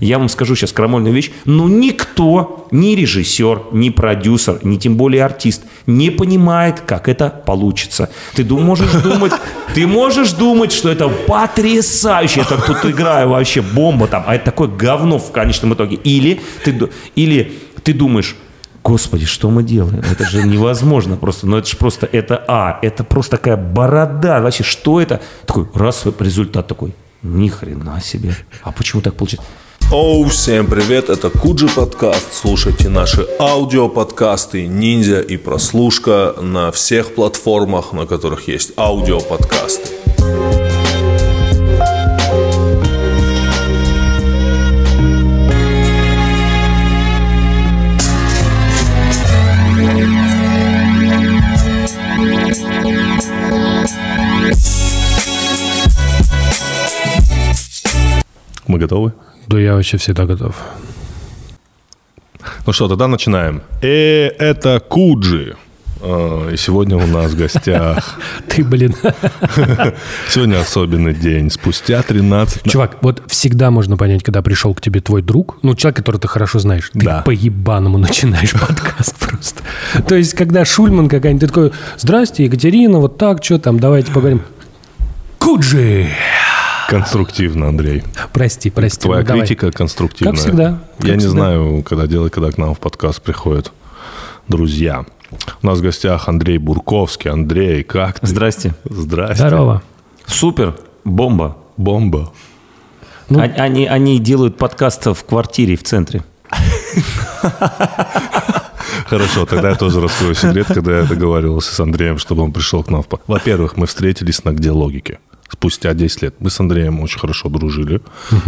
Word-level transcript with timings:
Я 0.00 0.18
вам 0.18 0.28
скажу 0.28 0.54
сейчас 0.56 0.72
крамольную 0.72 1.14
вещь. 1.14 1.30
Но 1.44 1.68
никто, 1.68 2.66
ни 2.70 2.94
режиссер, 2.94 3.66
ни 3.72 3.90
продюсер, 3.90 4.60
ни 4.62 4.76
тем 4.76 4.96
более 4.96 5.24
артист 5.24 5.62
не 5.86 6.10
понимает, 6.10 6.80
как 6.80 7.08
это 7.08 7.30
получится. 7.30 8.10
Ты 8.34 8.44
можешь 8.44 8.92
думать, 9.02 9.32
ты 9.74 9.86
можешь 9.86 10.32
думать, 10.32 10.72
что 10.72 10.90
это 10.90 11.08
потрясающе. 11.08 12.40
Это 12.40 12.60
тут 12.60 12.84
играю 12.90 13.30
вообще 13.30 13.62
бомба 13.62 14.06
там, 14.06 14.24
а 14.26 14.34
это 14.34 14.46
такое 14.46 14.68
говно 14.68 15.18
в 15.18 15.32
конечном 15.32 15.74
итоге. 15.74 15.96
Или 15.96 16.40
ты, 16.64 16.90
или 17.14 17.52
ты 17.82 17.92
думаешь, 17.92 18.36
Господи, 18.82 19.24
что 19.24 19.50
мы 19.50 19.64
делаем? 19.64 19.98
Это 19.98 20.24
же 20.24 20.44
невозможно 20.44 21.16
просто. 21.16 21.48
Ну, 21.48 21.56
это 21.56 21.68
же 21.68 21.76
просто, 21.76 22.08
это 22.12 22.44
А, 22.46 22.78
это 22.82 23.02
просто 23.02 23.36
такая 23.36 23.56
борода. 23.56 24.40
Вообще, 24.40 24.62
что 24.62 25.00
это? 25.00 25.20
Такой, 25.44 25.68
раз, 25.74 26.06
результат 26.20 26.68
такой. 26.68 26.94
Ни 27.22 27.48
хрена 27.48 28.00
себе. 28.00 28.36
А 28.62 28.70
почему 28.70 29.02
так 29.02 29.14
получилось? 29.14 29.44
Оу, 29.92 30.24
всем 30.24 30.66
привет, 30.66 31.10
это 31.10 31.30
Куджи 31.30 31.68
подкаст. 31.68 32.34
Слушайте 32.34 32.88
наши 32.88 33.24
аудиоподкасты 33.38 34.66
«Ниндзя» 34.66 35.20
и 35.20 35.36
«Прослушка» 35.36 36.34
на 36.42 36.72
всех 36.72 37.14
платформах, 37.14 37.92
на 37.92 38.04
которых 38.04 38.48
есть 38.48 38.72
аудиоподкасты. 38.76 39.94
Мы 58.66 58.78
готовы? 58.80 59.12
Да 59.46 59.58
я 59.58 59.74
вообще 59.74 59.96
всегда 59.96 60.24
готов. 60.26 60.56
Ну 62.66 62.72
что, 62.72 62.88
тогда 62.88 63.06
начинаем. 63.08 63.62
Э, 63.82 64.26
это 64.28 64.80
Куджи. 64.80 65.56
А, 66.02 66.50
и 66.50 66.56
сегодня 66.56 66.96
у 66.96 67.06
нас 67.06 67.32
в 67.32 67.36
гостях... 67.36 68.18
Ты, 68.48 68.62
блин. 68.64 68.94
Сегодня 70.28 70.60
особенный 70.60 71.14
день. 71.14 71.50
Спустя 71.50 72.02
13... 72.02 72.64
Чувак, 72.70 72.98
вот 73.02 73.22
всегда 73.28 73.70
можно 73.70 73.96
понять, 73.96 74.22
когда 74.22 74.42
пришел 74.42 74.74
к 74.74 74.80
тебе 74.80 75.00
твой 75.00 75.22
друг, 75.22 75.58
ну, 75.62 75.74
человек, 75.74 75.96
которого 75.96 76.20
ты 76.20 76.28
хорошо 76.28 76.58
знаешь, 76.58 76.90
ты 76.92 77.00
Да. 77.00 77.22
по-ебаному 77.22 77.98
начинаешь 77.98 78.52
подкаст 78.60 79.16
просто. 79.16 79.62
То 80.06 80.14
есть, 80.16 80.34
когда 80.34 80.64
Шульман 80.64 81.08
какая-нибудь, 81.08 81.40
ты 81.40 81.46
такой, 81.48 81.72
здрасте, 81.98 82.44
Екатерина, 82.44 82.98
вот 82.98 83.16
так, 83.18 83.42
что 83.42 83.58
там, 83.58 83.80
давайте 83.80 84.12
поговорим. 84.12 84.42
Куджи! 85.38 86.08
Конструктивно, 86.88 87.68
Андрей. 87.68 88.02
Прости, 88.32 88.70
прости. 88.70 89.00
Твоя 89.02 89.20
ну, 89.22 89.26
давай. 89.26 89.40
критика 89.46 89.70
конструктивная. 89.72 90.32
Как 90.32 90.40
всегда, 90.40 90.78
как 90.98 91.06
Я 91.06 91.14
не 91.14 91.18
всегда. 91.20 91.32
знаю, 91.32 91.82
когда 91.82 92.06
делать, 92.06 92.32
когда 92.32 92.50
к 92.50 92.58
нам 92.58 92.74
в 92.74 92.78
подкаст 92.80 93.22
приходят 93.22 93.72
друзья. 94.48 95.04
У 95.62 95.66
нас 95.66 95.78
в 95.78 95.82
гостях 95.82 96.28
Андрей 96.28 96.58
Бурковский. 96.58 97.30
Андрей, 97.30 97.82
как 97.82 98.20
ты? 98.20 98.26
Здрасте. 98.26 98.74
Здрасте. 98.84 99.36
Здорово. 99.36 99.82
Супер, 100.26 100.76
бомба. 101.04 101.56
Бомба. 101.76 102.32
Ну- 103.28 103.40
Они, 103.40 103.54
они, 103.54 103.86
они 103.86 104.18
делают 104.20 104.56
подкаст 104.56 105.06
в 105.06 105.24
квартире 105.24 105.76
в 105.76 105.82
центре. 105.82 106.22
Хорошо, 109.08 109.46
тогда 109.46 109.70
я 109.70 109.74
тоже 109.76 110.00
раскрою 110.00 110.34
секрет, 110.34 110.66
когда 110.68 110.98
я 110.98 111.04
договаривался 111.04 111.74
с 111.74 111.80
Андреем, 111.80 112.18
чтобы 112.18 112.42
он 112.42 112.52
пришел 112.52 112.82
к 112.82 112.90
нам. 112.90 113.02
в 113.02 113.08
Во-первых, 113.26 113.76
мы 113.76 113.86
встретились 113.86 114.44
на 114.44 114.50
«Где 114.52 114.70
логики?» 114.70 115.18
Спустя 115.48 115.94
10 115.94 116.22
лет. 116.22 116.34
Мы 116.40 116.50
с 116.50 116.60
Андреем 116.60 117.00
очень 117.00 117.18
хорошо 117.18 117.48
дружили. 117.48 118.00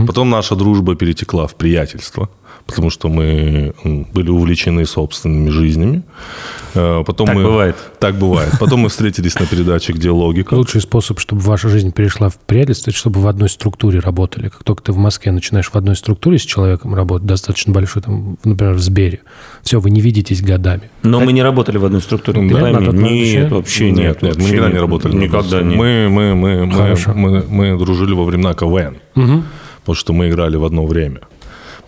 Потом 0.06 0.30
наша 0.30 0.54
дружба 0.56 0.94
перетекла 0.94 1.46
в 1.46 1.54
приятельство, 1.54 2.28
потому 2.68 2.90
что 2.90 3.08
мы 3.08 3.72
были 4.12 4.28
увлечены 4.28 4.84
собственными 4.84 5.48
жизнями. 5.48 6.02
Э, 6.74 7.02
Потом 7.04 7.26
Так 7.26 7.36
мы... 7.36 7.42
бывает. 7.42 7.76
Так 7.98 8.16
бывает. 8.16 8.52
Потом 8.60 8.80
мы 8.80 8.90
встретились 8.90 9.40
на 9.40 9.46
передаче 9.46 9.94
«Где 9.94 10.10
логика?» 10.10 10.52
Лучший 10.52 10.82
способ, 10.82 11.18
чтобы 11.18 11.40
ваша 11.40 11.70
жизнь 11.70 11.92
перешла 11.92 12.28
в 12.28 12.36
приятельство, 12.38 12.90
это 12.90 12.98
чтобы 12.98 13.20
в 13.20 13.26
одной 13.26 13.48
структуре 13.48 14.00
работали. 14.00 14.48
Как 14.48 14.64
только 14.64 14.82
ты 14.82 14.92
в 14.92 14.98
Москве 14.98 15.32
начинаешь 15.32 15.70
в 15.70 15.74
одной 15.76 15.96
структуре 15.96 16.38
с 16.38 16.42
человеком 16.42 16.94
работать, 16.94 17.26
достаточно 17.26 17.72
большой, 17.72 18.02
там, 18.02 18.38
например, 18.44 18.74
в 18.74 18.80
Сбере, 18.80 19.20
все, 19.62 19.80
вы 19.80 19.90
не 19.90 20.02
видитесь 20.02 20.42
годами. 20.42 20.90
Но 21.02 21.20
мы 21.20 21.32
не 21.32 21.42
работали 21.42 21.78
в 21.78 21.86
одной 21.86 22.02
структуре. 22.02 22.40
ты 22.40 22.44
Нет, 22.44 22.60
пойми. 22.60 23.32
Нет, 23.32 23.50
вообще 23.50 23.90
нет. 23.90 23.98
Нет, 23.98 24.22
нет, 24.22 24.36
мы 24.36 24.42
вообще 24.42 24.52
никогда 24.52 24.66
нет. 24.66 24.74
не 24.74 24.80
работали. 24.80 25.16
Никогда 25.16 25.62
не. 25.62 25.74
Мы, 25.74 26.08
мы, 26.10 26.34
мы, 26.34 26.66
мы, 26.66 26.96
мы, 27.14 27.44
мы 27.48 27.78
дружили 27.78 28.12
во 28.12 28.24
времена 28.24 28.52
КВН. 28.52 28.98
Потому 29.80 29.96
что 29.96 30.12
мы 30.12 30.28
играли 30.28 30.56
в 30.56 30.64
одно 30.66 30.84
время. 30.84 31.20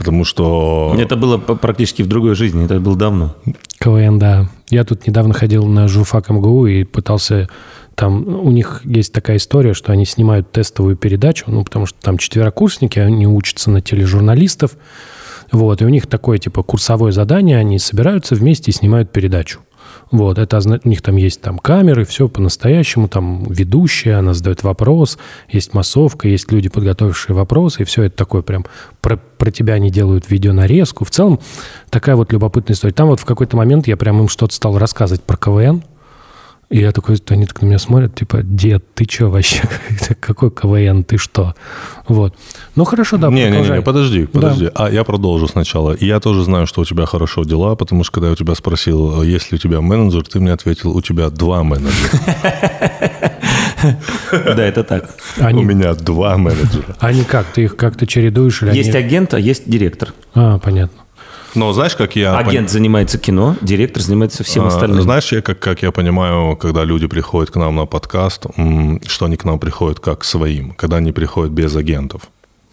Потому 0.01 0.25
что... 0.25 0.97
Это 0.99 1.15
было 1.15 1.37
практически 1.37 2.01
в 2.01 2.07
другой 2.07 2.35
жизни. 2.35 2.65
Это 2.65 2.81
было 2.81 2.97
давно. 2.97 3.37
КВН, 3.79 4.19
да. 4.19 4.49
Я 4.71 4.85
тут 4.85 5.07
недавно 5.07 5.35
ходил 5.35 5.67
на 5.67 5.89
журфак 5.89 6.31
МГУ 6.31 6.67
и 6.69 6.85
пытался... 6.85 7.51
Там 7.97 8.27
у 8.27 8.51
них 8.51 8.81
есть 8.85 9.13
такая 9.13 9.37
история, 9.37 9.75
что 9.75 9.93
они 9.93 10.07
снимают 10.07 10.51
тестовую 10.53 10.97
передачу, 10.97 11.45
ну, 11.49 11.65
потому 11.65 11.85
что 11.85 11.99
там 12.01 12.17
четверокурсники, 12.17 12.99
они 12.99 13.27
учатся 13.27 13.71
на 13.71 13.83
тележурналистов. 13.83 14.79
Вот, 15.53 15.83
и 15.83 15.85
у 15.85 15.91
них 15.91 16.07
такое, 16.07 16.39
типа, 16.39 16.63
курсовое 16.63 17.13
задание, 17.13 17.59
они 17.59 17.79
собираются 17.79 18.35
вместе 18.35 18.71
и 18.71 18.75
снимают 18.75 19.13
передачу. 19.13 19.61
Вот, 20.11 20.39
это 20.39 20.59
у 20.59 20.89
них 20.89 21.03
там 21.03 21.17
есть 21.17 21.41
там 21.41 21.59
камеры, 21.59 22.05
все 22.05 22.29
по-настоящему, 22.29 23.07
там 23.09 23.45
ведущая, 23.45 24.15
она 24.15 24.35
задает 24.35 24.65
вопрос, 24.65 25.19
есть 25.49 25.73
массовка, 25.73 26.27
есть 26.27 26.51
люди, 26.51 26.69
подготовившие 26.69 27.37
вопросы, 27.37 27.83
и 27.83 27.85
все 27.85 28.05
это 28.05 28.17
такое 28.17 28.43
прям 28.43 28.67
про, 29.01 29.17
про 29.17 29.53
тебя 29.53 29.75
они 29.75 29.91
делают 29.91 30.29
видеонарезку. 30.29 31.05
В 31.05 31.11
целом, 31.11 31.39
такая 31.91 32.17
вот 32.17 32.33
любопытная 32.33 32.75
история. 32.75 32.93
Там 32.93 33.09
вот 33.09 33.21
в 33.21 33.25
какой-то 33.25 33.57
момент 33.57 33.87
я 33.87 33.97
прям 33.97 34.19
им 34.19 34.29
что-то 34.29 34.53
стал 34.53 34.79
рассказывать 34.79 35.23
про 35.23 35.37
КВН, 35.37 35.85
и 36.71 36.79
я 36.81 36.93
такой, 36.93 37.17
они 37.31 37.47
так 37.47 37.61
на 37.63 37.67
меня 37.67 37.79
смотрят, 37.81 38.15
типа, 38.15 38.43
дед, 38.45 38.85
ты 38.95 39.05
что 39.11 39.27
вообще? 39.29 39.61
Какой 40.21 40.51
КВН, 40.53 41.03
ты 41.03 41.19
что? 41.19 41.55
Вот. 42.07 42.35
Ну, 42.77 42.85
хорошо, 42.85 43.17
да, 43.17 43.29
Не, 43.29 43.35
не, 43.35 43.45
не, 43.45 43.51
продолжай. 43.51 43.77
не, 43.79 43.83
подожди, 43.83 44.21
Да. 44.23 44.29
подожди. 44.41 44.71
А 44.75 44.89
я 44.89 45.03
продолжу 45.03 45.49
сначала. 45.49 45.93
И 45.93 46.07
Я 46.07 46.21
тоже 46.21 46.45
знаю, 46.45 46.67
что 46.69 46.81
у 46.83 46.85
тебя 46.85 47.07
хорошо 47.07 47.43
дела, 47.43 47.75
потому 47.75 48.05
что 48.05 48.13
когда 48.13 48.29
я 48.29 48.33
у 48.35 48.37
тебя 48.37 48.55
спросил, 48.55 49.21
есть 49.23 49.51
ли 49.51 49.57
у 49.57 49.59
тебя 49.59 49.81
менеджер, 49.81 50.23
ты 50.23 50.39
мне 50.39 50.53
ответил, 50.53 50.97
у 50.97 51.03
тебя 51.03 51.29
два 51.31 51.65
менеджера. 51.65 51.91
Да, 54.33 54.63
это 54.63 54.85
так. 54.85 55.11
У 55.39 55.63
меня 55.63 55.95
два 55.95 56.37
менеджера. 56.37 56.95
они 57.01 57.25
как? 57.25 57.47
Ты 57.47 57.63
их 57.65 57.77
как-то 57.77 58.07
чередуешь? 58.07 58.63
Или 58.63 58.77
Есть 58.77 58.95
они... 58.95 59.07
агент, 59.07 59.35
а 59.35 59.41
есть 59.41 59.69
директор. 59.69 60.13
А, 60.35 60.59
понятно. 60.59 60.99
Но 61.55 61.73
знаешь, 61.73 61.97
как 61.97 62.17
я... 62.17 62.33
пон- 62.35 62.49
Агент 62.49 62.71
занимается 62.71 63.19
кино, 63.19 63.57
директор 63.61 64.03
занимается 64.03 64.45
всем 64.45 64.65
А, 64.65 64.69
остальным. 64.69 65.03
Знаешь, 65.03 65.33
я, 65.33 65.43
как, 65.43 65.59
как 65.59 65.83
я 65.83 65.91
понимаю, 65.93 66.57
когда 66.57 66.85
люди 66.85 67.07
приходят 67.07 67.51
к 67.51 67.57
нам 67.57 67.77
на 67.77 67.87
подкаст, 67.87 68.47
что 69.07 69.25
они 69.27 69.37
к 69.37 69.45
нам 69.45 69.59
приходят 69.59 70.01
как 70.01 70.21
к 70.21 70.25
своим, 70.25 70.73
когда 70.75 70.99
они 70.99 71.13
приходят 71.13 71.53
без 71.53 71.75
агентов 71.77 72.23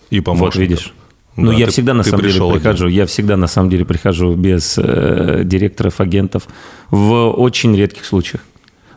и 0.09 0.19
Вот 0.19 0.25
помощников. 0.25 0.55
видишь. 0.61 0.93
Ну, 1.35 1.51
Да, 1.51 1.57
я 1.57 1.65
ты- 1.67 1.71
всегда 1.71 1.93
на 1.93 2.03
самом 2.03 2.21
деле 2.23 2.35
один. 2.35 2.51
прихожу. 2.53 2.87
Я 2.87 3.05
всегда 3.05 3.37
на 3.37 3.47
самом 3.47 3.69
деле 3.69 3.85
прихожу 3.85 4.33
без 4.35 4.75
э, 4.77 5.41
директоров, 5.43 5.99
агентов 6.01 6.47
в 6.89 7.29
очень 7.29 7.75
редких 7.75 8.05
случаях. 8.05 8.41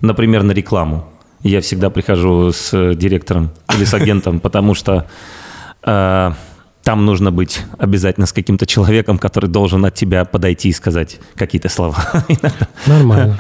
Например, 0.01 0.43
на 0.43 0.53
рекламу. 0.53 1.07
Я 1.43 1.61
всегда 1.61 1.91
прихожу 1.91 2.53
с 2.53 2.71
э, 2.73 2.95
директором 2.95 3.51
или 3.77 3.85
с 3.85 3.93
агентом, 3.95 4.41
потому 4.47 4.75
что 4.75 5.07
э, 5.83 6.33
там 6.83 7.05
нужно 7.05 7.31
быть 7.31 7.63
обязательно 7.79 8.27
с 8.27 8.33
каким-то 8.33 8.67
человеком, 8.67 9.19
который 9.19 9.49
должен 9.49 9.85
от 9.85 9.95
тебя 9.95 10.25
подойти 10.25 10.71
и 10.71 10.73
сказать 10.73 11.19
какие-то 11.35 11.69
слова. 11.69 12.25
Нормально. 12.87 13.39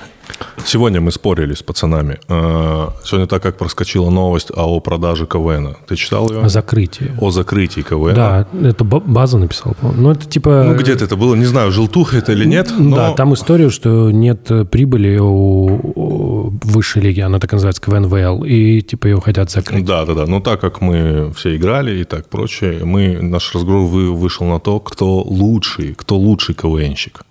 Сегодня 0.64 1.00
мы 1.00 1.10
спорили 1.12 1.54
с 1.54 1.62
пацанами. 1.62 2.18
Э, 2.28 2.88
Сегодня 3.04 3.26
так 3.26 3.42
как 3.42 3.56
проскочила 3.56 4.10
новость 4.10 4.50
о 4.54 4.78
продаже 4.80 5.26
КВН. 5.26 5.76
Ты 5.88 5.96
читал 5.96 6.30
ее? 6.30 6.41
О 6.42 6.48
закрытии. 6.48 7.12
О 7.20 7.30
закрытии 7.30 7.80
КВН. 7.82 8.14
Да, 8.14 8.46
это 8.62 8.84
ба- 8.84 9.00
база 9.00 9.38
написала, 9.38 9.72
по-моему. 9.74 10.02
Ну, 10.02 10.10
это 10.12 10.26
типа... 10.28 10.65
Ну, 10.66 10.74
где-то 10.74 11.04
это 11.04 11.16
было, 11.16 11.34
не 11.34 11.47
знаю, 11.47 11.72
желтуха 11.72 12.18
это 12.18 12.32
или 12.32 12.44
нет, 12.44 12.71
но... 12.78 12.97
Да, 12.97 13.12
там 13.15 13.34
история, 13.34 13.71
что 13.71 14.10
нет 14.10 14.50
э, 14.50 14.65
прибыли 14.65 15.18
у, 15.18 16.50
высшей 16.62 17.03
лиги, 17.03 17.21
она 17.21 17.38
так 17.38 17.53
называется, 17.53 17.82
КВНВЛ, 17.82 18.44
и 18.44 18.82
типа 18.82 19.06
ее 19.09 19.21
хотят 19.21 19.50
закрыть. 19.50 19.84
Да, 19.84 20.04
да, 20.04 20.15
да. 20.15 20.27
Но 20.27 20.41
так 20.41 20.60
как 20.60 20.80
мы 20.80 21.32
все 21.36 21.56
играли 21.56 22.00
и 22.00 22.04
так 22.04 22.28
прочее, 22.28 22.84
мы, 22.84 23.18
наш 23.22 23.54
разговор 23.54 23.86
вы- 23.86 24.12
вышел 24.15 24.47
на 24.47 24.60
то, 24.60 24.78
кто 24.80 25.21
лучший, 25.22 25.94
кто 25.94 26.16
лучший 26.16 26.54
КВНщик. 26.54 27.22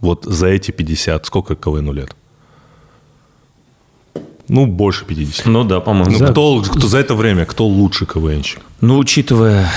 Вот 0.00 0.24
за 0.24 0.46
эти 0.48 0.70
50, 0.70 1.26
сколько 1.26 1.56
КВНу 1.56 1.92
лет? 1.92 2.14
Ну, 4.48 4.66
больше 4.66 5.04
50. 5.04 5.46
Ну 5.46 5.64
да, 5.64 5.80
по-моему. 5.80 6.10
Ну, 6.10 6.18
За- 6.18 6.26
кто, 6.28 6.62
кто 6.62 6.88
за 6.88 6.98
это 6.98 7.14
время, 7.14 7.44
кто 7.44 7.66
лучший 7.66 8.06
КВНщик? 8.06 8.60
Ну, 8.80 8.96
учитывая... 8.98 9.68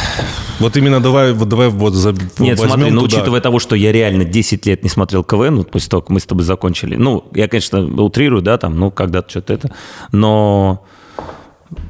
Вот 0.59 0.77
именно 0.77 0.99
давай, 1.01 1.33
вот 1.33 1.49
давай 1.49 1.69
вот 1.69 1.93
за, 1.93 2.13
Нет, 2.39 2.59
смотри, 2.59 2.91
ну, 2.91 3.01
туда. 3.01 3.17
учитывая 3.17 3.41
того, 3.41 3.59
что 3.59 3.75
я 3.75 3.91
реально 3.91 4.25
10 4.25 4.65
лет 4.67 4.83
не 4.83 4.89
смотрел 4.89 5.23
КВН, 5.23 5.57
вот 5.57 5.71
после 5.71 5.89
того, 5.89 6.01
как 6.01 6.09
мы 6.11 6.19
с 6.19 6.25
тобой 6.25 6.43
закончили. 6.45 6.95
Ну, 6.95 7.25
я, 7.33 7.47
конечно, 7.47 7.83
утрирую, 8.03 8.41
да, 8.41 8.57
там, 8.57 8.79
ну, 8.79 8.91
когда-то 8.91 9.29
что-то 9.29 9.53
это. 9.53 9.71
Но 10.11 10.83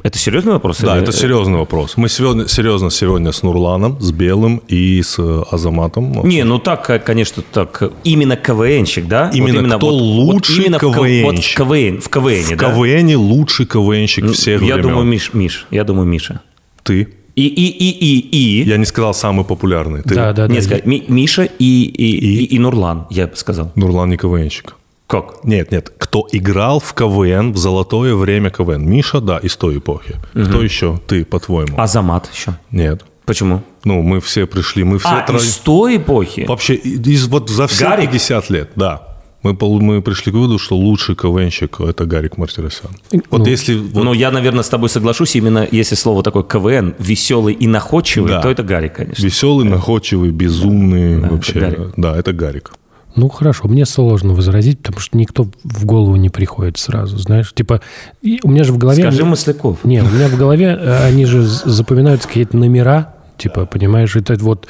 Это 0.03 0.17
серьезный 0.17 0.53
вопрос? 0.53 0.79
Да, 0.79 0.95
или- 0.95 1.03
это 1.03 1.11
серьезный 1.11 1.57
вопрос. 1.57 1.97
Мы 1.97 2.09
сегодня, 2.09 2.47
серьезно 2.47 2.89
сегодня 2.91 3.31
с 3.31 3.43
Нурланом, 3.43 3.99
с 3.99 4.11
Белым 4.11 4.61
и 4.67 5.01
с 5.01 5.17
э, 5.19 5.43
Азаматом. 5.51 6.27
Не, 6.27 6.43
ну 6.43 6.59
так, 6.59 6.89
э, 6.89 6.99
конечно, 6.99 7.43
так. 7.51 7.81
Именно 8.03 8.35
КВНщик, 8.35 9.07
да? 9.07 9.29
Именно 9.33 9.77
кто 9.77 9.87
лучший 9.89 10.65
именно 10.65 10.77
в 10.77 10.81
К- 10.81 10.85
Вот 10.85 10.95
в 10.95 10.97
КВНщик? 10.97 11.57
КВН, 11.57 12.01
в 12.01 12.09
КВН, 12.09 12.43
в 12.43 12.57
да? 12.57 12.71
КВН 12.71 13.15
лучший 13.15 13.65
КВНщик 13.65 14.23
Ну, 14.25 14.33
всех 14.33 14.61
Я 14.61 14.75
времен. 14.75 14.89
думаю, 14.89 15.05
Миш, 15.07 15.33
Миш, 15.33 15.67
я 15.71 15.83
думаю, 15.83 16.07
Миша. 16.07 16.41
Ты. 16.83 17.07
И, 17.35 17.47
и, 17.47 17.67
и, 17.69 17.89
и, 17.91 18.19
и. 18.61 18.63
Я 18.69 18.77
не 18.77 18.85
сказал 18.85 19.13
самый 19.13 19.45
популярный. 19.45 20.01
Ты. 20.03 20.13
Да, 20.15 20.33
да, 20.33 20.47
да. 20.47 20.53
Нет, 20.53 20.63
сказать, 20.63 20.85
Ми- 20.85 21.05
Миша 21.07 21.43
и, 21.43 21.83
и, 21.83 22.43
и, 22.43 22.43
и 22.55 22.59
Нурлан, 22.59 23.07
я 23.09 23.27
бы 23.27 23.35
сказал. 23.37 23.71
Нурлан 23.75 24.09
не 24.09 24.17
КВНщик. 24.17 24.75
Как? 25.11 25.43
Нет, 25.43 25.71
нет. 25.71 25.91
Кто 25.97 26.25
играл 26.31 26.79
в 26.79 26.93
КВН 26.93 27.51
в 27.51 27.57
золотое 27.57 28.15
время 28.15 28.49
КВН? 28.49 28.89
Миша, 28.89 29.19
да, 29.19 29.37
из 29.39 29.57
той 29.57 29.77
эпохи. 29.79 30.15
Кто 30.33 30.61
еще? 30.63 30.99
Ты, 31.05 31.25
по-твоему? 31.25 31.77
Азамат 31.77 32.29
еще. 32.33 32.53
Нет. 32.71 33.03
Почему? 33.25 33.61
Ну, 33.83 34.01
мы 34.01 34.19
все 34.21 34.45
пришли, 34.47 34.83
мы 34.85 34.99
все 34.99 35.09
А, 35.09 35.25
трое- 35.27 35.41
из 35.43 35.57
той 35.57 35.97
эпохи? 35.97 36.45
Вообще, 36.47 36.75
из, 36.75 37.27
вот 37.27 37.49
за 37.49 37.67
все 37.67 37.85
Гарик? 37.89 38.11
50 38.11 38.49
лет, 38.49 38.69
да. 38.75 39.07
Мы, 39.43 39.57
мы 39.81 40.01
пришли 40.01 40.31
к 40.31 40.35
выводу, 40.35 40.59
что 40.59 40.77
лучший 40.77 41.15
КВНщик– 41.15 41.79
это 41.81 42.05
Гарик 42.05 42.37
Мартиросян. 42.37 42.91
Вот 43.31 43.39
Ну, 43.39 43.45
если... 43.45 43.75
вот- 43.75 44.03
Ну, 44.03 44.13
я, 44.13 44.31
наверное, 44.31 44.63
с 44.63 44.69
тобой 44.69 44.87
соглашусь. 44.89 45.35
Именно 45.35 45.67
если 45.71 45.95
слово 45.95 46.23
такое 46.23 46.43
КВН, 46.43 46.93
веселый 46.99 47.53
и 47.53 47.67
находчивый, 47.67 48.31
Да. 48.31 48.41
то 48.41 48.49
это 48.49 48.63
Гарик, 48.63 48.93
конечно. 48.95 49.23
Веселый, 49.25 49.67
находчивый, 49.67 50.29
безумный 50.31 51.19
Да, 51.21 51.27
вообще. 51.29 51.51
это 51.59 51.59
Гарик. 51.77 51.93
Да, 51.97 52.17
это 52.17 52.33
Гарик. 52.33 52.71
Ну, 53.15 53.29
хорошо, 53.29 53.67
мне 53.67 53.85
сложно 53.85 54.33
возразить, 54.33 54.79
потому 54.79 54.99
что 54.99 55.17
никто 55.17 55.47
в 55.63 55.85
голову 55.85 56.15
не 56.15 56.29
приходит 56.29 56.77
сразу, 56.77 57.17
знаешь. 57.17 57.53
Типа, 57.53 57.81
у 58.23 58.49
меня 58.49 58.63
же 58.63 58.73
в 58.73 58.77
голове... 58.77 59.03
Скажи 59.03 59.25
Масляков. 59.25 59.83
Не, 59.83 60.01
у 60.01 60.09
меня 60.09 60.27
в 60.27 60.37
голове, 60.37 60.77
э, 60.79 61.05
они 61.05 61.25
же 61.25 61.43
запоминаются 61.43 62.27
какие-то 62.27 62.57
номера, 62.57 63.15
типа, 63.37 63.65
понимаешь, 63.65 64.15
это 64.15 64.35
вот... 64.35 64.67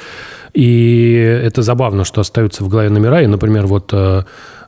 И 0.54 1.14
это 1.14 1.62
забавно, 1.62 2.04
что 2.04 2.20
остаются 2.20 2.62
в 2.62 2.68
голове 2.68 2.90
номера, 2.90 3.22
и, 3.22 3.26
например, 3.26 3.66
вот 3.66 3.90
э, 3.92 4.24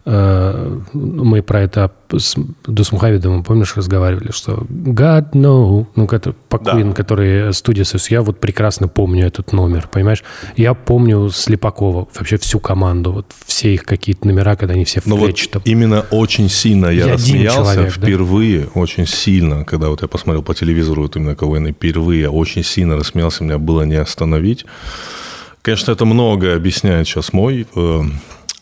мы 0.06 1.42
про 1.42 1.62
это 1.62 1.90
с 2.12 2.34
Дусмухавидовым, 2.66 3.42
помнишь, 3.42 3.74
разговаривали, 3.74 4.32
что 4.32 4.66
God 4.68 5.32
no, 5.32 5.86
ну, 5.96 6.04
это 6.06 6.34
по 6.48 6.58
Да. 6.58 6.92
Который 6.92 7.52
студия 7.54 7.84
Сос, 7.84 8.10
я 8.10 8.20
вот 8.22 8.38
прекрасно 8.38 8.86
помню 8.86 9.26
этот 9.26 9.52
номер, 9.52 9.88
понимаешь? 9.90 10.22
Я 10.56 10.74
помню 10.74 11.30
Слепакова, 11.30 12.06
вообще 12.14 12.36
всю 12.36 12.60
команду, 12.60 13.12
вот 13.12 13.32
все 13.46 13.72
их 13.72 13.84
какие-то 13.84 14.26
номера, 14.26 14.56
когда 14.56 14.74
они 14.74 14.84
все 14.84 15.00
в 15.00 15.06
Но 15.06 15.16
вот 15.16 15.26
клетчатом. 15.26 15.62
именно 15.64 16.04
очень 16.10 16.50
сильно 16.50 16.86
я, 16.86 17.06
Я 17.06 17.12
рассмеялся 17.14 17.74
человек, 17.74 17.98
да? 17.98 18.06
впервые, 18.06 18.68
очень 18.74 19.06
сильно, 19.06 19.64
когда 19.64 19.88
вот 19.88 20.02
я 20.02 20.08
посмотрел 20.08 20.42
по 20.42 20.54
телевизору 20.54 21.02
вот 21.02 21.16
именно 21.16 21.34
КВН, 21.34 21.72
впервые 21.72 22.28
очень 22.28 22.62
сильно 22.62 22.96
рассмеялся, 22.96 23.42
меня 23.42 23.58
было 23.58 23.82
не 23.82 23.96
остановить. 23.96 24.66
Конечно, 25.62 25.92
это 25.92 26.04
многое 26.04 26.56
объясняет 26.56 27.08
сейчас 27.08 27.32
мой 27.32 27.66
э, 27.74 28.00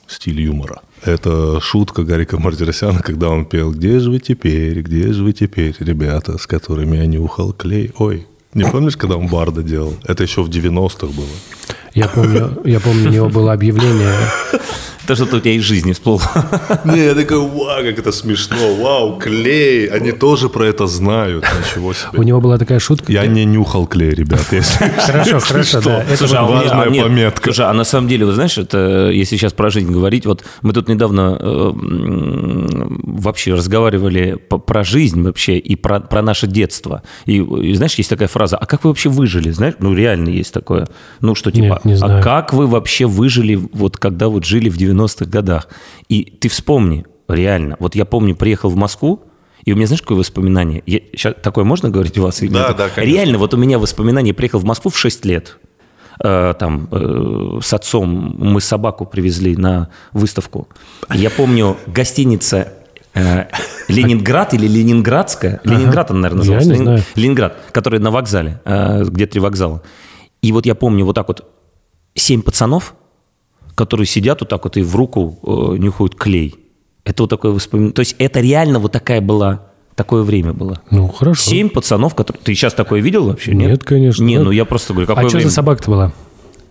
стиль 0.06 0.40
юмора. 0.40 0.81
Это 1.04 1.60
шутка 1.60 2.04
Гарика 2.04 2.38
Мартиросяна, 2.38 3.00
когда 3.00 3.28
он 3.28 3.44
пел 3.44 3.72
«Где 3.72 3.99
же 3.99 4.10
вы 4.10 4.19
теперь, 4.19 4.81
где 4.82 5.12
же 5.12 5.25
вы 5.25 5.32
теперь, 5.32 5.75
ребята, 5.81 6.38
с 6.38 6.46
которыми 6.46 6.96
я 6.96 7.06
нюхал 7.06 7.52
клей?» 7.52 7.93
Ой, 7.99 8.26
не 8.54 8.64
помнишь, 8.64 8.96
когда 8.96 9.16
он 9.16 9.28
Барда 9.28 9.62
делал? 9.62 9.94
Это 10.04 10.22
еще 10.22 10.43
в 10.43 10.49
90-х 10.49 11.06
было. 11.06 11.26
Я 11.94 12.08
помню, 12.08 12.60
я 12.64 12.81
помню, 12.81 13.08
у 13.08 13.12
него 13.12 13.28
было 13.28 13.52
объявление, 13.52 14.14
Это 15.04 15.16
что-то 15.16 15.37
у 15.37 15.40
тебя 15.40 15.54
из 15.54 15.62
жизни 15.62 15.93
всплыло. 15.93 16.20
Не, 16.84 17.06
я 17.06 17.14
такой, 17.14 17.38
вау, 17.38 17.82
как 17.82 17.99
это 17.99 18.12
смешно, 18.12 18.75
вау, 18.81 19.19
клей, 19.19 19.87
они 19.87 20.12
тоже 20.12 20.49
про 20.49 20.64
это 20.64 20.87
знают, 20.87 21.44
ничего 21.44 21.93
себе. 21.93 22.08
у 22.12 22.22
него 22.22 22.40
была 22.40 22.58
такая 22.58 22.78
шутка. 22.78 23.10
Я 23.12 23.26
не 23.26 23.44
нюхал 23.44 23.87
клей, 23.87 24.10
ребят, 24.10 24.46
если 24.52 24.88
Хорошо, 24.99 25.40
хорошо, 25.40 25.81
что. 25.81 25.88
да. 25.88 26.04
Это 26.04 26.26
важная 26.26 27.00
а, 27.00 27.02
пометка. 27.02 27.44
Слушай, 27.44 27.66
а 27.66 27.72
на 27.72 27.84
самом 27.84 28.08
деле, 28.08 28.26
вы 28.26 28.32
знаешь, 28.32 28.58
это 28.58 29.10
если 29.10 29.37
сейчас 29.37 29.52
про 29.52 29.70
жизнь 29.70 29.90
говорить, 29.90 30.26
вот 30.26 30.44
мы 30.62 30.72
тут 30.72 30.88
недавно 30.88 31.37
э, 31.38 31.72
вообще 33.02 33.55
разговаривали 33.55 34.37
про 34.48 34.84
жизнь 34.84 35.22
вообще 35.22 35.58
и 35.58 35.76
про, 35.76 36.00
про 36.00 36.22
наше 36.22 36.46
детство. 36.46 37.02
И, 37.26 37.37
и 37.38 37.75
знаешь, 37.75 37.94
есть 37.94 38.10
такая 38.10 38.28
фраза, 38.28 38.56
а 38.56 38.66
как 38.66 38.84
вы 38.84 38.90
вообще 38.90 39.08
выжили? 39.08 39.50
Знаешь, 39.50 39.75
ну 39.78 39.94
реально 39.94 40.28
есть 40.28 40.52
такое. 40.52 40.87
Ну 41.20 41.34
что 41.34 41.50
типа, 41.50 41.81
Нет, 41.84 42.00
не 42.00 42.05
а 42.05 42.22
как 42.22 42.52
вы 42.52 42.66
вообще 42.66 43.06
выжили, 43.06 43.55
вот 43.72 43.96
когда 43.96 44.28
вот 44.28 44.44
жили 44.44 44.69
в 44.69 44.76
90-х 44.92 45.24
годах? 45.26 45.68
И 46.08 46.22
ты 46.24 46.48
вспомни, 46.48 47.04
реально, 47.28 47.76
вот 47.78 47.94
я 47.94 48.04
помню, 48.04 48.34
приехал 48.36 48.70
в 48.70 48.76
Москву, 48.76 49.22
и 49.64 49.72
у 49.72 49.76
меня, 49.76 49.86
знаешь, 49.86 50.02
какое 50.02 50.18
воспоминание? 50.18 50.82
Я, 50.86 51.00
щас, 51.16 51.34
такое 51.42 51.64
можно 51.64 51.88
говорить 51.88 52.18
у 52.18 52.22
вас? 52.22 52.42
или 52.42 52.50
Да, 52.52 52.68
нет? 52.68 52.76
да, 52.76 52.88
конечно. 52.88 53.14
Реально, 53.16 53.38
вот 53.38 53.54
у 53.54 53.56
меня 53.56 53.78
воспоминание, 53.78 54.34
приехал 54.34 54.58
в 54.58 54.64
Москву 54.64 54.90
в 54.90 54.98
6 54.98 55.24
лет. 55.24 55.58
Э, 56.22 56.54
там 56.58 56.88
э, 56.90 57.58
с 57.62 57.72
отцом 57.72 58.36
мы 58.38 58.60
собаку 58.60 59.06
привезли 59.06 59.56
на 59.56 59.88
выставку. 60.12 60.68
Я 61.14 61.30
помню, 61.30 61.76
гостиница 61.86 62.72
э, 63.14 63.44
Ленинград 63.88 64.52
или 64.54 64.66
Ленинградская. 64.66 65.60
Ленинград 65.64 66.10
она, 66.10 66.20
наверное, 66.20 66.44
Я 66.44 66.52
называлась. 66.54 66.66
не 66.66 66.72
Лени- 66.74 66.82
знаю. 66.84 67.02
Ленинград, 67.14 67.56
которая 67.72 68.00
на 68.00 68.10
вокзале, 68.10 68.60
э, 68.64 69.04
где 69.04 69.26
три 69.26 69.40
вокзала. 69.40 69.82
И 70.42 70.50
вот 70.52 70.66
я 70.66 70.74
помню 70.74 71.04
вот 71.04 71.14
так 71.14 71.28
вот 71.28 71.48
семь 72.14 72.42
пацанов, 72.42 72.94
которые 73.74 74.06
сидят 74.06 74.40
вот 74.40 74.48
так 74.48 74.64
вот 74.64 74.76
и 74.76 74.82
в 74.82 74.94
руку 74.96 75.38
э, 75.42 75.76
нюхают 75.78 76.14
клей. 76.14 76.54
Это 77.04 77.24
вот 77.24 77.30
такое 77.30 77.52
воспоминание. 77.52 77.92
То 77.94 78.00
есть 78.00 78.14
это 78.19 78.40
реально 78.40 78.78
вот 78.78 78.92
такая 78.92 79.20
была, 79.20 79.62
такое 79.94 80.22
время 80.22 80.52
было. 80.52 80.80
Ну, 80.90 81.08
хорошо. 81.08 81.42
Семь 81.50 81.69
пацанов, 81.69 82.14
которые... 82.14 82.40
Ты 82.42 82.54
сейчас 82.54 82.74
такое 82.74 83.00
видел 83.00 83.26
вообще? 83.26 83.54
Нет, 83.54 83.82
конечно. 83.84 84.22
Не, 84.24 84.38
Ну, 84.38 84.44
ну 84.44 84.50
я 84.52 84.64
просто 84.64 84.92
говорю, 84.92 85.06
А 85.10 85.14
какое 85.14 85.28
что 85.28 85.36
время? 85.38 85.48
за 85.48 85.54
собака-то 85.54 85.90
была? 85.90 86.12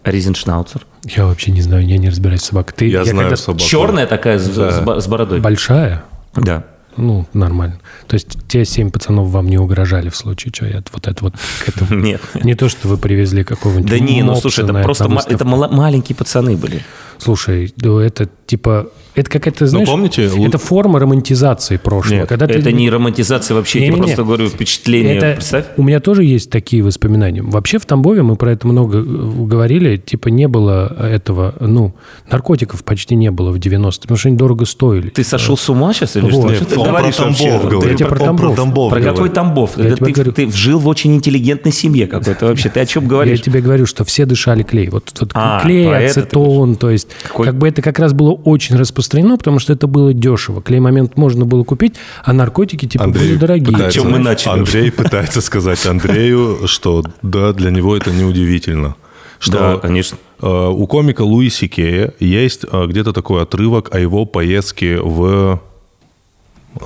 Ризеншнауцер. 0.04 0.86
Я 1.06 1.26
вообще 1.26 1.52
не 1.52 1.62
знаю, 1.62 1.86
я 1.86 1.98
не 1.98 2.10
разбираюсь 2.10 2.42
в 2.42 2.46
собаках. 2.46 2.76
Ты, 2.76 2.88
Я 2.88 3.04
знаю 3.04 3.18
когда- 3.30 3.36
собаку. 3.36 3.64
Черная 3.64 4.08
такая 4.08 4.40
с, 4.40 4.46
с 4.46 5.02
с 5.04 5.08
бородой. 5.08 5.40
Большая? 5.42 6.04
Да. 6.36 6.66
Ну, 6.98 7.26
нормально. 7.34 7.80
То 8.08 8.16
есть 8.16 8.38
те 8.48 8.66
семь 8.66 8.92
пацанов 8.92 9.30
вам 9.30 9.48
не 9.48 9.58
угрожали 9.58 10.10
в 10.10 10.16
случае, 10.16 10.52
что 10.54 10.66
я 10.66 10.84
вот 10.92 11.08
это 11.08 11.24
вот 11.24 11.36
к 11.66 11.70
этому... 11.70 12.02
Нет. 12.04 12.22
Не 12.44 12.56
то, 12.56 12.70
что 12.70 12.88
вы 12.88 12.98
привезли 12.98 13.44
какого-нибудь 13.44 13.90
Да 13.90 14.00
не, 14.00 14.24
ну 14.24 14.36
слушай, 14.36 14.64
это 14.64 14.74
просто 14.74 15.10
это 15.28 15.46
маленькие 15.46 16.16
пацаны 16.16 16.58
были. 16.58 16.84
Слушай, 17.18 17.74
это 17.78 18.30
типа... 18.46 18.90
Это 19.14 19.30
какая-то, 19.30 19.68
знаешь... 19.68 19.88
помните, 19.88 20.30
Это 20.46 20.58
форма 20.58 21.00
романтизации 21.00 21.78
прошлого. 21.78 22.20
Нет, 22.20 22.30
когда 22.30 22.48
ты- 22.48 22.54
Это 22.54 22.72
не 22.72 22.90
романтизация 22.90 23.56
вообще, 23.56 23.80
я 23.80 23.86
тебе 23.86 23.96
Не-не-не. 23.96 24.08
просто 24.16 24.24
говорю 24.24 24.48
впечатление. 24.50 25.18
Это- 25.18 25.34
Представь. 25.36 25.66
У 25.78 25.84
меня 25.84 26.00
тоже 26.00 26.24
есть 26.24 26.50
такие 26.50 26.82
воспоминания. 26.84 27.42
Вообще 27.42 27.78
в 27.78 27.86
Тамбове 27.86 28.22
мы 28.24 28.36
про 28.38 28.52
это 28.54 28.68
много 28.68 29.00
э, 29.00 29.04
говорили. 29.04 29.98
Типа 29.98 30.30
не 30.30 30.48
было 30.48 30.88
этого, 31.00 31.56
ну, 31.60 31.94
наркотиков 32.30 32.84
почти 32.84 33.16
не 33.16 33.32
было 33.32 33.52
в 33.52 33.58
90-е, 33.58 34.02
потому 34.02 34.18
что 34.18 34.30
они 34.30 34.38
дорого 34.38 34.66
стоили. 34.66 35.10
Ты 35.10 35.24
сошел 35.24 35.58
с 35.58 35.70
ума 35.70 35.94
сейчас 35.94 36.16
или 36.16 36.24
Вот. 36.24 36.32
что? 36.32 36.50
Нет, 36.50 36.68
ты 36.70 36.78
он 36.80 36.84
про 36.86 36.92
говоришь 36.92 37.20
вообще? 37.20 37.44
Тамбов 37.50 37.62
Ты- 37.64 37.68
говорит. 37.70 37.92
Я 37.92 37.98
тебе 37.98 38.10
про 38.10 38.20
Тамбов. 38.20 38.56
Тамбов 38.56 38.92
Про 38.94 39.02
какой 39.02 39.30
Тамбов? 39.30 39.72
Я 39.78 39.96
ты, 39.96 40.12
говорю. 40.12 40.32
ты 40.32 40.52
жил 40.52 40.80
в 40.80 40.88
очень 40.88 41.14
интеллигентной 41.16 41.72
семье 41.74 42.08
какой-то 42.08 42.46
вообще. 42.46 42.70
Ты 42.70 42.80
о 42.80 42.86
чем 42.86 43.04
Я 43.04 43.10
говоришь? 43.10 43.42
тебе 43.42 43.62
говорю, 43.62 43.86
что 43.86 44.06
все 44.06 44.26
дышали 44.26 44.64
клей. 44.64 44.90
Вот, 44.90 45.12
вот 45.20 45.32
А, 45.34 45.62
клей, 45.62 45.88
про 45.88 45.98
ацетон, 46.06 46.76
то 46.76 46.90
есть 46.90 47.10
как 47.36 47.58
бы 47.58 47.68
это 47.68 47.82
как 47.82 48.00
раз 48.00 48.14
было 48.14 48.32
очень 48.32 48.76
распространено, 48.78 49.01
потому 49.38 49.60
что 49.60 49.74
это 49.74 49.88
было 49.88 50.14
дешево. 50.14 50.62
Клей-момент 50.62 51.18
можно 51.18 51.46
было 51.46 51.64
купить, 51.64 51.96
а 52.24 52.34
наркотики 52.34 52.88
типа 52.88 53.08
были 53.08 53.36
дорогие. 53.36 53.72
пытается- 53.74 54.00
Чем 54.02 54.12
мы 54.12 54.20
начали 54.20 54.54
Андрей 54.54 54.92
пытается 54.92 55.42
сказать 55.42 55.86
Андрею, 55.86 56.68
что 56.68 57.04
да, 57.22 57.54
для 57.54 57.72
него 57.72 57.96
это 57.98 58.12
неудивительно. 58.12 58.96
Что 59.40 59.52
Да, 59.58 59.78
конечно. 59.78 60.18
э, 60.42 60.68
у 60.68 60.86
комика 60.88 61.24
Луи 61.24 61.50
Сикея 61.50 62.14
есть 62.20 62.64
э, 62.72 62.86
где-то 62.88 63.12
такой 63.12 63.42
отрывок 63.42 63.94
о 63.96 64.00
его 64.00 64.26
поездке 64.26 65.00
в 65.02 65.60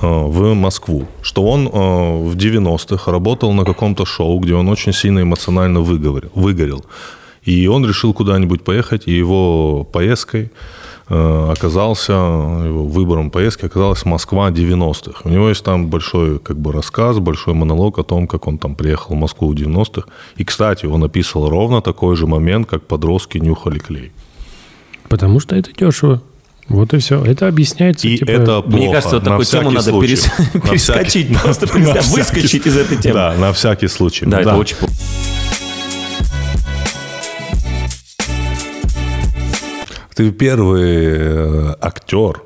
в 0.00 0.54
Москву, 0.54 1.06
что 1.22 1.44
он 1.44 1.68
в 1.68 2.34
90-х 2.36 3.10
работал 3.12 3.52
на 3.52 3.64
каком-то 3.64 4.04
шоу, 4.04 4.38
где 4.40 4.54
он 4.54 4.68
очень 4.68 4.92
сильно 4.92 5.20
эмоционально 5.20 5.80
выговорил, 5.80 6.30
выгорел. 6.34 6.84
И 7.44 7.68
он 7.68 7.86
решил 7.86 8.12
куда-нибудь 8.12 8.64
поехать, 8.64 9.02
и 9.06 9.12
его 9.12 9.84
поездкой 9.84 10.50
оказался, 11.08 12.12
его 12.12 12.84
выбором 12.84 13.30
поездки 13.30 13.64
оказалась 13.66 14.04
Москва 14.04 14.50
90-х. 14.50 15.20
У 15.24 15.28
него 15.28 15.48
есть 15.48 15.64
там 15.64 15.86
большой 15.88 16.38
как 16.38 16.58
бы 16.58 16.72
рассказ, 16.72 17.18
большой 17.18 17.54
монолог 17.54 17.98
о 17.98 18.02
том, 18.02 18.26
как 18.26 18.46
он 18.46 18.58
там 18.58 18.74
приехал 18.74 19.14
в 19.14 19.18
Москву 19.18 19.48
в 19.52 19.54
90-х. 19.54 20.08
И, 20.36 20.44
кстати, 20.44 20.86
он 20.86 21.04
описывал 21.04 21.48
ровно 21.48 21.80
такой 21.80 22.16
же 22.16 22.26
момент, 22.26 22.66
как 22.68 22.82
подростки 22.82 23.38
нюхали 23.38 23.78
клей. 23.78 24.12
Потому 25.08 25.38
что 25.40 25.54
это 25.54 25.70
дешево. 25.72 26.20
Вот 26.68 26.92
и 26.94 26.98
все. 26.98 27.24
Это 27.24 27.46
объясняется. 27.46 28.08
И 28.08 28.18
типа, 28.18 28.28
это 28.28 28.60
плохо. 28.60 28.76
Мне 28.76 28.92
кажется, 28.92 29.16
вот 29.16 29.24
на 29.24 29.30
такую 29.30 29.44
тему 29.46 29.70
надо 29.70 29.88
случай. 29.90 30.14
перес- 30.14 30.30
На 30.54 30.60
перескочить, 30.60 31.28
всякий- 31.28 31.34
просто 31.40 31.66
на 31.66 31.72
перестать, 31.72 32.02
всякий- 32.02 32.16
выскочить 32.18 32.66
из 32.66 32.76
этой 32.76 32.96
темы. 32.98 33.14
Да, 33.14 33.34
на 33.38 33.52
всякий 33.52 33.86
случай. 33.86 34.26
Да, 34.26 34.40
это 34.40 34.56
очень 34.56 34.76
плохо. 34.76 34.92
Ты 40.16 40.30
первый 40.30 41.04
э, 41.04 41.74
актер 41.80 42.42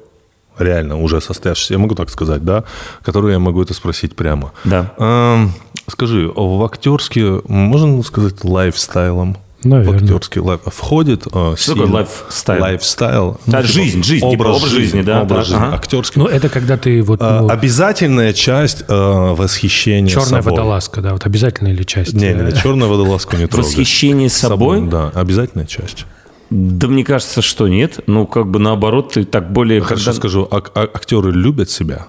реально 0.58 1.00
уже 1.00 1.20
состоявшиеся, 1.20 1.74
я 1.74 1.78
могу 1.78 1.94
так 1.94 2.10
сказать, 2.10 2.44
да, 2.44 2.64
которые 3.02 3.34
я 3.34 3.38
могу 3.38 3.62
это 3.62 3.74
спросить 3.74 4.16
прямо. 4.16 4.52
Да. 4.64 4.92
Эм, 4.98 5.52
скажи, 5.86 6.30
в 6.34 6.64
актерский, 6.64 7.40
можно 7.46 8.02
сказать, 8.02 8.42
лайфстайлом? 8.44 9.36
Наверное. 9.62 9.98
В 10.00 10.02
актерский 10.02 10.40
life 10.40 10.60
входит 10.66 11.26
э, 11.32 11.54
Что 11.56 11.74
такое 11.74 11.90
лайфстайл? 11.90 12.62
Лайфстайл. 12.62 13.40
Да, 13.46 13.62
жизнь, 13.62 14.02
жизнь, 14.02 14.28
типа 14.28 14.42
образ 14.42 14.64
жизни, 14.64 15.02
да, 15.02 15.22
Образ 15.22 15.38
да, 15.38 15.44
жизни, 15.44 15.66
ага. 15.66 15.76
актерский. 15.76 16.20
Ну, 16.22 16.26
это 16.28 16.48
когда 16.48 16.76
ты 16.78 17.02
вот... 17.02 17.20
Э, 17.20 17.40
ну, 17.42 17.48
обязательная 17.50 18.32
часть 18.32 18.84
э, 18.88 18.94
восхищения 18.94 20.08
черная 20.08 20.42
собой. 20.42 20.52
водолазка, 20.52 21.02
да, 21.02 21.12
вот 21.12 21.26
обязательная 21.26 21.72
ли 21.72 21.86
часть? 21.86 22.14
Не, 22.14 22.32
не, 22.32 22.40
Э, 22.40 22.50
не, 22.50 22.52
черную 22.52 22.90
водолазку 22.90 23.36
не 23.36 23.46
трогай. 23.46 23.66
Восхищение 23.68 24.30
собой? 24.30 24.80
Да, 24.88 25.10
обязательная 25.14 25.66
часть. 25.66 26.06
Да 26.50 26.88
мне 26.88 27.04
кажется, 27.04 27.42
что 27.42 27.68
нет. 27.68 28.00
Ну, 28.06 28.26
как 28.26 28.48
бы 28.50 28.58
наоборот, 28.58 29.12
ты 29.12 29.24
так 29.24 29.52
более... 29.52 29.80
Хорошо 29.80 30.06
когда- 30.06 30.18
скажу, 30.18 30.48
ак- 30.50 30.72
а- 30.74 30.82
актеры 30.92 31.30
любят 31.32 31.70
себя? 31.70 32.08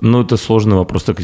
Ну, 0.00 0.22
это 0.22 0.36
сложный 0.36 0.76
вопрос. 0.76 1.02
Так, 1.02 1.20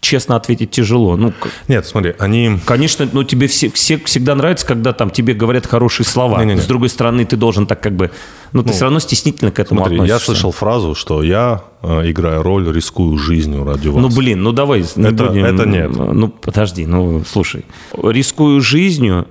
честно 0.00 0.36
ответить 0.36 0.70
тяжело. 0.70 1.16
Ну, 1.16 1.32
Нет, 1.68 1.86
смотри, 1.86 2.14
они... 2.18 2.58
конечно, 2.66 3.08
ну, 3.12 3.24
тебе 3.24 3.46
все, 3.46 3.70
все 3.70 3.98
всегда 3.98 4.34
нравится, 4.34 4.66
когда 4.66 4.92
там 4.92 5.10
тебе 5.10 5.32
говорят 5.32 5.66
хорошие 5.66 6.04
слова. 6.06 6.38
Не-не-не. 6.38 6.60
С 6.60 6.66
другой 6.66 6.90
стороны, 6.90 7.24
ты 7.24 7.36
должен 7.36 7.66
так 7.66 7.80
как 7.82 7.96
бы... 7.96 8.10
Ну, 8.52 8.62
ты 8.62 8.72
все 8.72 8.82
равно 8.84 8.98
стеснительно 9.00 9.50
к 9.50 9.58
этому 9.58 9.80
Смотри, 9.80 9.96
относишься. 9.96 10.14
я 10.20 10.24
слышал 10.24 10.52
фразу, 10.52 10.94
что 10.94 11.22
я, 11.22 11.62
э, 11.82 12.10
играя 12.10 12.42
роль, 12.42 12.70
рискую 12.70 13.16
жизнью 13.16 13.64
ради 13.64 13.88
вас. 13.88 14.02
Ну, 14.02 14.08
блин, 14.14 14.42
ну 14.42 14.52
давай 14.52 14.84
не 14.96 15.06
Это- 15.08 15.24
будем- 15.26 15.44
это 15.44 15.64
нет. 15.66 15.90
Ну, 15.96 16.28
подожди, 16.28 16.84
ну, 16.84 17.24
слушай. 17.26 17.64
Рискую 18.02 18.60
жизнью. 18.60 19.28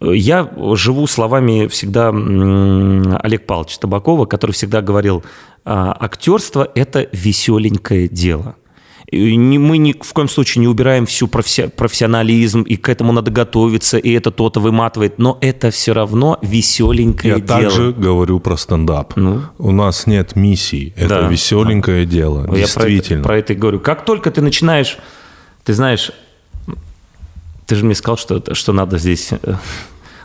Я 0.00 0.50
живу 0.74 1.06
словами 1.06 1.68
всегда 1.68 2.08
Олег 2.10 3.46
Павловича 3.46 3.78
Табакова, 3.80 4.26
который 4.26 4.52
всегда 4.52 4.82
говорил, 4.82 5.24
а, 5.64 5.96
актерство– 5.98 6.68
это 6.74 7.08
веселенькое 7.12 8.06
дело. 8.08 8.56
И 9.10 9.38
мы 9.38 9.78
ни 9.78 9.94
в 9.98 10.12
коем 10.12 10.28
случае 10.28 10.60
не 10.62 10.68
убираем 10.68 11.06
всю 11.06 11.28
професси- 11.28 11.68
профессионализм, 11.70 12.62
и 12.62 12.74
к 12.76 12.88
этому 12.88 13.12
надо 13.12 13.30
готовиться, 13.30 13.98
и 13.98 14.10
это 14.12 14.32
то-то 14.32 14.58
выматывает, 14.60 15.18
но 15.18 15.38
это 15.40 15.70
все 15.70 15.92
равно 15.94 16.38
веселенькое 16.42 17.34
Я 17.34 17.40
дело. 17.40 17.60
также 17.62 17.92
говорю 17.92 18.40
про 18.40 18.56
стендап. 18.56 19.14
Ну? 19.16 19.42
У 19.58 19.70
нас 19.70 20.06
нет 20.08 20.34
миссии. 20.36 20.92
Это 20.96 21.22
Да. 21.22 21.28
веселенькое 21.28 22.04
дело. 22.04 22.40
Я 22.40 22.46
про 22.46 22.52
это, 22.52 22.60
Действительно. 22.66 23.22
про 23.22 23.38
это 23.38 23.52
и 23.52 23.56
говорю. 23.56 23.78
Как 23.80 24.04
только 24.04 24.30
ты 24.32 24.42
начинаешь, 24.42 24.98
ты 25.64 25.72
знаешь, 25.72 26.10
ты 27.66 27.74
же 27.74 27.84
мне 27.84 27.94
сказал, 27.94 28.16
что, 28.16 28.54
что 28.54 28.72
надо 28.72 28.98
здесь 28.98 29.30
э, 29.32 29.54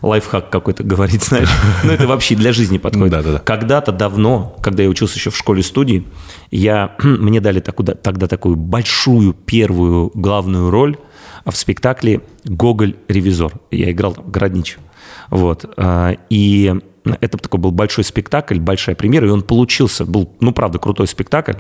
лайфхак 0.02 0.50
какой-то 0.50 0.84
говорить, 0.84 1.24
знаешь. 1.24 1.50
Ну, 1.84 1.92
это 1.92 2.08
вообще 2.08 2.36
для 2.36 2.54
жизни 2.54 2.78
подходит. 2.78 3.12
Да-да-да. 3.12 3.40
Когда-то 3.40 3.92
давно, 3.92 4.56
когда 4.62 4.84
я 4.84 4.90
учился 4.90 5.18
еще 5.18 5.30
в 5.32 5.38
школе-студии, 5.38 6.08
я, 6.52 6.96
мне 7.04 7.40
дали 7.42 7.60
такую- 7.60 7.96
тогда 7.96 8.28
такую 8.28 8.56
большую 8.56 9.34
первую 9.34 10.12
главную 10.14 10.70
роль 10.70 10.98
в 11.46 11.56
спектакле 11.56 12.22
«Гоголь-ревизор». 12.46 13.54
Я 13.72 13.92
играл 13.92 14.14
там 14.14 14.30
Городничего. 14.30 14.82
Вот. 15.30 15.66
а, 15.78 16.16
И 16.30 16.74
это 17.20 17.38
такой 17.38 17.60
был 17.60 17.72
большой 17.72 18.04
спектакль, 18.04 18.60
большая 18.60 18.96
премьера, 18.96 19.28
и 19.28 19.32
он 19.32 19.42
получился. 19.42 20.06
Был, 20.06 20.32
ну, 20.40 20.52
правда, 20.52 20.78
крутой 20.78 21.08
спектакль. 21.08 21.54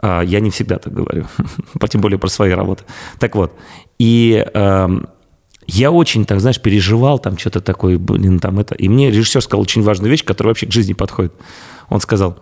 А, 0.00 0.22
Я 0.22 0.40
не 0.40 0.50
всегда 0.50 0.78
так 0.78 0.92
говорю, 0.92 1.26
тем 1.88 2.00
более 2.00 2.18
про 2.18 2.28
свои 2.28 2.52
работы. 2.52 2.84
Так 3.18 3.34
вот, 3.34 3.52
и 3.98 4.44
эм, 4.54 5.08
я 5.66 5.90
очень, 5.90 6.24
так 6.24 6.40
знаешь, 6.40 6.60
переживал 6.60 7.18
там 7.18 7.38
что-то 7.38 7.60
такое, 7.60 7.98
блин, 7.98 8.38
там 8.38 8.58
это. 8.58 8.74
И 8.74 8.88
мне 8.88 9.10
режиссер 9.10 9.42
сказал 9.42 9.62
очень 9.62 9.82
важную 9.82 10.10
вещь, 10.10 10.24
которая 10.24 10.50
вообще 10.50 10.66
к 10.66 10.72
жизни 10.72 10.92
подходит. 10.92 11.32
Он 11.88 12.00
сказал, 12.00 12.38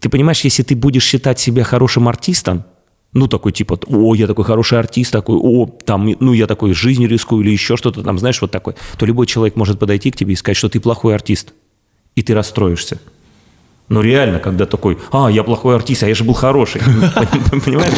ты 0.00 0.08
понимаешь, 0.08 0.40
если 0.40 0.62
ты 0.62 0.76
будешь 0.76 1.04
считать 1.04 1.38
себя 1.38 1.64
хорошим 1.64 2.08
артистом, 2.08 2.64
ну, 3.12 3.28
такой 3.28 3.52
типа, 3.52 3.78
о, 3.86 4.14
я 4.14 4.26
такой 4.26 4.44
хороший 4.44 4.78
артист, 4.78 5.12
такой, 5.12 5.36
о, 5.40 5.66
там, 5.66 6.14
ну, 6.18 6.32
я 6.32 6.46
такой 6.46 6.72
жизнью 6.74 7.08
рискую 7.08 7.44
или 7.44 7.52
еще 7.52 7.76
что-то 7.76 8.02
там, 8.02 8.18
знаешь, 8.18 8.40
вот 8.40 8.50
такой, 8.50 8.74
то 8.98 9.06
любой 9.06 9.26
человек 9.26 9.54
может 9.54 9.78
подойти 9.78 10.10
к 10.10 10.16
тебе 10.16 10.32
и 10.32 10.36
сказать, 10.36 10.56
что 10.56 10.68
ты 10.68 10.80
плохой 10.80 11.14
артист, 11.14 11.54
и 12.16 12.22
ты 12.22 12.34
расстроишься. 12.34 13.00
Ну, 13.90 14.00
реально, 14.00 14.38
когда 14.38 14.64
такой, 14.64 14.98
а, 15.12 15.28
я 15.30 15.44
плохой 15.44 15.76
артист, 15.76 16.02
а 16.04 16.08
я 16.08 16.14
же 16.14 16.24
был 16.24 16.32
хороший. 16.32 16.80
Понимаешь? 17.64 17.92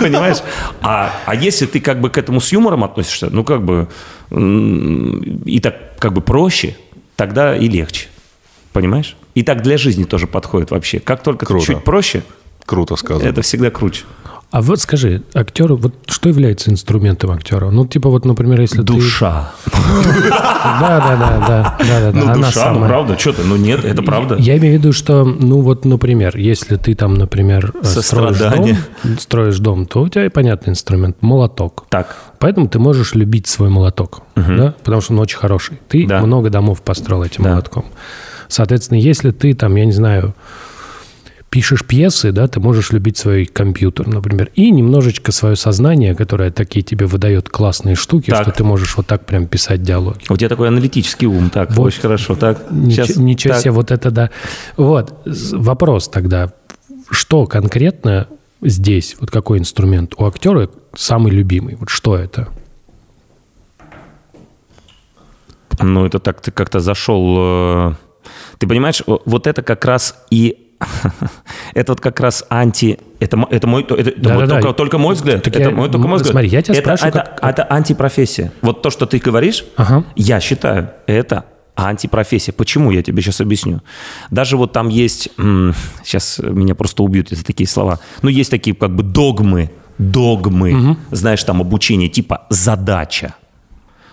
Понимаешь? 0.00 0.38
А, 0.80 1.12
а 1.26 1.34
если 1.36 1.66
ты 1.66 1.80
как 1.80 2.00
бы 2.00 2.10
к 2.10 2.18
этому 2.18 2.40
с 2.40 2.50
юмором 2.50 2.82
относишься, 2.82 3.28
ну, 3.30 3.44
как 3.44 3.62
бы, 3.64 3.88
и 4.30 5.60
так 5.60 5.98
как 5.98 6.12
бы 6.12 6.20
проще, 6.22 6.76
тогда 7.14 7.56
и 7.56 7.68
легче. 7.68 8.08
Понимаешь? 8.72 9.16
И 9.34 9.44
так 9.44 9.62
для 9.62 9.78
жизни 9.78 10.04
тоже 10.04 10.26
подходит 10.26 10.70
вообще. 10.72 10.98
Как 10.98 11.22
только 11.22 11.46
Круто. 11.46 11.66
чуть 11.66 11.84
проще, 11.84 12.24
Круто 12.66 12.96
сказано. 12.96 13.28
это 13.28 13.42
всегда 13.42 13.70
круче. 13.70 14.04
А 14.52 14.60
вот 14.60 14.80
скажи, 14.80 15.22
актеру, 15.32 15.76
вот 15.76 15.94
что 16.06 16.28
является 16.28 16.70
инструментом 16.70 17.30
актера? 17.30 17.70
Ну, 17.70 17.86
типа 17.86 18.10
вот, 18.10 18.26
например, 18.26 18.60
если 18.60 18.82
Душа. 18.82 19.50
ты... 19.64 19.70
Да, 19.72 21.00
да, 21.00 21.16
да, 21.16 21.46
да, 21.48 21.78
да, 21.78 22.12
да, 22.12 22.34
Ну, 22.34 22.42
душа, 22.42 22.72
ну, 22.72 22.86
правда, 22.86 23.18
что 23.18 23.32
ты, 23.32 23.44
ну, 23.44 23.56
нет, 23.56 23.82
это 23.82 24.02
правда. 24.02 24.36
Я 24.38 24.58
имею 24.58 24.76
в 24.76 24.78
виду, 24.78 24.92
что, 24.92 25.24
ну 25.24 25.62
вот, 25.62 25.86
например, 25.86 26.36
если 26.36 26.76
ты 26.76 26.94
там, 26.94 27.14
например, 27.14 27.72
э, 27.82 27.82
строишь 27.82 28.38
дом, 28.38 28.76
строишь 29.18 29.58
дом, 29.58 29.86
то 29.86 30.02
у 30.02 30.08
тебя 30.08 30.28
понятный 30.30 30.72
инструмент– 30.72 31.16
молоток. 31.22 31.86
Так, 31.88 32.14
Поэтому 32.38 32.68
ты 32.68 32.78
можешь 32.78 33.14
любить 33.14 33.46
свой 33.46 33.70
молоток, 33.70 34.20
да? 34.36 34.74
потому 34.82 35.00
что 35.00 35.14
он 35.14 35.20
очень 35.20 35.38
хороший. 35.38 35.78
Ты 35.88 36.06
много 36.06 36.50
домов 36.50 36.82
построил 36.82 37.22
этим 37.22 37.44
молотком. 37.44 37.86
Соответственно, 38.48 38.98
если 38.98 39.30
ты 39.30 39.54
там, 39.54 39.76
я 39.76 39.86
не 39.86 39.92
знаю, 39.92 40.34
пишешь 41.52 41.84
пьесы, 41.84 42.32
да, 42.32 42.48
ты 42.48 42.60
можешь 42.60 42.92
любить 42.92 43.18
свой 43.18 43.44
компьютер, 43.44 44.08
например, 44.08 44.50
и 44.54 44.70
немножечко 44.70 45.32
свое 45.32 45.54
сознание, 45.54 46.14
которое 46.14 46.50
такие 46.50 46.82
тебе 46.82 47.04
выдает 47.04 47.50
классные 47.50 47.94
штуки, 47.94 48.30
Так. 48.30 48.42
что 48.44 48.52
ты 48.52 48.64
можешь 48.64 48.96
вот 48.96 49.06
так 49.06 49.26
прям 49.26 49.46
писать 49.46 49.82
диалоги. 49.82 50.20
у 50.30 50.36
тебя 50.38 50.48
такой 50.48 50.68
аналитический 50.68 51.26
ум, 51.26 51.50
так, 51.50 51.70
Вот. 51.76 51.88
очень 51.88 52.00
хорошо, 52.00 52.36
так. 52.36 52.70
Ничего, 52.70 53.06
Щас, 53.06 53.16
ничего 53.18 53.52
так. 53.52 53.62
себе, 53.62 53.70
вот 53.72 53.90
это 53.90 54.10
да. 54.10 54.30
Вот, 54.78 55.12
вопрос 55.52 56.08
тогда. 56.08 56.54
Что 57.10 57.44
конкретно 57.44 58.28
здесь, 58.62 59.16
вот 59.20 59.30
какой 59.30 59.58
инструмент 59.58 60.14
у 60.16 60.24
актера 60.24 60.70
самый 60.96 61.32
любимый? 61.32 61.76
Вот 61.78 61.90
что 61.90 62.16
это? 62.16 62.48
Ну, 65.82 66.06
это 66.06 66.18
так, 66.18 66.40
ты 66.40 66.50
как-то 66.50 66.80
зашел... 66.80 67.36
э, 67.90 67.94
Ты 68.58 68.66
понимаешь, 68.66 69.02
вот 69.06 69.46
это 69.46 69.60
как 69.62 69.84
раз 69.84 70.14
и... 70.30 70.71
Это 71.74 71.92
вот 71.92 72.00
как 72.00 72.20
раз 72.20 72.44
анти... 72.48 72.98
Это, 73.20 73.38
это 73.50 73.66
мой, 73.66 73.82
это, 73.82 73.94
это 73.94 74.12
Да-да-да. 74.20 74.54
мой- 74.54 74.62
только, 74.62 74.72
только 74.76 74.98
мой 74.98 75.14
взгляд. 75.14 75.42
Так 75.42 75.54
это 75.56 75.70
я- 75.70 75.74
мой, 75.74 75.88
только 75.88 76.06
мой 76.08 76.16
взгляд. 76.16 76.32
смотри, 76.32 76.48
я 76.48 76.62
тебя 76.62 76.74
это, 76.74 76.82
спрашиваю, 76.82 77.10
это, 77.10 77.36
как- 77.40 77.50
это 77.50 77.72
антипрофессия. 77.72 78.52
Вот 78.62 78.82
то, 78.82 78.90
что 78.90 79.06
ты 79.06 79.18
говоришь, 79.18 79.64
Ага. 79.76 80.04
я 80.16 80.40
считаю, 80.40 80.90
это 81.06 81.44
антипрофессия. 81.76 82.52
Почему? 82.52 82.90
Я 82.90 83.02
тебе 83.02 83.22
сейчас 83.22 83.40
объясню. 83.40 83.80
Даже 84.30 84.56
вот 84.56 84.72
там 84.72 84.88
есть... 84.88 85.28
Сейчас 86.04 86.38
меня 86.40 86.74
просто 86.74 87.02
убьют 87.02 87.30
за 87.30 87.44
такие 87.44 87.66
слова. 87.68 87.98
Ну, 88.22 88.28
есть 88.28 88.50
такие 88.50 88.74
как 88.76 88.94
бы 88.94 89.02
догмы. 89.02 89.70
Догмы. 89.98 90.96
Знаешь, 91.10 91.42
там 91.44 91.60
обучение 91.60 92.08
типа 92.08 92.46
задача. 92.50 93.34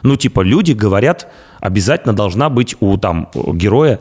Ну, 0.03 0.15
типа, 0.15 0.41
люди 0.41 0.71
говорят, 0.71 1.27
обязательно 1.59 2.13
должна 2.13 2.49
быть 2.49 2.75
у 2.79 2.95
там 2.97 3.29
героя 3.53 3.99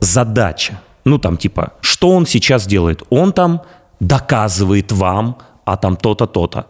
задача. 0.00 0.80
Ну, 1.04 1.18
там, 1.18 1.36
типа, 1.36 1.74
что 1.80 2.10
он 2.10 2.26
сейчас 2.26 2.66
делает? 2.66 3.02
Он 3.10 3.32
там 3.32 3.62
доказывает 4.00 4.92
вам, 4.92 5.38
а 5.64 5.76
там 5.76 5.96
то-то, 5.96 6.26
то-то. 6.26 6.66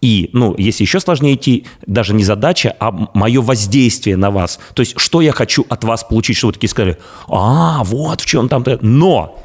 И, 0.00 0.30
ну, 0.32 0.54
если 0.56 0.84
еще 0.84 0.98
сложнее 0.98 1.34
идти, 1.34 1.66
даже 1.86 2.14
не 2.14 2.24
задача, 2.24 2.74
а 2.80 2.90
мое 3.12 3.42
воздействие 3.42 4.16
на 4.16 4.30
вас. 4.30 4.58
То 4.74 4.80
есть, 4.80 4.98
что 4.98 5.20
я 5.20 5.32
хочу 5.32 5.66
от 5.68 5.84
вас 5.84 6.04
получить, 6.04 6.38
что 6.38 6.46
вы 6.46 6.54
такие 6.54 6.70
сказали, 6.70 6.98
а, 7.28 7.84
вот 7.84 8.20
в 8.22 8.26
чем 8.26 8.48
там-то. 8.48 8.78
Но 8.80 9.38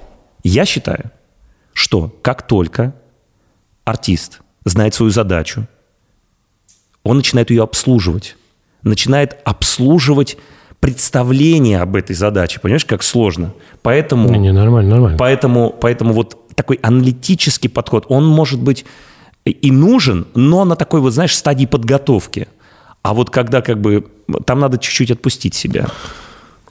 я 0.43 0.65
считаю, 0.65 1.11
что 1.73 2.13
как 2.21 2.47
только 2.47 2.95
артист 3.83 4.39
знает 4.63 4.93
свою 4.93 5.11
задачу, 5.11 5.67
он 7.03 7.17
начинает 7.17 7.49
ее 7.49 7.63
обслуживать. 7.63 8.37
Начинает 8.81 9.37
обслуживать 9.43 10.37
представление 10.79 11.81
об 11.81 11.95
этой 11.95 12.15
задаче. 12.15 12.59
Понимаешь, 12.59 12.85
как 12.85 13.03
сложно? 13.03 13.53
Поэтому, 13.81 14.29
Не, 14.29 14.37
не, 14.39 14.51
нормально, 14.51 14.91
нормально. 14.91 15.17
поэтому, 15.17 15.69
поэтому 15.79 16.13
вот 16.13 16.37
такой 16.55 16.79
аналитический 16.83 17.69
подход, 17.69 18.05
он 18.09 18.25
может 18.27 18.59
быть 18.61 18.85
и 19.45 19.71
нужен, 19.71 20.25
но 20.35 20.65
на 20.65 20.75
такой 20.75 21.01
вот, 21.01 21.11
знаешь, 21.13 21.35
стадии 21.35 21.65
подготовки. 21.65 22.47
А 23.03 23.13
вот 23.13 23.29
когда 23.29 23.61
как 23.61 23.79
бы 23.79 24.05
там 24.45 24.59
надо 24.59 24.77
чуть-чуть 24.79 25.11
отпустить 25.11 25.53
себя. 25.53 25.87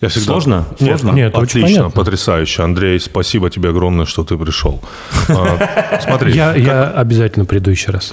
Я 0.00 0.08
всегда- 0.08 0.24
Сложно? 0.32 0.64
Нет, 0.80 0.98
Сложно? 1.00 1.14
Нет, 1.16 1.36
очень 1.36 1.60
отлично, 1.60 1.78
понятно. 1.82 1.90
потрясающе. 1.90 2.62
Андрей, 2.64 2.98
спасибо 3.00 3.48
тебе 3.48 3.68
огромное, 3.70 4.04
что 4.06 4.24
ты 4.24 4.36
пришел. 4.36 4.80
А, 5.28 6.00
Смотри, 6.02 6.32
Я, 6.34 6.54
я 6.56 6.90
обязательно 6.90 7.44
приду 7.44 7.70
еще 7.70 7.92
раз. 7.92 8.12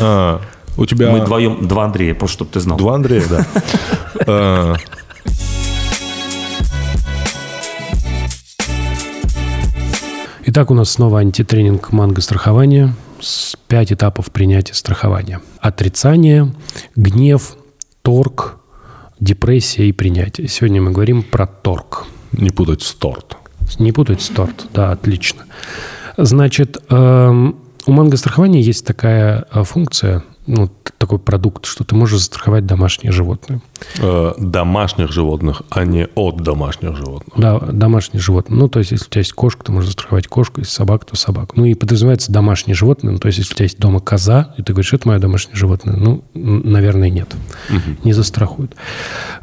у 0.76 0.86
тебя... 0.86 1.10
Мы 1.10 1.20
вдвоем, 1.20 1.66
два 1.66 1.84
Андрея, 1.84 2.14
просто 2.14 2.36
чтобы 2.36 2.50
ты 2.52 2.60
знал. 2.60 2.78
Два 2.78 2.94
Андрея, 2.94 3.24
да. 3.28 3.46
А, 4.26 4.74
Итак, 10.46 10.70
у 10.70 10.74
нас 10.74 10.90
снова 10.90 11.20
антитренинг 11.20 11.92
манго 11.92 12.20
страхования 12.20 12.94
пять 13.68 13.92
этапов 13.92 14.32
принятия 14.32 14.74
страхования. 14.74 15.40
Отрицание, 15.60 16.52
гнев, 16.96 17.56
торг, 18.02 18.56
депрессия 19.20 19.88
и 19.88 19.92
принятие. 19.92 20.48
Сегодня 20.48 20.82
мы 20.82 20.90
говорим 20.90 21.22
про 21.22 21.46
торг. 21.46 22.06
Не 22.32 22.50
путать 22.50 22.82
с 22.82 22.92
торт. 22.94 23.36
Не 23.78 23.92
путать 23.92 24.22
с 24.22 24.28
торт, 24.28 24.66
да, 24.74 24.90
отлично. 24.90 25.42
Значит, 26.16 26.78
эм, 26.88 27.56
у 27.86 27.92
манго 27.92 28.16
страхования 28.16 28.60
есть 28.60 28.84
такая 28.84 29.46
э, 29.52 29.62
функция, 29.62 30.24
ну, 30.46 30.70
такой 30.98 31.18
продукт, 31.18 31.64
что 31.64 31.82
ты 31.82 31.94
можешь 31.94 32.18
застраховать 32.18 32.66
домашнее 32.66 33.10
животное. 33.10 33.62
Э, 33.98 34.32
домашних 34.38 35.10
животных, 35.10 35.62
а 35.70 35.84
не 35.84 36.06
от 36.14 36.42
домашних 36.42 36.94
животных. 36.94 37.38
Да, 37.38 37.58
домашнее 37.58 38.20
животное. 38.20 38.58
Ну, 38.58 38.68
то 38.68 38.80
есть, 38.80 38.90
если 38.92 39.06
у 39.06 39.08
тебя 39.08 39.20
есть 39.20 39.32
кошка, 39.32 39.64
ты 39.64 39.72
можешь 39.72 39.88
застраховать 39.88 40.26
кошку, 40.28 40.60
если 40.60 40.72
собака, 40.72 41.06
то 41.06 41.16
собаку. 41.16 41.54
Ну, 41.56 41.64
и 41.64 41.74
подразумевается 41.74 42.30
домашнее 42.30 42.74
животное. 42.74 43.12
Ну, 43.12 43.18
то 43.18 43.28
есть, 43.28 43.38
если 43.38 43.52
у 43.52 43.56
тебя 43.56 43.64
есть 43.64 43.78
дома 43.78 44.00
коза, 44.00 44.54
и 44.58 44.62
ты 44.62 44.72
говоришь, 44.74 44.92
это 44.92 45.08
мое 45.08 45.18
домашнее 45.18 45.56
животное, 45.56 45.96
ну, 45.96 46.22
наверное, 46.34 47.08
нет. 47.08 47.34
Не 48.04 48.12
застрахуют. 48.12 48.76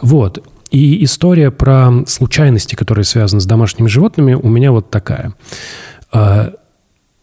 Вот. 0.02 0.44
И 0.70 1.04
история 1.04 1.50
про 1.50 1.92
случайности, 2.06 2.76
которые 2.76 3.06
связаны 3.06 3.42
с 3.42 3.46
домашними 3.46 3.88
животными, 3.88 4.34
у 4.34 4.48
меня 4.48 4.72
вот 4.72 4.92
такая. 4.92 5.34
А, 6.12 6.52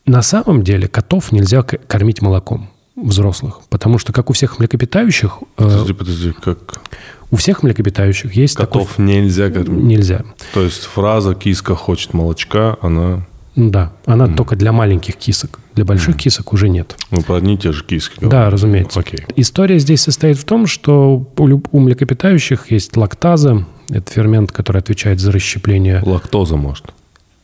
На 0.07 0.23
самом 0.23 0.65
деле 0.65 0.89
котов 0.89 1.31
нельзя 1.31 1.63
кормить 1.63 2.21
молоком 2.21 2.74
взрослых, 3.05 3.61
потому 3.69 3.99
что, 3.99 4.13
как 4.13 4.31
у 4.31 4.33
всех 4.33 4.59
млекопитающих, 4.59 5.39
э, 5.59 5.63
Подожди, 5.63 5.93
подожди, 5.93 6.33
как 6.33 6.81
у 7.31 7.37
всех 7.37 7.63
млекопитающих 7.63 8.35
есть 8.35 8.57
котов 8.57 8.99
нельзя 8.99 9.49
такой... 9.49 9.65
кормить. 9.65 9.85
Нельзя. 9.85 10.25
То 10.53 10.63
есть 10.63 10.85
фраза 10.85 11.35
«киска 11.35 11.75
хочет 11.75 12.15
молочка», 12.15 12.77
она... 12.81 13.27
Ну 13.57 13.71
Да, 13.71 13.93
она 14.05 14.29
только 14.29 14.57
для 14.57 14.73
маленьких 14.73 15.17
кисок. 15.17 15.61
Для 15.75 15.85
больших 15.85 16.17
кисок 16.17 16.53
уже 16.53 16.69
нет. 16.69 16.97
Мы 17.11 17.23
про 17.23 17.37
одни 17.37 17.55
и 17.55 17.59
те 17.59 17.73
же 17.73 17.85
киски 17.85 18.21
говорим. 18.21 18.31
Да, 18.31 18.51
разумеется. 18.51 19.01
Окей. 19.01 19.21
История 19.37 19.79
здесь 19.79 20.03
состоит 20.03 20.39
в 20.39 20.45
том, 20.45 20.67
что 20.67 21.29
у, 21.37 21.61
у 21.71 21.81
млекопитающих 21.81 22.71
есть 22.71 22.97
лактаза. 22.97 23.65
Это 23.91 24.11
фермент, 24.13 24.51
который 24.51 24.79
отвечает 24.79 25.21
за 25.21 25.31
расщепление, 25.31 26.03
Лактоза, 26.05 26.57
может. 26.57 26.87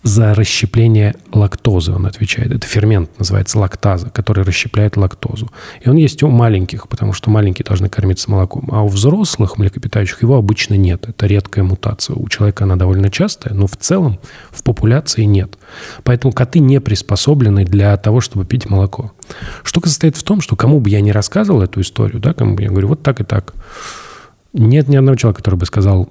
За 0.02 0.34
расщепление 0.34 1.14
лактозы. 1.32 1.92
Он 1.92 2.06
отвечает. 2.06 2.52
Это 2.52 2.66
фермент 2.66 3.10
называется 3.18 3.58
лактаза, 3.58 4.08
который 4.08 4.44
расщепляет 4.44 4.96
лактозу. 4.96 5.50
И 5.82 5.88
он 5.88 5.96
есть 5.96 6.22
у 6.22 6.28
маленьких, 6.28 6.88
потому 6.88 7.12
что 7.12 7.30
маленькие 7.30 7.64
должны 7.64 7.88
кормиться 7.88 8.30
молоком. 8.30 8.68
А 8.72 8.82
у 8.82 8.88
взрослых 8.88 9.58
млекопитающих 9.58 10.22
его 10.22 10.36
обычно 10.36 10.74
нет. 10.74 11.06
Это 11.08 11.26
редкая 11.26 11.64
мутация. 11.64 12.16
У 12.16 12.28
человека 12.28 12.64
она 12.64 12.76
довольно 12.76 13.10
частая, 13.10 13.52
но 13.52 13.66
в 13.66 13.76
целом 13.76 14.18
в 14.50 14.62
популяции 14.62 15.24
нет. 15.24 15.58
Поэтому 16.02 16.32
коты 16.32 16.60
не 16.60 16.80
приспособлены 16.80 17.64
для 17.64 17.96
того, 17.98 18.20
чтобы 18.20 18.46
пить 18.46 18.70
молоко. 18.70 19.12
Штука 19.62 19.88
состоит 19.88 20.16
в 20.16 20.22
том, 20.22 20.40
что 20.40 20.56
кому 20.56 20.80
бы 20.80 20.88
я 20.88 21.00
не 21.02 21.12
рассказывал 21.12 21.62
эту 21.62 21.82
историю, 21.82 22.20
да, 22.20 22.32
кому 22.32 22.54
бы 22.54 22.62
я 22.62 22.70
говорю, 22.70 22.88
вот 22.88 23.02
так 23.02 23.20
и 23.20 23.24
так, 23.24 23.54
нет 24.52 24.88
ни 24.88 24.96
одного 24.96 25.16
человека, 25.16 25.38
который 25.42 25.56
бы 25.56 25.66
сказал, 25.66 26.08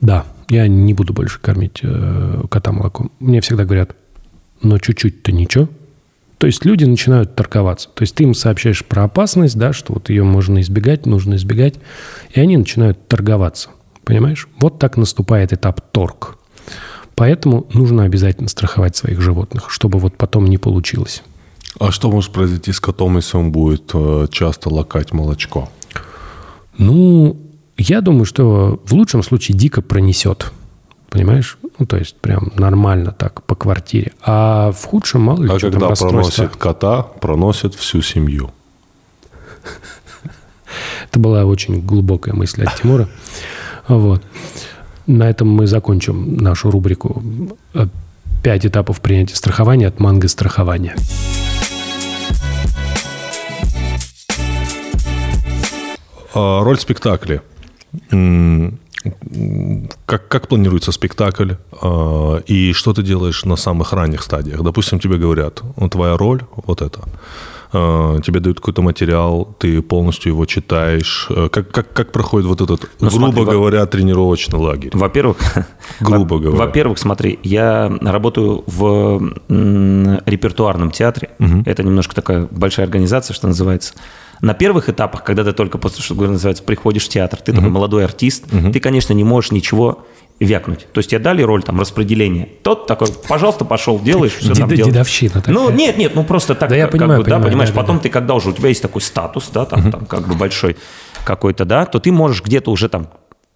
да, 0.00 0.24
я 0.48 0.66
не 0.68 0.94
буду 0.94 1.12
больше 1.12 1.40
кормить 1.40 1.80
э, 1.82 2.42
кота 2.50 2.72
молоком. 2.72 3.10
Мне 3.18 3.40
всегда 3.40 3.64
говорят, 3.64 3.94
но 4.62 4.78
чуть-чуть-то 4.78 5.32
ничего. 5.32 5.68
То 6.38 6.46
есть 6.46 6.64
люди 6.64 6.84
начинают 6.84 7.34
торговаться. 7.34 7.88
То 7.94 8.02
есть 8.02 8.14
ты 8.14 8.22
им 8.22 8.32
сообщаешь 8.32 8.84
про 8.84 9.04
опасность, 9.04 9.58
да, 9.58 9.72
что 9.72 9.94
вот 9.94 10.08
ее 10.08 10.22
можно 10.22 10.60
избегать, 10.60 11.04
нужно 11.04 11.34
избегать, 11.34 11.74
и 12.32 12.40
они 12.40 12.56
начинают 12.56 13.08
торговаться. 13.08 13.70
Понимаешь? 14.04 14.48
Вот 14.60 14.78
так 14.78 14.96
наступает 14.96 15.52
этап 15.52 15.80
торг. 15.90 16.38
Поэтому 17.16 17.66
нужно 17.74 18.04
обязательно 18.04 18.48
страховать 18.48 18.96
своих 18.96 19.20
животных, 19.20 19.70
чтобы 19.70 19.98
вот 19.98 20.16
потом 20.16 20.46
не 20.46 20.56
получилось. 20.56 21.22
А 21.80 21.90
что 21.90 22.10
может 22.10 22.32
произойти 22.32 22.72
с 22.72 22.80
котом, 22.80 23.16
если 23.16 23.36
он 23.36 23.50
будет 23.50 23.90
э, 23.92 24.26
часто 24.30 24.72
лакать 24.72 25.12
молочко? 25.12 25.68
Ну, 26.78 27.36
я 27.78 28.00
думаю, 28.00 28.24
что 28.24 28.80
в 28.84 28.92
лучшем 28.92 29.22
случае 29.22 29.56
дико 29.56 29.82
пронесет. 29.82 30.52
Понимаешь? 31.10 31.58
Ну, 31.78 31.86
то 31.86 31.96
есть 31.96 32.16
прям 32.16 32.52
нормально 32.56 33.12
так 33.12 33.42
по 33.44 33.54
квартире. 33.54 34.12
А 34.22 34.72
в 34.72 34.84
худшем 34.84 35.22
мало 35.22 35.42
ли 35.42 35.50
А 35.50 35.58
что 35.58 35.70
когда 35.70 35.88
проносит 35.88 36.56
кота, 36.56 37.02
проносит 37.02 37.74
всю 37.74 38.02
семью. 38.02 38.50
Это 41.08 41.18
была 41.18 41.44
очень 41.44 41.80
глубокая 41.80 42.34
мысль 42.34 42.64
от 42.64 42.74
Тимура. 42.74 43.08
Вот. 43.86 44.22
На 45.06 45.30
этом 45.30 45.48
мы 45.48 45.66
закончим 45.66 46.36
нашу 46.36 46.70
рубрику 46.70 47.22
э, 47.72 47.86
«Пять 48.42 48.66
этапов 48.66 49.00
принятия 49.00 49.36
страхования 49.36 49.86
от 49.86 50.00
манго 50.00 50.28
страхования». 50.28 50.94
А, 56.34 56.62
Роль 56.62 56.78
спектакля. 56.78 57.42
Как, 60.06 60.28
как 60.28 60.48
планируется 60.48 60.92
спектакль? 60.92 61.52
А, 61.82 62.38
И 62.46 62.72
что 62.72 62.92
ты 62.92 63.02
делаешь 63.02 63.44
на 63.44 63.56
самых 63.56 63.92
ранних 63.92 64.22
стадиях? 64.22 64.62
Допустим, 64.62 64.98
тебе 64.98 65.16
говорят, 65.18 65.62
«Ну, 65.76 65.88
твоя 65.88 66.16
роль 66.16 66.42
вот 66.66 66.82
это. 66.82 67.00
А, 67.72 68.18
Тебе 68.20 68.40
дают 68.40 68.58
какой-то 68.58 68.82
материал, 68.82 69.54
ты 69.58 69.80
полностью 69.82 70.32
его 70.32 70.46
читаешь. 70.46 71.26
А, 71.30 71.48
Как, 71.48 71.70
как, 71.70 71.92
как 71.92 72.12
проходит 72.12 72.48
вот 72.48 72.60
этот, 72.60 72.90
Ну, 73.00 73.08
грубо 73.10 73.26
смотри, 73.26 73.44
во- 73.44 73.52
говоря, 73.52 73.86
тренировочный 73.86 74.58
лагерь? 74.58 74.90
Во-первых, 74.94 75.36
Грубо 76.00 76.34
во- 76.34 76.40
говоря. 76.40 76.58
Во-первых, 76.66 76.98
смотри, 76.98 77.38
я 77.44 77.92
работаю 78.00 78.64
в 78.66 79.32
м, 79.48 80.20
репертуарном 80.26 80.90
театре. 80.90 81.30
Это 81.66 81.82
немножко 81.84 82.14
такая 82.14 82.48
большая 82.50 82.86
организация, 82.86 83.34
что 83.34 83.46
называется. 83.46 83.94
На 84.40 84.54
первых 84.54 84.88
этапах, 84.88 85.24
когда 85.24 85.44
ты 85.44 85.52
только, 85.52 85.78
после, 85.78 86.02
что 86.02 86.14
называется, 86.14 86.62
приходишь 86.62 87.06
в 87.06 87.08
театр, 87.08 87.40
ты 87.40 87.52
такой 87.52 87.70
молодой 87.70 88.04
артист, 88.04 88.44
ты, 88.72 88.80
конечно, 88.80 89.12
не 89.12 89.24
можешь 89.24 89.50
ничего 89.50 90.04
вякнуть. 90.40 90.86
То 90.92 90.98
есть 90.98 91.10
тебе 91.10 91.18
дали 91.18 91.42
роль 91.42 91.62
там 91.62 91.80
распределения. 91.80 92.48
Тот 92.62 92.86
такой, 92.86 93.08
пожалуйста, 93.28 93.64
пошел, 93.64 93.98
делаешь, 93.98 94.34
все 94.34 94.54
там 94.54 94.68
делаешь. 94.68 94.86
дедовщина 94.86 95.32
такая. 95.32 95.54
Ну, 95.54 95.70
нет, 95.70 95.98
нет, 95.98 96.14
ну 96.14 96.22
просто 96.24 96.54
так, 96.54 96.70
Да 96.70 96.76
я 96.76 96.86
понимаю, 96.88 97.24
да, 97.24 97.40
понимаешь, 97.40 97.72
потом 97.72 97.98
ты 97.98 98.08
когда 98.08 98.34
уже, 98.34 98.50
у 98.50 98.52
тебя 98.52 98.68
есть 98.68 98.82
такой 98.82 99.02
статус, 99.02 99.50
да, 99.52 99.64
там, 99.64 99.90
там 99.90 100.06
как 100.06 100.28
бы 100.28 100.34
большой 100.34 100.76
какой-то, 101.24 101.64
да, 101.64 101.86
то 101.86 101.98
ты 101.98 102.12
можешь 102.12 102.42
где-то 102.42 102.70
уже 102.70 102.88
там 102.88 103.08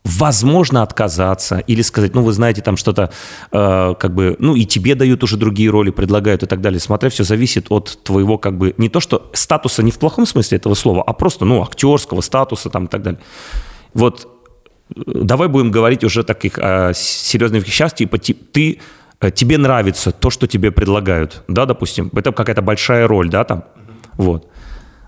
возможно 0.05 0.83
отказаться 0.83 1.59
или 1.59 1.83
сказать, 1.83 2.15
ну, 2.15 2.23
вы 2.23 2.33
знаете, 2.33 2.61
там 2.61 2.77
что-то, 2.77 3.13
э, 3.53 3.95
как 3.99 4.15
бы, 4.15 4.37
ну, 4.39 4.57
и 4.57 4.65
тебе 4.65 4.95
дают 4.95 5.23
уже 5.23 5.37
другие 5.37 5.71
роли, 5.71 5.91
предлагают 5.91 6.43
и 6.43 6.47
так 6.47 6.61
далее. 6.61 6.81
Смотря, 6.81 7.09
все 7.09 7.25
зависит 7.25 7.67
от 7.71 7.99
твоего, 8.03 8.37
как 8.39 8.59
бы, 8.59 8.75
не 8.79 8.89
то, 8.89 9.01
что 9.01 9.31
статуса 9.33 9.83
не 9.83 9.91
в 9.91 9.99
плохом 9.99 10.27
смысле 10.27 10.59
этого 10.59 10.75
слова, 10.75 11.03
а 11.07 11.13
просто, 11.13 11.45
ну, 11.45 11.63
актерского 11.63 12.21
статуса 12.21 12.69
там 12.69 12.87
и 12.87 12.89
так 12.89 13.03
далее. 13.03 13.21
Вот 13.95 14.29
э, 14.97 15.01
давай 15.07 15.49
будем 15.49 15.71
говорить 15.71 16.05
уже 16.05 16.25
таких 16.25 16.59
о 16.59 16.93
серьезных 16.95 17.67
вещах, 17.67 17.95
типа 17.95 18.19
ти- 18.19 18.35
ты 18.35 18.81
э, 19.21 19.31
тебе 19.31 19.57
нравится 19.57 20.11
то, 20.11 20.31
что 20.31 20.49
тебе 20.49 20.73
предлагают, 20.73 21.45
да, 21.47 21.65
допустим, 21.65 22.11
это 22.13 22.33
какая-то 22.33 22.63
большая 22.63 23.07
роль, 23.07 23.31
да, 23.31 23.45
там, 23.45 23.65
вот. 24.17 24.49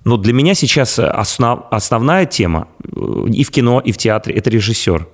Но 0.04 0.16
для 0.16 0.32
меня 0.32 0.54
сейчас 0.54 0.98
основ- 0.98 1.64
основная 1.70 2.26
тема 2.26 2.68
э, 2.84 3.26
и 3.32 3.42
в 3.42 3.50
кино, 3.50 3.80
и 3.80 3.90
в 3.92 3.96
театре– 3.96 4.34
это 4.36 4.50
режиссер. 4.50 5.08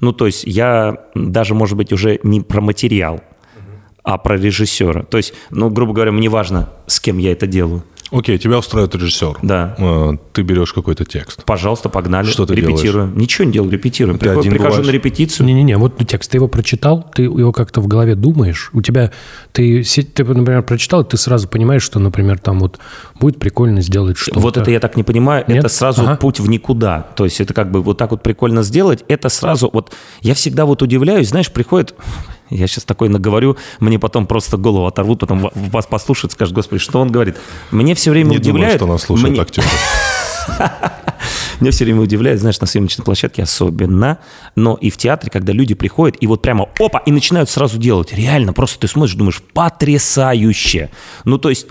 Ну, 0.00 0.12
то 0.12 0.26
есть 0.26 0.44
я 0.44 0.96
даже, 1.14 1.54
может 1.54 1.76
быть, 1.76 1.92
уже 1.92 2.20
не 2.22 2.40
про 2.40 2.60
материал, 2.60 3.20
а 4.02 4.18
про 4.18 4.36
режиссера. 4.36 5.02
То 5.02 5.16
есть, 5.16 5.34
ну, 5.50 5.70
грубо 5.70 5.92
говоря, 5.92 6.12
мне 6.12 6.28
важно, 6.28 6.70
с 6.86 7.00
кем 7.00 7.18
я 7.18 7.32
это 7.32 7.46
делаю. 7.46 7.82
Окей, 8.12 8.38
тебя 8.38 8.58
устраивает 8.58 8.94
режиссер. 8.94 9.38
Да. 9.42 9.74
Э, 9.78 10.12
Ты 10.32 10.42
берешь 10.42 10.72
какой-то 10.72 11.04
текст. 11.04 11.44
Пожалуйста, 11.44 11.88
погнали. 11.88 12.26
Что 12.26 12.46
ты 12.46 12.54
репетируем. 12.54 13.16
Ничего 13.18 13.44
не 13.46 13.52
делаю, 13.52 13.70
репетируем. 13.72 14.18
Ты 14.18 14.26
Прихожу, 14.26 14.40
один 14.40 14.52
прихожу 14.52 14.70
бываешь? 14.70 14.86
на 14.86 14.90
репетицию. 14.92 15.46
Не-не-не, 15.46 15.76
вот 15.76 15.94
текст, 16.06 16.30
ты 16.30 16.36
его 16.36 16.48
прочитал, 16.48 17.10
ты 17.14 17.22
его 17.22 17.52
как-то 17.52 17.80
в 17.80 17.86
голове 17.88 18.14
думаешь, 18.14 18.70
у 18.72 18.82
тебя, 18.82 19.12
ты, 19.52 19.82
ты, 19.82 20.24
например, 20.24 20.62
прочитал, 20.62 21.02
и 21.02 21.08
ты 21.08 21.16
сразу 21.16 21.48
понимаешь, 21.48 21.82
что, 21.82 21.98
например, 21.98 22.38
там 22.38 22.60
вот 22.60 22.78
будет 23.18 23.38
прикольно 23.38 23.80
сделать 23.82 24.16
что-то. 24.18 24.40
Вот 24.40 24.56
это 24.56 24.70
я 24.70 24.80
так 24.80 24.96
не 24.96 25.02
понимаю. 25.02 25.44
Нет? 25.48 25.58
Это 25.58 25.68
сразу 25.68 26.02
Ага. 26.02 26.16
путь 26.16 26.38
в 26.40 26.48
никуда. 26.48 27.06
То 27.16 27.24
есть 27.24 27.40
это 27.40 27.54
как 27.54 27.70
бы 27.70 27.82
вот 27.82 27.98
так 27.98 28.10
вот 28.12 28.22
прикольно 28.22 28.62
сделать. 28.62 29.04
Это 29.08 29.28
сразу 29.28 29.70
вот... 29.72 29.92
Я 30.20 30.34
всегда 30.34 30.64
вот 30.66 30.82
удивляюсь, 30.82 31.28
знаешь, 31.30 31.50
приходит... 31.50 31.94
Я 32.50 32.66
сейчас 32.66 32.84
такой 32.84 33.08
наговорю, 33.08 33.56
мне 33.80 33.98
потом 33.98 34.26
просто 34.26 34.56
голову 34.56 34.86
оторвут, 34.86 35.20
потом 35.20 35.40
ва- 35.40 35.52
вас 35.54 35.86
послушают, 35.86 36.32
скажут, 36.32 36.54
господи, 36.54 36.80
что 36.80 37.00
он 37.00 37.10
говорит. 37.10 37.36
Мне 37.70 37.94
все 37.94 38.10
время 38.10 38.30
Не 38.30 38.36
удивляет... 38.36 38.76
что 38.76 38.86
нас 38.86 39.02
слушают 39.02 39.32
мне- 39.32 39.40
актеры. 39.42 39.66
Меня 41.60 41.70
все 41.70 41.84
время 41.84 42.02
удивляет, 42.02 42.38
знаешь, 42.40 42.60
на 42.60 42.66
съемочной 42.66 43.04
площадке 43.04 43.42
особенно, 43.42 44.18
но 44.56 44.74
и 44.74 44.90
в 44.90 44.96
театре, 44.98 45.30
когда 45.30 45.52
люди 45.52 45.74
приходят 45.74 46.16
и 46.20 46.26
вот 46.26 46.42
прямо 46.42 46.68
опа, 46.78 46.98
и 47.06 47.10
начинают 47.10 47.48
сразу 47.48 47.78
делать. 47.78 48.12
Реально, 48.12 48.52
просто 48.52 48.78
ты 48.80 48.88
смотришь, 48.88 49.14
думаешь, 49.14 49.42
потрясающе. 49.54 50.90
Ну, 51.24 51.38
то 51.38 51.48
есть 51.48 51.66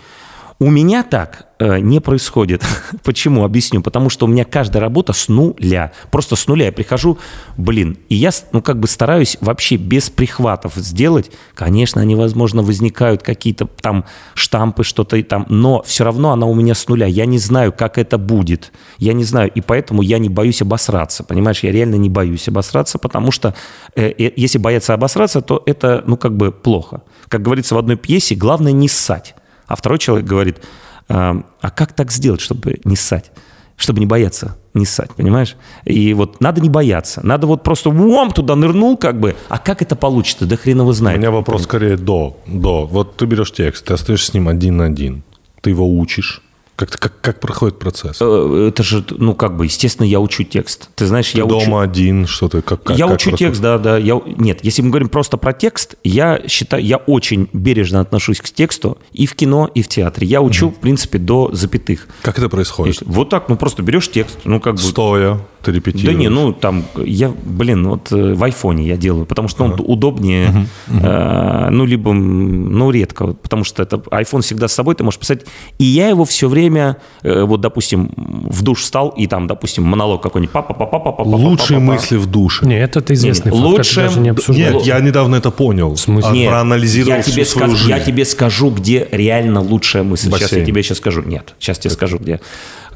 У 0.57 0.69
меня 0.69 1.03
так 1.03 1.47
э, 1.59 1.79
не 1.79 1.99
происходит. 1.99 2.63
Почему? 3.03 3.43
Объясню. 3.43 3.81
Потому 3.81 4.09
что 4.09 4.25
у 4.25 4.29
меня 4.29 4.45
каждая 4.45 4.81
работа 4.81 5.11
с 5.11 5.27
нуля. 5.27 5.91
Просто 6.11 6.37
с 6.37 6.47
нуля. 6.47 6.67
Я 6.67 6.71
прихожу, 6.71 7.17
блин, 7.57 7.97
и 8.07 8.15
я, 8.15 8.29
ну, 8.53 8.61
как 8.61 8.79
бы 8.79 8.87
стараюсь 8.87 9.37
вообще 9.41 9.75
без 9.75 10.09
прихватов 10.09 10.75
сделать. 10.75 11.29
Конечно, 11.55 12.01
они, 12.01 12.15
возможно, 12.15 12.63
возникают 12.63 13.21
какие-то 13.21 13.65
там 13.65 14.05
штампы, 14.33 14.85
что-то 14.85 15.17
и 15.17 15.23
там, 15.23 15.45
но 15.49 15.83
все 15.83 16.05
равно 16.05 16.31
она 16.31 16.45
у 16.45 16.55
меня 16.55 16.73
с 16.73 16.87
нуля. 16.87 17.05
Я 17.05 17.25
не 17.25 17.37
знаю, 17.37 17.73
как 17.73 17.97
это 17.97 18.17
будет. 18.17 18.71
Я 18.97 19.11
не 19.11 19.25
знаю, 19.25 19.51
и 19.53 19.59
поэтому 19.59 20.03
я 20.03 20.19
не 20.19 20.29
боюсь 20.29 20.61
обосраться. 20.61 21.25
Понимаешь, 21.25 21.63
я 21.63 21.71
реально 21.73 21.95
не 21.95 22.09
боюсь 22.09 22.47
обосраться, 22.47 22.97
потому 22.97 23.31
что 23.31 23.53
э, 23.93 24.13
э, 24.17 24.31
если 24.37 24.57
бояться 24.57 24.93
обосраться, 24.93 25.41
то 25.41 25.61
это, 25.65 26.01
ну, 26.07 26.15
как 26.15 26.37
бы 26.37 26.53
плохо. 26.53 27.01
Как 27.27 27.41
говорится 27.41 27.75
в 27.75 27.77
одной 27.77 27.97
пьесе, 27.97 28.35
главное 28.35 28.71
не 28.71 28.87
ссать. 28.87 29.35
А 29.67 29.75
второй 29.75 29.99
человек 29.99 30.25
говорит, 30.25 30.61
а, 31.07 31.43
а 31.61 31.71
как 31.71 31.93
так 31.93 32.11
сделать, 32.11 32.41
чтобы 32.41 32.79
не 32.83 32.95
ссать? 32.95 33.31
Чтобы 33.77 33.99
не 33.99 34.05
бояться 34.05 34.55
не 34.75 34.85
ссать, 34.85 35.09
понимаешь? 35.15 35.55
И 35.85 36.13
вот 36.13 36.41
надо 36.41 36.61
не 36.61 36.69
бояться. 36.69 37.25
Надо 37.25 37.47
вот 37.47 37.63
просто 37.63 37.89
вам 37.89 38.31
туда 38.31 38.55
нырнул 38.55 38.97
как 38.97 39.19
бы. 39.19 39.35
А 39.47 39.57
как 39.57 39.81
это 39.81 39.95
получится? 39.95 40.45
Да 40.45 40.57
хрен 40.57 40.81
его 40.81 40.91
знает. 40.91 41.17
У 41.17 41.21
меня 41.21 41.31
вопрос 41.31 41.63
скорее 41.63 41.97
до. 41.97 42.37
До. 42.45 42.85
Вот 42.85 43.15
ты 43.15 43.25
берешь 43.25 43.51
текст, 43.51 43.85
ты 43.85 43.93
остаешься 43.93 44.31
с 44.31 44.33
ним 44.33 44.49
один 44.49 44.77
на 44.77 44.85
один. 44.85 45.23
Ты 45.61 45.71
его 45.71 45.87
учишь. 45.87 46.41
Как, 46.75 46.89
как, 46.89 47.21
как 47.21 47.39
проходит 47.39 47.79
процесс? 47.79 48.17
Э, 48.19 48.67
это 48.69 48.83
же, 48.83 49.03
ну, 49.11 49.33
как 49.33 49.55
бы, 49.55 49.65
естественно, 49.65 50.05
я 50.05 50.19
учу 50.19 50.43
текст. 50.43 50.89
Ты 50.95 51.05
знаешь, 51.05 51.31
ты 51.31 51.37
я 51.37 51.45
дома 51.45 51.61
учу... 51.61 51.77
один, 51.77 52.27
что-то 52.27 52.61
как, 52.61 52.83
как 52.83 52.97
Я 52.97 53.07
как 53.07 53.15
учу 53.15 53.31
текст, 53.31 53.61
да, 53.61 53.77
да. 53.77 53.97
Я... 53.97 54.21
Нет, 54.25 54.59
если 54.63 54.81
мы 54.81 54.89
говорим 54.89 55.07
просто 55.07 55.37
про 55.37 55.53
текст, 55.53 55.95
я 56.03 56.41
считаю, 56.47 56.83
я 56.83 56.97
очень 56.97 57.47
бережно 57.53 58.01
отношусь 58.01 58.41
к 58.41 58.49
тексту 58.49 58.97
и 59.13 59.25
в 59.25 59.35
кино, 59.35 59.69
и 59.73 59.81
в 59.81 59.87
театре. 59.87 60.27
Я 60.27 60.41
учу, 60.41 60.69
в 60.69 60.75
принципе, 60.75 61.17
до 61.17 61.49
запятых. 61.53 62.07
Как 62.21 62.37
это 62.37 62.49
происходит? 62.49 62.95
Есть, 62.95 63.03
Вот 63.05 63.29
так, 63.29 63.47
ну, 63.47 63.55
просто 63.55 63.81
берешь 63.81 64.11
текст, 64.11 64.39
ну, 64.43 64.59
как 64.59 64.75
бы... 64.75 64.81
Стоя, 64.81 65.39
ты 65.65 65.71
Да 65.71 65.77
репетируешь? 65.77 66.19
не, 66.19 66.29
ну 66.29 66.53
там 66.53 66.85
я, 66.95 67.33
блин, 67.43 67.87
вот 67.87 68.11
э, 68.11 68.33
в 68.35 68.43
айфоне 68.43 68.85
я 68.85 68.97
делаю, 68.97 69.25
потому 69.25 69.47
что 69.47 69.63
он 69.63 69.75
удобнее, 69.79 70.67
э, 70.87 71.69
ну 71.71 71.85
либо, 71.85 72.13
ну 72.13 72.91
редко, 72.91 73.27
потому 73.27 73.63
что 73.63 73.81
это 73.81 73.97
iPhone 73.97 74.41
всегда 74.41 74.67
с 74.67 74.73
собой, 74.73 74.93
ты 74.95 75.03
можешь 75.03 75.19
писать. 75.19 75.45
И 75.79 75.83
я 75.83 76.09
его 76.09 76.23
все 76.23 76.47
время, 76.47 76.64
э, 76.69 77.43
вот 77.43 77.61
допустим, 77.61 78.09
в 78.15 78.61
душ 78.61 78.81
встал 78.81 79.09
и 79.09 79.27
там, 79.27 79.47
допустим, 79.47 79.83
монолог 79.83 80.21
какой-нибудь, 80.21 80.53
папа, 80.53 80.73
папа, 80.73 80.99
папа, 80.99 81.11
папа, 81.11 81.27
Лучшие 81.27 81.79
папа, 81.79 81.93
мысли 81.93 82.17
в 82.17 82.25
душе. 82.25 82.65
Не, 82.65 82.79
это, 82.79 82.99
это 82.99 83.13
известный 83.13 83.51
факт, 83.51 83.63
лучше- 83.63 83.95
даже 84.01 84.19
не 84.19 84.29
обсуждать. 84.29 84.73
Нет, 84.73 84.83
я 84.83 84.99
недавно 84.99 85.35
это 85.35 85.51
понял. 85.51 85.93
В 85.93 85.99
смысле? 85.99 86.31
Нет, 86.31 86.49
проанализировал 86.49 87.17
я 87.17 87.21
всю 87.21 87.31
тебе, 87.31 87.45
свою 87.45 87.67
скажу, 87.67 87.77
жизнь. 87.77 87.89
я 87.89 87.99
тебе 87.99 88.25
скажу, 88.25 88.69
где 88.69 89.07
реально 89.11 89.61
лучшая 89.61 90.03
мысль. 90.03 90.27
Сейчас 90.27 90.39
я 90.39 90.45
Бассейн. 90.45 90.65
тебе 90.65 90.83
сейчас 90.83 90.97
скажу. 90.97 91.21
Нет, 91.21 91.53
сейчас 91.59 91.79
тебе 91.79 91.91
скажу, 91.91 92.17
где. 92.17 92.39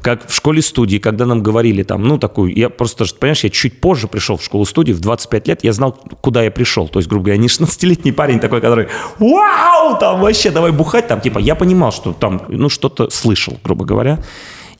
Как 0.02 0.28
в 0.28 0.34
школе-студии, 0.34 0.98
когда 0.98 1.26
нам 1.26 1.42
говорили 1.42 1.82
там, 1.82 2.02
ну, 2.02 2.18
такую, 2.18 2.56
я 2.56 2.70
просто, 2.70 3.04
понимаешь, 3.18 3.44
я 3.44 3.50
чуть 3.50 3.80
позже 3.80 4.08
пришел 4.08 4.36
в 4.36 4.44
школу-студию, 4.44 4.96
в 4.96 5.00
25 5.00 5.48
лет, 5.48 5.64
я 5.64 5.72
знал, 5.72 5.92
куда 6.20 6.42
я 6.42 6.50
пришел. 6.50 6.88
То 6.88 6.98
есть, 6.98 7.08
грубо 7.08 7.26
говоря, 7.26 7.40
не 7.40 7.48
16-летний 7.48 8.12
парень 8.12 8.40
такой, 8.40 8.60
который, 8.60 8.88
вау, 9.18 9.98
там 9.98 10.20
вообще, 10.20 10.50
давай 10.50 10.72
бухать, 10.72 11.06
там, 11.08 11.20
типа, 11.20 11.38
я 11.38 11.54
понимал, 11.54 11.92
что 11.92 12.12
там, 12.12 12.42
ну, 12.48 12.68
что-то 12.68 13.10
слышал, 13.10 13.58
грубо 13.62 13.84
говоря. 13.84 14.22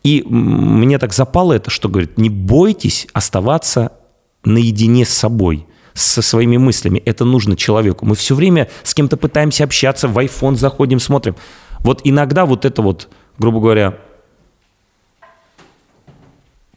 И 0.02 0.24
мне 0.26 0.98
так 0.98 1.12
запало 1.12 1.52
это, 1.52 1.70
что, 1.70 1.88
говорит, 1.88 2.16
не 2.16 2.30
бойтесь 2.30 3.06
оставаться 3.12 3.92
наедине 4.44 5.04
с 5.04 5.10
собой 5.10 5.66
со 5.92 6.22
своими 6.22 6.56
мыслями. 6.56 7.02
Это 7.04 7.24
нужно 7.24 7.56
человеку. 7.56 8.06
Мы 8.06 8.14
все 8.14 8.34
время 8.34 8.68
с 8.82 8.94
кем-то 8.94 9.16
пытаемся 9.16 9.64
общаться, 9.64 10.08
в 10.08 10.18
iPhone 10.18 10.54
заходим, 10.54 11.00
смотрим. 11.00 11.36
Вот 11.80 12.00
иногда 12.04 12.46
вот 12.46 12.64
это 12.64 12.80
вот, 12.80 13.08
грубо 13.38 13.60
говоря, 13.60 13.98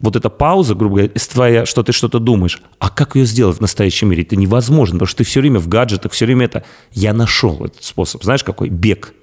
вот 0.04 0.16
эта 0.16 0.28
пауза, 0.28 0.74
грубо 0.74 0.96
говоря, 0.96 1.12
твоя, 1.14 1.66
что 1.66 1.82
ты 1.82 1.92
что-то 1.92 2.18
думаешь, 2.18 2.62
а 2.78 2.90
как 2.90 3.16
ее 3.16 3.24
сделать 3.24 3.56
в 3.56 3.60
настоящем 3.60 4.10
мире? 4.10 4.22
Это 4.22 4.36
невозможно, 4.36 4.94
потому 4.94 5.06
что 5.06 5.18
ты 5.18 5.24
все 5.24 5.40
время 5.40 5.58
в 5.58 5.68
гаджетах, 5.68 6.12
все 6.12 6.26
время 6.26 6.44
это... 6.44 6.64
Я 6.92 7.12
нашел 7.12 7.64
этот 7.64 7.82
способ. 7.82 8.22
Знаешь, 8.22 8.44
какой? 8.44 8.68
Бег. 8.68 9.14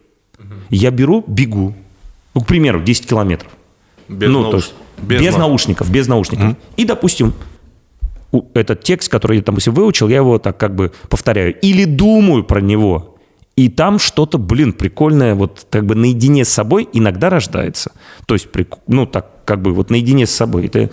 Я 0.70 0.92
беру, 0.92 1.24
бегу. 1.28 1.76
Ну, 2.34 2.42
к 2.42 2.48
примеру, 2.48 2.82
10 2.82 3.08
километров. 3.08 3.52
Без 4.08 4.30
ну, 4.30 4.42
науш- 4.42 4.52
то 4.52 4.58
есть 4.58 4.74
без 5.02 5.22
без, 5.22 5.34
на- 5.34 5.40
наушников, 5.40 5.90
без 5.90 6.08
наушников. 6.08 6.56
И, 6.78 6.86
допустим, 6.86 7.34
этот 8.54 8.84
текст, 8.84 9.10
который 9.10 9.38
я 9.38 9.44
там 9.44 9.56
допустим, 9.56 9.74
выучил, 9.74 10.08
я 10.08 10.18
его 10.18 10.40
так 10.40 10.58
как 10.58 10.76
бы 10.76 10.92
повторяю. 11.10 11.60
Или 11.60 11.86
думаю 11.86 12.44
про 12.44 12.62
него. 12.62 13.11
И 13.56 13.70
там 13.70 14.00
что-то, 14.00 14.38
блин, 14.38 14.74
прикольное, 14.74 15.36
вот 15.36 15.68
как 15.70 15.86
бы 15.86 15.96
наедине 15.96 16.46
с 16.46 16.50
собой 16.50 16.88
иногда 16.94 17.30
рождается. 17.30 17.92
То 18.26 18.36
есть, 18.36 18.48
ну, 18.88 19.06
так 19.06 19.28
как 19.46 19.62
бы 19.62 19.74
вот 19.74 19.90
наедине 19.90 20.26
с 20.26 20.32
собой. 20.32 20.68
Это 20.68 20.90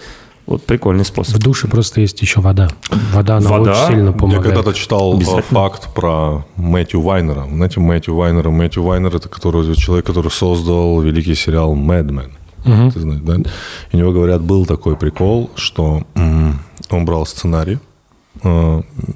вот 0.47 0.65
прикольный 0.65 1.05
способ. 1.05 1.37
В 1.37 1.39
душе 1.39 1.69
просто 1.69 2.01
есть 2.01 2.21
еще 2.23 2.41
вода. 2.41 2.69
Вода, 3.13 3.37
она 3.37 3.51
Вода? 3.51 3.71
очень 3.71 3.95
сильно 3.95 4.07
Я 4.09 4.13
помогает. 4.13 4.45
когда-то 4.45 4.73
читал 4.73 5.21
э, 5.21 5.43
факт 5.43 5.95
про 5.95 6.47
Мэтью 6.57 7.03
Вайнера. 7.03 7.47
Знаете, 7.49 7.81
Мэтью 7.81 8.17
Вайнера. 8.17 8.51
Мэтью 8.51 8.83
Вайнер 8.83 9.15
это 9.15 9.29
который, 9.29 9.75
человек, 9.77 10.07
который 10.07 10.31
создал 10.31 11.01
великий 11.01 11.35
сериал 11.35 11.77
«Mad 11.77 12.09
Men». 12.09 12.31
Ты 12.93 13.01
знаешь, 13.01 13.21
да? 13.23 13.37
И 13.93 13.97
у 13.97 13.99
него, 13.99 14.13
говорят, 14.13 14.43
был 14.43 14.67
такой 14.67 14.97
прикол, 14.97 15.51
что 15.55 16.03
он 16.15 17.05
брал 17.05 17.27
сценарий 17.27 17.79
э, 18.43 18.49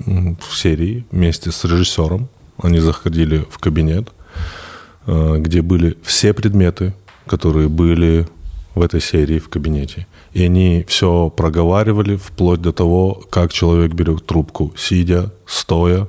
в 0.06 0.56
серии 0.56 1.06
вместе 1.10 1.50
с 1.50 1.64
режиссером. 1.64 2.28
Они 2.58 2.78
заходили 2.78 3.46
в 3.50 3.58
кабинет, 3.58 4.12
э, 5.06 5.36
где 5.38 5.62
были 5.62 5.96
все 6.02 6.32
предметы, 6.32 6.94
которые 7.26 7.68
были 7.68 8.26
в 8.74 8.82
этой 8.82 9.00
серии 9.00 9.38
в 9.38 9.48
кабинете. 9.48 10.06
И 10.32 10.44
они 10.44 10.84
все 10.88 11.30
проговаривали 11.30 12.16
вплоть 12.16 12.60
до 12.60 12.72
того, 12.72 13.22
как 13.30 13.52
человек 13.52 13.92
берет 13.92 14.26
трубку, 14.26 14.72
сидя, 14.76 15.32
стоя. 15.46 16.08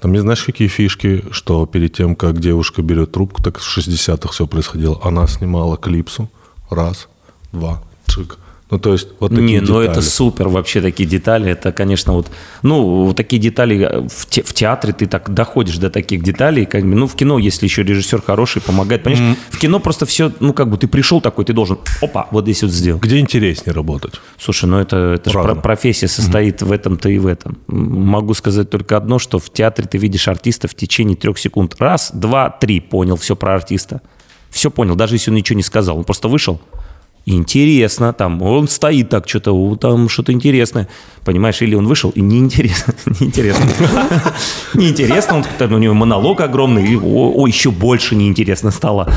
Там 0.00 0.12
не 0.12 0.20
знаешь, 0.20 0.44
какие 0.44 0.68
фишки, 0.68 1.24
что 1.30 1.66
перед 1.66 1.92
тем, 1.92 2.14
как 2.14 2.40
девушка 2.40 2.82
берет 2.82 3.12
трубку, 3.12 3.42
так 3.42 3.58
в 3.58 3.78
60-х 3.78 4.32
все 4.32 4.46
происходило. 4.46 4.98
Она 5.02 5.26
снимала 5.26 5.76
клипсу. 5.76 6.30
Раз, 6.70 7.08
два, 7.52 7.82
чик. 8.06 8.38
Ну, 8.70 8.78
то 8.78 8.92
есть, 8.92 9.08
вот 9.18 9.30
такие 9.30 9.44
Не, 9.46 9.60
ну 9.60 9.80
это 9.80 9.94
детали. 9.94 10.04
супер 10.04 10.48
вообще 10.48 10.82
такие 10.82 11.08
детали. 11.08 11.50
Это, 11.50 11.72
конечно, 11.72 12.12
вот, 12.12 12.26
ну, 12.62 13.04
вот 13.06 13.16
такие 13.16 13.40
детали 13.40 13.78
э, 13.80 14.06
в, 14.06 14.26
те- 14.26 14.42
в 14.42 14.52
театре 14.52 14.92
ты 14.92 15.06
так 15.06 15.32
доходишь 15.32 15.78
до 15.78 15.88
таких 15.88 16.22
деталей. 16.22 16.66
Как 16.66 16.82
бы, 16.82 16.94
ну, 16.94 17.06
в 17.06 17.14
кино, 17.14 17.38
если 17.38 17.64
еще 17.64 17.82
режиссер 17.82 18.20
хороший, 18.20 18.60
помогает. 18.60 19.02
Понимаешь, 19.04 19.36
в 19.50 19.58
кино 19.58 19.80
просто 19.80 20.04
все, 20.04 20.30
ну, 20.40 20.52
как 20.52 20.68
бы 20.68 20.76
ты 20.76 20.86
пришел 20.86 21.22
такой, 21.22 21.46
ты 21.46 21.54
должен, 21.54 21.78
опа, 22.02 22.28
вот 22.30 22.44
здесь 22.44 22.62
вот 22.62 22.70
сделал. 22.72 23.00
Где 23.00 23.18
интереснее 23.20 23.72
работать? 23.72 24.20
Слушай, 24.38 24.66
ну 24.66 24.78
это, 24.78 24.96
это 25.14 25.30
же 25.30 25.38
про- 25.40 25.54
профессия 25.54 26.06
состоит 26.08 26.60
в 26.60 26.70
этом-то 26.70 27.08
и 27.08 27.16
в 27.18 27.26
этом. 27.26 27.56
Могу 27.68 28.34
сказать 28.34 28.68
только 28.68 28.98
одно, 28.98 29.18
что 29.18 29.38
в 29.38 29.50
театре 29.50 29.88
ты 29.90 29.96
видишь 29.96 30.28
артиста 30.28 30.68
в 30.68 30.74
течение 30.74 31.16
трех 31.16 31.38
секунд. 31.38 31.76
Раз, 31.78 32.10
два, 32.12 32.50
три, 32.50 32.80
понял 32.80 33.16
все 33.16 33.34
про 33.34 33.54
артиста. 33.54 34.02
Все 34.50 34.70
понял, 34.70 34.94
даже 34.94 35.14
если 35.14 35.30
он 35.30 35.36
ничего 35.36 35.56
не 35.56 35.62
сказал. 35.62 35.98
Он 35.98 36.04
просто 36.04 36.28
вышел, 36.28 36.60
интересно, 37.26 38.12
там, 38.12 38.40
он 38.42 38.68
стоит 38.68 39.10
так, 39.10 39.28
что-то, 39.28 39.76
там 39.76 40.08
что-то 40.08 40.32
интересное. 40.32 40.88
Понимаешь, 41.24 41.60
или 41.62 41.74
он 41.74 41.86
вышел, 41.86 42.10
и 42.10 42.20
неинтересно. 42.20 42.94
Неинтересно. 43.20 43.66
Неинтересно, 44.74 45.44
он, 45.60 45.72
у 45.72 45.78
него 45.78 45.94
монолог 45.94 46.40
огромный, 46.40 46.86
и 46.86 46.96
о, 46.96 47.46
еще 47.46 47.70
больше 47.70 48.16
неинтересно 48.16 48.70
стало. 48.70 49.12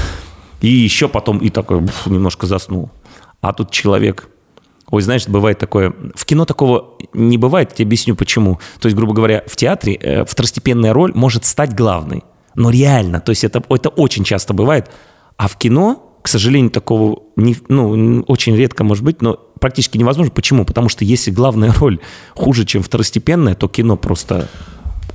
И 0.62 0.68
еще 0.68 1.08
потом, 1.08 1.40
и 1.40 1.50
такой, 1.50 1.82
немножко 2.06 2.48
заснул. 2.48 2.92
А 3.42 3.54
тут 3.54 3.72
человек 3.72 4.28
Ой, 4.92 5.02
знаешь, 5.02 5.26
бывает 5.26 5.58
такое... 5.58 5.94
В 6.16 6.26
кино 6.26 6.44
такого 6.44 6.98
не 7.14 7.38
бывает, 7.38 7.70
я 7.72 7.76
тебе 7.78 7.86
объясню 7.86 8.14
почему. 8.16 8.60
То 8.82 8.88
есть, 8.88 8.96
грубо 8.98 9.14
говоря, 9.14 9.42
в 9.48 9.56
театре 9.56 9.96
э, 9.96 10.26
второстепенная 10.26 10.92
роль 10.92 11.14
может 11.16 11.46
стать 11.46 11.74
главной. 11.74 12.24
Но 12.56 12.70
реально, 12.70 13.22
то 13.22 13.30
есть 13.30 13.46
это, 13.46 13.64
это 13.70 13.88
очень 13.88 14.26
часто 14.26 14.54
бывает. 14.54 14.92
А 15.38 15.48
в 15.48 15.58
кино, 15.58 16.11
к 16.22 16.28
сожалению, 16.28 16.72
такого 16.72 17.24
не, 17.36 17.56
ну, 17.68 18.24
очень 18.28 18.56
редко 18.56 18.84
может 18.84 19.04
быть, 19.04 19.22
но 19.22 19.40
практически 19.60 19.98
невозможно. 19.98 20.32
Почему? 20.32 20.66
Потому 20.66 20.90
что 20.90 21.06
если 21.06 21.32
главная 21.32 21.74
роль 21.80 22.00
хуже, 22.36 22.66
чем 22.66 22.84
второстепенная, 22.84 23.56
то 23.56 23.68
кино 23.68 23.98
просто 23.98 24.48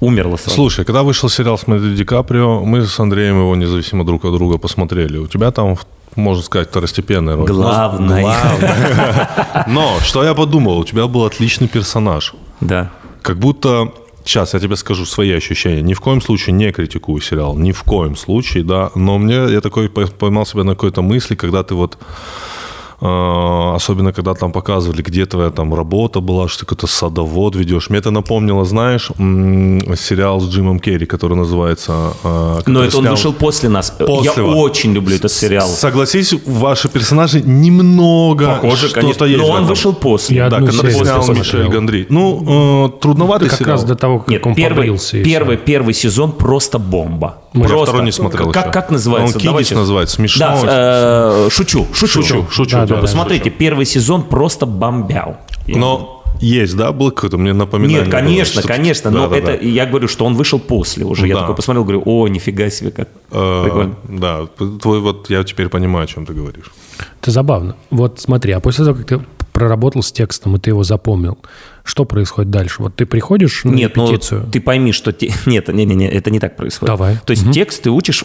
умерло 0.00 0.36
сразу. 0.36 0.54
Слушай, 0.54 0.84
когда 0.84 1.02
вышел 1.02 1.28
сериал 1.28 1.58
с 1.58 1.66
Мэдди 1.66 1.94
Ди 1.96 2.04
Каприо, 2.04 2.64
мы 2.64 2.82
с 2.82 2.98
Андреем 2.98 3.40
его 3.40 3.56
независимо 3.56 4.04
друг 4.04 4.24
от 4.24 4.32
друга 4.32 4.58
посмотрели. 4.58 5.18
У 5.18 5.26
тебя 5.26 5.50
там, 5.50 5.76
можно 6.14 6.42
сказать, 6.42 6.68
второстепенная 6.68 7.36
роль. 7.36 7.46
Главная. 7.46 8.20
Главная. 8.20 9.64
Но, 9.66 9.98
что 10.00 10.24
я 10.24 10.34
подумал, 10.34 10.78
у 10.78 10.84
тебя 10.84 11.06
был 11.06 11.24
отличный 11.24 11.68
персонаж. 11.68 12.34
Да. 12.60 12.90
Как 13.22 13.38
будто, 13.38 13.92
сейчас 14.26 14.54
я 14.54 14.60
тебе 14.60 14.76
скажу 14.76 15.06
свои 15.06 15.32
ощущения. 15.32 15.82
Ни 15.82 15.94
в 15.94 16.00
коем 16.00 16.20
случае 16.20 16.52
не 16.54 16.72
критикую 16.72 17.20
сериал, 17.20 17.56
ни 17.56 17.72
в 17.72 17.82
коем 17.82 18.16
случае, 18.16 18.64
да. 18.64 18.90
Но 18.94 19.18
мне, 19.18 19.34
я 19.34 19.60
такой 19.60 19.88
по- 19.88 20.06
поймал 20.06 20.44
себя 20.46 20.64
на 20.64 20.74
какой-то 20.74 21.02
мысли, 21.02 21.34
когда 21.34 21.62
ты 21.62 21.74
вот 21.74 21.98
особенно, 23.00 24.12
когда 24.12 24.34
там 24.34 24.52
показывали, 24.52 25.02
где 25.02 25.26
твоя 25.26 25.50
там 25.50 25.74
работа 25.74 26.20
была, 26.20 26.48
что 26.48 26.60
ты 26.60 26.66
какой-то 26.66 26.86
садовод 26.86 27.54
ведешь. 27.56 27.90
Мне 27.90 27.98
это 27.98 28.10
напомнило, 28.10 28.64
знаешь, 28.64 29.10
сериал 29.98 30.40
с 30.40 30.48
Джимом 30.48 30.78
Керри, 30.80 31.06
который 31.06 31.36
называется... 31.36 31.92
а, 32.24 32.60
Но 32.66 32.82
это 32.82 32.96
он 32.98 33.04
снял- 33.04 33.10
вышел 33.12 33.32
после 33.32 33.68
нас. 33.68 33.90
После 33.90 34.42
Я 34.42 34.48
вас. 34.48 34.56
очень 34.56 34.92
люблю 34.92 35.16
этот 35.16 35.30
сериал. 35.30 35.68
Согласись, 35.68 36.34
ваши 36.46 36.88
персонажи 36.88 37.42
немного 37.42 38.46
Похоже, 38.46 38.88
что-то 38.88 39.00
конечно. 39.00 39.24
есть 39.24 39.38
Но 39.42 39.48
он 39.48 39.64
вышел 39.66 39.92
после. 39.92 40.36
Я 40.36 40.48
Да, 40.50 40.60
серию 40.60 40.92
снял. 40.92 41.26
Мишель 41.34 41.68
Гондри. 41.68 42.06
Ну, 42.08 42.86
э, 42.96 43.00
трудноватый 43.00 43.48
Как 43.48 43.58
сериал. 43.58 43.72
раз 43.72 43.84
до 43.84 43.94
того, 43.94 44.20
как 44.20 44.28
Нет, 44.28 44.46
он 44.46 44.54
первый, 44.54 44.76
побрился. 44.76 45.22
первый, 45.22 45.56
первый 45.56 45.94
сезон 45.94 46.32
просто 46.32 46.78
бомба. 46.78 47.38
Я 47.62 47.68
просто. 47.68 47.86
второй 47.86 48.04
не 48.04 48.12
смотрел 48.12 48.50
Как, 48.52 48.64
еще. 48.66 48.72
как 48.72 48.90
называется? 48.90 49.34
Он 49.36 49.40
Кидич 49.40 49.46
Давайте. 49.50 49.74
называется, 49.76 50.14
смешно 50.16 50.60
Да, 50.62 51.46
э, 51.46 51.48
шучу, 51.50 51.86
шучу. 51.92 52.22
Шучу, 52.22 52.46
шучу, 52.50 52.76
Да, 52.76 52.86
да, 52.86 52.94
да, 52.96 53.00
Посмотрите, 53.00 53.50
первый 53.50 53.84
сезон 53.86 54.22
просто 54.24 54.66
бомбял. 54.66 55.38
Но 55.66 56.22
есть, 56.40 56.76
да, 56.76 56.92
был 56.92 57.10
какой-то, 57.12 57.38
мне 57.38 57.52
напоминание. 57.54 58.00
Нет, 58.02 58.10
было, 58.10 58.18
конечно, 58.20 58.60
что- 58.60 58.68
конечно, 58.68 59.10
но 59.10 59.26
Да, 59.28 59.36
это 59.36 59.52
да. 59.52 59.66
я 59.66 59.86
говорю, 59.86 60.06
что 60.06 60.24
он 60.26 60.34
вышел 60.34 60.58
после 60.58 61.04
уже. 61.04 61.26
Я 61.26 61.34
Да. 61.34 61.40
такой 61.42 61.54
посмотрел, 61.56 61.84
говорю, 61.84 62.02
о, 62.04 62.28
нифига 62.28 62.68
себе, 62.70 62.90
как 62.90 63.08
Э, 63.30 63.62
прикольно. 63.64 63.94
Да, 64.04 64.46
твой 64.82 65.00
вот, 65.00 65.30
я 65.30 65.42
теперь 65.44 65.68
понимаю, 65.68 66.04
о 66.04 66.06
чем 66.06 66.26
ты 66.26 66.34
говоришь. 66.34 66.72
Это 67.22 67.30
забавно. 67.30 67.74
Вот 67.90 68.20
смотри, 68.20 68.52
а 68.52 68.60
после 68.60 68.84
того, 68.84 68.96
как 68.98 69.06
ты 69.06 69.20
проработал 69.52 70.02
с 70.02 70.12
текстом, 70.12 70.56
и 70.56 70.58
ты 70.58 70.70
его 70.70 70.82
запомнил, 70.84 71.38
что 71.86 72.04
происходит 72.04 72.50
дальше? 72.50 72.82
Вот 72.82 72.96
ты 72.96 73.06
приходишь 73.06 73.64
на 73.64 73.70
Нет, 73.70 73.96
ну 73.96 74.08
репетицию... 74.10 74.46
ты 74.50 74.60
пойми, 74.60 74.92
что... 74.92 75.12
те- 75.12 75.32
Нет, 75.46 75.68
не, 75.68 75.84
не, 75.84 75.94
не, 75.94 76.08
это 76.08 76.30
не 76.30 76.40
так 76.40 76.56
происходит. 76.56 76.92
Давай. 76.92 77.18
То 77.24 77.30
есть 77.30 77.50
текст 77.52 77.82
ты 77.82 77.90
учишь 77.90 78.24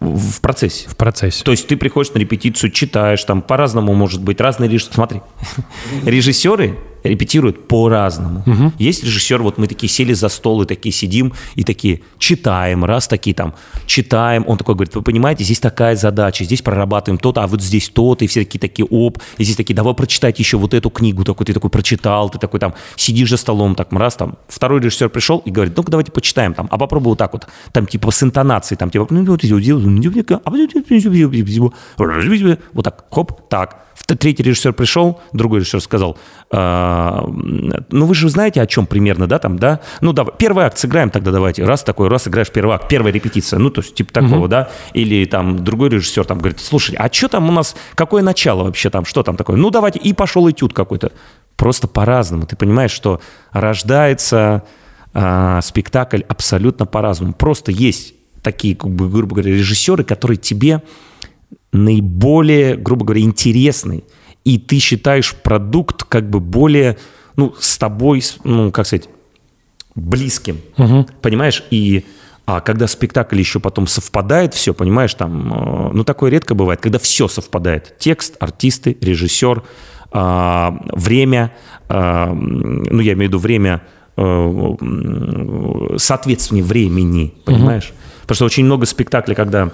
в 0.00 0.40
процессе. 0.40 0.88
в 0.88 0.96
процессе. 0.96 1.44
То 1.44 1.52
есть 1.52 1.68
ты 1.68 1.76
приходишь 1.76 2.12
на 2.12 2.18
репетицию, 2.18 2.70
читаешь, 2.70 3.24
там 3.24 3.42
по-разному 3.42 3.94
может 3.94 4.22
быть, 4.22 4.40
разные 4.40 4.68
режиссеры. 4.68 4.94
Смотри, 4.94 5.20
режиссеры 6.04 6.78
репетируют 7.08 7.68
по-разному. 7.68 8.44
Есть 8.78 9.04
режиссер, 9.04 9.42
вот 9.42 9.58
мы 9.58 9.66
такие 9.66 9.88
сели 9.88 10.12
за 10.12 10.28
стол 10.28 10.62
и 10.62 10.66
такие 10.66 10.92
сидим, 10.92 11.32
и 11.54 11.64
такие 11.64 12.00
читаем, 12.18 12.84
раз 12.84 13.08
такие 13.08 13.34
там 13.34 13.54
читаем. 13.86 14.44
Он 14.46 14.58
такой 14.58 14.74
говорит, 14.74 14.94
вы 14.94 15.02
понимаете, 15.02 15.44
здесь 15.44 15.60
такая 15.60 15.96
задача, 15.96 16.44
здесь 16.44 16.62
прорабатываем 16.62 17.18
то-то, 17.18 17.42
а 17.42 17.46
вот 17.46 17.62
здесь 17.62 17.88
то-то, 17.88 18.24
и 18.24 18.28
все 18.28 18.44
такие 18.44 18.58
такие, 18.58 18.86
оп, 18.86 19.18
и 19.38 19.44
здесь 19.44 19.56
такие, 19.56 19.74
давай 19.74 19.94
прочитайте 19.94 20.42
еще 20.42 20.56
вот 20.58 20.74
эту 20.74 20.90
книгу, 20.90 21.24
такой 21.24 21.46
ты 21.46 21.52
такой 21.52 21.70
прочитал, 21.70 22.30
ты 22.30 22.38
такой 22.38 22.60
там 22.60 22.74
сидишь 22.96 23.30
за 23.30 23.36
столом, 23.36 23.74
так 23.74 23.92
раз 23.92 24.16
там. 24.16 24.36
Второй 24.48 24.80
режиссер 24.80 25.08
пришел 25.08 25.38
и 25.38 25.50
говорит, 25.50 25.76
ну-ка 25.76 25.90
давайте 25.90 26.12
почитаем 26.12 26.54
там, 26.54 26.68
а 26.70 26.78
попробуй 26.78 27.10
вот 27.10 27.18
так 27.18 27.32
вот, 27.32 27.46
там 27.72 27.86
типа 27.86 28.10
с 28.10 28.22
интонацией, 28.22 28.78
там 28.78 28.90
типа, 28.90 29.06
ну 29.10 29.24
вот 29.24 29.42
вот 32.72 32.84
так, 32.84 33.04
хоп, 33.10 33.48
так. 33.48 33.82
Третий 34.06 34.42
режиссер 34.42 34.72
пришел, 34.72 35.20
другой 35.32 35.60
режиссер 35.60 35.80
сказал, 35.80 36.18
«А, 36.96 37.24
ну 37.90 38.06
вы 38.06 38.14
же 38.14 38.30
знаете, 38.30 38.62
о 38.62 38.66
чем 38.66 38.86
примерно, 38.86 39.26
да, 39.26 39.38
там, 39.38 39.58
да? 39.58 39.80
Ну 40.00 40.12
давай, 40.12 40.32
первый 40.38 40.64
акт 40.64 40.78
сыграем 40.78 41.10
тогда 41.10 41.30
давайте. 41.30 41.64
Раз 41.64 41.82
такой, 41.82 42.08
раз 42.08 42.26
играешь 42.26 42.50
первый 42.50 42.74
акт, 42.74 42.88
первая 42.88 43.12
репетиция, 43.12 43.58
ну 43.58 43.70
то 43.70 43.82
есть 43.82 43.94
типа 43.94 44.12
такого, 44.12 44.48
да? 44.48 44.70
Или 44.94 45.26
там 45.26 45.62
другой 45.62 45.90
режиссер 45.90 46.24
там 46.24 46.38
говорит, 46.38 46.58
слушай, 46.60 46.96
а 46.96 47.12
что 47.12 47.28
там 47.28 47.48
у 47.50 47.52
нас, 47.52 47.76
какое 47.94 48.22
начало 48.22 48.64
вообще 48.64 48.88
там, 48.88 49.04
что 49.04 49.22
там 49.22 49.36
такое? 49.36 49.56
Ну 49.56 49.70
давайте, 49.70 49.98
и 49.98 50.12
пошел 50.14 50.50
этюд 50.50 50.72
какой-то. 50.72 51.12
Просто 51.56 51.86
по-разному. 51.88 52.46
Ты 52.46 52.56
понимаешь, 52.56 52.90
что 52.90 53.20
рождается 53.52 54.64
а, 55.12 55.60
спектакль 55.62 56.22
абсолютно 56.28 56.86
по-разному. 56.86 57.34
Просто 57.34 57.72
есть 57.72 58.14
такие, 58.42 58.74
как 58.76 58.90
бы, 58.90 59.08
грубо 59.08 59.36
говоря, 59.36 59.52
режиссеры, 59.52 60.04
которые 60.04 60.38
тебе 60.38 60.82
наиболее, 61.72 62.76
грубо 62.76 63.04
говоря, 63.04 63.22
интересный, 63.22 64.04
и 64.46 64.58
ты 64.58 64.78
считаешь 64.78 65.34
продукт 65.34 66.04
как 66.04 66.30
бы 66.30 66.38
более, 66.38 66.96
ну, 67.34 67.56
с 67.58 67.76
тобой, 67.78 68.22
ну, 68.44 68.70
как 68.70 68.86
сказать, 68.86 69.08
близким, 69.96 70.60
понимаешь? 71.20 71.64
И 71.72 72.04
а 72.46 72.60
когда 72.60 72.86
спектакль 72.86 73.40
еще 73.40 73.58
потом 73.58 73.88
совпадает, 73.88 74.54
все, 74.54 74.72
понимаешь, 74.72 75.14
там, 75.14 75.52
э, 75.52 75.90
ну, 75.94 76.04
такое 76.04 76.30
редко 76.30 76.54
бывает, 76.54 76.80
когда 76.80 77.00
все 77.00 77.26
совпадает. 77.26 77.96
Текст, 77.98 78.36
артисты, 78.38 78.96
режиссер, 79.00 79.64
а, 80.12 80.78
время, 80.92 81.52
а, 81.88 82.32
ну, 82.32 83.00
я 83.00 83.14
имею 83.14 83.28
в 83.28 83.32
виду 83.32 83.38
время, 83.38 83.82
э, 84.16 84.22
м, 84.22 85.98
соответствие 85.98 86.62
времени, 86.62 87.34
понимаешь? 87.44 87.92
Потому 88.22 88.36
что 88.36 88.44
очень 88.44 88.64
много 88.64 88.86
спектаклей, 88.86 89.34
когда 89.34 89.72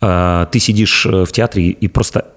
а, 0.00 0.46
ты 0.46 0.58
сидишь 0.58 1.06
э, 1.06 1.24
в 1.24 1.30
театре 1.30 1.68
и 1.70 1.86
просто 1.86 2.32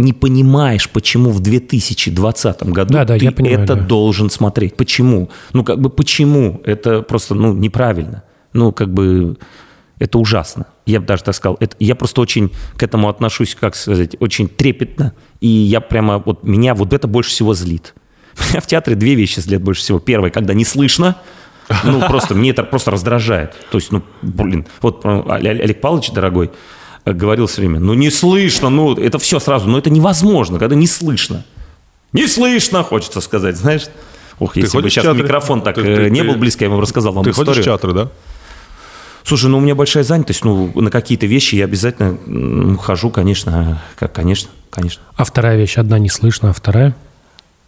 не 0.00 0.12
понимаешь, 0.12 0.88
почему 0.88 1.30
в 1.30 1.40
2020 1.40 2.62
году 2.64 2.94
Да, 2.94 3.04
да, 3.04 3.18
ты 3.18 3.30
понимаю, 3.30 3.62
это 3.62 3.74
да. 3.74 3.82
должен 3.82 4.30
смотреть. 4.30 4.76
Почему? 4.76 5.30
Ну, 5.52 5.64
как 5.64 5.80
бы 5.80 5.90
почему? 5.90 6.60
Это 6.64 7.02
просто, 7.02 7.34
ну, 7.34 7.52
неправильно. 7.54 8.24
Ну, 8.52 8.72
как 8.72 8.92
бы 8.92 9.36
это 9.98 10.18
ужасно. 10.18 10.66
Я 10.86 11.00
бы 11.00 11.06
даже 11.06 11.22
так 11.22 11.34
сказал. 11.34 11.56
Это, 11.60 11.76
я 11.78 11.94
просто 11.94 12.20
очень 12.20 12.50
к 12.76 12.82
этому 12.82 13.08
отношусь, 13.08 13.54
как 13.54 13.76
сказать, 13.76 14.16
очень 14.18 14.48
трепетно. 14.48 15.14
И 15.40 15.48
я 15.48 15.80
прямо, 15.80 16.18
вот 16.18 16.42
меня 16.42 16.74
вот 16.74 16.92
это 16.92 17.06
больше 17.06 17.30
всего 17.30 17.54
злит. 17.54 17.94
Меня 18.50 18.60
в 18.60 18.66
театре 18.66 18.96
две 18.96 19.14
вещи 19.14 19.40
злят 19.40 19.60
больше 19.60 19.82
всего. 19.82 19.98
Первое, 19.98 20.30
когда 20.30 20.54
не 20.54 20.64
слышно, 20.64 21.16
ну, 21.84 22.00
просто, 22.08 22.34
мне 22.34 22.50
это 22.50 22.64
просто 22.64 22.90
раздражает. 22.90 23.54
То 23.70 23.78
есть, 23.78 23.92
ну, 23.92 24.02
блин, 24.22 24.66
вот 24.80 25.02
э, 25.04 25.22
Олег 25.28 25.80
Павлович, 25.80 26.10
дорогой, 26.10 26.50
говорил 27.04 27.46
все 27.46 27.60
время, 27.62 27.80
ну, 27.80 27.94
не 27.94 28.10
слышно, 28.10 28.68
ну, 28.70 28.94
это 28.94 29.18
все 29.18 29.40
сразу, 29.40 29.68
но 29.68 29.78
это 29.78 29.90
невозможно, 29.90 30.58
когда 30.58 30.74
не 30.76 30.86
слышно. 30.86 31.44
Не 32.12 32.26
слышно, 32.26 32.82
хочется 32.82 33.20
сказать, 33.20 33.56
знаешь. 33.56 33.86
Ух, 34.38 34.56
если 34.56 34.80
бы 34.80 34.88
сейчас 34.90 35.04
театры? 35.04 35.22
микрофон 35.22 35.60
так 35.62 35.74
Ты- 35.76 35.82
э, 35.82 35.96
ты- 36.04 36.10
не 36.10 36.22
ты- 36.22 36.28
был 36.28 36.34
близко, 36.36 36.64
я 36.64 36.70
вам 36.70 36.80
рассказал 36.80 37.12
вам 37.12 37.24
Ты 37.24 37.30
историю. 37.30 37.52
ходишь 37.52 37.62
в 37.62 37.64
театры, 37.66 37.92
да? 37.92 38.08
Слушай, 39.22 39.50
ну 39.50 39.58
у 39.58 39.60
меня 39.60 39.74
большая 39.74 40.02
занятость, 40.02 40.44
ну 40.44 40.72
на 40.74 40.90
какие-то 40.90 41.26
вещи 41.26 41.56
я 41.56 41.66
обязательно 41.66 42.76
хожу, 42.78 43.10
конечно, 43.10 43.82
как, 43.98 44.12
конечно, 44.14 44.48
конечно. 44.70 45.02
А 45.14 45.24
вторая 45.24 45.56
вещь, 45.58 45.76
одна 45.76 45.98
не 45.98 46.08
слышно, 46.08 46.50
а 46.50 46.52
вторая? 46.54 46.96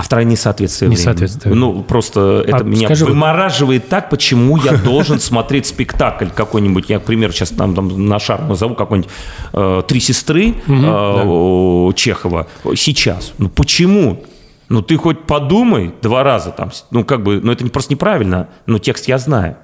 А 0.02 0.04
вторая 0.04 0.24
несоответствие 0.24 0.88
времени. 0.88 1.00
Несоответствие. 1.00 1.54
Ну, 1.54 1.84
просто 1.84 2.42
это 2.44 2.56
А 2.56 2.62
меня 2.64 2.88
скажи, 2.88 3.04
вымораживает 3.06 3.88
так, 3.88 4.10
почему 4.10 4.56
я 4.56 4.72
должен 4.84 5.20
смотреть 5.20 5.66
спектакль 5.66 6.26
какой-нибудь. 6.34 6.90
Я, 6.90 6.98
к 6.98 7.04
примеру, 7.04 7.32
сейчас 7.32 7.50
там, 7.50 7.72
там 7.72 8.08
на 8.08 8.18
шар 8.18 8.42
назову 8.42 8.74
какой-нибудь 8.74 9.08
э, 9.52 9.82
«Три 9.86 10.00
сестры» 10.00 10.56
э, 10.66 10.72
о, 10.74 11.92
Чехова. 11.94 12.48
Сейчас. 12.74 13.32
Ну, 13.38 13.48
почему? 13.48 14.24
Ну, 14.68 14.82
ты 14.82 14.96
хоть 14.96 15.22
подумай 15.22 15.94
два 16.02 16.24
раза 16.24 16.50
там. 16.50 16.72
Ну, 16.90 17.04
как 17.04 17.22
бы, 17.22 17.40
ну, 17.40 17.52
это 17.52 17.62
не- 17.62 17.70
просто 17.70 17.92
неправильно. 17.92 18.48
Но 18.66 18.80
текст 18.80 19.06
я 19.06 19.18
знаю. 19.18 19.56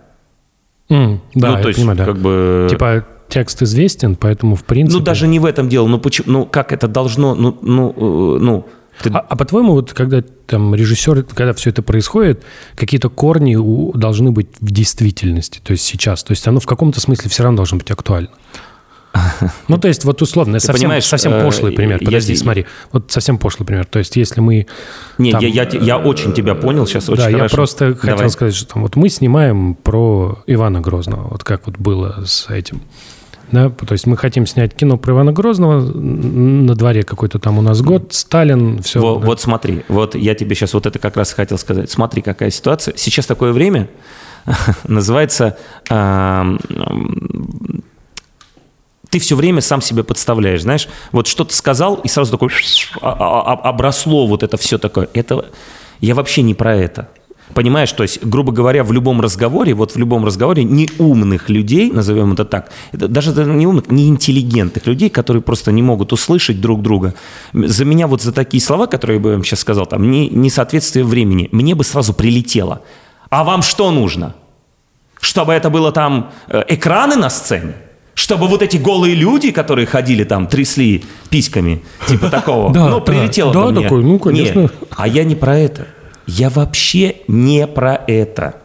М, 0.88 1.20
да, 1.35 1.48
ну, 1.48 1.57
я 1.57 1.62
то 1.62 1.68
есть, 1.68 1.81
понимаю, 1.81 1.98
да. 1.98 2.05
как 2.05 2.18
бы... 2.18 2.68
Типа 2.70 3.05
текст 3.29 3.61
известен, 3.62 4.14
поэтому 4.14 4.55
в 4.55 4.62
принципе... 4.62 5.01
Ну, 5.01 5.05
даже 5.05 5.27
не 5.27 5.40
в 5.40 5.44
этом 5.46 5.68
дело. 5.68 5.88
Ну, 5.88 5.98
почему? 5.98 6.31
Ну, 6.31 6.46
как 6.46 6.70
это 6.70 6.87
должно... 6.87 7.35
Ну, 7.35 7.59
ну, 7.61 7.90
э, 7.90 8.38
ну... 8.40 8.66
ты- 9.02 9.11
А, 9.11 9.18
а 9.18 9.37
по-твоему, 9.37 9.72
вот 9.72 9.92
когда 9.92 10.22
там 10.46 10.74
режиссер, 10.74 11.24
когда 11.24 11.52
все 11.52 11.70
это 11.70 11.82
происходит, 11.82 12.42
какие-то 12.74 13.08
корни 13.11 13.56
у- 13.56 13.92
должны 13.92 14.30
быть 14.30 14.48
в 14.61 14.70
действительности, 14.70 15.61
то 15.62 15.72
есть 15.72 15.84
сейчас. 15.84 16.22
То 16.24 16.32
есть 16.32 16.46
оно 16.48 16.61
в 16.61 16.66
каком-то 16.66 17.00
смысле 17.00 17.30
все 17.30 17.42
равно 17.42 17.56
должно 17.58 17.78
быть 17.78 17.90
актуально. 17.90 18.30
Ну, 19.68 19.78
то 19.78 19.88
есть, 19.88 20.04
вот 20.04 20.20
условно, 20.22 20.61
совсем, 20.61 20.82
понимаешь, 20.82 21.04
совсем 21.04 21.32
э, 21.32 21.42
пошлый 21.42 21.72
пример. 21.72 21.98
я 22.00 22.04
Подожди, 22.06 22.26
здесь- 22.34 22.40
смотри. 22.40 22.66
Вот 22.92 23.11
совсем 23.11 23.38
пошлый 23.38 23.66
пример. 23.66 23.87
То 23.87 23.98
есть, 23.98 24.14
если 24.16 24.40
мы... 24.40 24.66
Не, 25.16 25.32
там, 25.32 25.40
я, 25.40 25.48
я, 25.64 25.68
я 25.80 25.98
очень 25.98 26.34
тебя 26.34 26.54
понял 26.54 26.87
сейчас, 26.87 27.08
очень 27.08 27.22
да, 27.24 27.28
я 27.30 27.37
хорошо. 27.38 27.56
просто 27.56 27.94
хотел 27.94 28.16
Давай. 28.16 28.30
сказать, 28.30 28.54
что 28.54 28.74
там, 28.74 28.82
вот 28.82 28.96
мы 28.96 29.08
снимаем 29.08 29.74
про 29.74 30.38
Ивана 30.46 30.80
Грозного, 30.80 31.26
вот 31.30 31.42
как 31.42 31.66
вот 31.66 31.78
было 31.78 32.22
с 32.26 32.48
этим. 32.50 32.82
Да, 33.52 33.70
то 33.70 33.92
есть 33.92 34.06
мы 34.06 34.16
хотим 34.16 34.46
снять 34.46 34.74
кино 34.74 34.96
про 34.98 35.12
Ивана 35.14 35.32
Грозного, 35.32 35.80
на 35.80 36.74
дворе 36.74 37.02
какой-то 37.02 37.38
там 37.38 37.58
у 37.58 37.62
нас 37.62 37.80
год, 37.82 38.12
Сталин, 38.12 38.82
все. 38.82 39.00
Во- 39.00 39.18
Вот, 39.18 39.40
смотри, 39.40 39.84
вот 39.88 40.14
я 40.14 40.34
тебе 40.34 40.54
сейчас 40.54 40.74
вот 40.74 40.87
это 40.87 40.98
как 40.98 41.16
раз 41.16 41.32
хотел 41.32 41.56
сказать. 41.58 41.90
Смотри, 41.90 42.20
какая 42.22 42.50
ситуация. 42.50 42.94
Сейчас 42.96 43.26
такое 43.26 43.52
время 43.52 43.88
называется... 44.87 45.56
ты 49.11 49.18
все 49.20 49.37
время 49.37 49.61
сам 49.62 49.80
себе 49.80 50.04
подставляешь, 50.04 50.62
знаешь, 50.62 50.88
вот 51.12 51.26
что-то 51.26 51.54
сказал, 51.54 51.94
и 51.96 52.08
сразу 52.08 52.30
такой 52.32 52.50
а- 53.00 53.12
а- 53.18 53.52
а- 53.54 53.68
обросло 53.70 54.26
вот 54.26 54.42
это 54.42 54.56
все 54.58 54.76
такое. 54.78 55.08
Это 55.14 55.46
я 56.00 56.14
вообще 56.14 56.42
не 56.42 56.54
про 56.54 56.74
это. 56.76 57.08
Понимаешь, 57.54 57.92
то 57.92 58.02
есть, 58.02 58.24
грубо 58.24 58.52
говоря, 58.52 58.84
в 58.84 58.92
любом 58.92 59.20
разговоре, 59.20 59.74
вот 59.74 59.92
в 59.92 59.96
любом 59.98 60.24
разговоре 60.24 60.64
неумных 60.64 61.48
людей, 61.48 61.90
назовем 61.90 62.32
это 62.32 62.44
так, 62.44 62.70
даже 62.92 63.32
не 63.44 63.66
умных, 63.66 63.90
не 63.90 64.08
интеллигентных 64.08 64.87
людей, 64.87 65.11
которые 65.11 65.42
просто 65.42 65.72
не 65.72 65.82
могут 65.82 66.12
услышать 66.12 66.61
друг 66.61 66.82
друга. 66.82 67.14
За 67.52 67.84
меня 67.84 68.06
вот 68.06 68.22
за 68.22 68.32
такие 68.32 68.62
слова, 68.62 68.87
которые 68.87 69.16
я 69.16 69.22
бы 69.22 69.32
вам 69.32 69.44
сейчас 69.44 69.61
сказал, 69.61 69.87
там, 69.87 70.11
не, 70.11 70.28
несоответствие 70.28 71.04
времени, 71.04 71.48
мне 71.52 71.74
бы 71.74 71.84
сразу 71.84 72.12
прилетело. 72.14 72.82
А 73.30 73.44
вам 73.44 73.62
что 73.62 73.90
нужно? 73.90 74.34
Чтобы 75.20 75.52
это 75.52 75.68
было 75.70 75.90
там 75.90 76.30
э, 76.48 76.64
экраны 76.68 77.16
на 77.16 77.30
сцене? 77.30 77.74
Чтобы 78.14 78.48
вот 78.48 78.62
эти 78.62 78.76
голые 78.76 79.14
люди, 79.14 79.52
которые 79.52 79.87
ходили 79.87 80.24
там, 80.24 80.46
трясли 80.48 81.04
письками, 81.30 81.82
типа 82.08 82.30
такого, 82.30 82.72
Да, 82.74 82.88
ну, 82.88 82.98
да. 82.98 83.00
прилетело 83.00 83.52
Да, 83.52 83.62
ко 83.66 83.70
мне. 83.70 83.82
такой, 83.82 84.02
ну, 84.04 84.18
конечно. 84.18 84.61
Не, 84.61 84.70
а 84.96 85.06
я 85.08 85.24
не 85.24 85.34
про 85.34 85.56
это. 85.58 85.87
Я 86.29 86.51
вообще 86.51 87.23
не 87.27 87.67
про 87.67 87.95
это. 88.07 88.61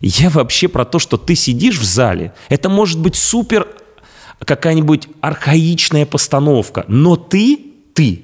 Я 0.00 0.28
вообще 0.28 0.68
про 0.68 0.84
то, 0.84 0.98
что 0.98 1.16
ты 1.16 1.34
сидишь 1.34 1.78
в 1.78 1.84
зале. 1.84 2.34
Это 2.50 2.68
может 2.68 3.00
быть 3.00 3.16
супер 3.16 3.66
какая-нибудь 4.38 5.08
архаичная 5.22 6.04
постановка, 6.04 6.84
но 6.88 7.16
ты, 7.16 7.58
ты, 7.94 8.22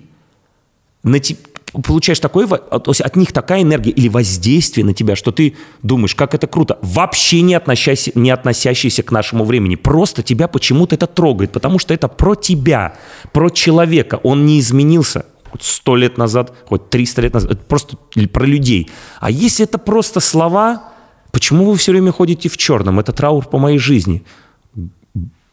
на 1.03 1.21
те- 1.21 1.39
получаешь 1.73 2.21
такое, 2.21 2.47
то 2.47 2.83
есть 2.89 3.01
от 3.01 3.17
них 3.17 3.33
такая 3.33 3.63
энергия 3.63 3.93
или 3.93 4.09
воздействие 4.09 4.85
на 4.85 4.93
тебя, 4.93 5.17
что 5.17 5.33
ты 5.33 5.57
думаешь, 5.83 6.15
как 6.15 6.35
это 6.35 6.47
круто, 6.47 6.79
вообще 6.83 7.41
не, 7.41 7.55
относящийся, 7.55 8.13
не 8.15 8.31
относящийся 8.31 9.03
к 9.03 9.11
нашему 9.11 9.45
времени. 9.45 9.77
Просто 9.77 10.23
тебя 10.23 10.49
почему-то 10.49 10.97
это 10.97 11.07
трогает, 11.07 11.51
потому 11.51 11.79
что 11.79 11.95
это 11.95 12.09
про 12.09 12.35
тебя, 12.35 12.99
про 13.33 13.49
человека. 13.49 14.21
Он 14.23 14.45
не 14.45 14.61
изменился 14.61 15.25
хоть 15.53 15.62
сто 15.62 15.97
лет 15.97 16.19
назад, 16.19 16.53
хоть 16.67 16.91
300 16.91 17.23
лет 17.23 17.35
назад. 17.35 17.51
Это 17.53 17.62
просто 17.65 17.97
про 18.33 18.47
людей. 18.47 18.91
А 19.21 19.31
если 19.31 19.65
это 19.65 19.79
просто 19.79 20.21
слова, 20.21 20.83
почему 21.31 21.67
вы 21.67 21.77
все 21.77 21.93
время 21.93 22.11
ходите 22.11 22.49
в 22.49 22.57
черном? 22.57 22.99
Это 22.99 23.12
траур 23.12 23.47
по 23.47 23.59
моей 23.59 23.79
жизни. 23.79 24.25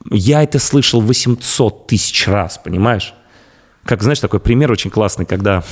Я 0.09 0.41
это 0.43 0.57
слышал 0.59 1.01
800 1.01 1.87
тысяч 1.87 2.27
раз, 2.27 2.57
понимаешь? 2.57 3.13
Как, 3.85 4.03
знаешь, 4.03 4.19
такой 4.19 4.39
пример 4.39 4.71
очень 4.71 4.91
классный, 4.91 5.25
когда, 5.25 5.63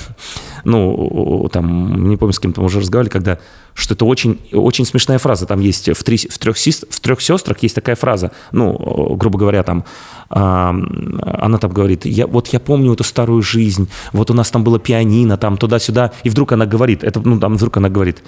ну, 0.64 1.48
там, 1.52 2.10
не 2.10 2.18
помню, 2.18 2.34
с 2.34 2.40
кем 2.40 2.54
там 2.54 2.66
уже 2.66 2.80
разговаривали, 2.80 3.12
когда, 3.12 3.40
что 3.74 3.94
это 3.94 4.06
очень, 4.06 4.40
очень 4.54 4.86
смешная 4.86 5.20
фраза. 5.20 5.46
Там 5.46 5.60
есть 5.60 5.90
в, 5.96 6.04
три, 6.04 6.18
в, 6.18 6.38
трех, 6.40 6.56
сис- 6.58 6.88
в 6.90 7.00
трех 7.00 7.22
сестрах 7.22 7.60
есть 7.62 7.76
такая 7.76 7.96
фраза, 7.96 8.32
ну, 8.52 9.16
грубо 9.16 9.38
говоря, 9.38 9.62
там, 9.62 9.84
а, 10.30 10.70
она 10.70 11.58
там 11.60 11.72
говорит, 11.72 12.06
я, 12.06 12.26
вот 12.28 12.48
я 12.48 12.60
помню 12.60 12.94
эту 12.94 13.04
старую 13.04 13.42
жизнь, 13.42 13.88
вот 14.14 14.32
у 14.32 14.34
нас 14.34 14.50
там 14.50 14.64
было 14.64 14.80
пианино, 14.80 15.38
там 15.38 15.58
туда-сюда, 15.58 16.12
и 16.24 16.30
вдруг 16.30 16.54
она 16.54 16.66
говорит, 16.66 17.04
это, 17.04 17.20
ну, 17.20 17.40
там 17.40 17.56
вдруг 17.56 17.78
она 17.78 17.90
говорит, 17.90 18.24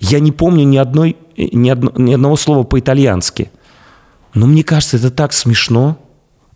я 0.00 0.20
не 0.20 0.32
помню 0.32 0.64
ни, 0.64 0.76
одной, 0.76 1.16
ни, 1.36 1.70
одно- 1.70 1.92
ни 1.96 2.12
одного 2.14 2.36
слова 2.36 2.62
по-итальянски. 2.62 3.50
Но 4.34 4.46
мне 4.46 4.62
кажется, 4.62 4.96
это 4.98 5.10
так 5.10 5.32
смешно. 5.32 5.96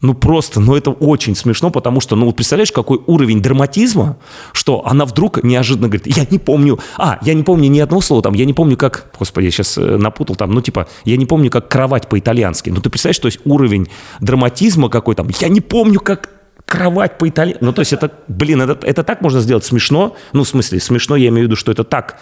Ну 0.01 0.15
просто, 0.15 0.61
ну 0.61 0.77
это 0.77 0.91
очень 0.91 1.35
смешно, 1.35 1.71
потому 1.71 2.01
что, 2.01 2.15
ну 2.15 2.27
вот 2.27 2.37
представляешь, 2.37 2.71
какой 2.71 3.01
уровень 3.07 3.43
драматизма, 3.43 4.17
что 4.53 4.87
она 4.87 5.05
вдруг 5.05 5.43
неожиданно 5.43 5.89
говорит, 5.89 6.17
я 6.17 6.25
не 6.31 6.39
помню, 6.39 6.79
а, 6.97 7.19
я 7.23 7.35
не 7.35 7.43
помню 7.43 7.69
ни 7.69 7.81
одного 7.81 8.01
слова 8.01 8.23
там, 8.23 8.35
я 8.35 8.45
не 8.45 8.53
помню 8.53 8.77
как, 8.77 9.11
господи, 9.19 9.47
я 9.47 9.51
сейчас 9.51 9.77
э, 9.77 9.97
напутал 9.97 10.37
там, 10.37 10.53
ну 10.53 10.61
типа, 10.61 10.87
я 11.05 11.17
не 11.17 11.27
помню 11.27 11.51
как 11.51 11.69
кровать 11.69 12.09
по-итальянски. 12.09 12.71
Ну 12.71 12.81
ты 12.81 12.91
представляешь, 12.91 13.19
то 13.19 13.27
есть 13.27 13.41
уровень 13.45 13.89
драматизма 14.21 14.89
какой 14.89 15.17
там, 15.17 15.29
я 15.41 15.49
не 15.49 15.61
помню 15.61 15.99
как 15.99 16.31
кровать 16.65 17.19
по-итальянски. 17.19 17.65
Ну 17.65 17.73
то 17.73 17.81
есть 17.81 17.93
это, 17.93 18.13
блин, 18.29 18.63
это, 18.63 18.87
это 18.87 19.03
так 19.03 19.21
можно 19.21 19.41
сделать 19.41 19.65
смешно, 19.65 20.15
ну 20.33 20.45
в 20.45 20.49
смысле 20.49 20.79
смешно, 20.79 21.17
я 21.17 21.29
имею 21.29 21.47
в 21.47 21.47
виду, 21.49 21.57
что 21.57 21.73
это 21.73 21.83
так 21.83 22.21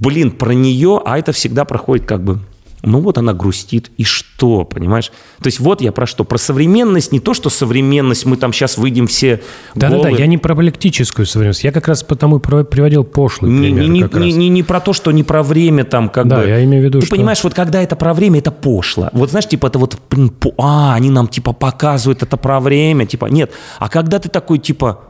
блин, 0.00 0.30
про 0.30 0.52
нее, 0.52 1.00
а 1.04 1.18
это 1.18 1.32
всегда 1.32 1.64
проходит 1.64 2.06
как 2.06 2.22
бы, 2.22 2.40
ну 2.82 3.00
вот 3.00 3.18
она 3.18 3.32
грустит, 3.32 3.90
и 3.96 4.04
что, 4.04 4.64
понимаешь? 4.64 5.10
То 5.40 5.46
есть 5.46 5.58
вот 5.58 5.80
я 5.80 5.90
про 5.90 6.06
что, 6.06 6.22
про 6.24 6.38
современность, 6.38 7.10
не 7.12 7.18
то, 7.20 7.34
что 7.34 7.50
современность, 7.50 8.24
мы 8.24 8.36
там 8.36 8.52
сейчас 8.52 8.78
выйдем 8.78 9.06
все 9.08 9.40
Да-да-да, 9.74 10.10
я 10.10 10.26
не 10.26 10.38
про 10.38 10.54
баллистическую 10.54 11.26
современность. 11.26 11.64
Я 11.64 11.72
как 11.72 11.88
раз 11.88 12.04
потому 12.04 12.38
и 12.38 12.40
приводил 12.40 13.02
пошлый 13.04 13.50
не, 13.50 13.60
пример. 13.72 13.88
не- 13.88 14.00
не- 14.26 14.32
не- 14.32 14.48
не 14.48 14.62
про 14.62 14.80
то, 14.80 14.92
что 14.92 15.10
не 15.10 15.24
про 15.24 15.42
время 15.42 15.84
там 15.84 16.08
как 16.08 16.28
Да, 16.28 16.36
бы. 16.40 16.46
я 16.46 16.62
имею 16.64 16.82
в 16.82 16.86
виду, 16.86 17.00
Ты 17.00 17.06
что- 17.06 17.16
понимаешь, 17.16 17.42
вот 17.42 17.52
когда 17.54 17.82
это 17.82 17.96
про 17.96 18.14
время, 18.14 18.38
это 18.38 18.52
пошло. 18.52 19.08
Вот 19.12 19.30
знаешь, 19.30 19.48
типа 19.48 19.66
это 19.66 19.78
вот, 19.78 19.98
блин, 20.10 20.28
по- 20.30 20.54
а, 20.58 20.94
они 20.94 21.10
нам 21.10 21.26
типа 21.26 21.52
показывают 21.52 22.22
это 22.22 22.36
про 22.36 22.60
время, 22.60 23.06
типа, 23.06 23.26
нет. 23.26 23.50
А 23.80 23.88
когда 23.88 24.18
ты 24.20 24.28
такой, 24.28 24.58
типа, 24.58 25.00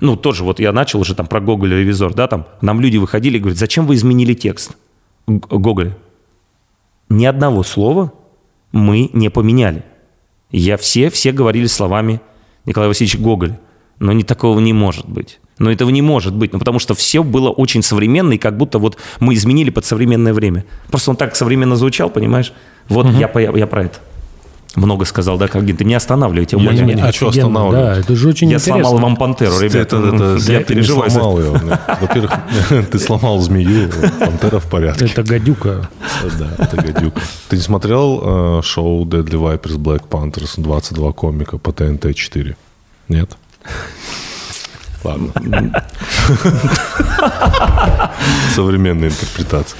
ну, 0.00 0.16
тоже 0.16 0.44
вот 0.44 0.60
я 0.60 0.72
начал 0.72 1.00
уже 1.00 1.14
там 1.14 1.26
про 1.26 1.40
Гоголь 1.40 1.72
ревизор, 1.74 2.12
да, 2.14 2.26
там, 2.28 2.46
нам 2.60 2.80
люди 2.80 2.96
выходили 2.98 3.36
и 3.36 3.40
говорят, 3.40 3.58
зачем 3.58 3.86
вы 3.86 3.94
изменили 3.94 4.34
текст 4.34 4.72
Г- 5.26 5.46
Гоголя? 5.58 5.96
Ни 7.08 7.24
одного 7.24 7.62
слова 7.62 8.12
мы 8.72 9.10
не 9.12 9.28
поменяли. 9.30 9.84
Я 10.50 10.76
все, 10.76 11.10
все 11.10 11.32
говорили 11.32 11.66
словами 11.66 12.20
Николая 12.64 12.88
Васильевича 12.88 13.18
Гоголя. 13.18 13.60
Но 13.98 14.12
не 14.12 14.24
такого 14.24 14.60
не 14.60 14.72
может 14.72 15.08
быть. 15.08 15.40
Но 15.58 15.70
этого 15.72 15.88
не 15.88 16.02
может 16.02 16.34
быть, 16.34 16.52
ну, 16.52 16.58
потому 16.58 16.78
что 16.78 16.94
все 16.94 17.22
было 17.22 17.48
очень 17.48 17.82
современно, 17.82 18.34
и 18.34 18.38
как 18.38 18.58
будто 18.58 18.78
вот 18.78 18.98
мы 19.20 19.32
изменили 19.32 19.70
под 19.70 19.86
современное 19.86 20.34
время. 20.34 20.66
Просто 20.88 21.10
он 21.12 21.16
так 21.16 21.34
современно 21.34 21.76
звучал, 21.76 22.10
понимаешь? 22.10 22.52
Вот 22.90 23.06
я, 23.12 23.26
по- 23.26 23.38
я 23.38 23.66
про 23.66 23.84
это. 23.84 23.98
Много 24.76 25.04
сказал, 25.06 25.38
да, 25.38 25.48
Каргин? 25.48 25.76
Ты 25.76 25.84
не 25.84 25.94
останавливайте, 25.94 26.56
Я 26.56 26.62
умоляю. 26.62 26.86
не 26.86 27.00
хочу 27.00 27.28
Офигенно, 27.28 27.48
останавливать. 27.48 27.94
Да, 27.96 28.00
это 28.00 28.14
же 28.16 28.28
очень 28.28 28.48
Я 28.50 28.56
интересно. 28.56 28.82
сломал 28.84 28.98
вам 28.98 29.16
пантеру, 29.16 29.58
ребята. 29.58 29.96
Это, 29.96 30.14
это, 30.14 30.24
я 30.34 30.38
зря 30.38 30.58
ты 30.58 30.74
не 30.74 30.80
переживаю. 30.80 31.04
это. 31.10 31.14
сломал 31.14 31.38
ее. 31.40 31.50
Во-первых, 32.00 32.32
ты 32.90 32.98
сломал 32.98 33.40
змею, 33.40 33.90
пантера 34.20 34.58
в 34.58 34.66
порядке. 34.66 35.06
Это 35.06 35.22
гадюка. 35.22 35.88
Да, 36.38 36.64
это 36.64 36.76
гадюка. 36.76 37.20
Ты 37.48 37.56
не 37.56 37.62
смотрел 37.62 38.58
э, 38.58 38.62
шоу 38.62 39.04
Deadly 39.06 39.58
Vipers 39.60 39.76
Black 39.78 40.02
Panthers 40.08 40.52
22 40.60 41.12
комика 41.12 41.58
по 41.58 41.72
ТНТ 41.72 42.14
4? 42.14 42.56
Нет? 43.08 43.36
Ладно. 45.06 45.86
Современная 48.54 49.08
интерпретация. 49.10 49.78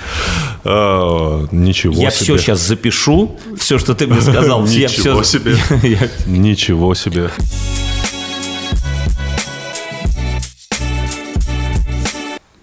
А, 0.65 1.47
Ничего 1.51 1.95
Я 1.95 2.11
себе. 2.11 2.25
все 2.25 2.39
сейчас 2.39 2.61
запишу, 2.61 3.37
все, 3.59 3.79
что 3.79 3.95
ты 3.95 4.07
мне 4.07 4.21
сказал. 4.21 4.65
я 4.67 4.89
Ничего 4.89 5.23
себе. 5.23 5.57
Я- 5.83 6.09
Ничего 6.27 6.95
себе. 6.95 7.31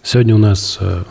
Сегодня 0.04 0.36
у 0.36 0.38
нас 0.38 0.78
э, 0.80 1.04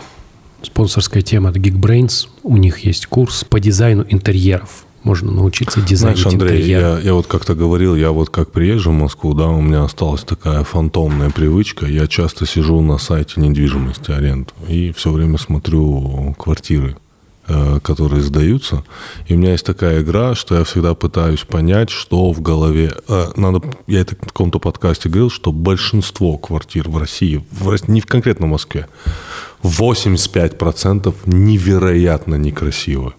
спонсорская 0.63 1.23
тема 1.23 1.51
от 1.51 1.57
Geekbrains. 1.57 2.29
У 2.43 2.57
них 2.57 2.81
есть 2.81 3.07
курс 3.07 3.45
по 3.45 3.59
дизайну 3.59 4.05
интерьеров. 4.09 4.85
Можно 5.05 5.33
научиться 5.33 5.81
дизайнить 5.81 6.21
Знаешь, 6.21 6.35
Андрей, 6.35 6.61
интерьер. 6.61 6.81
я, 6.81 6.99
я 7.01 7.15
вот 7.15 7.27
как-то 7.27 7.55
говорил, 7.55 7.97
я 7.97 8.13
вот 8.13 8.31
как 8.31 8.53
приезжу 8.53 8.91
в 8.91 8.95
Москву, 8.95 9.35
да, 9.35 9.49
у 9.49 9.61
меня 9.61 9.83
осталась 9.83 10.23
такая 10.23 10.63
фантомная 10.63 11.31
привычка. 11.31 11.87
Я 11.87 12.07
часто 12.07 12.47
сижу 12.47 12.81
на 12.81 12.99
сайте 12.99 13.41
недвижимости 13.41 14.13
аренд 14.13 14.55
и 14.69 14.93
все 14.93 15.11
время 15.11 15.39
смотрю 15.39 16.37
квартиры, 16.39 16.97
э, 17.49 17.81
которые 17.83 18.23
сдаются. 18.23 18.85
И 19.27 19.35
у 19.35 19.39
меня 19.39 19.53
есть 19.53 19.67
такая 19.67 20.03
игра, 20.03 20.37
что 20.37 20.55
я 20.55 20.63
всегда 20.63 20.95
пытаюсь 20.95 21.41
понять, 21.41 21.91
что 21.91 22.33
в 22.33 22.41
голове... 22.41 22.95
э, 23.09 23.27
надо, 23.35 23.61
я 23.89 24.03
это 24.03 24.15
в 24.15 24.21
каком-то 24.21 24.61
подкасте 24.61 25.09
говорил, 25.09 25.31
что 25.31 25.51
большинство 25.51 26.39
квартир 26.39 26.89
в 26.89 26.97
России, 26.97 27.45
в, 27.51 27.77
не 27.89 28.01
в 28.01 28.07
конкретно 28.07 28.47
в 28.47 28.51
Москве, 28.51 28.87
85% 29.65 31.13
невероятно 31.27 32.37
некрасивы 32.37 33.15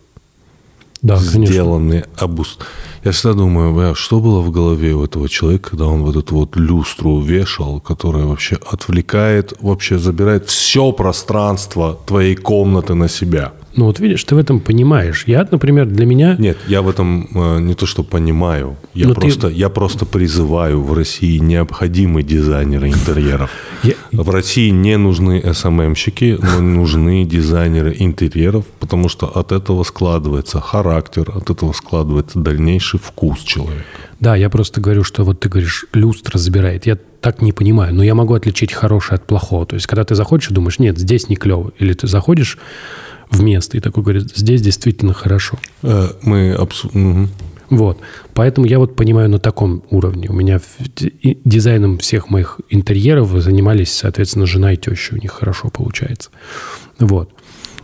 Да, 1.03 1.17
сделаны 1.17 2.05
обус... 2.17 2.57
Я 3.03 3.11
всегда 3.11 3.33
думаю, 3.33 3.93
что 3.95 4.21
было 4.21 4.39
в 4.39 4.49
голове 4.49 4.93
у 4.93 5.03
этого 5.03 5.27
человека, 5.27 5.71
когда 5.71 5.85
он 5.87 6.03
вот 6.03 6.15
эту 6.15 6.35
вот 6.35 6.55
люстру 6.55 7.19
вешал, 7.19 7.81
которая 7.81 8.23
вообще 8.23 8.57
отвлекает, 8.71 9.53
вообще 9.59 9.99
забирает 9.99 10.47
все 10.47 10.93
пространство 10.93 11.99
твоей 12.05 12.35
комнаты 12.37 12.93
на 12.93 13.09
себя. 13.09 13.51
Ну 13.75 13.85
вот 13.85 13.99
видишь, 13.99 14.23
ты 14.23 14.35
в 14.35 14.37
этом 14.37 14.59
понимаешь. 14.59 15.23
Я, 15.25 15.47
например, 15.49 15.87
для 15.87 16.05
меня... 16.05 16.35
Нет, 16.37 16.57
я 16.67 16.81
в 16.83 16.89
этом 16.89 17.27
э, 17.33 17.59
не 17.59 17.73
то 17.73 17.85
что 17.87 18.03
понимаю, 18.03 18.77
я, 18.93 19.07
Но 19.07 19.15
ты- 19.15 19.21
просто, 19.21 19.47
я 19.47 19.69
просто 19.69 20.05
призываю 20.05 20.81
в 20.83 20.93
России 20.93 21.39
необходимы 21.39 22.21
дизайнеры 22.21 22.89
интерьеров. 22.89 23.49
Я- 23.83 23.95
В 24.11 24.29
России 24.29 24.69
не 24.69 24.97
нужны 24.97 25.41
СММщики, 25.53 26.37
но 26.41 26.61
нужны 26.61 27.25
дизайнеры 27.25 27.95
интерьеров, 27.97 28.65
потому 28.79 29.09
что 29.09 29.25
от 29.25 29.51
этого 29.51 29.83
складывается 29.83 30.61
характер, 30.61 31.31
от 31.35 31.49
этого 31.49 31.71
складывается 31.73 32.39
дальнейший 32.39 32.99
вкус 32.99 33.39
человека. 33.39 33.83
Да, 34.19 34.35
я 34.35 34.49
просто 34.49 34.81
говорю, 34.81 35.03
что 35.03 35.23
вот 35.23 35.39
ты 35.39 35.49
говоришь, 35.49 35.85
люстра 35.93 36.37
забирает. 36.37 36.85
Я 36.85 36.97
так 37.21 37.41
не 37.41 37.51
понимаю, 37.51 37.93
но 37.95 38.03
я 38.03 38.13
могу 38.15 38.35
отличить 38.35 38.71
хорошее 38.71 39.15
от 39.15 39.25
плохого. 39.25 39.65
То 39.65 39.75
есть, 39.75 39.87
когда 39.87 40.03
ты 40.03 40.13
заходишь 40.15 40.51
и 40.51 40.53
думаешь, 40.53 40.77
нет, 40.79 40.97
здесь 40.97 41.27
не 41.27 41.35
клево. 41.35 41.71
Или 41.79 41.93
ты 41.93 42.07
заходишь 42.07 42.57
в 43.33 43.41
место 43.43 43.77
и 43.77 43.79
такой 43.79 44.03
говорит, 44.03 44.31
здесь 44.35 44.61
действительно 44.61 45.13
хорошо. 45.13 45.57
Э, 45.81 46.09
Мы 46.21 46.53
абсу- 46.53 46.89
мгм. 46.97 47.29
Вот. 47.69 47.97
Поэтому 48.33 48.67
я 48.67 48.77
вот 48.77 48.95
понимаю 48.95 49.29
на 49.29 49.39
таком 49.39 49.83
уровне. 49.89 50.29
У 50.29 50.33
меня 50.33 50.59
дизайном 51.43 51.97
всех 51.97 52.29
моих 52.29 52.59
интерьеров 52.69 53.31
занимались, 53.41 53.91
соответственно, 53.91 54.45
жена 54.45 54.73
и 54.73 54.77
теща. 54.77 55.15
У 55.15 55.17
них 55.17 55.31
хорошо 55.31 55.69
получается. 55.69 56.29
Вот. 56.99 57.29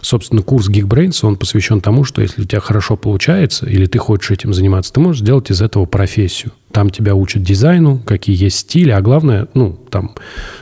Собственно, 0.02 0.44
курс 0.44 0.70
Geekbrains, 0.70 1.20
он 1.26 1.36
посвящен 1.36 1.82
тому, 1.82 2.04
что 2.06 2.22
если 2.22 2.44
у 2.44 2.46
тебя 2.46 2.62
хорошо 2.62 2.96
получается, 2.98 3.66
или 3.66 3.86
ты 3.86 3.98
хочешь 3.98 4.32
этим 4.32 4.54
заниматься, 4.54 4.94
ты 4.94 5.00
можешь 5.00 5.22
сделать 5.22 5.50
из 5.52 5.62
этого 5.62 5.86
профессию. 5.86 6.52
Там 6.72 6.90
тебя 6.90 7.16
учат 7.16 7.44
дизайну, 7.44 8.00
какие 8.06 8.42
есть 8.42 8.60
стили, 8.60 8.92
а 8.92 9.02
главное, 9.02 9.48
ну, 9.54 9.74
там 9.90 10.16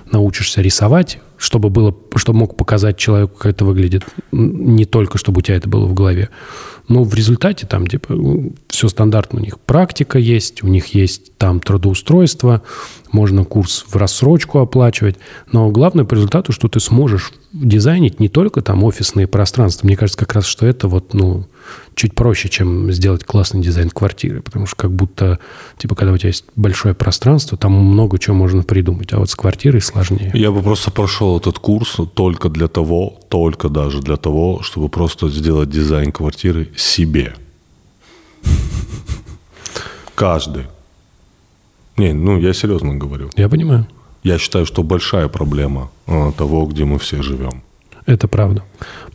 научишься 0.10 0.62
рисовать, 0.62 1.20
чтобы 1.38 1.70
было, 1.70 1.96
чтобы 2.16 2.40
мог 2.40 2.58
показать 2.58 2.98
человеку, 2.98 3.36
как 3.38 3.54
это 3.54 3.66
выглядит, 3.66 4.04
не 4.32 4.86
только 4.86 5.18
чтобы 5.18 5.40
у 5.40 5.42
тебя 5.42 5.58
это 5.58 5.70
было 5.70 5.86
в 5.86 5.94
голове. 5.94 6.30
Но 6.88 7.04
в 7.04 7.14
результате 7.14 7.68
там 7.68 7.86
типа 7.86 8.16
все 8.70 8.88
стандартно 8.88 9.40
у 9.40 9.44
них. 9.44 9.60
Практика 9.60 10.18
есть, 10.18 10.64
у 10.64 10.68
них 10.68 10.88
есть 10.96 11.38
там 11.38 11.60
трудоустройство, 11.60 12.62
можно 13.12 13.44
курс 13.44 13.86
в 13.88 13.96
рассрочку 13.98 14.60
оплачивать. 14.60 15.18
Но 15.52 15.70
главное 15.70 16.06
по 16.06 16.14
результату, 16.14 16.54
что 16.54 16.70
ты 16.70 16.80
сможешь 16.80 17.34
дизайнить 17.52 18.20
не 18.20 18.30
только 18.30 18.62
там 18.62 18.84
офисные 18.84 19.28
пространства. 19.28 19.86
Мне 19.86 19.98
кажется, 19.98 20.20
как 20.20 20.34
раз, 20.34 20.46
что 20.46 20.66
это 20.66 20.88
вот, 20.88 21.14
ну, 21.14 21.46
чуть 21.96 22.16
проще, 22.16 22.50
чем 22.50 22.92
сделать 22.92 23.24
классный 23.24 23.62
дизайн 23.62 23.90
квартиры, 23.90 24.42
потому 24.42 24.66
что 24.66 24.76
как 24.76 24.92
будто, 24.92 25.40
типа, 25.78 25.96
когда 25.96 26.14
у 26.14 26.18
тебя 26.18 26.30
есть 26.30 26.46
большое 26.56 26.94
пространство, 26.94 27.58
там 27.58 27.74
много 27.74 28.20
чего 28.20 28.36
можно 28.36 28.64
придумать, 28.64 29.14
а 29.14 29.20
вот 29.20 29.30
с 29.30 29.36
квартирой 29.36 29.82
сложнее. 29.82 30.32
Я 30.34 30.52
бы 30.52 30.62
просто 30.62 30.92
прошел 30.92 31.38
этот 31.38 31.60
курс 31.60 31.98
только 32.14 32.50
для 32.50 32.68
того, 32.68 33.20
только 33.30 33.70
даже 33.70 34.02
для 34.02 34.18
того, 34.18 34.62
чтобы 34.62 34.90
просто 34.90 35.30
сделать 35.30 35.70
дизайн 35.70 36.12
квартиры 36.12 36.70
себе. 36.76 37.36
Каждый. 40.16 40.64
Не, 41.98 42.14
ну 42.14 42.40
я 42.40 42.54
серьезно 42.54 42.96
говорю. 42.96 43.30
Я 43.36 43.50
понимаю. 43.50 43.88
Я 44.24 44.38
считаю, 44.38 44.66
что 44.66 44.84
большая 44.84 45.28
проблема 45.28 45.90
а, 46.06 46.32
того, 46.32 46.66
где 46.66 46.86
мы 46.86 47.00
все 47.00 47.22
живем. 47.22 47.64
Это 48.08 48.30
правда. 48.30 48.64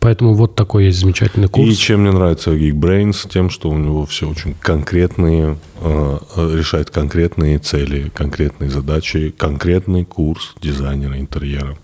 Поэтому 0.01 0.35
вот 0.35 0.55
такой 0.55 0.85
есть 0.85 1.01
замечательный 1.01 1.49
курс. 1.49 1.67
И 1.67 1.75
чем 1.75 2.03
мне 2.03 2.13
нравится 2.13 2.51
Geekbrains? 2.51 3.27
Тем, 3.27 3.49
что 3.49 3.71
у 3.71 3.79
него 3.79 4.05
все 4.05 4.29
очень 4.29 4.55
конкретные, 4.61 5.57
э, 5.81 6.19
решает 6.37 6.91
конкретные 6.91 7.59
цели, 7.59 8.13
конкретные 8.15 8.69
задачи, 8.69 9.35
конкретный 9.37 10.05
курс 10.05 10.55
дизайнера 10.61 11.19
интерьера. 11.19 11.79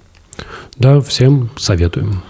Да, 0.76 1.00
всем 1.00 1.48
советуем. 1.56 2.22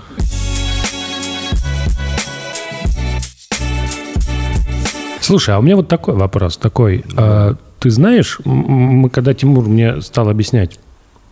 Слушай, 5.21 5.57
а 5.57 5.59
у 5.59 5.63
меня 5.63 5.75
вот 5.75 5.89
такой 5.89 6.15
вопрос, 6.15 6.57
такой. 6.57 7.05
А, 7.17 7.57
ты 7.81 7.91
знаешь, 7.91 8.39
мы, 8.45 9.11
когда 9.11 9.35
Тимур 9.35 9.67
мне 9.67 10.01
стал 10.03 10.29
объяснять 10.29 10.79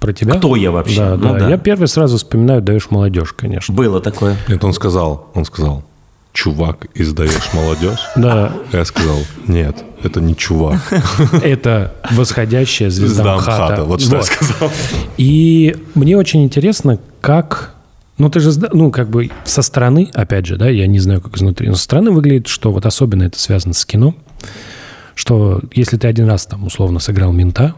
про 0.06 0.12
тебя. 0.12 0.34
Кто 0.34 0.54
я 0.56 0.70
вообще? 0.70 1.00
Да, 1.00 1.16
ну, 1.16 1.32
да. 1.32 1.38
да. 1.40 1.50
Я 1.50 1.58
первый 1.58 1.88
сразу 1.88 2.16
вспоминаю 2.16 2.62
«Даешь 2.62 2.90
молодежь», 2.90 3.32
конечно. 3.32 3.74
Было 3.74 4.00
такое. 4.00 4.36
Нет, 4.48 4.62
он 4.62 4.72
сказал, 4.72 5.30
он 5.34 5.44
сказал, 5.44 5.84
чувак, 6.32 6.86
издаешь 6.94 7.52
молодежь? 7.52 7.98
Да. 8.16 8.52
Я 8.72 8.84
сказал, 8.84 9.16
нет, 9.48 9.76
это 10.02 10.20
не 10.20 10.36
чувак. 10.36 10.80
Это 11.42 11.94
восходящая 12.12 12.90
звезда 12.90 13.36
МХАТа. 13.36 13.84
Вот 13.84 14.00
что 14.00 14.16
я 14.16 14.22
сказал. 14.22 14.70
И 15.16 15.76
мне 15.94 16.16
очень 16.16 16.44
интересно, 16.44 16.98
как... 17.20 17.74
Ну, 18.18 18.30
ты 18.30 18.40
же, 18.40 18.50
ну, 18.72 18.90
как 18.90 19.10
бы 19.10 19.30
со 19.44 19.60
стороны, 19.60 20.08
опять 20.14 20.46
же, 20.46 20.56
да, 20.56 20.70
я 20.70 20.86
не 20.86 21.00
знаю, 21.00 21.20
как 21.20 21.36
изнутри, 21.36 21.68
но 21.68 21.74
со 21.74 21.82
стороны 21.82 22.12
выглядит, 22.12 22.46
что 22.46 22.72
вот 22.72 22.86
особенно 22.86 23.24
это 23.24 23.38
связано 23.38 23.74
с 23.74 23.84
кино, 23.84 24.14
что 25.14 25.60
если 25.74 25.98
ты 25.98 26.08
один 26.08 26.26
раз 26.26 26.46
там 26.46 26.64
условно 26.64 26.98
сыграл 26.98 27.32
мента, 27.32 27.74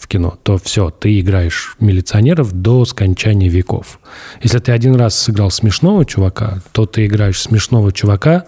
в 0.00 0.08
кино, 0.08 0.38
то 0.42 0.58
все, 0.58 0.90
ты 0.90 1.20
играешь 1.20 1.76
милиционеров 1.78 2.52
до 2.52 2.84
скончания 2.84 3.50
веков. 3.50 4.00
Если 4.42 4.58
ты 4.58 4.72
один 4.72 4.96
раз 4.96 5.18
сыграл 5.18 5.50
смешного 5.50 6.04
чувака, 6.04 6.62
то 6.72 6.86
ты 6.86 7.06
играешь 7.06 7.40
смешного 7.40 7.92
чувака 7.92 8.46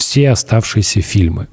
все 0.00 0.30
оставшиеся 0.30 1.02
фильмы. 1.02 1.48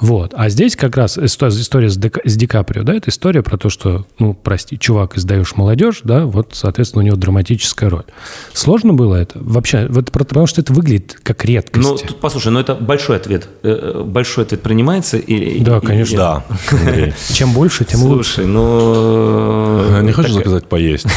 Вот. 0.00 0.34
А 0.36 0.48
здесь 0.48 0.74
как 0.74 0.96
раз 0.96 1.16
история 1.16 1.88
с, 1.88 1.96
Ди, 1.96 2.10
с 2.24 2.36
Ди 2.36 2.46
Каприо, 2.48 2.82
да, 2.82 2.94
это 2.94 3.10
история 3.10 3.42
про 3.42 3.56
то, 3.56 3.68
что, 3.70 4.04
ну, 4.18 4.34
прости, 4.34 4.76
чувак, 4.76 5.16
издаешь 5.16 5.54
молодежь, 5.54 6.00
да, 6.02 6.24
вот, 6.24 6.50
соответственно, 6.54 7.04
у 7.04 7.06
него 7.06 7.16
драматическая 7.16 7.88
роль. 7.88 8.04
Сложно 8.52 8.94
было 8.94 9.14
это? 9.14 9.38
Вообще, 9.38 9.86
вот, 9.88 10.10
потому 10.10 10.48
что 10.48 10.60
это 10.60 10.72
выглядит 10.72 11.20
как 11.22 11.44
редкость. 11.44 11.88
Ну, 11.88 11.96
тут, 11.98 12.20
послушай, 12.20 12.50
ну 12.50 12.58
это 12.58 12.74
большой 12.74 13.16
ответ. 13.16 13.48
Э, 13.62 13.92
э, 13.94 14.02
большой 14.02 14.44
ответ 14.44 14.62
принимается? 14.62 15.18
Или, 15.18 15.62
да, 15.62 15.78
конечно. 15.80 16.16
Да. 16.16 16.44
Чем 17.32 17.52
больше, 17.52 17.84
тем 17.84 18.02
лучше. 18.02 18.32
Слушай, 18.34 18.46
ну... 18.46 20.00
Не 20.02 20.12
хочешь 20.12 20.32
заказать 20.32 20.66
поесть? 20.66 21.06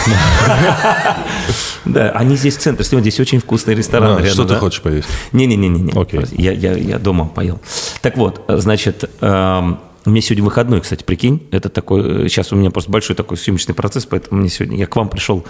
Да, 1.85 2.09
они 2.11 2.35
здесь 2.35 2.57
в 2.57 2.59
центре, 2.59 2.83
здесь 2.83 3.19
очень 3.19 3.39
вкусный 3.39 3.75
ресторан. 3.75 4.25
Что 4.25 4.43
ты 4.45 4.55
хочешь 4.55 4.81
поесть? 4.81 5.07
Не-не-не, 5.31 5.91
Окей. 5.93 6.25
Я 6.73 6.99
дома 6.99 7.25
поел. 7.25 7.59
Так 8.01 8.17
вот, 8.17 8.45
Значит, 8.47 9.09
эм, 9.21 9.79
у 10.05 10.09
меня 10.09 10.21
сегодня 10.21 10.43
выходной, 10.43 10.81
кстати, 10.81 11.03
прикинь. 11.03 11.47
Это 11.51 11.69
такой, 11.69 12.29
сейчас 12.29 12.51
у 12.51 12.55
меня 12.55 12.71
просто 12.71 12.91
большой 12.91 13.15
такой 13.15 13.37
съемочный 13.37 13.73
процесс, 13.73 14.05
поэтому 14.05 14.39
мне 14.41 14.49
сегодня, 14.49 14.77
я 14.77 14.87
к 14.87 14.95
вам 14.95 15.09
пришел 15.09 15.45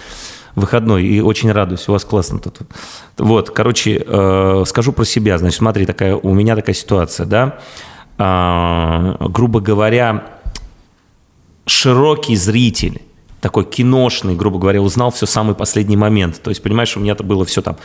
выходной 0.56 1.04
и 1.04 1.20
очень 1.20 1.52
радуюсь, 1.52 1.88
у 1.90 1.92
вас 1.92 2.06
классно 2.06 2.40
тут. 2.40 2.60
Вот, 3.18 3.50
короче, 3.50 4.04
э, 4.06 4.64
скажу 4.66 4.94
про 4.94 5.04
себя. 5.04 5.38
Значит, 5.38 5.58
смотри, 5.58 5.86
такая, 5.86 6.16
у 6.16 6.34
меня 6.34 6.56
такая 6.56 6.76
ситуация, 6.76 7.26
да. 7.26 7.60
Э, 8.18 9.16
грубо 9.28 9.60
говоря, 9.60 10.26
широкий 11.66 12.38
зритель, 12.38 13.02
такой 13.42 13.66
киношный, 13.66 14.36
грубо 14.36 14.58
говоря, 14.58 14.82
узнал 14.82 15.12
все 15.12 15.26
самый 15.26 15.56
последний 15.56 15.98
момент. 15.98 16.42
То 16.42 16.50
есть, 16.50 16.64
понимаешь, 16.64 16.96
у 16.96 17.02
меня 17.02 17.12
это 17.14 17.24
было 17.24 17.44
все 17.44 17.62
там 17.62 17.78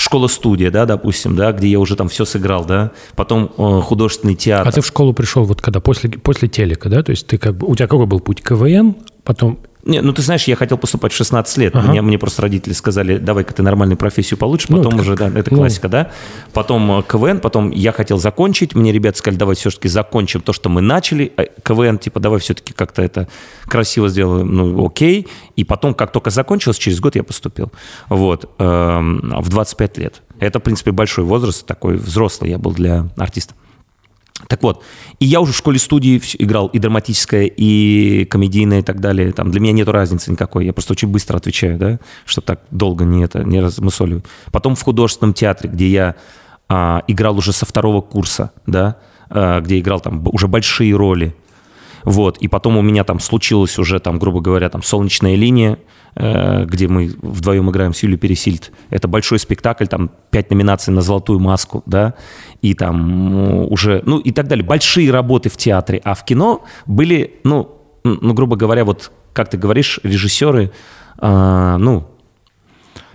школа-студия, 0.00 0.70
да, 0.70 0.86
допустим, 0.86 1.36
да, 1.36 1.52
где 1.52 1.68
я 1.68 1.78
уже 1.78 1.96
там 1.96 2.08
все 2.08 2.24
сыграл, 2.24 2.64
да, 2.64 2.92
потом 3.16 3.50
э, 3.56 3.80
художественный 3.82 4.34
театр. 4.34 4.68
А 4.68 4.72
ты 4.72 4.80
в 4.80 4.86
школу 4.86 5.12
пришел 5.12 5.44
вот 5.44 5.60
когда, 5.60 5.80
после, 5.80 6.10
после 6.10 6.48
телека, 6.48 6.88
да, 6.88 7.02
то 7.02 7.10
есть 7.10 7.26
ты 7.26 7.38
как 7.38 7.56
бы, 7.56 7.66
у 7.66 7.74
тебя 7.74 7.86
какой 7.86 8.06
был 8.06 8.20
путь? 8.20 8.42
КВН, 8.42 8.96
потом 9.24 9.58
не, 9.82 10.00
ну 10.02 10.12
ты 10.12 10.22
знаешь, 10.22 10.44
я 10.44 10.56
хотел 10.56 10.76
поступать 10.76 11.12
в 11.12 11.16
16 11.16 11.56
лет. 11.58 11.74
Ага. 11.74 11.88
Мне, 11.88 12.02
мне 12.02 12.18
просто 12.18 12.42
родители 12.42 12.72
сказали, 12.72 13.16
давай-ка 13.18 13.54
ты 13.54 13.62
нормальную 13.62 13.96
профессию 13.96 14.38
получишь, 14.38 14.68
ну, 14.68 14.78
потом 14.78 14.94
ну, 14.94 15.00
уже, 15.00 15.16
да, 15.16 15.28
это 15.28 15.50
классика, 15.50 15.88
ну. 15.88 15.92
да. 15.92 16.10
Потом 16.52 16.98
э, 16.98 17.02
КВН, 17.02 17.40
потом 17.40 17.70
я 17.70 17.92
хотел 17.92 18.18
закончить. 18.18 18.74
Мне 18.74 18.92
ребята 18.92 19.18
сказали, 19.18 19.38
давай 19.38 19.56
все-таки 19.56 19.88
закончим 19.88 20.42
то, 20.42 20.52
что 20.52 20.68
мы 20.68 20.80
начали. 20.80 21.32
Э, 21.36 21.46
КВН, 21.62 21.98
типа, 21.98 22.20
давай 22.20 22.40
все-таки 22.40 22.72
как-то 22.72 23.02
это 23.02 23.28
красиво 23.66 24.08
сделаем, 24.08 24.54
ну 24.54 24.86
окей. 24.86 25.26
И 25.56 25.64
потом, 25.64 25.94
как 25.94 26.12
только 26.12 26.30
закончилось, 26.30 26.78
через 26.78 27.00
год 27.00 27.16
я 27.16 27.22
поступил. 27.22 27.72
Вот, 28.08 28.50
эм, 28.58 29.34
в 29.38 29.48
25 29.48 29.98
лет. 29.98 30.22
Это, 30.38 30.58
в 30.58 30.62
принципе, 30.62 30.90
большой 30.90 31.24
возраст, 31.24 31.64
такой 31.66 31.96
взрослый 31.96 32.50
я 32.50 32.58
был 32.58 32.72
для 32.72 33.08
артиста. 33.16 33.54
Так 34.48 34.62
вот, 34.62 34.82
и 35.18 35.26
я 35.26 35.40
уже 35.40 35.52
в 35.52 35.56
школе-студии 35.56 36.20
играл 36.38 36.68
и 36.68 36.78
драматическое, 36.78 37.44
и 37.44 38.24
комедийное, 38.24 38.80
и 38.80 38.82
так 38.82 39.00
далее. 39.00 39.32
Там 39.32 39.50
для 39.50 39.60
меня 39.60 39.72
нет 39.72 39.88
разницы 39.88 40.30
никакой. 40.30 40.66
Я 40.66 40.72
просто 40.72 40.92
очень 40.92 41.08
быстро 41.08 41.36
отвечаю, 41.36 41.78
да, 41.78 42.00
чтобы 42.24 42.46
так 42.46 42.60
долго 42.70 43.04
не, 43.04 43.24
это, 43.24 43.44
не 43.44 43.60
размысоливать. 43.60 44.24
Потом 44.50 44.74
в 44.74 44.82
художественном 44.82 45.34
театре, 45.34 45.70
где 45.70 45.88
я 45.88 46.14
а, 46.68 47.02
играл 47.06 47.36
уже 47.36 47.52
со 47.52 47.66
второго 47.66 48.00
курса, 48.00 48.52
да, 48.66 48.96
а, 49.28 49.60
где 49.60 49.78
играл 49.78 50.00
там 50.00 50.26
уже 50.32 50.48
большие 50.48 50.94
роли. 50.94 51.34
Вот, 52.04 52.38
и 52.38 52.48
потом 52.48 52.76
у 52.76 52.82
меня 52.82 53.04
там 53.04 53.20
случилось 53.20 53.78
уже, 53.78 54.00
там, 54.00 54.18
грубо 54.18 54.40
говоря, 54.40 54.68
там 54.68 54.82
«Солнечная 54.82 55.34
линия», 55.34 55.78
Э, 56.16 56.64
где 56.64 56.88
мы 56.88 57.14
вдвоем 57.22 57.70
играем 57.70 57.94
с 57.94 58.02
Юлией 58.02 58.18
Пересильд. 58.18 58.72
Это 58.90 59.06
большой 59.06 59.38
спектакль, 59.38 59.86
там 59.86 60.10
пять 60.30 60.50
номинаций 60.50 60.92
на 60.92 61.02
«Золотую 61.02 61.38
маску», 61.38 61.84
да, 61.86 62.14
и 62.62 62.74
там 62.74 63.70
уже, 63.70 64.02
ну 64.04 64.18
и 64.18 64.32
так 64.32 64.48
далее. 64.48 64.64
Большие 64.64 65.10
работы 65.12 65.50
в 65.50 65.56
театре, 65.56 66.00
а 66.02 66.14
в 66.14 66.24
кино 66.24 66.64
были, 66.86 67.38
ну, 67.44 67.76
ну 68.02 68.34
грубо 68.34 68.56
говоря, 68.56 68.84
вот 68.84 69.12
как 69.32 69.50
ты 69.50 69.56
говоришь, 69.56 70.00
режиссеры, 70.02 70.72
э, 71.20 71.76
ну, 71.78 72.09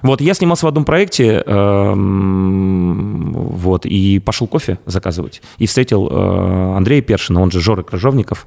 вот, 0.06 0.22
я 0.22 0.34
снимался 0.36 0.66
в 0.66 0.70
одном 0.70 0.86
проекте, 0.86 1.44
э, 1.46 1.94
вот, 1.96 3.86
и 3.86 4.20
пошел 4.20 4.48
кофе 4.48 4.78
заказывать. 4.86 5.42
И 5.58 5.66
встретил 5.66 6.08
э, 6.10 6.76
Андрея 6.78 7.02
Першина, 7.02 7.42
он 7.42 7.50
же 7.50 7.60
Жоры 7.60 7.84
Крыжовников, 7.84 8.46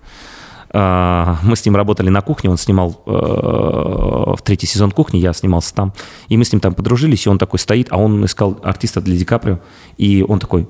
а, 0.71 1.39
мы 1.43 1.57
с 1.57 1.65
ним 1.65 1.75
работали 1.77 2.11
на 2.11 2.21
кухне, 2.21 2.51
он 2.51 2.59
снимал 2.59 3.03
э, 3.07 3.11
в 3.11 4.39
третий 4.45 4.67
сезон 4.67 4.91
кухни, 4.91 5.19
я 5.19 5.33
снимался 5.33 5.75
там. 5.75 5.95
И 6.29 6.37
мы 6.37 6.45
с 6.45 6.53
ним 6.53 6.61
там 6.61 6.75
подружились, 6.75 7.27
и 7.27 7.29
он 7.29 7.39
такой 7.39 7.59
стоит, 7.59 7.89
а 7.91 7.97
он 7.97 8.25
искал 8.25 8.61
артиста 8.63 9.01
для 9.01 9.17
Ди 9.17 9.25
Каприо. 9.25 9.61
И 9.97 10.25
он 10.29 10.39
такой, 10.39 10.69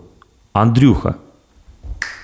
Андрюха, 0.52 1.16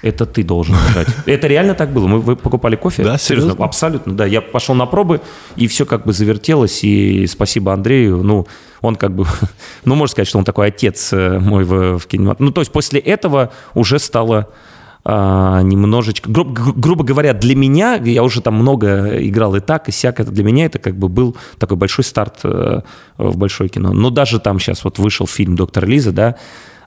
это 0.05 0.27
ты 0.27 0.45
должен 0.45 0.75
играть. 0.75 1.09
Это 1.27 1.47
реально 1.47 1.75
так 1.75 1.91
было. 1.91 2.07
Мы 2.07 2.37
покупали 2.37 2.77
кофе. 2.77 3.03
Да, 3.03 3.17
серьезно? 3.17 3.51
серьезно? 3.51 3.65
Абсолютно, 3.65 4.13
да. 4.13 4.27
Я 4.27 4.43
пошел 4.43 4.75
на 4.75 4.85
пробы, 4.85 5.23
и 5.57 5.67
все 5.67 5.87
как 5.87 6.05
бы 6.05 6.13
завертелось. 6.13 6.85
И 6.85 7.27
спасибо 7.27 7.73
Андрею. 7.73 8.23
Ну, 8.23 8.47
он 8.83 8.97
как 8.97 9.15
бы, 9.15 9.25
ну, 9.85 9.95
можно 9.95 10.13
сказать, 10.13 10.29
что 10.29 10.39
он 10.39 10.45
такой 10.45 10.69
отец 10.69 11.13
э, 11.13 11.39
мой 11.39 11.65
в, 11.65 11.99
в 11.99 12.07
кинематографе. 12.07 12.45
Ну, 12.45 12.53
то 12.53 12.61
есть 12.61 12.71
после 12.71 13.01
этого 13.01 13.51
уже 13.75 13.99
стало 13.99 14.49
а, 15.07 15.61
немножечко, 15.63 16.31
гру, 16.31 16.45
грубо 16.45 17.05
говоря, 17.05 17.35
для 17.35 17.55
меня, 17.55 17.97
я 17.97 18.23
уже 18.23 18.41
там 18.41 18.55
много 18.55 19.19
играл 19.27 19.55
и 19.55 19.61
так, 19.61 19.89
и 19.89 19.93
сяк, 19.93 20.19
это 20.19 20.31
для 20.31 20.43
меня 20.45 20.65
это 20.65 20.79
как 20.79 20.97
бы 20.97 21.09
был 21.09 21.37
такой 21.59 21.77
большой 21.77 22.05
старт 22.05 22.41
э, 22.45 22.81
в 23.19 23.37
большое 23.37 23.69
кино. 23.69 23.93
Но 23.93 24.09
даже 24.09 24.39
там 24.41 24.59
сейчас 24.59 24.83
вот 24.83 24.99
вышел 24.99 25.27
фильм 25.27 25.57
«Доктор 25.57 25.87
Лиза», 25.87 26.13
да, 26.13 26.37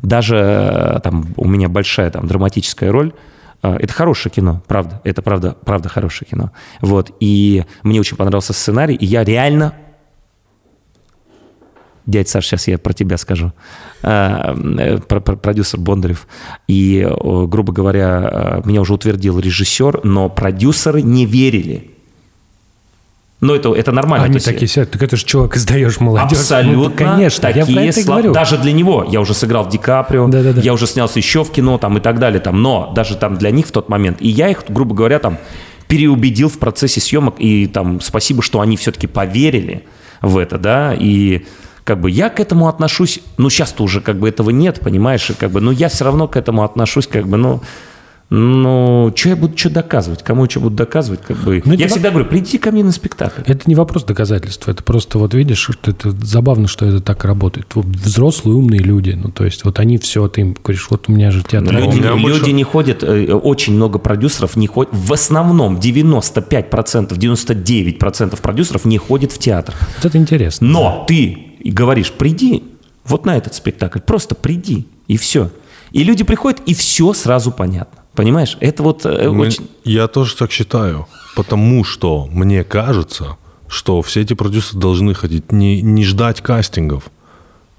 даже 0.02 1.00
там 1.04 1.34
у 1.38 1.48
меня 1.48 1.48
большая 1.48 1.48
там 1.48 1.48
у 1.48 1.48
меня 1.48 1.68
большая 1.70 2.10
там 2.12 2.28
драматическая 2.28 2.92
роль, 2.92 3.12
А, 3.64 3.76
Это 3.80 3.92
хорошее 3.92 4.32
кино, 4.32 4.62
правда. 4.68 5.02
Это 5.04 5.22
правда, 5.24 5.58
правда 5.66 5.90
хорошее 5.90 6.30
кино. 6.30 6.52
Вот. 6.82 7.12
И 7.20 7.64
мне 7.84 8.00
очень 8.00 8.16
понравился 8.18 8.54
сценарий, 8.54 8.96
и 8.96 9.06
я 9.06 9.24
реально 9.24 9.74
Дядь 12.06 12.30
Саш, 12.30 12.46
сейчас 12.46 12.68
я 12.70 12.78
про 12.78 12.94
тебя 12.94 13.18
скажу. 13.18 13.52
Э, 14.02 14.98
про- 15.10 15.20
про- 15.20 15.36
продюсер 15.36 15.78
Бондарев. 15.80 16.26
И, 16.70 17.06
грубо 17.22 17.74
говоря, 17.74 18.30
э, 18.32 18.62
меня 18.64 18.80
уже 18.80 18.94
утвердил 18.94 19.40
режиссер, 19.40 20.02
но 20.06 20.30
продюсеры 20.30 21.02
не 21.02 21.26
верили. 21.26 21.97
Но 23.40 23.54
это, 23.54 23.72
это 23.74 23.92
нормально. 23.92 24.26
Они 24.26 24.34
То 24.34 24.38
есть- 24.38 24.46
такие 24.48 24.68
сидят, 24.68 24.90
так 24.92 25.04
это 25.04 25.16
же 25.16 25.24
чувак 25.24 25.56
издаешь 25.58 26.00
молодежь. 26.00 26.40
Абсолютно. 26.40 26.90
Ну, 26.90 26.92
конечно, 27.14 27.48
я 27.48 27.66
такие 27.66 27.88
и 27.90 27.92
слова. 27.92 28.18
говорю. 28.20 28.34
Даже 28.34 28.58
для 28.58 28.72
него. 28.72 29.06
Я 29.08 29.22
уже 29.22 29.36
сыграл 29.36 29.64
в 29.66 29.70
Ди 29.70 29.78
Каприо, 29.78 30.28
Да-да-да. 30.28 30.62
я 30.62 30.74
уже 30.74 30.88
снялся 30.88 31.20
еще 31.20 31.44
в 31.44 31.52
кино 31.52 31.78
там, 31.78 31.98
и 31.98 32.00
так 32.00 32.18
далее. 32.20 32.40
Там. 32.40 32.62
Но 32.62 32.92
даже 32.96 33.16
там 33.16 33.38
для 33.38 33.52
них 33.52 33.68
в 33.68 33.72
тот 33.72 33.90
момент. 33.90 34.18
И 34.22 34.28
я 34.28 34.50
их, 34.50 34.64
грубо 34.70 34.96
говоря, 34.96 35.20
там 35.20 35.38
переубедил 35.88 36.50
в 36.50 36.58
процессе 36.58 37.00
съемок. 37.00 37.36
И 37.38 37.68
там 37.68 38.02
спасибо, 38.02 38.42
что 38.42 38.60
они 38.60 38.76
все-таки 38.76 39.06
поверили 39.06 39.84
в 40.24 40.38
это, 40.40 40.58
да. 40.58 40.96
И 40.98 41.46
как 41.84 42.02
бы 42.02 42.10
я 42.10 42.30
к 42.30 42.40
этому 42.40 42.68
отношусь, 42.68 43.20
ну 43.38 43.50
сейчас-то 43.52 43.84
уже 43.84 44.02
как 44.02 44.18
бы 44.18 44.28
этого 44.28 44.50
нет, 44.50 44.80
понимаешь, 44.82 45.30
и 45.30 45.34
как 45.34 45.52
бы, 45.52 45.62
но 45.62 45.72
я 45.72 45.88
все 45.90 46.04
равно 46.06 46.28
к 46.28 46.36
этому 46.36 46.64
отношусь, 46.64 47.08
как 47.08 47.28
бы, 47.28 47.38
ну, 47.38 47.62
ну, 48.30 49.14
что 49.16 49.30
я 49.30 49.36
буду 49.38 49.58
что 49.58 49.70
доказывать? 49.70 50.22
Кому 50.22 50.50
что 50.50 50.60
буду 50.60 50.76
доказывать? 50.76 51.22
Как 51.22 51.38
бы. 51.38 51.62
Ну, 51.64 51.74
я 51.74 51.86
это- 51.86 51.94
всегда 51.94 52.10
говорю, 52.10 52.28
приди 52.28 52.58
ко 52.58 52.72
мне 52.72 52.84
на 52.84 52.92
спектакль. 52.92 53.42
Это 53.46 53.62
не 53.68 53.76
вопрос 53.76 54.04
доказательства, 54.04 54.72
это 54.72 54.84
просто 54.84 55.18
вот 55.18 55.34
видишь, 55.34 55.60
что 55.60 55.92
это 55.92 56.12
забавно, 56.12 56.68
что 56.68 56.86
это 56.86 57.00
так 57.00 57.24
работает. 57.24 57.68
Вот 57.76 57.86
взрослые 57.86 58.56
умные 58.58 58.82
люди, 58.82 59.12
ну 59.12 59.30
то 59.32 59.46
есть 59.46 59.64
вот 59.64 59.80
они 59.80 59.98
все, 59.98 60.28
ты 60.28 60.42
им 60.42 60.58
говоришь, 60.62 60.88
вот 60.90 61.08
у 61.08 61.14
меня 61.14 61.32
же 61.32 61.42
театр. 61.42 61.74
Люди, 61.74 61.98
меня 62.00 62.12
люди 62.16 62.22
больше- 62.22 62.52
не 62.52 62.64
ходят, 62.64 63.04
э, 63.04 63.34
очень 63.34 63.74
много 63.74 63.98
продюсеров 63.98 64.58
не 64.58 64.68
ходят, 64.68 64.94
в 64.94 65.14
основном 65.14 65.80
95%, 65.80 67.18
99% 67.18 68.42
продюсеров 68.42 68.84
не 68.84 68.98
ходят 68.98 69.32
в 69.32 69.38
театр. 69.38 69.74
Вот 69.96 70.06
это 70.06 70.18
интересно. 70.18 70.68
Но 70.68 71.06
ты 71.08 71.46
и 71.60 71.72
говоришь, 71.72 72.12
приди 72.12 72.64
вот 73.06 73.26
на 73.26 73.38
этот 73.38 73.54
спектакль, 73.56 74.00
просто 74.00 74.36
приди, 74.36 74.86
и 75.08 75.16
все. 75.16 75.50
И 75.94 76.04
люди 76.04 76.26
приходят, 76.26 76.60
и 76.66 76.74
все 76.74 77.14
сразу 77.14 77.52
понятно. 77.52 78.00
Понимаешь? 78.18 78.58
Это 78.62 78.82
вот 78.82 79.06
э, 79.06 79.30
Мы- 79.30 79.46
очень... 79.48 79.70
Я 79.84 80.08
тоже 80.08 80.36
так 80.36 80.52
считаю. 80.52 81.08
Потому 81.36 81.84
что 81.84 82.28
мне 82.32 82.64
кажется, 82.64 83.38
что 83.70 84.02
все 84.02 84.22
эти 84.22 84.34
продюсеры 84.34 84.80
должны 84.80 85.14
ходить, 85.14 85.52
не, 85.52 85.84
не 85.84 86.04
ждать 86.04 86.42
кастингов. 86.42 87.04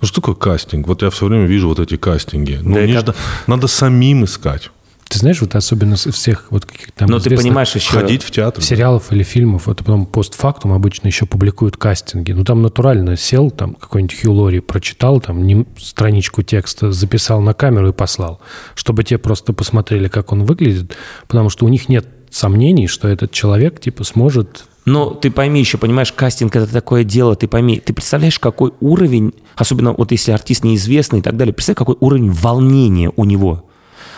Ну 0.00 0.06
что 0.06 0.20
такое 0.20 0.36
кастинг? 0.36 0.86
Вот 0.86 1.02
я 1.02 1.10
все 1.10 1.26
время 1.26 1.46
вижу 1.46 1.68
вот 1.68 1.80
эти 1.80 1.96
кастинги. 1.96 2.60
Ну, 2.62 2.74
Да, 2.76 2.86
не 2.86 2.92
это- 2.92 3.10
жда- 3.10 3.16
Надо 3.48 3.66
самим 3.66 4.24
искать. 4.24 4.70
Ты 5.08 5.18
знаешь, 5.18 5.40
вот 5.40 5.54
особенно 5.54 5.94
из 5.94 6.04
всех 6.06 6.46
вот 6.50 6.66
каких-то 6.66 6.92
там 6.92 7.08
Но 7.08 7.18
ты 7.18 7.34
понимаешь 7.34 7.74
еще... 7.74 7.92
Ходить 7.92 8.22
в 8.22 8.30
театр. 8.30 8.62
сериалов 8.62 9.10
или 9.10 9.22
фильмов, 9.22 9.68
это 9.68 9.82
потом 9.82 10.04
постфактум 10.04 10.72
обычно 10.72 11.06
еще 11.06 11.24
публикуют 11.24 11.78
кастинги. 11.78 12.32
Ну, 12.32 12.44
там 12.44 12.60
натурально 12.60 13.16
сел, 13.16 13.50
там 13.50 13.74
какой-нибудь 13.74 14.20
Хью 14.20 14.32
Лори 14.34 14.60
прочитал, 14.60 15.20
там 15.20 15.46
нем- 15.46 15.66
страничку 15.78 16.42
текста 16.42 16.92
записал 16.92 17.40
на 17.40 17.54
камеру 17.54 17.88
и 17.88 17.92
послал, 17.92 18.40
чтобы 18.74 19.02
те 19.02 19.16
просто 19.16 19.54
посмотрели, 19.54 20.08
как 20.08 20.32
он 20.32 20.44
выглядит, 20.44 20.94
потому 21.26 21.48
что 21.48 21.64
у 21.64 21.68
них 21.68 21.88
нет 21.88 22.06
сомнений, 22.30 22.86
что 22.86 23.08
этот 23.08 23.32
человек, 23.32 23.80
типа, 23.80 24.04
сможет... 24.04 24.64
Но 24.84 25.10
ты 25.10 25.30
пойми 25.30 25.60
еще, 25.60 25.78
понимаешь, 25.78 26.12
кастинг 26.12 26.54
это 26.56 26.70
такое 26.70 27.04
дело, 27.04 27.34
ты 27.34 27.46
пойми, 27.46 27.80
ты 27.80 27.92
представляешь, 27.92 28.38
какой 28.38 28.72
уровень, 28.80 29.34
особенно 29.54 29.92
вот 29.92 30.12
если 30.12 30.32
артист 30.32 30.64
неизвестный 30.64 31.18
и 31.20 31.22
так 31.22 31.36
далее, 31.36 31.52
представь, 31.52 31.76
какой 31.76 31.96
уровень 32.00 32.30
волнения 32.30 33.10
у 33.16 33.24
него. 33.24 33.64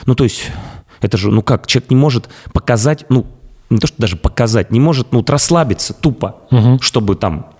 Ну, 0.06 0.14
то 0.14 0.24
есть, 0.24 0.50
это 1.00 1.16
же, 1.16 1.30
ну 1.30 1.42
как, 1.42 1.66
человек 1.66 1.90
не 1.90 1.96
может 1.96 2.28
показать, 2.52 3.04
ну, 3.08 3.26
не 3.68 3.78
то, 3.78 3.86
что 3.86 4.00
даже 4.00 4.16
показать, 4.16 4.70
не 4.70 4.80
может, 4.80 5.12
ну, 5.12 5.18
вот 5.18 5.30
расслабиться 5.30 5.94
тупо, 5.94 6.36
чтобы 6.80 7.14
там 7.16 7.52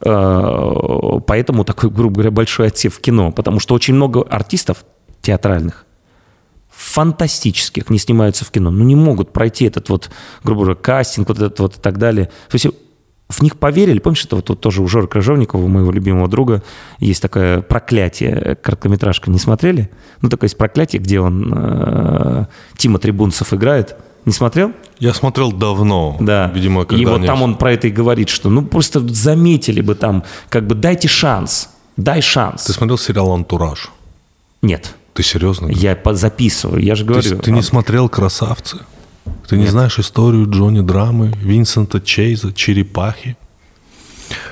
э, 0.00 1.20
поэтому 1.26 1.64
такой, 1.64 1.90
грубо 1.90 2.14
говоря, 2.14 2.30
большой 2.30 2.68
отсев 2.68 2.94
в 2.94 3.00
кино, 3.00 3.32
потому 3.32 3.60
что 3.60 3.74
очень 3.74 3.94
много 3.94 4.22
артистов 4.22 4.84
театральных, 5.20 5.84
фантастических, 6.70 7.90
не 7.90 7.98
снимаются 7.98 8.44
в 8.44 8.50
кино, 8.50 8.70
ну 8.70 8.84
не 8.84 8.94
могут 8.94 9.32
пройти 9.32 9.64
этот 9.64 9.88
вот, 9.88 10.10
грубо 10.44 10.62
говоря, 10.62 10.76
кастинг, 10.76 11.28
вот 11.28 11.38
этот 11.38 11.58
вот 11.58 11.76
и 11.76 11.80
так 11.80 11.98
далее. 11.98 12.26
То 12.48 12.54
есть 12.54 12.66
в 13.28 13.42
них 13.42 13.56
поверили, 13.58 13.98
помнишь, 13.98 14.24
это 14.24 14.36
вот 14.36 14.44
тут 14.44 14.60
тоже 14.60 14.82
у 14.82 14.86
Жоры 14.88 15.08
Крыжовникова, 15.08 15.62
у 15.62 15.68
моего 15.68 15.90
любимого 15.90 16.28
друга, 16.28 16.62
есть 16.98 17.20
такое 17.20 17.60
проклятие, 17.60 18.56
короткометражка, 18.62 19.30
не 19.30 19.38
смотрели? 19.38 19.90
Ну, 20.22 20.28
такое 20.28 20.46
есть 20.46 20.56
проклятие, 20.56 21.02
где 21.02 21.20
он 21.20 21.52
э, 21.54 22.46
Тима 22.76 22.98
Трибунцев 22.98 23.52
играет. 23.52 23.96
Не 24.26 24.32
смотрел? 24.32 24.72
Я 24.98 25.12
смотрел 25.14 25.52
давно. 25.52 26.16
Да. 26.20 26.50
Видимо, 26.54 26.84
когда 26.84 27.02
и 27.02 27.04
вот 27.04 27.16
они- 27.16 27.26
там 27.26 27.42
он 27.42 27.56
про 27.56 27.72
это 27.72 27.88
и 27.88 27.90
говорит, 27.90 28.28
что 28.28 28.48
ну 28.48 28.62
просто 28.62 29.00
заметили 29.12 29.80
бы 29.80 29.94
там, 29.94 30.24
как 30.48 30.66
бы 30.66 30.74
дайте 30.74 31.08
шанс, 31.08 31.70
дай 31.96 32.20
шанс. 32.20 32.64
Ты 32.64 32.72
смотрел 32.72 32.98
сериал 32.98 33.32
«Антураж»? 33.32 33.90
Нет, 34.62 34.94
Ты 35.14 35.22
серьезно? 35.22 35.68
я 35.68 35.96
записываю, 36.12 36.82
я 36.82 36.94
же 36.94 37.04
говорю. 37.04 37.38
ты 37.38 37.52
не 37.52 37.60
а, 37.60 37.62
смотрел 37.62 38.08
«Красавцы»? 38.08 38.78
Ты 39.48 39.56
не 39.56 39.66
знаешь 39.66 39.98
историю 39.98 40.48
Джонни 40.50 40.80
Драмы, 40.80 41.32
Винсента 41.40 42.00
Чейза, 42.00 42.52
Черепахи? 42.52 43.36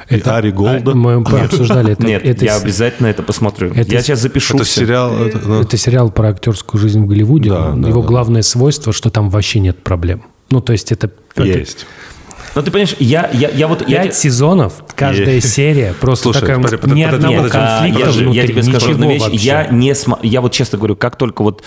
И 0.08 0.20
Ари 0.20 0.50
Голда? 0.50 0.92
А, 0.92 0.94
Мы 0.94 1.14
обсуждали 1.14 1.92
это. 1.94 2.06
Нет, 2.06 2.24
это 2.24 2.44
я 2.44 2.58
с- 2.58 2.62
обязательно 2.62 3.08
это 3.08 3.22
посмотрю. 3.22 3.72
это 3.72 3.92
я 3.92 4.02
сейчас 4.02 4.20
запишу. 4.20 4.54
Это 4.56 4.64
сериал... 4.64 5.16
это, 5.16 5.38
ну, 5.38 5.60
Это 5.62 5.76
сериал 5.76 6.10
про 6.10 6.28
актерскую 6.28 6.80
жизнь 6.80 7.00
в 7.00 7.06
Голливуде. 7.06 7.50
Да, 7.50 7.72
да, 7.72 7.88
Его 7.88 8.02
да. 8.02 8.06
главное 8.08 8.42
свойство, 8.42 8.92
что 8.92 9.10
там 9.10 9.30
вообще 9.30 9.58
нет 9.60 9.82
проблем. 9.82 10.22
Ну, 10.50 10.60
то 10.60 10.72
есть 10.72 10.92
это... 10.92 11.10
это 11.34 11.42
Есть. 11.44 11.86
Ну 12.54 12.62
ты 12.62 12.70
понимаешь, 12.70 12.94
я, 13.00 13.28
я, 13.32 13.48
я 13.48 13.66
вот... 13.66 13.88
я, 13.88 14.04
Пять 14.04 14.14
сезонов, 14.14 14.74
каждая 14.94 15.36
Есть. 15.36 15.52
серия, 15.52 15.92
просто 16.00 16.24
Слушай, 16.24 16.40
такая, 16.42 16.56
подожди, 16.58 16.76
ни 16.76 16.80
подожди, 16.80 17.02
одного 17.04 17.36
подожди. 17.36 17.58
а, 17.58 17.78
конфликта 17.80 18.00
я, 18.00 18.12
внутри, 18.12 18.40
я 18.40 18.46
тебе 18.46 18.62
скажу 18.62 18.90
одну 18.92 19.08
вещь. 19.10 19.22
вообще. 19.22 19.36
Я 19.38 19.66
не 19.68 19.90
смо- 19.90 20.20
я 20.22 20.40
вот 20.40 20.52
честно 20.52 20.78
говорю, 20.78 20.94
как 20.94 21.16
только 21.16 21.42
вот 21.42 21.64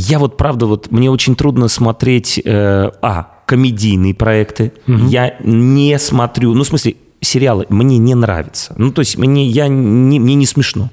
я 0.00 0.18
вот 0.18 0.36
правда 0.36 0.66
вот 0.66 0.90
мне 0.92 1.10
очень 1.10 1.34
трудно 1.36 1.68
смотреть 1.68 2.40
э, 2.44 2.90
а 3.02 3.30
комедийные 3.46 4.14
проекты. 4.14 4.72
Я 4.86 5.36
не 5.42 5.98
смотрю, 5.98 6.54
ну 6.54 6.64
в 6.64 6.66
смысле 6.66 6.96
сериалы 7.20 7.66
мне 7.68 7.98
не 7.98 8.14
нравятся. 8.14 8.74
Ну 8.76 8.92
то 8.92 9.00
есть 9.00 9.16
мне 9.18 9.46
я 9.46 9.68
не, 9.68 10.20
мне 10.20 10.34
не 10.34 10.46
смешно. 10.46 10.90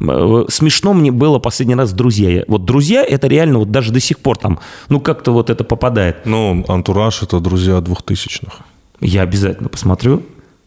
Э, 0.00 0.44
Смешно 0.48 0.92
мне 0.92 1.10
было 1.10 1.38
последний 1.38 1.74
раз 1.74 1.92
«Друзья». 1.92 2.44
Вот 2.48 2.64
«Друзья»— 2.64 3.04
это 3.08 3.26
реально 3.28 3.58
вот 3.60 3.70
даже 3.70 3.92
до 3.92 4.00
сих 4.00 4.18
пор 4.18 4.36
там, 4.38 4.58
ну 4.88 5.00
как-то 5.00 5.32
вот 5.32 5.48
это 5.50 5.64
попадает. 5.64 6.26
Ну, 6.26 6.64
«Антураж»— 6.68 7.22
это 7.22 7.40
друзья 7.40 7.80
двухтысячных. 7.80 8.58
Я 9.00 9.22
обязательно 9.22 9.68
посмотрю. 9.68 10.22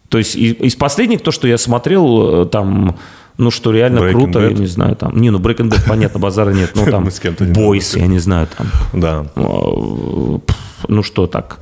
То 0.08 0.18
есть 0.18 0.34
и- 0.34 0.52
из 0.52 0.74
последних, 0.76 1.20
то, 1.22 1.30
что 1.30 1.46
я 1.46 1.58
смотрел, 1.58 2.42
э, 2.42 2.46
там, 2.46 2.96
ну, 3.40 3.50
что 3.50 3.72
реально 3.72 3.98
Breaking 4.00 4.12
круто, 4.12 4.40
я 4.40 4.48
Bad? 4.50 4.58
не 4.60 4.66
знаю, 4.66 4.96
там, 4.96 5.16
не, 5.20 5.30
ну, 5.30 5.38
Breaking 5.38 5.70
Bad, 5.70 5.88
понятно, 5.88 6.20
базара 6.20 6.50
нет, 6.52 6.72
ну, 6.74 6.84
там, 6.90 7.08
Бойс, 7.52 7.96
я 7.96 8.06
не 8.06 8.18
знаю, 8.18 8.48
там, 8.56 8.66
Да. 8.92 9.24
пф, 9.34 10.56
ну, 10.88 11.02
что 11.02 11.26
так, 11.26 11.58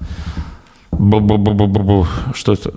что 2.35 2.53
это, 2.53 2.73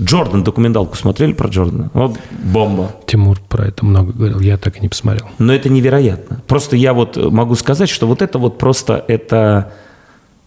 Джордан, 0.00 0.42
документалку 0.42 0.96
смотрели 0.96 1.32
про 1.32 1.48
Джордана? 1.48 1.90
Вот 1.94 2.18
бомба. 2.32 2.90
Тимур 3.06 3.38
про 3.48 3.66
это 3.66 3.84
много 3.84 4.12
говорил, 4.12 4.40
я 4.40 4.56
так 4.56 4.78
и 4.78 4.80
не 4.80 4.88
посмотрел. 4.88 5.28
Но 5.38 5.54
это 5.54 5.68
невероятно. 5.68 6.42
Просто 6.48 6.74
я 6.76 6.92
вот 6.92 7.16
могу 7.16 7.54
сказать, 7.54 7.88
что 7.88 8.08
вот 8.08 8.20
это 8.20 8.38
вот 8.40 8.58
просто 8.58 9.04
это, 9.06 9.72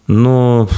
ну, 0.06 0.68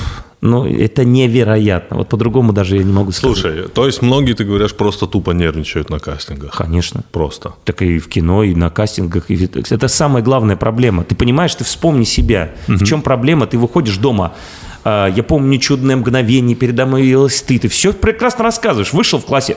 ну 0.41 0.64
это 0.66 1.05
невероятно. 1.05 1.99
Вот 1.99 2.09
по-другому 2.09 2.53
даже 2.53 2.76
я 2.76 2.82
не 2.82 2.93
могу 2.93 3.12
сказать. 3.12 3.36
Слушай, 3.38 3.68
то 3.68 3.86
есть 3.86 4.01
многие, 4.03 4.32
ты 4.34 4.45
говоришь, 4.45 4.74
просто 4.74 5.07
тупо 5.07 5.32
нервничают 5.32 5.91
на 5.91 5.99
кастингах? 5.99 6.57
Конечно. 6.57 7.05
Просто. 7.12 7.55
Так 7.64 7.82
и 7.82 7.99
в 7.99 8.09
кино, 8.09 8.43
и 8.43 8.55
на 8.55 8.70
кастингах. 8.70 9.30
и 9.30 9.45
Это 9.45 9.88
самая 9.88 10.22
главная 10.22 10.57
проблема. 10.57 11.05
Ты 11.05 11.14
понимаешь, 11.14 11.55
ты 11.55 11.64
вспомни 11.64 12.05
себя. 12.05 12.53
В 12.68 12.84
чем 12.84 13.03
проблема? 13.03 13.47
Ты 13.47 13.59
выходишь 13.59 13.99
дома. 13.99 14.32
а, 14.84 15.09
Я 15.09 15.22
помню 15.22 15.59
чудное 15.59 15.97
мгновение, 15.97 16.57
передо 16.57 16.86
мной 16.86 17.03
явилась 17.03 17.43
ты. 17.43 17.59
Ты 17.59 17.68
все 17.68 17.93
прекрасно 17.93 18.45
рассказываешь. 18.45 18.93
Вышел 18.95 19.18
в 19.18 19.26
классе. 19.26 19.57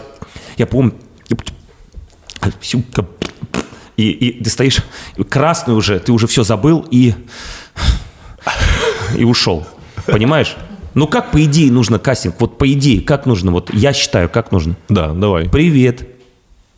Я 0.57 0.67
помню. 0.67 0.93
И, 3.95 4.09
и 4.09 4.43
ты 4.43 4.49
стоишь 4.49 4.79
красный 5.29 5.75
уже, 5.75 5.99
ты 5.99 6.11
уже 6.11 6.27
все 6.27 6.43
забыл 6.43 6.85
и, 6.89 7.13
и 9.15 9.23
ушел. 9.23 9.65
Понимаешь? 10.07 10.55
Ну 10.93 11.07
как 11.07 11.31
по 11.31 11.43
идее 11.43 11.71
нужно 11.71 11.99
кастинг? 11.99 12.35
Вот 12.39 12.57
по 12.57 12.71
идее, 12.71 13.01
как 13.01 13.25
нужно? 13.25 13.51
Вот 13.51 13.73
я 13.73 13.93
считаю, 13.93 14.29
как 14.29 14.51
нужно. 14.51 14.75
Да, 14.89 15.09
давай. 15.13 15.49
Привет. 15.49 16.07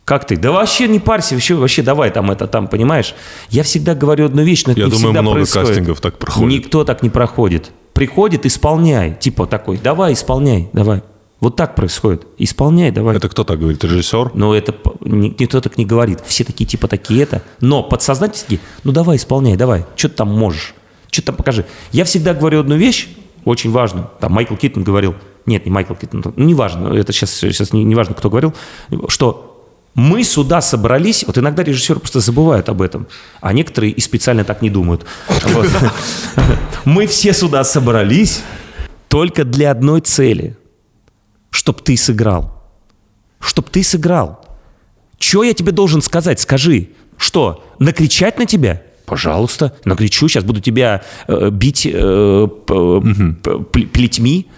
Как 0.04 0.26
ты? 0.26 0.36
Да 0.36 0.52
вообще 0.52 0.86
не 0.86 1.00
парься, 1.00 1.34
вообще, 1.34 1.54
вообще 1.54 1.82
давай 1.82 2.10
там 2.10 2.30
это 2.30 2.46
там, 2.46 2.68
понимаешь? 2.68 3.14
Я 3.50 3.64
всегда 3.64 3.94
говорю 3.94 4.26
одну 4.26 4.42
вещь, 4.42 4.64
но 4.64 4.72
это 4.72 4.80
Я 4.80 4.86
не 4.86 4.92
думаю, 4.92 5.06
всегда 5.08 5.22
много 5.22 5.36
происходит. 5.36 5.68
кастингов 5.68 6.00
так 6.00 6.18
проходит. 6.18 6.48
Никто 6.48 6.84
так 6.84 7.02
не 7.02 7.10
проходит. 7.10 7.72
Приходит, 7.92 8.46
исполняй. 8.46 9.16
Типа 9.18 9.46
такой, 9.46 9.78
давай, 9.78 10.12
исполняй, 10.12 10.68
давай. 10.72 11.02
Вот 11.40 11.56
так 11.56 11.74
происходит. 11.74 12.26
Исполняй, 12.38 12.92
давай. 12.92 13.16
Это 13.16 13.28
кто 13.28 13.42
так 13.42 13.58
говорит? 13.58 13.82
Режиссер? 13.82 14.30
Но 14.34 14.54
это 14.54 14.74
никто 15.00 15.60
так 15.60 15.76
не 15.76 15.84
говорит. 15.84 16.20
Все 16.24 16.44
такие 16.44 16.66
типа 16.66 16.88
такие 16.88 17.22
это. 17.24 17.42
Но 17.60 17.82
подсознательно 17.82 18.42
такие, 18.42 18.60
ну 18.84 18.92
давай, 18.92 19.16
исполняй, 19.16 19.56
давай. 19.56 19.84
Что 19.96 20.08
ты 20.08 20.14
там 20.14 20.28
можешь? 20.28 20.74
что 21.10 21.22
там 21.22 21.36
покажи. 21.36 21.64
Я 21.92 22.04
всегда 22.04 22.34
говорю 22.34 22.60
одну 22.60 22.76
вещь, 22.76 23.08
очень 23.46 23.70
важную. 23.70 24.10
Там 24.20 24.32
Майкл 24.32 24.56
Киттон 24.56 24.82
говорил, 24.82 25.14
нет, 25.46 25.64
не 25.64 25.70
Майкл 25.70 25.94
Киттон, 25.94 26.22
ну, 26.24 26.44
неважно, 26.44 26.92
это 26.92 27.12
сейчас, 27.12 27.30
сейчас 27.30 27.72
не, 27.72 27.84
не 27.84 27.94
важно, 27.94 28.14
кто 28.14 28.28
говорил, 28.28 28.52
что 29.08 29.56
мы 29.94 30.24
сюда 30.24 30.60
собрались, 30.60 31.24
вот 31.26 31.38
иногда 31.38 31.62
режиссеры 31.62 32.00
просто 32.00 32.20
забывают 32.20 32.68
об 32.68 32.82
этом, 32.82 33.06
а 33.40 33.54
некоторые 33.54 33.92
и 33.92 34.00
специально 34.00 34.44
так 34.44 34.60
не 34.60 34.68
думают. 34.68 35.06
Мы 36.84 37.06
все 37.06 37.32
сюда 37.32 37.64
собрались 37.64 38.42
только 39.08 39.44
для 39.44 39.70
одной 39.70 40.02
цели, 40.02 40.58
чтобы 41.50 41.80
ты 41.80 41.96
сыграл. 41.96 42.62
Чтобы 43.40 43.70
ты 43.70 43.82
сыграл. 43.82 44.44
Что 45.18 45.42
я 45.44 45.54
тебе 45.54 45.72
должен 45.72 46.02
сказать? 46.02 46.40
Скажи. 46.40 46.90
Что, 47.16 47.64
накричать 47.78 48.38
на 48.38 48.44
тебя? 48.44 48.82
Пожалуйста, 49.06 49.72
накричу, 49.84 50.28
сейчас 50.28 50.44
буду 50.44 50.60
тебя 50.60 51.02
э, 51.28 51.50
бить 51.50 51.88
э, 51.90 52.48
плетьми, 53.92 54.48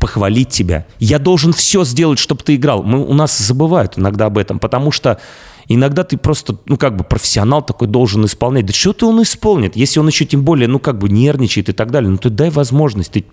похвалить 0.00 0.48
тебя. 0.48 0.86
Я 0.98 1.18
должен 1.18 1.52
все 1.52 1.84
сделать, 1.84 2.18
чтобы 2.18 2.42
ты 2.42 2.54
играл. 2.56 2.82
Мы, 2.82 3.04
у 3.04 3.12
нас 3.12 3.36
забывают 3.38 3.98
иногда 3.98 4.26
об 4.26 4.38
этом, 4.38 4.58
потому 4.58 4.92
что 4.92 5.20
иногда 5.68 6.04
ты 6.04 6.16
просто, 6.16 6.56
ну, 6.66 6.76
как 6.76 6.96
бы 6.96 7.04
профессионал 7.04 7.62
такой 7.62 7.88
должен 7.88 8.24
исполнять. 8.24 8.66
Да 8.66 8.72
что 8.72 8.92
ты 8.92 9.04
он 9.04 9.22
исполнит, 9.22 9.76
если 9.76 10.00
он 10.00 10.08
еще 10.08 10.24
тем 10.24 10.42
более, 10.42 10.68
ну, 10.68 10.78
как 10.78 10.98
бы 10.98 11.08
нервничает 11.08 11.68
и 11.68 11.72
так 11.72 11.90
далее. 11.90 12.10
Ну, 12.10 12.18
ты 12.18 12.30
дай 12.30 12.50
возможность, 12.50 13.12
ты 13.12 13.24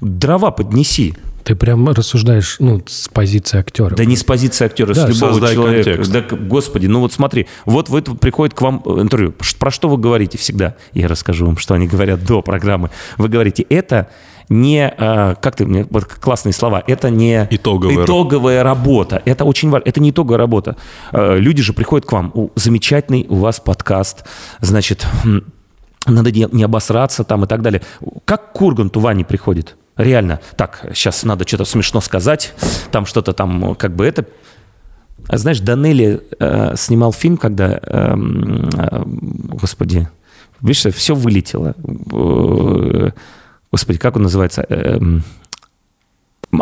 дрова 0.00 0.50
поднеси. 0.50 1.14
Ты 1.48 1.56
прям 1.56 1.88
рассуждаешь, 1.88 2.56
ну, 2.58 2.82
с 2.86 3.08
позиции 3.08 3.58
актера. 3.58 3.96
Да 3.96 4.04
не 4.04 4.16
с 4.16 4.22
позиции 4.22 4.66
актера, 4.66 4.92
Да, 4.92 5.06
с 5.06 5.08
любого 5.08 5.32
создай 5.32 5.54
человека. 5.54 5.94
контекст. 5.94 6.12
Да, 6.12 6.36
господи, 6.36 6.88
ну 6.88 7.00
вот 7.00 7.14
смотри, 7.14 7.46
вот 7.64 7.88
вы 7.88 8.02
приходит 8.02 8.54
к 8.54 8.60
вам 8.60 8.82
э, 8.84 9.00
интервью. 9.00 9.32
Про 9.58 9.70
что 9.70 9.88
вы 9.88 9.96
говорите 9.96 10.36
всегда? 10.36 10.74
Я 10.92 11.08
расскажу 11.08 11.46
вам, 11.46 11.56
что 11.56 11.72
они 11.72 11.86
говорят 11.86 12.22
до 12.22 12.42
программы. 12.42 12.90
Вы 13.16 13.30
говорите, 13.30 13.62
это 13.62 14.10
не, 14.50 14.94
э, 14.94 15.36
как 15.40 15.56
ты 15.56 15.64
мне, 15.64 15.86
вот 15.88 16.04
классные 16.04 16.52
слова, 16.52 16.84
это 16.86 17.08
не 17.08 17.48
Итоговая 17.50 18.04
итоговая 18.04 18.62
работа. 18.62 19.22
Это 19.24 19.46
очень 19.46 19.70
важно. 19.70 19.88
Это 19.88 20.00
не 20.02 20.10
итоговая 20.10 20.36
работа. 20.36 20.76
Э, 21.12 21.38
Люди 21.38 21.62
же 21.62 21.72
приходят 21.72 22.06
к 22.06 22.12
вам. 22.12 22.30
Замечательный 22.56 23.24
у 23.30 23.36
вас 23.36 23.58
подкаст. 23.58 24.26
Значит, 24.60 25.06
надо 26.04 26.30
не, 26.30 26.46
не 26.52 26.62
обосраться 26.62 27.24
там 27.24 27.44
и 27.44 27.46
так 27.46 27.62
далее. 27.62 27.80
Как 28.26 28.52
к 28.52 28.60
Урганту 28.60 29.00
Ване 29.00 29.24
приходит? 29.24 29.77
Реально. 29.98 30.40
Так, 30.56 30.86
сейчас 30.94 31.24
надо 31.24 31.46
что-то 31.46 31.64
смешно 31.64 32.00
сказать. 32.00 32.54
Там 32.92 33.04
что-то 33.04 33.32
там, 33.32 33.74
как 33.74 33.94
бы 33.94 34.06
это... 34.06 34.24
А 35.26 35.36
знаешь, 35.36 35.58
Данелли 35.58 36.22
э, 36.38 36.76
снимал 36.76 37.12
фильм, 37.12 37.36
когда... 37.36 37.80
эм, 37.82 38.70
э, 38.74 39.02
господи, 39.04 40.08
видишь, 40.62 40.94
все 40.94 41.14
вылетело. 41.16 41.74
Э, 42.12 43.10
господи, 43.72 43.98
как 43.98 44.14
он 44.16 44.22
называется? 44.22 44.64
Эм, 44.68 45.24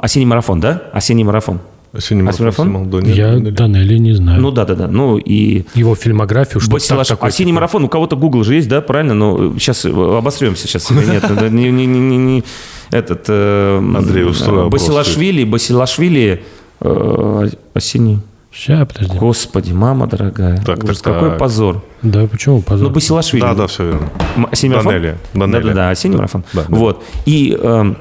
осенний 0.01 0.27
марафон, 0.27 0.59
да? 0.59 0.85
Осенний 0.95 1.23
марафон. 1.23 1.61
Осенний 1.97 2.23
А 2.23 2.33
марафон? 2.39 2.91
да, 2.91 2.99
нет, 3.01 3.17
Я 3.17 3.27
Данелли. 3.33 3.51
Данелли 3.51 3.99
не 3.99 4.13
знаю. 4.15 4.41
Ну 4.41 4.51
да, 4.51 4.65
да, 4.65 4.75
да. 4.75 4.89
Ну 4.89 5.19
и 5.19 5.65
Его 5.75 5.95
фильмографию, 5.95 6.61
что 6.61 6.71
Басилаш- 6.77 6.99
так 6.99 7.07
такой 7.09 7.29
Осенний 7.29 7.53
такой. 7.53 7.55
марафон, 7.57 7.85
у 7.85 7.89
кого-то 7.89 8.17
Google 8.17 8.45
же 8.45 8.55
есть, 8.55 8.69
да, 8.69 8.81
правильно? 8.81 9.15
Ну, 9.15 9.59
сейчас 9.59 9.85
обосремся 9.85 10.67
сейчас. 10.69 10.91
Нет, 10.91 11.51
не, 11.53 11.71
не- 11.71 11.87
не- 11.87 12.17
не- 12.17 12.45
этот... 12.91 13.25
э, 13.29 13.79
Андрей, 13.79 14.23
опрос. 14.25 14.71
Басилашвили, 14.71 15.45
Басилашвили, 15.45 16.43
э, 16.81 17.49
осенний... 17.75 18.19
Сейчас, 18.53 18.89
подожди. 18.89 19.19
Господи, 19.19 19.73
мама 19.73 20.07
дорогая. 20.07 20.57
Так, 20.65 20.83
Ужас, 20.83 21.03
так, 21.03 21.13
какой 21.15 21.29
так. 21.31 21.39
позор. 21.39 21.85
Да, 22.01 22.27
почему 22.27 22.63
позор? 22.63 22.89
Ну, 22.89 22.95
Басилашвили. 22.95 23.43
Да, 23.43 23.55
да, 23.55 23.67
все 23.67 23.85
верно. 23.85 24.09
Осенний 24.51 24.77
марафон? 24.77 24.93
Данелли, 24.95 25.15
Данелли. 25.35 25.63
Да-да-да, 25.63 25.91
осенний 25.91 26.17
марафон. 26.17 26.43
Да, 26.55 26.65
да. 26.67 26.75
Вот. 26.75 27.05
И, 27.27 27.55
эм, 27.61 27.99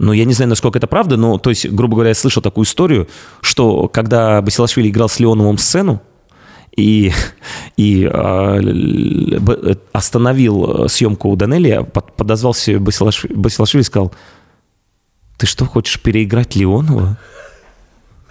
ну, 0.00 0.12
я 0.12 0.24
не 0.24 0.32
знаю, 0.32 0.48
насколько 0.48 0.78
это 0.78 0.86
правда, 0.86 1.16
но, 1.16 1.36
то 1.38 1.50
есть, 1.50 1.68
грубо 1.70 1.94
говоря, 1.94 2.08
я 2.08 2.14
слышал 2.14 2.42
такую 2.42 2.64
историю, 2.64 3.06
что 3.42 3.86
когда 3.88 4.40
Басилашвили 4.40 4.88
играл 4.88 5.08
с 5.10 5.20
Леоновым 5.20 5.58
сцену, 5.58 6.00
и, 6.74 7.12
и 7.76 8.08
а, 8.10 8.58
б- 8.60 9.76
остановил 9.92 10.84
э, 10.84 10.88
съемку 10.88 11.28
у 11.28 11.36
Данелли, 11.36 11.84
под- 11.92 12.16
подозвал 12.16 12.54
себе 12.54 12.78
Басилашвили, 12.78 13.34
Басилашвили 13.34 13.82
и 13.82 13.84
сказал, 13.84 14.14
ты 15.36 15.46
что, 15.46 15.66
хочешь 15.66 16.00
переиграть 16.00 16.56
Леонова? 16.56 17.18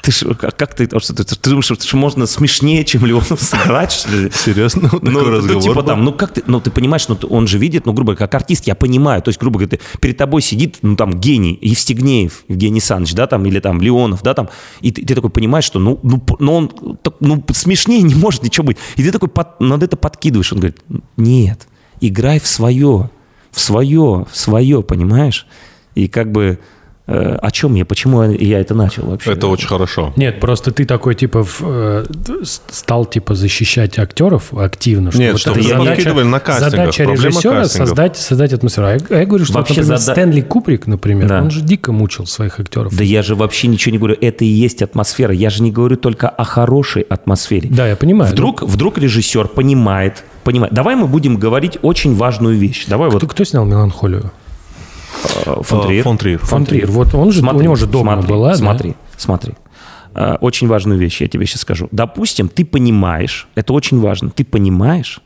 Ты 0.02 0.12
ж, 0.12 0.24
как, 0.36 0.56
как 0.56 0.74
ты, 0.76 0.88
что 1.00 1.14
ты, 1.14 1.24
ты 1.24 1.50
думаешь, 1.50 1.66
что, 1.66 1.98
можно 1.98 2.26
смешнее, 2.26 2.86
чем 2.86 3.06
Леонов 3.06 3.42
сыграть, 3.42 3.92
что 3.92 4.10
ли? 4.16 4.32
Серьезно? 4.34 4.90
Вот 4.92 5.04
Ну, 5.04 5.12
такой 5.12 5.24
ну, 5.32 5.38
разговор 5.38 5.62
типа 5.64 5.84
там, 5.84 6.04
ну 6.06 6.14
как 6.14 6.34
ты, 6.34 6.44
ну 6.48 6.62
ты 6.62 6.72
понимаешь, 6.72 7.08
ну 7.10 7.18
он 7.30 7.48
же 7.48 7.58
видит, 7.58 7.86
ну 7.86 7.94
грубо 7.94 8.14
говоря, 8.14 8.28
как 8.28 8.36
артист, 8.42 8.66
я 8.68 8.76
понимаю, 8.76 9.22
то 9.22 9.30
есть 9.30 9.40
грубо 9.40 9.60
говоря, 9.60 9.78
ты- 9.78 10.00
перед 10.00 10.16
тобой 10.18 10.42
сидит, 10.42 10.78
ну 10.82 10.96
там 10.96 11.20
гений 11.20 11.58
Евстигнеев, 11.62 12.44
Евгений 12.48 12.80
Саныч, 12.80 13.14
да, 13.14 13.28
там 13.28 13.46
или 13.46 13.60
там 13.60 13.82
Леонов, 13.82 14.24
да, 14.24 14.34
там, 14.34 14.50
и 14.82 14.92
ты, 14.92 15.06
ты 15.06 15.16
такой 15.16 15.30
понимаешь, 15.30 15.66
что 15.66 15.80
ну, 15.80 16.00
ну, 16.04 16.24
ну 16.40 16.54
он, 16.56 16.70
так, 17.02 17.16
ну 17.20 17.44
смешнее 17.54 18.02
не 18.02 18.16
может 18.16 18.44
ничего 18.44 18.68
быть, 18.68 18.78
и 18.96 19.04
ты 19.04 19.12
такой 19.12 19.28
под- 19.30 19.60
над 19.60 19.84
это 19.84 19.98
подкидываешь, 19.98 20.54
он 20.54 20.60
говорит, 20.60 20.78
нет, 21.18 21.68
играй 22.00 22.40
в 22.40 22.48
свое, 22.48 23.10
в 23.52 23.60
свое, 23.60 24.26
в 24.32 24.38
свое, 24.38 24.82
понимаешь, 24.82 25.46
и 25.96 26.08
как 26.08 26.32
бы 26.32 26.60
о 27.42 27.52
чем 27.52 27.76
я, 27.76 27.86
почему 27.86 28.24
я 28.24 28.60
это 28.60 28.74
начал 28.76 29.04
вообще? 29.08 29.32
Это 29.34 29.48
очень 29.48 29.68
хорошо. 29.68 30.14
Нет, 30.16 30.40
просто 30.40 30.72
ты 30.72 30.86
такой, 30.86 31.16
типа, 31.16 31.44
в, 31.44 31.62
э, 31.62 32.06
стал, 32.44 33.06
типа, 33.06 33.36
защищать 33.36 33.98
актеров 34.00 34.54
активно. 34.54 35.12
Что 35.12 35.20
Нет, 35.20 35.32
вот 35.34 35.42
чтобы 35.42 35.60
это 35.60 35.66
не 35.66 35.74
задача- 36.02 36.14
на 36.24 36.40
кастингах. 36.40 36.72
Задача 36.72 37.04
режиссера 37.04 37.62
кастингов. 37.62 37.88
создать, 37.90 38.18
создать 38.18 38.54
атмосферу. 38.54 38.88
А 38.88 38.92
я, 38.94 39.00
а 39.10 39.16
я 39.20 39.26
говорю, 39.26 39.46
что, 39.46 39.54
Вообще 39.56 39.76
например, 39.76 39.98
зада- 39.98 40.12
Стэнли 40.14 40.42
Куприк, 40.42 40.88
например, 40.88 41.28
Да. 41.28 41.42
он 41.42 41.52
же 41.52 41.62
дико 41.62 41.92
мучил 41.92 42.26
своих 42.26 42.60
актеров. 42.60 42.96
Да 42.96 43.04
я 43.04 43.22
же 43.22 43.36
вообще 43.36 43.68
ничего 43.68 43.92
не 43.92 43.98
говорю, 43.98 44.18
это 44.20 44.46
и 44.46 44.48
есть 44.48 44.82
атмосфера. 44.82 45.34
Я 45.34 45.50
же 45.50 45.64
не 45.64 45.72
говорю 45.72 45.96
только 45.96 46.30
о 46.30 46.44
хорошей 46.44 47.02
атмосфере. 47.04 47.70
Да, 47.72 47.88
я 47.88 47.96
понимаю. 47.96 48.32
Вдруг, 48.32 48.62
вдруг 48.64 48.98
режиссер 48.98 49.48
понимает, 49.48 50.24
понимает. 50.44 50.74
Давай 50.74 50.96
мы 50.96 51.08
будем 51.08 51.38
говорить 51.38 51.78
очень 51.82 52.16
важную 52.16 52.58
вещь. 52.58 52.86
Давай 52.88 53.08
Ну, 53.08 53.14
вот 53.14 53.20
кто, 53.24 53.28
кто 53.28 53.44
снял 53.44 53.66
«Меланхолию»? 53.66 54.32
Э, 55.24 55.62
фон 55.64 55.88
Триер. 55.88 56.04
Фон 56.04 56.18
Триер. 56.18 56.40
Фон 56.40 56.66
Триер. 56.66 56.92
Вот 56.92 57.14
он 57.14 57.32
же, 57.32 57.40
Смотри, 57.40 57.60
у 57.60 57.62
него 57.64 57.76
же 57.76 57.88
дома 57.88 58.14
смотри, 58.14 58.30
была, 58.30 58.50
да? 58.50 58.56
Смотри, 58.56 58.96
смотри. 59.18 59.54
Э, 60.16 60.36
Очень 60.42 60.68
важную 60.68 61.00
вещь 61.00 61.22
я 61.22 61.28
тебе 61.28 61.46
сейчас 61.46 61.62
скажу. 61.62 61.88
Допустим, 61.92 62.50
ты 62.50 62.66
понимаешь, 62.66 63.48
это 63.56 63.74
очень 63.74 64.00
важно, 64.00 64.30
ты 64.30 64.44
понимаешь, 64.44 65.22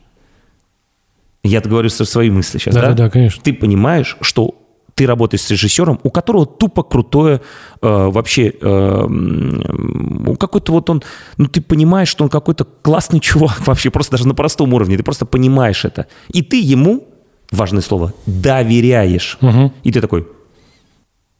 я 1.42 1.60
говорю 1.60 1.90
со 1.90 2.04
свои 2.04 2.30
мысли 2.30 2.58
сейчас, 2.58 2.74
да? 2.74 2.82
Да-да-да, 2.82 3.10
конечно. 3.10 3.42
Ты 3.42 3.52
понимаешь, 3.52 4.16
что 4.20 4.54
ты 4.94 5.06
работаешь 5.06 5.42
с 5.42 5.50
режиссером, 5.50 6.00
у 6.02 6.10
которого 6.10 6.46
тупо 6.46 6.82
крутое 6.82 7.40
э, 7.82 8.10
вообще, 8.10 8.52
э, 8.60 9.06
ну, 9.08 10.36
какой-то 10.36 10.72
вот 10.72 10.88
он, 10.88 11.02
ну 11.36 11.46
ты 11.46 11.60
понимаешь, 11.60 12.08
что 12.08 12.24
он 12.24 12.30
какой-то 12.30 12.64
классный 12.64 13.20
чувак 13.20 13.66
вообще, 13.66 13.90
просто 13.90 14.12
даже 14.12 14.28
на 14.28 14.34
простом 14.34 14.72
уровне, 14.72 14.96
ты 14.96 15.02
просто 15.02 15.26
понимаешь 15.26 15.84
это. 15.84 16.06
И 16.28 16.42
ты 16.42 16.60
ему, 16.60 17.08
важное 17.54 17.82
слово, 17.82 18.12
доверяешь. 18.26 19.38
И 19.82 19.92
ты 19.92 20.00
такой, 20.00 20.26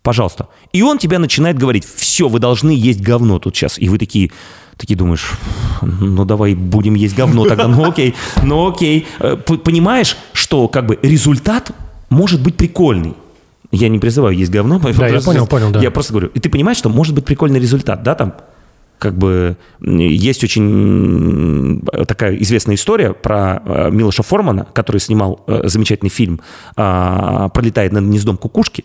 пожалуйста. 0.03 0.49
И 0.73 0.83
он 0.83 0.99
тебя 0.99 1.19
начинает 1.19 1.59
говорить, 1.59 1.85
все, 1.85 2.29
вы 2.29 2.39
должны 2.39 2.71
есть 2.71 3.01
говно 3.01 3.39
тут 3.39 3.57
сейчас. 3.57 3.79
И 3.79 3.89
вы 3.89 3.99
такие, 3.99 4.31
такие 4.77 4.97
думаешь, 4.97 5.33
ну 5.83 6.25
давай 6.25 6.55
будем 6.55 6.95
есть 6.95 7.17
говно 7.17 7.45
тогда, 7.47 7.69
ну 7.69 7.89
окей, 7.89 8.15
ну 8.43 8.69
окей. 8.69 9.07
Э, 9.19 9.37
Понимаешь, 9.37 10.17
что 10.33 10.69
как 10.69 10.87
бы 10.87 10.99
результат 11.03 11.73
может 12.11 12.43
быть 12.43 12.57
прикольный. 12.57 13.15
Я 13.71 13.89
не 13.89 13.99
призываю 13.99 14.37
есть 14.37 14.53
говно. 14.53 14.79
Да, 14.79 15.09
я 15.09 15.21
понял, 15.21 15.47
понял, 15.47 15.71
да. 15.71 15.81
Я 15.81 15.91
просто 15.91 16.13
говорю, 16.13 16.29
и 16.29 16.39
ты 16.39 16.49
понимаешь, 16.49 16.79
что 16.79 16.89
может 16.89 17.15
быть 17.15 17.25
прикольный 17.25 17.59
результат, 17.59 18.05
да, 18.05 18.15
там, 18.15 18.35
как 18.99 19.17
бы 19.17 19.57
есть 19.81 20.43
очень 20.45 21.83
такая 22.07 22.37
известная 22.37 22.77
история 22.77 23.13
про 23.13 23.63
э, 23.65 23.91
Милоша 23.91 24.23
Формана, 24.23 24.67
который 24.73 25.01
снимал 25.01 25.43
э, 25.47 25.63
замечательный 25.65 26.09
фильм 26.09 26.41
а, 26.77 27.49
«Пролетает 27.51 27.93
над 27.93 28.05
гнездом 28.05 28.37
кукушки», 28.37 28.85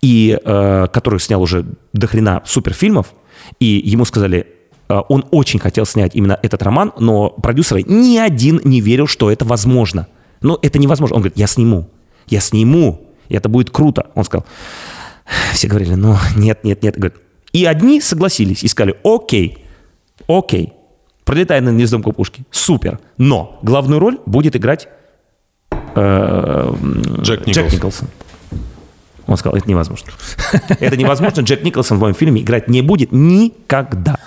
и 0.00 0.38
э, 0.42 0.86
который 0.92 1.20
снял 1.20 1.42
уже 1.42 1.66
до 1.92 2.06
хрена 2.06 2.42
суперфильмов, 2.46 3.12
и 3.58 3.82
ему 3.84 4.04
сказали, 4.04 4.46
он 4.88 5.24
очень 5.30 5.60
хотел 5.60 5.86
снять 5.86 6.14
именно 6.14 6.38
этот 6.42 6.62
роман, 6.62 6.92
но 6.98 7.30
продюсеры 7.30 7.82
ни 7.82 8.18
один 8.18 8.60
не 8.64 8.80
верил, 8.80 9.06
что 9.06 9.30
это 9.30 9.44
возможно. 9.44 10.08
Но 10.40 10.58
это 10.62 10.78
невозможно. 10.78 11.16
Он 11.16 11.22
говорит, 11.22 11.38
я 11.38 11.46
сниму, 11.46 11.88
я 12.26 12.40
сниму, 12.40 13.08
и 13.28 13.36
это 13.36 13.48
будет 13.48 13.70
круто. 13.70 14.10
Он 14.14 14.24
сказал, 14.24 14.44
все 15.52 15.68
говорили, 15.68 15.94
ну, 15.94 16.16
нет, 16.36 16.64
нет, 16.64 16.82
нет. 16.82 16.96
Говорит, 16.96 17.18
И 17.52 17.64
одни 17.64 18.00
согласились 18.00 18.62
и 18.62 18.68
сказали, 18.68 18.96
окей, 19.02 19.58
окей, 20.28 20.72
пролетая 21.24 21.60
над 21.60 21.74
гнездом 21.74 22.02
кукушки, 22.02 22.44
супер, 22.50 23.00
но 23.18 23.58
главную 23.62 23.98
роль 23.98 24.18
будет 24.26 24.56
играть 24.56 24.88
э, 25.94 26.74
Джек 27.20 27.46
Джек 27.46 27.72
Николсон. 27.72 28.08
Он 29.26 29.36
сказал, 29.36 29.56
это 29.56 29.68
невозможно. 29.68 30.10
Это 30.80 30.96
невозможно, 30.96 31.42
Джек 31.42 31.62
Николсон 31.62 31.98
в 31.98 32.00
моем 32.00 32.14
фильме 32.14 32.40
играть 32.40 32.68
не 32.68 32.82
будет 32.82 33.12
никогда. 33.12 34.18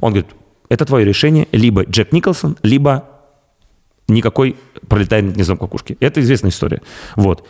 Он 0.00 0.12
говорит, 0.12 0.30
это 0.68 0.84
твое 0.84 1.06
решение, 1.06 1.48
либо 1.52 1.84
Джек 1.84 2.12
Николсон, 2.12 2.58
либо 2.62 3.08
никакой 4.06 4.56
пролетая 4.86 5.22
над 5.22 5.34
гнездом 5.34 5.56
кукушки. 5.56 5.96
Это 6.00 6.20
известная 6.20 6.50
история. 6.50 6.82
Вот. 7.16 7.46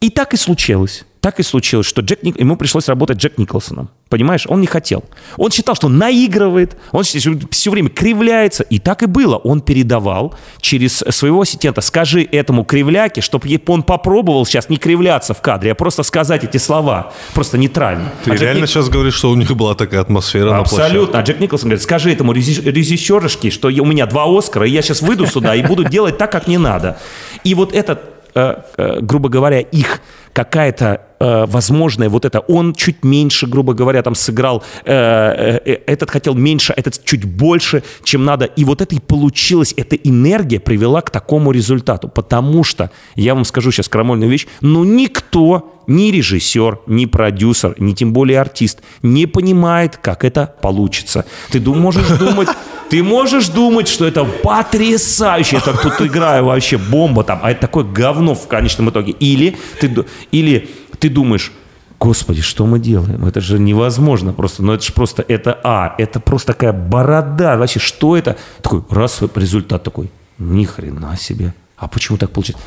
И 0.00 0.10
так 0.10 0.34
и 0.34 0.36
случилось. 0.36 1.04
Так 1.24 1.40
и 1.40 1.42
случилось, 1.42 1.86
что 1.86 2.02
Джек 2.02 2.22
Ник... 2.22 2.38
ему 2.38 2.54
пришлось 2.54 2.86
работать 2.86 3.16
Джек 3.16 3.38
Николсоном. 3.38 3.88
Понимаешь, 4.10 4.44
он 4.46 4.60
не 4.60 4.66
хотел. 4.66 5.02
Он 5.38 5.50
считал, 5.50 5.74
что 5.74 5.88
наигрывает, 5.88 6.76
он 6.92 7.02
все 7.02 7.70
время 7.70 7.88
кривляется. 7.88 8.62
И 8.64 8.78
так 8.78 9.02
и 9.02 9.06
было. 9.06 9.36
Он 9.36 9.62
передавал 9.62 10.34
через 10.60 10.98
своего 10.98 11.40
ассистента, 11.40 11.80
скажи 11.80 12.28
этому 12.30 12.64
кривляке, 12.64 13.22
чтобы 13.22 13.48
он 13.68 13.82
попробовал 13.84 14.44
сейчас 14.44 14.68
не 14.68 14.76
кривляться 14.76 15.32
в 15.32 15.40
кадре, 15.40 15.72
а 15.72 15.74
просто 15.74 16.02
сказать 16.02 16.44
эти 16.44 16.58
слова. 16.58 17.14
Просто 17.32 17.56
нейтрально. 17.56 18.12
Ты 18.22 18.32
а 18.32 18.36
реально 18.36 18.60
Ник... 18.60 18.68
сейчас 18.68 18.90
говоришь, 18.90 19.14
что 19.14 19.30
у 19.30 19.34
них 19.34 19.50
была 19.56 19.74
такая 19.74 20.02
атмосфера 20.02 20.58
Абсолютно. 20.58 21.18
А 21.18 21.22
Джек 21.22 21.40
Николсон 21.40 21.70
говорит, 21.70 21.82
скажи 21.82 22.12
этому 22.12 22.32
режиссерышке, 22.32 23.50
что 23.50 23.68
у 23.68 23.86
меня 23.86 24.04
два 24.04 24.26
Оскара, 24.26 24.68
и 24.68 24.70
я 24.70 24.82
сейчас 24.82 25.00
выйду 25.00 25.26
сюда 25.26 25.54
и 25.54 25.62
буду 25.62 25.84
делать 25.84 26.18
так, 26.18 26.30
как 26.30 26.48
не 26.48 26.58
надо. 26.58 26.98
И 27.44 27.54
вот 27.54 27.72
этот 27.72 28.13
грубо 28.34 29.28
говоря, 29.28 29.60
их 29.60 30.00
какая-то 30.34 31.00
э, 31.20 31.46
возможная 31.46 32.08
вот 32.08 32.24
это, 32.24 32.40
он 32.40 32.74
чуть 32.74 33.04
меньше, 33.04 33.46
грубо 33.46 33.72
говоря, 33.72 34.02
там 34.02 34.14
сыграл, 34.14 34.62
э, 34.84 35.60
э, 35.64 35.78
этот 35.86 36.10
хотел 36.10 36.34
меньше, 36.34 36.74
этот 36.76 37.04
чуть 37.04 37.24
больше, 37.24 37.82
чем 38.02 38.24
надо, 38.24 38.44
и 38.44 38.64
вот 38.64 38.80
это 38.80 38.94
и 38.96 39.00
получилось, 39.00 39.72
эта 39.76 39.96
энергия 39.96 40.58
привела 40.58 41.00
к 41.00 41.10
такому 41.10 41.52
результату, 41.52 42.08
потому 42.08 42.64
что, 42.64 42.90
я 43.14 43.34
вам 43.34 43.44
скажу 43.44 43.70
сейчас 43.70 43.88
крамольную 43.88 44.30
вещь, 44.30 44.46
ну 44.60 44.84
никто, 44.84 45.72
ни 45.86 46.10
режиссер, 46.10 46.80
ни 46.86 47.06
продюсер, 47.06 47.74
ни 47.78 47.92
тем 47.92 48.12
более 48.12 48.40
артист 48.40 48.80
не 49.02 49.26
понимает, 49.26 49.96
как 49.96 50.24
это 50.24 50.54
получится. 50.60 51.24
Ты 51.50 51.60
можешь 51.60 52.08
думать, 52.18 52.48
ты 52.90 53.02
можешь 53.02 53.48
думать, 53.48 53.88
что 53.88 54.06
это 54.06 54.24
потрясающе, 54.24 55.56
это 55.56 55.76
тут 55.76 56.00
играю 56.06 56.44
вообще 56.44 56.78
бомба 56.78 57.24
там, 57.24 57.40
а 57.42 57.50
это 57.50 57.62
такое 57.62 57.84
говно 57.84 58.34
в 58.34 58.46
конечном 58.48 58.90
итоге. 58.90 59.12
Или 59.12 59.56
ты, 59.80 60.04
или 60.32 60.70
ты 60.98 61.08
думаешь, 61.08 61.52
Господи, 62.00 62.42
что 62.42 62.66
мы 62.66 62.78
делаем? 62.78 63.24
Это 63.24 63.40
же 63.40 63.58
невозможно 63.58 64.32
просто. 64.34 64.62
Ну, 64.62 64.72
это 64.74 64.84
же 64.84 64.92
просто, 64.92 65.24
это 65.26 65.58
А, 65.64 65.94
это 65.96 66.20
просто 66.20 66.52
такая 66.52 66.72
борода. 66.72 67.56
Вообще, 67.56 67.80
что 67.80 68.16
это? 68.16 68.36
Такой, 68.60 68.82
раз, 68.90 69.22
результат 69.34 69.82
такой, 69.84 70.10
ни 70.38 70.64
хрена 70.64 71.16
себе. 71.16 71.54
А 71.78 71.88
почему 71.88 72.18
так 72.18 72.30
получилось? 72.30 72.62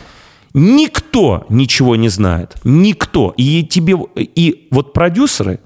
Никто 0.53 1.45
ничего 1.49 1.95
не 1.95 2.09
знает. 2.09 2.55
Никто. 2.63 3.33
И 3.37 3.63
тебе, 3.63 3.95
и 4.15 4.67
вот 4.71 4.93
продюсеры, 4.93 5.59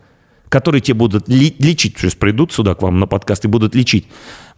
которые 0.52 0.82
тебе 0.82 0.96
будут 0.96 1.30
лечить, 1.30 1.96
то 1.96 2.06
есть 2.06 2.20
придут 2.20 2.52
сюда 2.52 2.76
к 2.76 2.82
вам 2.82 3.00
на 3.00 3.08
подкаст 3.08 3.46
и 3.46 3.48
будут 3.48 3.74
лечить. 3.74 4.06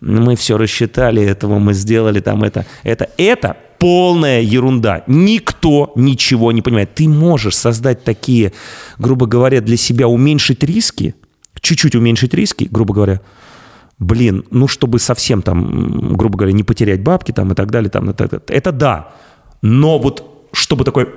Мы 0.01 0.35
все 0.35 0.57
рассчитали, 0.57 1.21
этого 1.21 1.59
мы 1.59 1.73
сделали, 1.75 2.19
там 2.19 2.43
это, 2.43 2.65
это, 2.81 3.11
это 3.15 3.57
полная 3.77 4.41
ерунда. 4.41 5.03
Никто 5.05 5.91
ничего 5.95 6.51
не 6.51 6.63
понимает. 6.63 6.95
Ты 6.95 7.07
можешь 7.07 7.55
создать 7.55 8.03
такие, 8.03 8.53
грубо 8.97 9.27
говоря, 9.27 9.61
для 9.61 9.77
себя 9.77 10.07
уменьшить 10.07 10.63
риски, 10.63 11.13
чуть-чуть 11.61 11.93
уменьшить 11.93 12.33
риски, 12.33 12.67
грубо 12.71 12.95
говоря, 12.95 13.21
блин, 13.99 14.45
ну, 14.49 14.67
чтобы 14.67 14.97
совсем 14.97 15.43
там, 15.43 16.17
грубо 16.17 16.39
говоря, 16.39 16.53
не 16.53 16.63
потерять 16.63 17.03
бабки 17.03 17.31
там 17.31 17.51
и 17.51 17.55
так 17.55 17.69
далее, 17.69 17.91
там, 17.91 18.09
это, 18.09 18.23
это, 18.23 18.41
это 18.47 18.71
да. 18.71 19.13
Но 19.61 19.99
вот 19.99 20.47
чтобы 20.53 20.85
такой, 20.85 21.07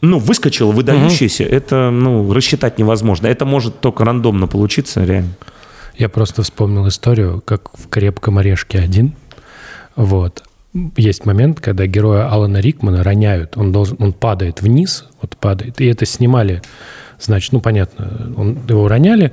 ну, 0.00 0.18
выскочил 0.18 0.72
выдающийся, 0.72 1.44
угу. 1.44 1.54
это, 1.54 1.90
ну, 1.90 2.32
рассчитать 2.32 2.78
невозможно. 2.78 3.26
Это 3.26 3.44
может 3.44 3.80
только 3.80 4.04
рандомно 4.04 4.46
получиться, 4.46 5.04
реально. 5.04 5.30
Я 5.96 6.08
просто 6.08 6.42
вспомнил 6.42 6.86
историю, 6.88 7.42
как 7.44 7.76
в 7.78 7.88
«Крепком 7.88 8.38
орешке 8.38 8.78
один». 8.78 9.14
Вот. 9.96 10.42
Есть 10.96 11.24
момент, 11.24 11.60
когда 11.60 11.86
героя 11.86 12.28
Алана 12.28 12.58
Рикмана 12.58 13.04
роняют. 13.04 13.56
Он, 13.56 13.70
должен, 13.70 13.96
он 14.00 14.12
падает 14.12 14.60
вниз, 14.60 15.06
вот 15.22 15.36
падает. 15.36 15.80
И 15.80 15.86
это 15.86 16.04
снимали, 16.04 16.62
значит, 17.20 17.52
ну, 17.52 17.60
понятно, 17.60 18.34
он, 18.36 18.58
его 18.68 18.88
роняли. 18.88 19.32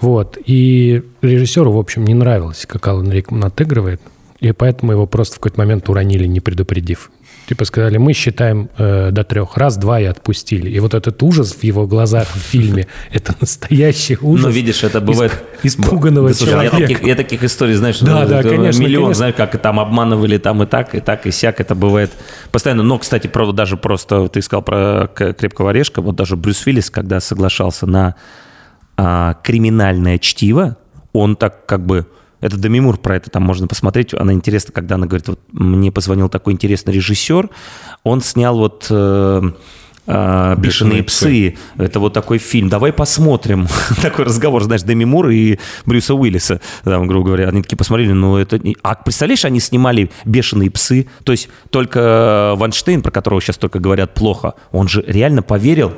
Вот. 0.00 0.36
И 0.44 1.02
режиссеру, 1.22 1.72
в 1.72 1.78
общем, 1.78 2.04
не 2.04 2.12
нравилось, 2.12 2.66
как 2.66 2.86
Алан 2.86 3.10
Рикман 3.10 3.44
отыгрывает. 3.44 4.02
И 4.40 4.52
поэтому 4.52 4.92
его 4.92 5.06
просто 5.06 5.36
в 5.36 5.38
какой-то 5.38 5.58
момент 5.58 5.88
уронили, 5.88 6.26
не 6.26 6.40
предупредив. 6.40 7.10
Типа 7.46 7.66
сказали, 7.66 7.98
мы 7.98 8.14
считаем 8.14 8.70
э, 8.78 9.10
до 9.10 9.22
трех. 9.22 9.56
Раз, 9.58 9.76
два 9.76 10.00
и 10.00 10.04
отпустили. 10.04 10.70
И 10.70 10.80
вот 10.80 10.94
этот 10.94 11.22
ужас 11.22 11.54
в 11.54 11.62
его 11.62 11.86
глазах 11.86 12.26
в 12.28 12.38
фильме, 12.38 12.86
это 13.12 13.34
настоящий 13.38 14.16
ужас. 14.20 14.46
Ну, 14.46 14.50
видишь, 14.50 14.82
это 14.82 15.00
бывает... 15.00 15.32
Испуганного 15.62 16.32
человека. 16.32 16.76
Я 16.78 16.86
таких, 16.86 17.06
я 17.06 17.14
таких 17.14 17.44
историй, 17.44 17.74
знаешь, 17.74 17.98
да, 18.00 18.24
да, 18.24 18.42
конечно, 18.42 18.80
миллион, 18.80 19.04
конечно. 19.04 19.14
знаешь, 19.14 19.34
как 19.34 19.60
там 19.60 19.78
обманывали 19.78 20.38
там 20.38 20.62
и 20.62 20.66
так, 20.66 20.94
и 20.94 21.00
так, 21.00 21.26
и 21.26 21.30
сяк. 21.30 21.60
Это 21.60 21.74
бывает 21.74 22.12
постоянно. 22.50 22.82
Но, 22.82 22.98
кстати, 22.98 23.26
правда, 23.26 23.52
даже 23.52 23.76
просто 23.76 24.28
ты 24.28 24.40
сказал 24.40 24.62
про 24.62 25.08
«Крепкого 25.14 25.70
орешка», 25.70 26.00
вот 26.00 26.16
даже 26.16 26.36
Брюс 26.36 26.66
Уиллис, 26.66 26.90
когда 26.90 27.20
соглашался 27.20 27.86
на 27.86 28.14
а, 28.96 29.34
криминальное 29.42 30.18
чтиво, 30.18 30.76
он 31.12 31.36
так 31.36 31.66
как 31.66 31.84
бы 31.84 32.06
это 32.44 32.58
Демимур 32.58 32.98
про 32.98 33.16
это 33.16 33.30
там 33.30 33.42
можно 33.42 33.66
посмотреть. 33.66 34.12
Она 34.12 34.34
интересна, 34.34 34.70
когда 34.70 34.96
она 34.96 35.06
говорит, 35.06 35.28
вот 35.28 35.40
мне 35.52 35.90
позвонил 35.90 36.28
такой 36.28 36.52
интересный 36.52 36.92
режиссер, 36.92 37.48
он 38.02 38.20
снял 38.20 38.58
вот... 38.58 38.86
Э, 38.90 39.50
э, 40.06 40.54
«Бешеные 40.58 41.02
псы». 41.04 41.56
Это 41.78 42.00
вот 42.00 42.12
такой 42.12 42.36
фильм. 42.36 42.68
Давай 42.68 42.92
посмотрим. 42.92 43.66
такой 44.02 44.26
разговор, 44.26 44.62
знаешь, 44.62 44.82
Деми 44.82 45.06
Мур 45.06 45.30
и 45.30 45.58
Брюса 45.86 46.14
Уиллиса, 46.14 46.60
там, 46.84 47.06
грубо 47.06 47.28
говоря. 47.28 47.48
Они 47.48 47.62
такие 47.62 47.78
посмотрели, 47.78 48.12
ну 48.12 48.36
это... 48.36 48.60
А 48.82 48.94
представляешь, 48.94 49.46
они 49.46 49.58
снимали 49.58 50.10
«Бешеные 50.26 50.70
псы». 50.70 51.06
То 51.24 51.32
есть 51.32 51.48
только 51.70 52.52
Ванштейн, 52.58 53.00
про 53.00 53.10
которого 53.10 53.40
сейчас 53.40 53.56
только 53.56 53.78
говорят 53.78 54.12
плохо, 54.12 54.52
он 54.70 54.86
же 54.88 55.02
реально 55.06 55.40
поверил, 55.40 55.94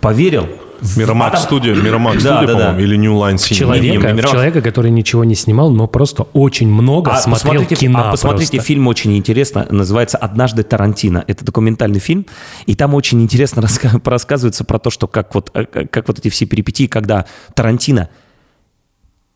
поверил, 0.00 0.48
Миромак 0.96 1.36
студия, 1.38 1.74
Миромак 1.74 2.20
студия, 2.20 2.46
по-моему, 2.46 2.80
или 2.80 2.96
New 2.96 3.14
Line 3.14 3.36
Cinema. 3.36 3.54
Человека, 3.54 4.12
не, 4.12 4.22
человека, 4.22 4.62
который 4.62 4.90
ничего 4.90 5.24
не 5.24 5.34
снимал, 5.34 5.70
но 5.70 5.86
просто 5.86 6.24
очень 6.32 6.68
много 6.68 7.12
а 7.12 7.16
смотрел 7.20 7.62
посмотрите, 7.62 7.86
кино. 7.86 8.08
А 8.08 8.10
посмотрите 8.10 8.52
просто. 8.52 8.66
фильм 8.66 8.88
очень 8.88 9.16
интересно, 9.16 9.66
называется 9.70 10.18
«Однажды 10.18 10.62
Тарантино». 10.62 11.24
Это 11.26 11.44
документальный 11.44 12.00
фильм, 12.00 12.26
и 12.66 12.74
там 12.74 12.94
очень 12.94 13.22
интересно 13.22 13.62
рассказывается 14.04 14.64
про 14.64 14.78
то, 14.78 14.90
что 14.90 15.06
как 15.06 15.34
вот, 15.34 15.50
э, 15.54 15.64
как 15.64 16.08
вот 16.08 16.18
эти 16.18 16.28
все 16.28 16.46
перипетии, 16.46 16.86
когда 16.86 17.26
Тарантино 17.54 18.08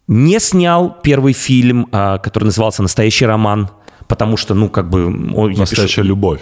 не 0.09 0.39
снял 0.41 0.97
первый 1.03 1.33
фильм, 1.33 1.89
а, 1.93 2.19
который 2.19 2.45
назывался 2.45 2.83
«Настоящий 2.83 3.27
роман», 3.27 3.71
потому 4.09 4.37
что, 4.37 4.55
ну, 4.55 4.69
как 4.69 4.89
бы... 4.89 5.11
Настоящая 5.11 6.03
пишу, 6.03 6.03
любовь. 6.03 6.41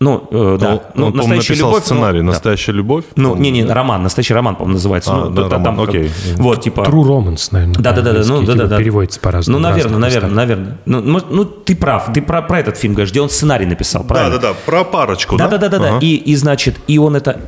Ну, 0.00 0.28
э, 0.30 0.58
да. 0.60 0.74
Он, 0.74 0.80
ну, 0.94 1.06
он, 1.06 1.16
настоящая 1.16 1.54
он 1.54 1.58
любовь. 1.58 1.84
сценарий, 1.84 2.20
ну, 2.20 2.26
«Настоящая 2.26 2.72
да. 2.72 2.78
любовь». 2.78 3.04
Ну, 3.16 3.34
не-не, 3.34 3.64
роман, 3.64 4.02
«Настоящий 4.04 4.32
роман», 4.32 4.54
по-моему, 4.54 4.74
называется. 4.74 5.12
А, 5.12 5.16
ну, 5.24 5.30
да, 5.30 5.48
роман, 5.48 5.64
там, 5.64 5.80
окей. 5.80 6.08
Как, 6.08 6.38
вот, 6.38 6.62
типа... 6.62 6.82
True 6.82 7.02
Romance, 7.02 7.48
наверное. 7.50 7.74
Да-да-да, 7.74 8.12
ну, 8.24 8.42
да, 8.42 8.54
да, 8.54 8.66
да. 8.66 8.78
Переводится 8.78 9.18
по-разному. 9.18 9.58
Ну, 9.58 9.68
наверное, 9.68 9.98
наверное, 9.98 10.30
наверное. 10.30 10.78
Ну, 10.86 11.00
ну, 11.00 11.20
ну, 11.28 11.44
ты 11.44 11.74
прав, 11.74 12.12
ты 12.14 12.22
про, 12.22 12.42
про 12.42 12.60
этот 12.60 12.76
фильм 12.76 12.94
говоришь, 12.94 13.10
где 13.10 13.20
он 13.20 13.28
сценарий 13.28 13.66
написал, 13.66 14.04
правильно? 14.04 14.36
Да-да-да, 14.36 14.54
про 14.64 14.84
парочку, 14.84 15.36
да? 15.36 15.48
Да-да-да, 15.48 15.76
ага. 15.76 15.98
и, 16.00 16.14
и, 16.14 16.36
значит, 16.36 16.76
и 16.86 16.98
он 16.98 17.16
это... 17.16 17.40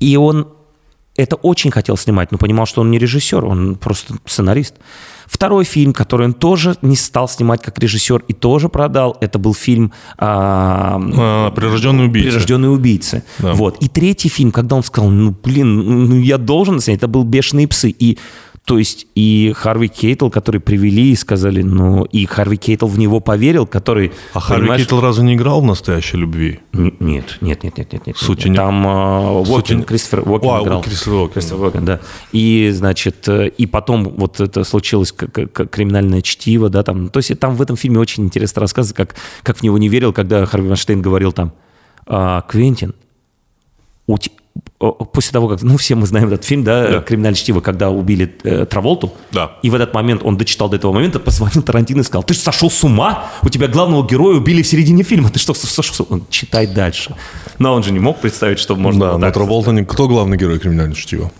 И 0.00 0.16
он 0.16 0.48
это 1.16 1.36
очень 1.36 1.70
хотел 1.70 1.96
снимать, 1.96 2.32
но 2.32 2.38
понимал, 2.38 2.66
что 2.66 2.80
он 2.80 2.90
не 2.90 2.98
режиссер, 2.98 3.44
он 3.44 3.76
просто 3.76 4.14
сценарист. 4.26 4.74
Второй 5.26 5.64
фильм, 5.64 5.92
который 5.92 6.26
он 6.26 6.34
тоже 6.34 6.76
не 6.82 6.96
стал 6.96 7.28
снимать 7.28 7.62
как 7.62 7.78
режиссер 7.78 8.24
и 8.28 8.32
тоже 8.32 8.68
продал, 8.68 9.16
это 9.20 9.38
был 9.38 9.54
фильм 9.54 9.92
а, 10.18 11.00
а, 11.16 11.50
«Прирожденные 11.50 12.08
убийцы». 12.08 12.30
«Прирожденные 12.30 12.70
убийцы». 12.70 13.24
Да. 13.38 13.52
Вот. 13.52 13.78
И 13.82 13.88
третий 13.88 14.28
фильм, 14.28 14.52
когда 14.52 14.76
он 14.76 14.82
сказал, 14.82 15.10
ну, 15.10 15.34
блин, 15.42 16.08
ну, 16.08 16.16
я 16.18 16.38
должен 16.38 16.80
снять, 16.80 16.98
это 16.98 17.08
был 17.08 17.24
«Бешеные 17.24 17.68
псы». 17.68 17.90
И 17.90 18.18
то 18.64 18.78
есть 18.78 19.08
и 19.16 19.52
Харви 19.56 19.88
Кейтл, 19.88 20.28
который 20.28 20.60
привели 20.60 21.10
и 21.10 21.16
сказали, 21.16 21.62
ну, 21.62 22.04
и 22.04 22.26
Харви 22.26 22.56
Кейтл 22.56 22.86
в 22.86 22.96
него 22.96 23.18
поверил, 23.18 23.66
который... 23.66 24.12
А 24.34 24.40
Харви 24.40 24.76
Кейтл 24.76 25.00
разве 25.00 25.24
не 25.24 25.34
играл 25.34 25.60
в 25.62 25.64
«Настоящей 25.64 26.16
любви»? 26.16 26.60
Нет, 26.72 27.38
нет, 27.40 27.64
нет, 27.64 27.76
нет, 27.76 27.92
нет. 27.92 28.06
нет 28.06 28.16
Сути 28.16 28.46
нет. 28.46 28.58
Там 28.58 28.86
э, 28.86 29.30
Уокен, 29.40 29.78
Сути... 29.78 29.82
Кристофер 29.82 30.28
Уокен 30.28 30.50
а, 30.50 30.62
играл. 30.62 30.82
Кристофер 30.82 31.12
Уокен. 31.14 31.32
Кристофер 31.32 31.64
Уокен, 31.64 31.84
да. 31.84 32.00
И, 32.30 32.70
значит, 32.72 33.28
э, 33.28 33.48
и 33.48 33.66
потом 33.66 34.04
вот 34.04 34.38
это 34.38 34.62
случилось 34.62 35.10
как, 35.10 35.32
как 35.32 35.68
криминальное 35.70 36.22
чтиво, 36.22 36.68
да, 36.68 36.84
там. 36.84 37.08
То 37.08 37.18
есть 37.18 37.36
там 37.40 37.56
в 37.56 37.62
этом 37.62 37.76
фильме 37.76 37.98
очень 37.98 38.24
интересно 38.24 38.60
рассказывать, 38.60 38.96
как, 38.96 39.16
как 39.42 39.56
в 39.58 39.62
него 39.64 39.76
не 39.76 39.88
верил, 39.88 40.12
когда 40.12 40.46
Харви 40.46 40.68
Ванштейн 40.68 41.02
говорил 41.02 41.32
там, 41.32 41.52
а, 42.06 42.42
Квентин, 42.42 42.94
у, 44.06 44.16
после 44.90 45.32
того, 45.32 45.48
как, 45.48 45.62
ну, 45.62 45.76
все 45.76 45.94
мы 45.94 46.06
знаем 46.06 46.28
этот 46.28 46.44
фильм, 46.44 46.64
да, 46.64 46.88
да. 46.88 47.00
«Криминальное 47.00 47.36
чтиво», 47.36 47.60
когда 47.60 47.90
убили 47.90 48.34
э, 48.42 48.66
Траволту, 48.66 49.12
да. 49.30 49.52
и 49.62 49.70
в 49.70 49.74
этот 49.74 49.94
момент 49.94 50.22
он 50.24 50.36
дочитал 50.36 50.68
до 50.68 50.76
этого 50.76 50.92
момента, 50.92 51.20
позвонил 51.20 51.62
Тарантино 51.62 52.00
и 52.00 52.04
сказал, 52.04 52.22
ты 52.22 52.34
же 52.34 52.40
сошел 52.40 52.70
с 52.70 52.82
ума? 52.84 53.26
У 53.42 53.48
тебя 53.48 53.68
главного 53.68 54.06
героя 54.06 54.36
убили 54.36 54.62
в 54.62 54.66
середине 54.66 55.02
фильма, 55.02 55.30
ты 55.30 55.38
что, 55.38 55.54
сошел 55.54 55.94
с 55.94 56.00
ума? 56.00 56.08
Он, 56.10 56.26
читай 56.30 56.66
дальше. 56.66 57.14
Но 57.58 57.74
он 57.74 57.82
же 57.82 57.92
не 57.92 58.00
мог 58.00 58.20
представить, 58.20 58.58
что 58.58 58.76
можно 58.76 59.12
Да, 59.12 59.18
но 59.18 59.30
Траволта, 59.30 59.72
не... 59.72 59.84
кто 59.84 60.08
главный 60.08 60.36
герой 60.36 60.58
«Криминального 60.58 60.96
чтива»? 60.96 61.30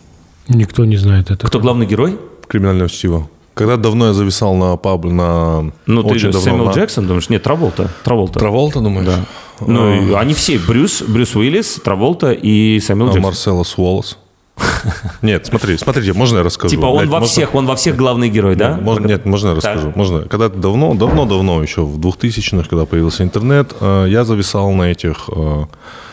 Никто 0.49 0.85
не 0.85 0.97
знает 0.97 1.31
это. 1.31 1.47
Кто 1.47 1.59
главный 1.61 1.87
герой? 1.87 2.19
«Криминального 2.49 2.89
чтива». 2.89 3.29
Когда 3.55 3.77
давно 3.77 4.07
я 4.09 4.13
зависал 4.15 4.55
на 4.55 4.77
паб, 4.77 5.05
на 5.05 5.73
Ну, 5.87 6.03
ты 6.05 6.19
же 6.19 6.33
давно 6.33 6.41
Сэмюэл 6.41 6.65
на- 6.67 6.73
Джексон 6.73 7.07
думаешь? 7.07 7.29
Нет, 7.29 7.43
Траволта. 7.43 7.91
Траволта. 8.03 8.39
Траволта, 8.39 8.81
думаешь? 8.81 9.07
Да. 9.07 9.25
Ну, 9.67 10.11
и 10.11 10.15
они 10.15 10.35
все. 10.35 10.59
Брюс, 10.59 11.03
Брюс 11.03 11.35
Уиллис, 11.35 11.81
Траволта 11.83 12.33
и 12.33 12.81
Сэмюэл 12.81 13.09
А 13.09 13.13
Джексон. 13.13 13.23
Марсело 13.23 13.63
Суолос. 13.63 14.19
Нет, 15.23 15.47
смотри, 15.47 15.77
смотрите, 15.77 16.13
можно 16.13 16.39
я 16.39 16.43
расскажу? 16.43 16.75
Типа 16.75 16.87
он 16.87 17.09
во 17.09 17.21
всех, 17.21 17.55
он 17.55 17.67
во 17.67 17.77
всех 17.77 17.97
главный 17.97 18.29
герой, 18.29 18.57
да? 18.57 18.77
Можно, 18.81 19.07
нет, 19.07 19.25
можно 19.25 19.49
я 19.49 19.55
расскажу? 19.55 19.93
Можно. 19.95 20.23
Когда 20.29 20.49
давно, 20.49 20.95
давно, 20.95 21.27
давно, 21.27 21.63
еще 21.63 21.83
в 21.85 21.99
2000-х, 21.99 22.69
когда 22.69 22.85
появился 22.85 23.23
интернет, 23.23 23.75
э, 23.81 24.07
я 24.09 24.25
зависал 24.25 24.71
на 24.73 24.91
этих 24.91 25.29
э, 25.29 25.65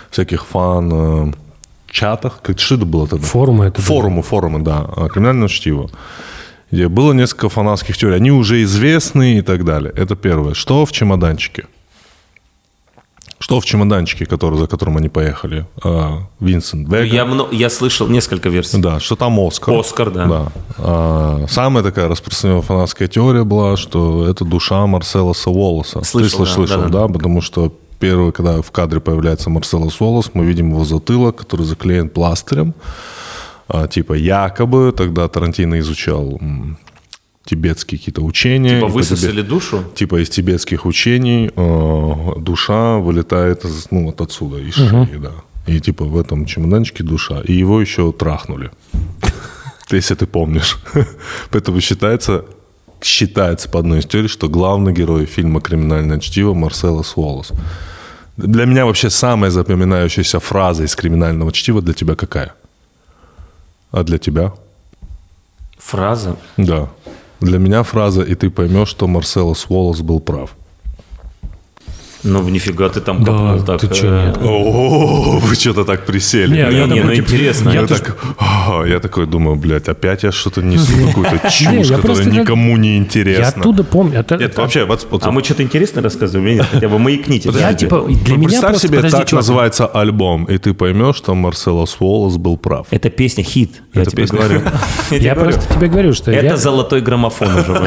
всяких 0.10 0.46
фан 0.46 0.92
э, 0.92 1.34
чатах. 1.92 2.40
Как 2.42 2.60
что 2.60 2.76
это 2.76 2.86
было 2.86 3.08
тогда? 3.08 3.26
Форумы 3.26 3.66
это. 3.66 3.82
Форумы, 3.82 4.24
форумы, 4.24 4.60
да. 4.60 4.88
Криминальное 5.12 5.48
чтиво. 5.48 5.90
Где 6.72 6.88
было 6.88 7.14
несколько 7.14 7.50
фанатских 7.50 7.98
теорий. 7.98 8.16
Они 8.16 8.32
уже 8.32 8.62
известны 8.64 9.40
и 9.40 9.42
так 9.42 9.66
далее. 9.66 9.92
Это 9.96 10.16
первое. 10.16 10.54
Что 10.54 10.86
в 10.86 10.92
чемоданчике? 10.92 11.66
Что 13.42 13.62
в 13.62 13.66
чемоданчике, 13.66 14.26
который, 14.26 14.60
за 14.60 14.68
которым 14.68 14.98
они 14.98 15.08
поехали? 15.08 15.66
Э, 15.84 16.18
Винсент 16.42 16.90
Вега. 16.90 17.04
Я, 17.06 17.24
мно- 17.26 17.48
я 17.52 17.70
слышал 17.70 18.08
несколько 18.10 18.50
версий. 18.50 18.78
Да, 18.82 19.00
что 19.00 19.16
там 19.16 19.40
Оскар. 19.40 19.74
Оскар, 19.80 20.12
да. 20.12 20.26
Да. 20.26 20.52
А, 20.78 21.46
самая 21.48 21.82
такая 21.84 22.10
распространенная 22.10 22.62
фанатская 22.62 23.08
теория 23.08 23.46
была, 23.46 23.78
что 23.78 24.28
это 24.28 24.44
душа 24.44 24.86
Марселоса 24.86 25.50
Уоллеса. 25.50 26.04
Слышал, 26.04 26.40
Ты 26.40 26.46
да, 26.46 26.52
слышал, 26.52 26.82
да, 26.82 26.88
да. 26.90 27.08
да, 27.08 27.14
потому 27.14 27.40
что 27.42 27.74
первый, 28.00 28.34
когда 28.34 28.62
в 28.62 28.72
кадре 28.72 29.00
появляется 29.00 29.50
Марселос 29.50 30.02
Уоллес, 30.02 30.32
мы 30.34 30.44
видим 30.46 30.72
его 30.72 30.84
затылок, 30.84 31.38
который 31.38 31.66
заклеен 31.66 32.10
пластырем. 32.10 32.74
А, 33.70 33.88
типа 33.88 34.14
якобы 34.14 34.94
тогда 34.98 35.28
Тарантино 35.30 35.80
изучал 35.80 36.40
тибетские 37.46 37.98
какие-то 38.00 38.22
учения. 38.22 38.76
Типа 38.76 38.88
высосали 38.88 39.32
тебе- 39.32 39.44
душу? 39.44 39.84
Типа 39.96 40.22
из 40.22 40.30
тибетских 40.30 40.86
учений 40.86 41.52
э, 41.56 42.40
душа 42.40 42.98
вылетает 42.98 43.66
из, 43.66 43.88
ну, 43.92 44.06
вот 44.06 44.22
отсюда, 44.22 44.58
из 44.58 44.76
шеи, 44.76 45.18
да. 45.18 45.32
И 45.68 45.80
типа 45.80 46.06
в 46.06 46.18
этом 46.18 46.46
чемоданчике 46.46 47.04
душа. 47.04 47.42
И 47.42 47.54
его 47.54 47.82
еще 47.82 48.12
трахнули. 48.12 48.72
Если 49.92 50.16
ты 50.16 50.26
помнишь. 50.26 50.78
Поэтому 51.52 51.82
считается, 51.82 52.46
считается 53.02 53.70
по 53.70 53.80
одной 53.80 54.00
из 54.00 54.06
теорий, 54.06 54.28
что 54.28 54.48
главный 54.50 54.94
герой 54.94 55.26
фильма 55.26 55.62
«Криминальное 55.62 56.20
чтиво» 56.20 56.54
Марселос 56.54 57.14
Уоллес. 57.16 57.52
Для 58.38 58.66
меня 58.66 58.86
вообще 58.86 59.10
самая 59.10 59.52
запоминающаяся 59.52 60.40
фраза 60.40 60.84
из 60.84 60.96
«Криминального 60.96 61.52
чтива» 61.52 61.82
для 61.82 61.94
тебя 61.94 62.16
какая? 62.16 62.54
А 63.92 64.04
для 64.04 64.18
тебя? 64.18 64.54
Фраза. 65.78 66.36
Да. 66.58 66.90
Для 67.42 67.58
меня 67.58 67.84
фраза 67.84 68.22
«И 68.22 68.36
ты 68.36 68.50
поймешь, 68.50 68.90
что 68.90 69.08
Марселос 69.08 69.68
Уоллес 69.70 70.02
был 70.02 70.20
прав». 70.20 70.56
Ну, 72.24 72.50
нифига 72.50 72.90
ты 72.90 73.00
там 73.00 73.24
Да, 73.24 73.32
копнул 73.32 73.62
так. 73.62 73.82
ты 73.82 73.88
э, 74.02 74.26
нет. 74.28 74.38
О, 74.44 75.40
вы 75.42 75.56
что-то 75.56 75.86
так 75.86 76.06
присели. 76.06 76.52
Не, 76.52 76.70
Не, 76.70 76.78
я 76.80 76.86
не, 76.88 77.02
ну 77.02 77.14
типа, 77.14 77.26
интересно. 77.26 77.70
Я, 77.70 77.82
Я 77.82 77.88
так, 77.88 78.18
я 78.88 79.00
такой 79.00 79.26
думаю, 79.26 79.56
блядь, 79.56 79.88
опять 79.88 80.24
я 80.24 80.32
что-то 80.32 80.62
несу, 80.62 80.92
какую-то 81.08 81.50
чушь, 81.50 81.88
я 81.88 81.96
которая 81.96 82.26
никому 82.26 82.78
не 82.78 82.92
Я 82.94 82.98
интересна. 82.98 83.48
оттуда 83.62 83.84
помню. 83.84 84.20
это- 84.20 84.38
Нет, 84.38 84.58
вообще, 84.58 84.86
вот, 84.86 85.08
А 85.22 85.32
мы 85.32 85.44
что-то 85.44 85.64
интересное 85.64 86.04
рассказываем? 86.04 86.56
Нет, 86.58 86.66
хотя 86.72 86.90
бы 86.90 87.00
маякните. 87.00 87.52
Я 87.58 87.74
типа, 87.74 88.02
для 88.08 88.34
ну, 88.34 88.40
меня 88.40 88.48
представь 88.50 88.72
просто, 88.72 88.88
себе, 88.88 89.02
так 89.10 89.32
называется 89.32 89.86
альбом, 89.88 90.46
и 90.46 90.58
ты 90.58 90.74
поймешь, 90.74 91.16
что 91.16 91.36
Марселос 91.36 91.98
Уоллес 92.00 92.38
был 92.38 92.58
прав. 92.58 92.88
Это 92.92 93.10
песня 93.10 93.44
хит, 93.44 93.82
я 93.94 94.06
тебе 94.06 94.26
говорю. 94.26 94.62
Я 95.12 95.36
просто 95.36 95.74
тебе 95.74 95.88
говорю, 95.88 96.14
что 96.14 96.32
Это 96.32 96.46
я... 96.46 96.58
золотой 96.58 97.02
граммофон 97.02 97.56
уже. 97.56 97.82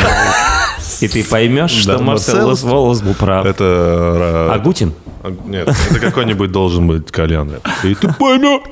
И 1.03 1.09
ты 1.09 1.25
поймешь, 1.25 1.73
что 1.73 1.99
Марселос 1.99 2.63
Волос 2.63 3.03
был 3.03 3.15
прав. 3.15 3.45
Это... 3.45 4.49
э, 4.51 4.55
Агутин? 4.55 4.93
а, 5.23 5.35
Нет, 5.45 5.69
это 5.91 5.99
какой-нибудь 5.99 6.53
должен 6.53 6.87
быть 6.87 7.11
кальян. 7.11 7.51
И 7.83 7.95
ты 7.95 8.13
поймешь. 8.13 8.63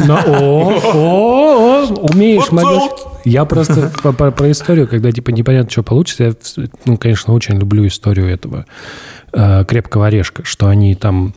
На- 0.00 0.22
о, 0.24 0.70
о, 0.94 1.82
о, 1.82 1.94
умеешь, 2.12 2.50
могешь. 2.52 2.90
Я 3.24 3.44
просто 3.44 3.90
про 3.90 4.50
историю, 4.50 4.86
когда 4.88 5.10
типа 5.12 5.30
непонятно, 5.30 5.70
что 5.70 5.82
получится. 5.82 6.24
Я, 6.24 6.34
ну, 6.86 6.96
конечно, 6.96 7.34
очень 7.34 7.58
люблю 7.58 7.86
историю 7.86 8.28
этого 8.28 8.64
э, 9.32 9.64
крепкого 9.66 10.06
орешка, 10.06 10.44
что 10.44 10.68
они 10.68 10.94
там... 10.94 11.34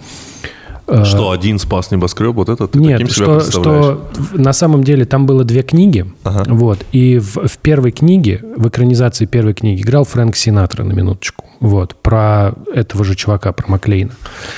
э, 0.91 1.05
Что, 1.05 1.31
один 1.31 1.59
спас 1.59 1.91
небоскреб? 1.91 2.35
Вот 2.35 2.49
это 2.49 2.67
ты 2.67 2.79
Нет, 2.79 2.99
таким 2.99 3.13
себя 3.13 3.39
что, 3.41 4.09
на 4.33 4.53
самом 4.53 4.83
деле 4.83 5.05
там 5.05 5.25
было 5.25 5.43
две 5.43 5.63
книги, 5.63 6.05
вот, 6.23 6.79
и 6.91 7.19
в, 7.19 7.47
в 7.47 7.57
первой 7.57 7.91
книге, 7.91 8.41
в 8.55 8.67
экранизации 8.67 9.25
первой 9.25 9.53
книги 9.53 9.81
играл 9.81 10.03
Фрэнк 10.05 10.35
Синатра 10.35 10.83
на 10.83 10.93
минуточку, 10.93 11.45
вот, 11.59 11.95
про 11.95 12.53
этого 12.73 13.03
же 13.03 13.15
чувака, 13.15 13.51
про 13.51 13.69
Маклейна. 13.69 14.11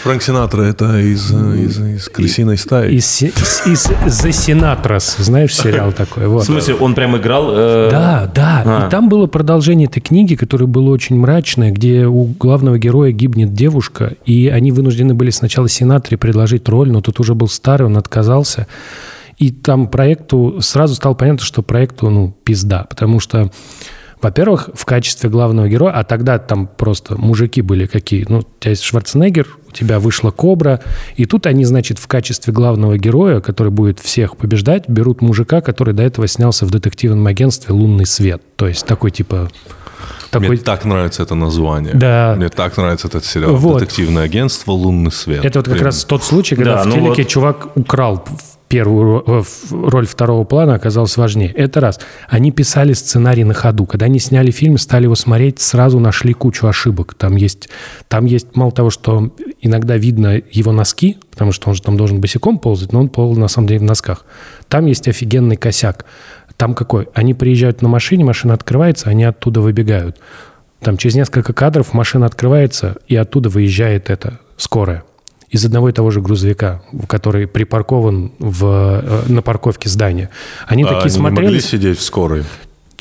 Фрэнк 0.04 0.22
Синатра 0.22 0.62
это 0.64 1.00
из, 1.00 1.32
из, 1.32 1.78
из 1.78 2.08
крысиной 2.08 2.58
стаи. 2.58 2.94
Из, 2.96 3.22
из, 3.22 3.66
из 3.66 4.26
The 4.26 4.30
Sinatras, 4.30 5.22
знаешь, 5.22 5.54
сериал 5.54 5.92
такой, 5.92 6.28
вот. 6.28 6.44
В 6.44 6.46
смысле, 6.46 6.76
он 6.76 6.96
прям 6.96 7.18
играл... 7.18 7.50
э, 7.52 7.90
Да, 7.92 8.32
да. 8.34 8.64
А. 8.66 8.88
И 8.88 8.90
там 8.90 9.10
было 9.10 9.28
продолжение 9.28 9.88
этой 9.88 10.00
книги, 10.00 10.36
которое 10.36 10.66
было 10.66 10.92
очень 10.92 11.18
мрачное, 11.18 11.72
где 11.72 12.06
у 12.06 12.24
главного 12.24 12.80
героя 12.80 13.12
гибнет 13.12 13.54
девушка, 13.54 14.14
и 14.26 14.48
они 14.48 14.72
вынуждены 14.72 15.14
были 15.14 15.30
сначала 15.30 15.68
Синатре 15.68 16.18
предложить 16.24 16.70
роль, 16.70 16.90
но 16.90 17.02
тут 17.02 17.20
уже 17.20 17.36
был 17.36 17.50
старый, 17.50 17.86
он 17.86 17.98
отказался. 17.98 18.66
И 19.40 19.52
там 19.52 19.90
проекту 19.90 20.60
сразу 20.62 20.96
стало 20.96 21.16
понятно, 21.16 21.46
что 21.46 21.62
проекту, 21.62 22.10
ну, 22.10 22.34
пизда, 22.46 22.86
потому 22.90 23.20
что 23.20 23.52
во-первых, 24.22 24.70
в 24.74 24.86
качестве 24.86 25.30
главного 25.30 25.68
героя, 25.68 25.92
а 25.92 26.06
тогда 26.06 26.40
там 26.40 26.68
просто 26.68 27.18
мужики 27.18 27.62
были 27.62 27.88
какие. 27.88 28.26
Ну, 28.30 28.38
у 28.38 28.44
тебя 28.58 28.70
есть 28.70 28.84
Шварценеггер, 28.84 29.48
у 29.68 29.72
тебя 29.74 30.00
вышла 30.00 30.32
Кобра, 30.32 30.80
и 31.18 31.26
тут 31.26 31.46
они, 31.46 31.66
значит, 31.66 32.00
в 32.00 32.08
качестве 32.08 32.54
главного 32.54 32.98
героя, 32.98 33.42
который 33.42 33.74
будет 33.74 34.00
всех 34.00 34.38
побеждать, 34.38 34.88
берут 34.88 35.22
мужика, 35.22 35.60
который 35.60 35.94
до 35.94 36.04
этого 36.04 36.26
снялся 36.28 36.66
в 36.66 36.72
детективном 36.72 37.28
агентстве 37.28 37.74
«Лунный 37.74 38.06
свет». 38.06 38.42
То 38.56 38.70
есть 38.70 38.86
такой 38.86 39.12
типа... 39.12 39.50
Мне 40.40 40.50
Такой, 40.50 40.58
так 40.64 40.86
нравится 40.86 41.24
это 41.24 41.36
название. 41.36 41.94
Да. 41.94 42.34
Мне 42.38 42.50
так 42.50 42.78
нравится 42.78 43.08
этот 43.08 43.26
сериал. 43.26 43.56
Вот. 43.56 43.80
Детективное 43.80 44.24
агентство 44.24 44.72
«Лунный 44.72 45.12
свет». 45.12 45.46
Это 45.46 45.60
вот 45.60 45.66
как 45.66 45.76
Прям. 45.76 45.86
раз 45.86 46.04
тот 46.06 46.24
случай, 46.24 46.56
когда 46.56 46.76
Да, 46.76 46.84
в 46.84 46.88
ну 46.88 46.96
телеке 46.96 47.24
вот. 47.24 47.28
чувак 47.28 47.68
украл 47.76 48.24
первую 48.74 49.24
э, 49.28 49.44
роль 49.70 50.08
второго 50.08 50.46
плана, 50.46 50.74
оказалось 50.74 51.16
важнее. 51.16 51.52
Это 51.52 51.80
раз. 51.80 52.00
Они 52.28 52.52
писали 52.52 52.94
сценарий 52.94 53.44
на 53.44 53.54
ходу. 53.54 53.86
Когда 53.86 54.08
они 54.08 54.18
сняли 54.18 54.50
фильм, 54.50 54.80
стали 54.80 55.04
его 55.04 55.14
смотреть, 55.14 55.62
сразу 55.62 56.00
нашли 56.00 56.34
кучу 56.34 56.66
ошибок. 56.66 57.14
Там 57.14 57.36
есть, 57.36 57.70
там 58.08 58.26
есть 58.26 58.56
мало 58.56 58.72
того, 58.72 58.90
что 58.90 59.32
иногда 59.62 59.96
видно 59.96 60.42
его 60.52 60.72
носки, 60.72 61.20
потому 61.30 61.52
что 61.52 61.70
он 61.70 61.76
же 61.76 61.84
там 61.84 61.98
должен 61.98 62.20
босиком 62.20 62.58
ползать, 62.58 62.94
но 62.94 63.02
он 63.02 63.10
ползал 63.10 63.40
на 63.40 63.48
самом 63.48 63.68
деле 63.68 63.82
в 63.82 63.84
носках. 63.84 64.26
Там 64.70 64.88
есть 64.88 65.08
офигенный 65.08 65.56
косяк. 65.56 66.06
Там 66.64 66.76
какой? 66.76 67.10
Они 67.14 67.34
приезжают 67.34 67.82
на 67.82 67.90
машине, 67.90 68.24
машина 68.24 68.54
открывается, 68.54 69.10
они 69.10 69.26
оттуда 69.26 69.60
выбегают. 69.60 70.22
Там 70.80 70.96
через 70.96 71.14
несколько 71.14 71.52
кадров 71.52 71.92
машина 71.92 72.26
открывается, 72.26 72.96
и 73.06 73.18
оттуда 73.18 73.50
выезжает 73.50 74.10
это 74.10 74.40
скорая 74.56 75.04
из 75.50 75.66
одного 75.66 75.90
и 75.90 75.92
того 75.92 76.10
же 76.10 76.22
грузовика, 76.22 76.82
который 77.10 77.48
припаркован 77.48 78.32
в, 78.40 78.64
э, 78.66 79.24
на 79.28 79.42
парковке 79.42 79.90
здания. 79.90 80.30
Они 80.66 80.84
А 80.84 80.86
такие 80.86 81.02
они 81.02 81.12
не 81.12 81.18
смотрели, 81.18 81.46
могли 81.48 81.60
сидеть 81.60 82.00
в 82.00 82.02
скорой? 82.02 82.46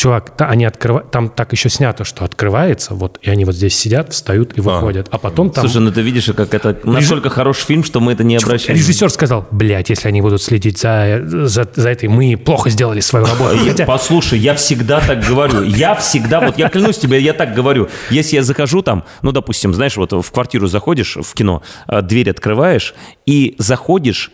Чувак, 0.03 0.37
та- 0.37 0.47
они 0.49 0.65
открыва- 0.65 1.05
там 1.11 1.29
так 1.29 1.53
еще 1.53 1.69
снято, 1.69 2.05
что 2.05 2.25
открывается, 2.25 2.95
вот, 2.95 3.19
и 3.23 3.31
они 3.31 3.45
вот 3.45 3.55
здесь 3.55 3.77
сидят, 3.79 4.13
встают 4.13 4.59
и 4.59 4.61
выходят, 4.61 5.07
а, 5.11 5.19
потом 5.19 5.51
там... 5.51 5.65
Слушай, 5.65 5.81
ну 5.85 5.93
ты 5.93 6.03
видишь, 6.03 6.27
как 6.37 6.55
это 6.55 6.77
настолько 6.85 7.31
хороший 7.31 7.65
фильм, 7.67 7.85
что 7.85 8.01
мы 8.01 8.13
это 8.13 8.25
не 8.25 8.37
обращаем. 8.37 8.77
Режиссер 8.79 9.11
сказал, 9.11 9.47
блядь, 9.53 9.91
если 9.91 10.09
они 10.09 10.21
будут 10.21 10.43
следить 10.43 10.79
за, 10.79 11.21
за, 11.25 11.69
за 11.75 11.89
этой, 11.89 12.09
мы 12.09 12.37
плохо 12.37 12.71
сделали 12.71 13.01
свою 13.01 13.27
работу. 13.27 13.55
Я- 13.65 13.71
Хотя- 13.71 13.87
Послушай, 13.87 14.39
я 14.41 14.55
всегда 14.55 15.01
так 15.01 15.25
говорю. 15.25 15.63
Я 15.63 15.95
всегда, 15.95 16.41
вот 16.41 16.59
я 16.59 16.69
клянусь 16.69 16.99
тебе, 16.99 17.21
я 17.21 17.33
так 17.33 17.55
говорю. 17.55 17.89
Если 18.11 18.37
я 18.37 18.43
захожу 18.43 18.83
там, 18.83 19.05
ну, 19.23 19.31
допустим, 19.33 19.73
знаешь, 19.75 19.97
вот 19.97 20.13
в 20.13 20.31
квартиру 20.33 20.67
заходишь 20.67 21.17
в 21.21 21.33
кино, 21.35 21.63
э, 21.89 22.03
дверь 22.03 22.31
открываешь, 22.31 22.95
и 23.27 23.55
заходишь, 23.59 24.33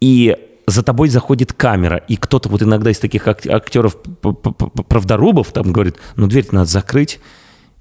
и 0.00 0.36
за 0.66 0.82
тобой 0.82 1.08
заходит 1.08 1.52
камера, 1.52 1.96
и 1.96 2.16
кто-то 2.16 2.48
вот 2.48 2.62
иногда 2.62 2.90
из 2.90 2.98
таких 2.98 3.28
ак- 3.28 3.46
актеров, 3.46 3.96
правдорубов, 4.88 5.52
там 5.52 5.72
говорит, 5.72 5.96
ну, 6.16 6.26
дверь 6.26 6.46
надо 6.52 6.66
закрыть. 6.66 7.20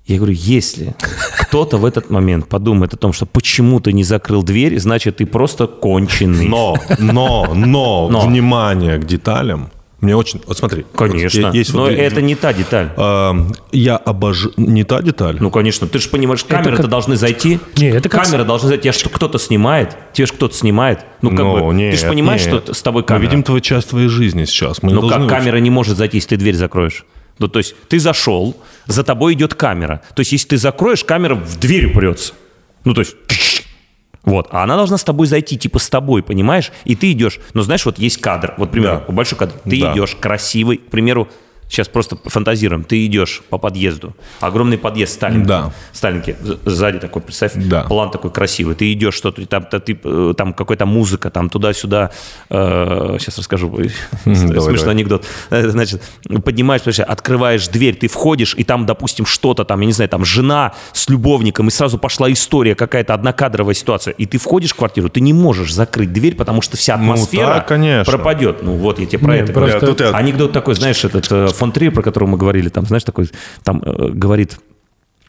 Я 0.05 0.17
говорю, 0.17 0.34
если 0.38 0.95
кто-то 1.39 1.77
в 1.77 1.86
этот 1.86 2.09
момент 2.09 2.49
подумает 2.49 2.93
о 2.93 2.97
том, 2.97 3.13
что 3.13 3.25
почему 3.25 3.79
ты 3.79 3.93
не 3.93 4.03
закрыл 4.03 4.43
дверь, 4.43 4.77
значит, 4.79 5.17
ты 5.17 5.25
просто 5.25 5.65
конченый. 5.67 6.45
Но, 6.47 6.75
но, 6.99 7.53
но, 7.55 8.09
Но. 8.09 8.27
внимание 8.27 8.97
к 8.97 9.05
деталям. 9.05 9.71
Мне 10.04 10.16
очень... 10.18 10.41
Вот 10.45 10.58
смотри. 10.58 10.86
Конечно. 10.95 11.47
вот 11.47 11.56
есть 11.56 11.74
Но 11.74 11.84
вот- 11.84 11.93
это 11.93 12.22
не 12.22 12.36
та 12.36 12.51
деталь. 12.54 12.89
А, 12.97 13.36
Я 13.72 13.95
обожаю... 13.95 14.54
Не 14.58 14.84
та 14.84 15.01
деталь? 15.01 15.38
Ну, 15.39 15.49
конечно. 15.49 15.88
Ты 15.88 15.99
же 15.99 16.10
понимаешь, 16.10 16.43
камеры-то 16.43 16.84
как- 16.84 16.91
должны 16.91 17.16
зайти. 17.16 17.60
Не, 17.78 17.88
это 17.89 18.10
как 18.10 18.24
Камеры 18.26 18.43
должны 18.43 18.68
зайти. 18.68 18.84
Тебя 18.84 18.93
что, 18.93 19.10
кто-то 19.10 19.39
снимает? 19.39 19.95
Тебе 20.12 20.28
же 20.28 20.34
кто-то 20.34 20.54
снимает. 20.56 20.99
Ну, 21.22 21.30
как 21.30 21.39
Ну, 21.39 21.68
бы, 21.68 21.74
нет, 21.74 21.93
ты 21.95 22.01
же 22.01 22.08
понимаешь, 22.08 22.45
нет. 22.45 22.64
что 22.66 22.74
с 22.74 22.82
тобой 22.82 23.04
Мы 23.04 23.08
камера. 23.08 23.22
видим 23.24 23.43
твою 23.43 23.62
часть 23.62 23.89
твоей 23.89 24.10
жизни 24.10 24.43
сейчас. 24.45 24.84
Мы 24.84 24.91
ну, 24.91 25.01
как 25.01 25.10
должны 25.10 25.30
камера 25.30 25.58
не 25.58 25.70
может 25.70 25.95
зайти, 25.97 26.18
если 26.18 26.30
ты 26.30 26.36
дверь 26.38 26.56
закроешь? 26.56 27.06
Ну, 27.39 27.47
то 27.47 27.60
есть 27.60 27.74
ты 27.88 27.97
зашел, 27.99 28.58
за 28.86 29.04
тобой 29.04 29.34
идет 29.34 29.56
камера. 29.56 30.01
То 30.16 30.20
есть 30.20 30.34
если 30.34 30.49
ты 30.49 30.58
закроешь, 30.58 31.04
камера 31.06 31.36
в 31.36 31.58
дверь 31.60 31.88
упрется. 31.88 32.34
Ну, 32.84 32.93
то 32.93 32.99
есть... 33.01 33.16
Вот, 34.26 34.47
а 34.51 34.63
она 34.63 34.78
должна 34.78 34.97
с 34.97 35.03
тобой 35.03 35.28
зайти, 35.28 35.57
типа 35.57 35.80
с 35.80 35.89
тобой, 35.89 36.24
понимаешь? 36.24 36.71
И 36.86 36.95
ты 36.95 37.11
идешь, 37.11 37.39
ну 37.53 37.61
знаешь, 37.61 37.86
вот 37.86 37.99
есть 37.99 38.21
кадр, 38.21 38.53
вот, 38.57 38.69
к 38.69 38.71
примеру, 38.71 39.03
Да. 39.07 39.13
большой 39.13 39.38
кадр. 39.38 39.53
Ты 39.65 39.82
Да. 39.82 39.93
идешь 39.93 40.15
красивый, 40.15 40.78
к 40.78 40.89
примеру, 40.89 41.28
сейчас 41.74 41.88
просто 41.88 42.17
фантазируем, 42.26 42.84
ты 42.84 43.03
идешь 43.05 43.41
по 43.49 43.57
подъезду, 43.57 44.15
огромный 44.41 44.78
подъезд 44.78 45.13
Сталинки, 45.13 45.47
Да. 45.47 45.71
Сталинки, 45.91 46.36
сзади 46.65 46.99
такой, 46.99 47.21
представь, 47.24 47.53
Да. 47.55 47.82
план 47.84 48.11
такой 48.11 48.30
красивый, 48.32 48.76
ты 48.76 48.93
идешь, 48.93 49.15
что-то 49.15 49.45
там, 49.47 49.63
та- 49.63 49.80
ты, 49.80 49.99
э, 50.03 50.34
там 50.38 50.53
какая-то 50.53 50.86
музыка, 50.86 51.30
там 51.32 51.49
туда-сюда, 51.49 52.11
э, 52.49 53.17
сейчас 53.19 53.38
расскажу, 53.39 53.74
ой, 53.76 53.91
смешной 54.24 54.53
давай. 54.78 54.89
анекдот, 54.91 55.26
Э, 55.49 55.67
значит, 55.69 56.01
поднимаешь, 56.45 56.82
открываешь 56.99 57.67
дверь, 57.67 57.95
ты 57.95 58.07
входишь, 58.07 58.53
и 58.57 58.63
там, 58.63 58.86
допустим, 58.86 59.26
что-то 59.26 59.63
там, 59.65 59.80
я 59.82 59.88
не 59.88 59.93
знаю, 59.93 60.09
там 60.09 60.24
жена 60.26 60.74
с 60.91 61.09
любовником, 61.09 61.67
и 61.69 61.71
сразу 61.71 61.97
пошла 61.97 62.32
история, 62.32 62.76
какая-то 62.76 63.13
однокадровая 63.13 63.74
ситуация, 63.74 64.11
и 64.13 64.26
ты 64.26 64.38
входишь 64.38 64.71
в 64.71 64.76
квартиру, 64.76 65.09
ты 65.09 65.21
не 65.21 65.34
можешь 65.34 65.74
закрыть 65.74 66.13
дверь, 66.13 66.36
потому 66.36 66.61
что 66.61 66.78
вся 66.78 66.97
Ну, 66.97 67.11
атмосфера 67.13 67.45
так, 67.55 67.67
конечно. 67.67 68.11
пропадет. 68.11 68.61
Ну 68.63 68.74
вот, 68.76 68.99
я 68.99 69.05
тебе 69.05 69.19
про 69.19 69.34
Нет, 69.36 69.43
это 69.45 69.53
просто- 69.53 69.80
говорю. 69.80 69.95
Я- 69.99 70.11
Анекдот 70.17 70.51
такой, 70.51 70.76
знаешь, 70.76 71.03
этот 71.03 71.32
э, 71.32 71.47
фон 71.64 71.72
Триер, 71.72 71.93
про 71.93 72.01
которого 72.01 72.32
мы 72.32 72.38
говорили, 72.38 72.68
там, 72.68 72.86
знаешь, 72.86 73.05
такой, 73.05 73.30
там 73.64 73.82
э, 73.82 74.09
говорит 74.09 74.59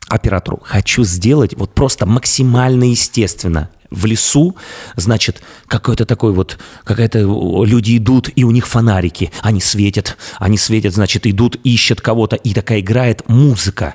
оператору, 0.08 0.60
хочу 0.64 1.04
сделать 1.04 1.54
вот 1.56 1.72
просто 1.72 2.06
максимально 2.06 2.84
естественно. 2.84 3.70
В 3.92 4.06
лесу, 4.06 4.56
значит, 4.96 5.40
какой-то 5.68 6.04
такой 6.04 6.32
вот, 6.32 6.58
какая-то 6.82 7.20
люди 7.64 7.96
идут, 7.98 8.28
и 8.34 8.42
у 8.42 8.50
них 8.50 8.66
фонарики, 8.66 9.30
они 9.42 9.60
светят, 9.60 10.16
они 10.40 10.58
светят, 10.58 10.92
значит, 10.94 11.24
идут, 11.28 11.54
ищут 11.62 12.00
кого-то, 12.00 12.34
и 12.34 12.52
такая 12.52 12.80
играет 12.80 13.22
музыка. 13.28 13.94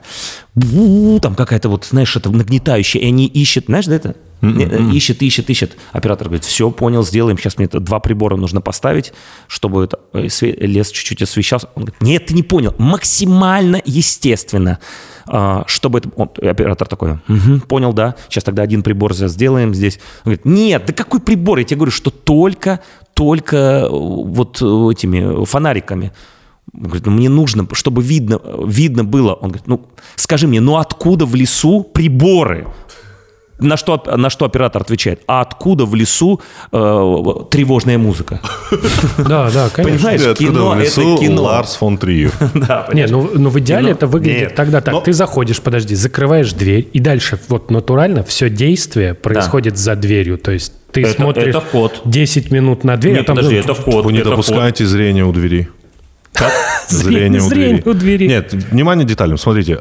Бу, 0.56 1.20
Там 1.22 1.36
какая-то 1.36 1.68
вот, 1.68 1.84
знаешь, 1.84 2.16
это 2.16 2.32
нагнетающая, 2.32 3.02
и 3.02 3.08
они 3.08 3.28
ищут, 3.28 3.66
знаешь, 3.66 3.88
да 3.88 3.96
это? 3.96 4.16
Э, 4.42 4.92
Ищет, 4.94 5.22
ищет, 5.22 5.50
ищет. 5.50 5.78
Оператор 5.92 6.28
говорит, 6.28 6.46
все, 6.46 6.72
понял, 6.72 7.04
сделаем. 7.04 7.38
Сейчас 7.38 7.58
мне 7.58 7.68
два 7.68 8.00
прибора 8.00 8.36
нужно 8.38 8.62
поставить, 8.62 9.14
чтобы 9.48 9.84
это, 9.84 10.00
э, 10.14 10.28
лес 10.42 10.92
чуть-чуть 10.92 11.22
освещался. 11.22 11.68
Он 11.76 11.84
говорит, 11.84 12.02
нет, 12.02 12.26
ты 12.28 12.34
не 12.34 12.44
понял. 12.44 12.74
Максимально 12.78 13.82
естественно. 13.86 14.80
А, 15.28 15.64
чтобы 15.68 16.00
это... 16.00 16.10
он- 16.16 16.30
оператор 16.42 16.88
такой, 16.88 17.20
«Мгм, 17.28 17.62
понял, 17.62 17.94
да. 17.94 18.16
Сейчас 18.30 18.44
тогда 18.44 18.64
один 18.64 18.82
прибор 18.82 19.14
сделаем 19.14 19.74
здесь. 19.76 20.00
Он 20.26 20.32
говорит, 20.32 20.46
нет, 20.46 20.86
да 20.88 20.94
какой 20.94 21.20
прибор? 21.20 21.60
Я 21.60 21.66
тебе 21.66 21.78
говорю, 21.78 21.92
что 21.92 22.10
только, 22.10 22.80
только 23.14 23.56
э, 23.58 23.90
вот 23.90 24.58
этими 24.62 25.46
фонариками. 25.46 26.12
Он 26.74 26.84
говорит, 26.84 27.06
ну 27.06 27.12
мне 27.12 27.30
нужно, 27.30 27.68
чтобы 27.74 28.02
видно, 28.04 28.40
видно 28.66 29.04
было. 29.04 29.34
Он 29.34 29.50
говорит, 29.50 29.68
ну 29.68 29.88
скажи 30.16 30.48
мне, 30.48 30.62
ну 30.62 30.78
откуда 30.78 31.26
в 31.26 31.36
лесу 31.36 31.84
приборы? 31.84 32.68
На 33.60 33.76
что, 33.78 34.02
на 34.16 34.30
что 34.30 34.46
оператор 34.46 34.82
отвечает? 34.82 35.22
А 35.28 35.42
откуда 35.42 35.86
в 35.86 35.94
лесу 35.96 36.40
э, 36.72 36.78
тревожная 37.52 37.98
музыка? 37.98 38.40
Да, 39.18 39.50
да, 39.52 39.70
конечно. 39.70 39.98
Понимаешь, 39.98 40.22
Откуда 40.22 40.36
кино 40.52 40.70
в 40.70 40.74
это 40.74 40.82
лесу 40.82 41.18
кино. 41.18 41.44
Ларс 41.44 41.76
фон 41.76 41.98
Триер. 41.98 42.32
Да, 42.54 42.88
Не, 42.94 43.06
ну, 43.08 43.30
ну 43.34 43.50
в 43.50 43.60
идеале 43.60 43.88
Кино- 43.88 43.96
это 43.96 44.08
выглядит 44.08 44.42
Нет. 44.42 44.56
тогда 44.56 44.82
так. 44.82 44.94
Но- 44.94 45.02
Ты 45.02 45.12
заходишь, 45.14 45.62
подожди, 45.62 45.96
закрываешь 45.96 46.54
дверь, 46.54 46.88
и 46.94 47.00
дальше 47.00 47.38
вот 47.50 47.70
натурально 47.72 48.24
все 48.24 48.50
действие 48.50 49.14
происходит 49.14 49.78
за 49.78 49.96
дверью. 49.96 50.38
То 50.38 50.52
есть 50.52 50.72
ты 50.92 51.02
Это- 51.02 51.14
смотришь 51.14 51.48
это 51.50 51.60
вход. 51.62 52.02
10 52.06 52.52
минут 52.52 52.84
на 52.84 52.96
дверь, 52.98 53.14
Нет, 53.14 53.24
а 53.24 53.26
там 53.26 53.36
подожди, 53.36 53.56
это 53.58 53.74
вход. 53.74 54.06
Вы 54.06 54.14
не 54.14 54.20
это 54.20 54.30
допускаете 54.32 54.86
зрение 54.86 55.26
у 55.26 55.32
двери. 55.34 55.70
Зрение- 56.88 57.42
зрение 57.42 57.84
у 57.86 57.94
двери. 57.94 58.28
Нет, 58.28 58.54
внимание 58.54 59.06
деталям. 59.06 59.38
Смотрите. 59.38 59.80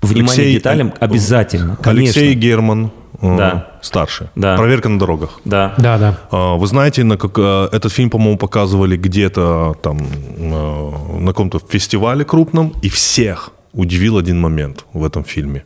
Внимание 0.00 0.32
Алексей- 0.32 0.52
к 0.54 0.58
деталям 0.58 0.94
обязательно, 1.00 1.76
конечно. 1.76 2.20
Алексей 2.20 2.34
Герман, 2.34 2.90
э, 3.20 3.36
Да. 3.36 3.66
старший. 3.82 4.28
Да. 4.36 4.56
Проверка 4.56 4.88
на 4.88 4.98
дорогах. 4.98 5.40
Да. 5.44 5.74
Да, 5.78 5.98
да. 5.98 6.18
А, 6.30 6.54
Вы 6.56 6.66
знаете, 6.66 7.02
на 7.04 7.16
как, 7.16 7.36
э, 7.38 7.68
этот 7.72 7.92
фильм, 7.92 8.10
по-моему, 8.10 8.38
показывали 8.38 8.96
где-то 8.96 9.76
там 9.82 9.98
э, 9.98 11.18
на 11.20 11.26
каком-то 11.28 11.58
фестивале 11.58 12.24
крупном, 12.24 12.72
и 12.82 12.88
всех 12.88 13.50
удивил 13.72 14.18
один 14.18 14.40
момент 14.40 14.84
в 14.92 15.04
этом 15.04 15.24
фильме. 15.24 15.64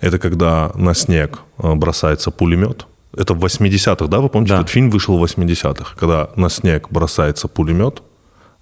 Это 0.00 0.18
когда 0.18 0.70
на 0.74 0.94
снег 0.94 1.40
э, 1.58 1.74
бросается 1.74 2.30
пулемет. 2.30 2.86
Это 3.16 3.34
в 3.34 3.44
80-х, 3.44 4.06
да, 4.08 4.20
вы 4.20 4.28
помните, 4.28 4.52
Да. 4.54 4.60
этот 4.60 4.70
фильм 4.70 4.90
вышел 4.90 5.18
в 5.18 5.22
80-х, 5.24 5.94
когда 5.98 6.28
на 6.36 6.48
снег 6.50 6.88
бросается 6.90 7.48
пулемет, 7.48 8.02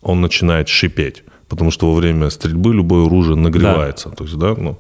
он 0.01 0.21
начинает 0.21 0.69
шипеть, 0.69 1.25
потому 1.55 1.71
что 1.71 1.93
во 1.93 1.95
время 1.95 2.31
стрельбы 2.31 2.75
любое 2.75 3.07
оружие 3.07 3.37
нагревается. 3.37 4.11
То 4.11 4.25
есть, 4.25 4.37
да, 4.37 4.55
ну, 4.59 4.77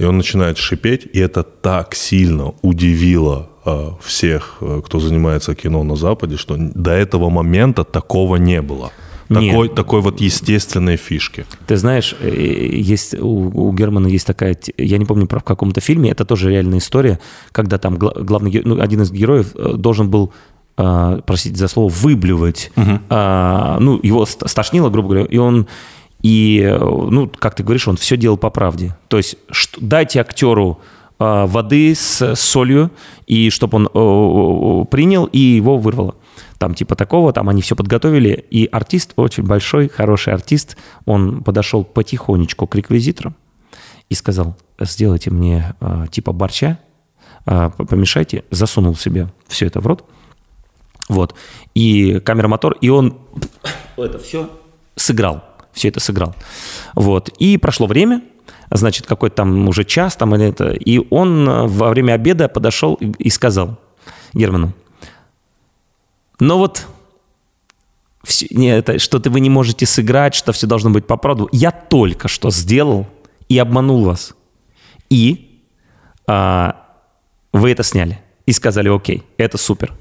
и 0.00 0.04
он 0.04 0.16
начинает 0.16 0.58
шипеть, 0.58 1.06
и 1.12 1.20
это 1.20 1.44
так 1.44 1.94
сильно 1.94 2.52
удивило 2.62 3.48
э, 3.64 3.90
всех, 4.02 4.56
э, 4.60 4.82
кто 4.84 4.98
занимается 4.98 5.54
кино 5.54 5.84
на 5.84 5.94
Западе, 5.96 6.36
что 6.36 6.56
до 6.58 6.90
этого 6.90 7.30
момента 7.30 7.84
такого 7.84 8.36
не 8.36 8.60
было. 8.60 8.90
Нет. 9.28 9.52
Такой, 9.52 9.68
такой 9.68 10.00
вот 10.00 10.20
естественной 10.20 10.96
фишки. 10.96 11.46
Ты 11.66 11.76
знаешь, 11.76 12.14
э, 12.20 12.28
есть 12.72 13.14
у, 13.14 13.68
у 13.68 13.72
Германа 13.72 14.08
есть 14.08 14.26
такая, 14.26 14.56
я 14.76 14.98
не 14.98 15.04
помню 15.04 15.26
про 15.26 15.38
в 15.38 15.44
каком-то 15.44 15.80
фильме, 15.80 16.10
это 16.10 16.24
тоже 16.24 16.50
реальная 16.50 16.78
история, 16.78 17.20
когда 17.52 17.78
там 17.78 17.96
гла- 17.96 18.14
главный 18.20 18.62
ну, 18.64 18.80
один 18.80 19.02
из 19.02 19.12
героев 19.12 19.54
э, 19.54 19.74
должен 19.76 20.10
был 20.10 20.32
а, 20.76 21.20
простите 21.26 21.56
за 21.56 21.68
слово, 21.68 21.88
выблевать. 21.90 22.70
А, 23.10 23.78
ну, 23.80 23.98
его 24.02 24.26
ст- 24.26 24.48
стошнило, 24.48 24.90
грубо 24.90 25.08
говоря, 25.10 25.26
и 25.26 25.36
он, 25.36 25.66
и, 26.22 26.60
э, 26.64 26.78
ну, 26.78 27.30
как 27.38 27.54
ты 27.54 27.62
говоришь, 27.62 27.86
он 27.86 27.96
все 27.96 28.16
делал 28.16 28.36
по 28.38 28.50
правде. 28.50 28.96
То 29.08 29.16
есть 29.18 29.36
что- 29.50 29.78
дайте 29.80 30.20
актеру 30.20 30.80
а, 31.18 31.46
воды 31.46 31.94
с, 31.94 32.34
солью, 32.34 32.90
и 33.26 33.50
чтобы 33.50 33.76
он 33.76 33.88
о, 33.94 34.84
принял, 34.90 35.26
и 35.26 35.38
его 35.38 35.78
вырвало. 35.78 36.16
Там 36.58 36.74
типа 36.74 36.96
такого, 36.96 37.32
там 37.32 37.48
они 37.48 37.62
все 37.62 37.76
подготовили, 37.76 38.44
и 38.50 38.66
артист, 38.70 39.12
очень 39.16 39.44
большой, 39.44 39.88
хороший 39.88 40.32
артист, 40.34 40.76
он 41.04 41.42
подошел 41.44 41.84
потихонечку 41.84 42.66
к 42.66 42.74
реквизиторам 42.74 43.36
и 44.08 44.14
сказал, 44.14 44.56
сделайте 44.80 45.30
мне 45.30 45.74
а, 45.80 46.06
типа 46.08 46.32
борща, 46.32 46.78
п- 47.44 47.70
помешайте, 47.88 48.44
засунул 48.50 48.96
себе 48.96 49.28
все 49.46 49.66
это 49.66 49.80
в 49.80 49.86
рот, 49.86 50.04
вот, 51.08 51.34
и 51.74 52.20
камера-мотор, 52.20 52.76
и 52.80 52.88
он 52.88 53.18
это 53.96 54.18
все 54.18 54.50
сыграл, 54.96 55.44
все 55.72 55.88
это 55.88 56.00
сыграл, 56.00 56.34
вот, 56.94 57.28
и 57.38 57.56
прошло 57.58 57.86
время, 57.86 58.22
значит, 58.70 59.06
какой-то 59.06 59.36
там 59.36 59.68
уже 59.68 59.84
час 59.84 60.16
там 60.16 60.34
или 60.34 60.46
это, 60.46 60.70
и 60.70 61.00
он 61.10 61.48
э, 61.48 61.66
во 61.66 61.90
время 61.90 62.14
обеда 62.14 62.48
подошел 62.48 62.94
и, 62.94 63.30
сказал 63.30 63.78
Герману, 64.32 64.72
но 66.40 66.58
вот 66.58 66.86
всё- 68.24 68.46
не, 68.50 68.68
это, 68.68 68.98
что-то 68.98 69.30
вы 69.30 69.40
не 69.40 69.50
можете 69.50 69.86
сыграть, 69.86 70.34
что 70.34 70.52
все 70.52 70.66
должно 70.66 70.90
быть 70.90 71.06
по 71.06 71.16
правду. 71.16 71.48
Я 71.52 71.70
только 71.70 72.28
что 72.28 72.50
сделал 72.50 73.06
и 73.48 73.58
обманул 73.58 74.04
вас. 74.04 74.34
И 75.10 75.60
а, 76.26 76.86
вы 77.52 77.70
это 77.70 77.82
сняли. 77.82 78.20
И 78.46 78.52
сказали, 78.52 78.88
окей, 78.88 79.22
это 79.36 79.58
супер. 79.58 79.92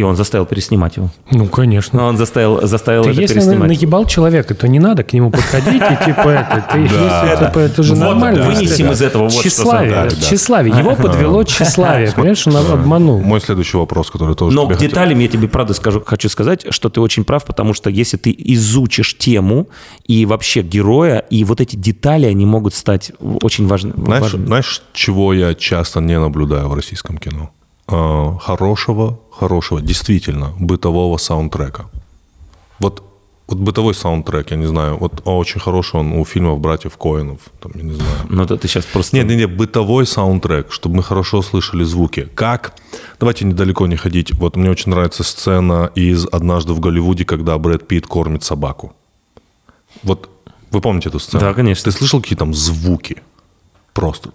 И 0.00 0.02
он 0.02 0.16
заставил 0.16 0.46
переснимать 0.46 0.96
его. 0.96 1.10
Ну, 1.30 1.46
конечно. 1.46 2.00
Но 2.00 2.06
он 2.08 2.16
заставил, 2.16 2.66
заставил 2.66 3.04
Ты 3.04 3.10
это 3.10 3.20
если 3.20 3.34
переснимать. 3.34 3.68
наебал 3.68 4.06
человека, 4.06 4.54
то 4.54 4.66
не 4.66 4.78
надо 4.78 5.04
к 5.04 5.12
нему 5.12 5.30
подходить 5.30 5.82
и 5.82 6.04
типа 6.06 6.26
это. 6.30 6.64
Ты, 6.72 6.78
если, 6.78 7.44
типа, 7.46 7.58
это 7.58 7.82
же 7.82 7.94
Вот, 7.94 8.00
нормально. 8.00 8.46
вынесем 8.46 8.86
Это 8.86 8.94
из 8.94 9.02
этого 9.02 9.24
вот 9.24 9.32
что 9.32 9.42
Тщеславие. 9.42 9.92
Да, 9.92 10.04
да. 10.04 10.10
Тщеславие. 10.16 10.78
Его 10.78 10.96
подвело 10.96 11.44
тщеславие. 11.44 12.12
Понимаешь, 12.12 12.46
он 12.46 12.56
обманул. 12.56 13.20
Мой 13.20 13.42
следующий 13.42 13.76
вопрос, 13.76 14.10
который 14.10 14.34
тоже 14.34 14.56
Но 14.56 14.66
к 14.68 14.78
деталям 14.78 15.18
я 15.18 15.28
тебе 15.28 15.48
правда 15.48 15.74
скажу, 15.74 16.02
хочу 16.06 16.30
сказать, 16.30 16.64
что 16.70 16.88
ты 16.88 17.02
очень 17.02 17.24
прав, 17.24 17.44
потому 17.44 17.74
что 17.74 17.90
если 17.90 18.16
ты 18.16 18.34
изучишь 18.38 19.18
тему 19.18 19.68
и 20.06 20.24
вообще 20.24 20.62
героя, 20.62 21.18
и 21.18 21.44
вот 21.44 21.60
эти 21.60 21.76
детали, 21.76 22.24
они 22.24 22.46
могут 22.46 22.72
стать 22.72 23.12
очень 23.42 23.66
важны, 23.66 23.92
Знаешь, 23.98 24.22
важными. 24.22 24.46
знаешь, 24.46 24.82
чего 24.94 25.34
я 25.34 25.52
часто 25.54 26.00
не 26.00 26.18
наблюдаю 26.18 26.68
в 26.68 26.74
российском 26.74 27.18
кино? 27.18 27.50
А, 27.90 28.38
хорошего, 28.38 29.18
хорошего, 29.32 29.80
действительно, 29.80 30.54
бытового 30.58 31.16
саундтрека. 31.16 31.86
Вот, 32.78 33.02
вот 33.46 33.58
бытовой 33.58 33.94
саундтрек, 33.94 34.52
я 34.52 34.56
не 34.56 34.66
знаю, 34.66 34.96
вот 34.96 35.22
а, 35.24 35.36
очень 35.36 35.60
хороший 35.60 36.00
он 36.00 36.12
у 36.12 36.24
фильмов 36.24 36.60
братьев 36.60 36.96
Коинов, 36.96 37.40
там, 37.60 37.72
я 37.74 37.82
не 37.82 37.92
знаю. 37.92 38.16
Ну, 38.28 38.42
это 38.44 38.56
ты 38.56 38.68
сейчас 38.68 38.84
просто... 38.84 39.16
Нет, 39.16 39.26
нет, 39.26 39.38
нет, 39.38 39.56
бытовой 39.56 40.06
саундтрек, 40.06 40.72
чтобы 40.72 40.96
мы 40.96 41.02
хорошо 41.02 41.42
слышали 41.42 41.84
звуки. 41.84 42.28
Как? 42.34 42.74
Давайте 43.18 43.44
недалеко 43.44 43.86
не 43.86 43.96
ходить. 43.96 44.32
Вот 44.34 44.56
мне 44.56 44.70
очень 44.70 44.90
нравится 44.90 45.24
сцена 45.24 45.90
из 45.94 46.26
«Однажды 46.30 46.72
в 46.74 46.80
Голливуде», 46.80 47.24
когда 47.24 47.58
Брэд 47.58 47.88
Питт 47.88 48.06
кормит 48.06 48.44
собаку. 48.44 48.94
Вот 50.02 50.30
вы 50.70 50.80
помните 50.80 51.08
эту 51.08 51.18
сцену? 51.18 51.40
Да, 51.40 51.54
конечно. 51.54 51.90
Ты 51.90 51.96
слышал 51.98 52.20
какие 52.20 52.38
там 52.38 52.54
звуки? 52.54 53.22
Просто. 53.92 54.30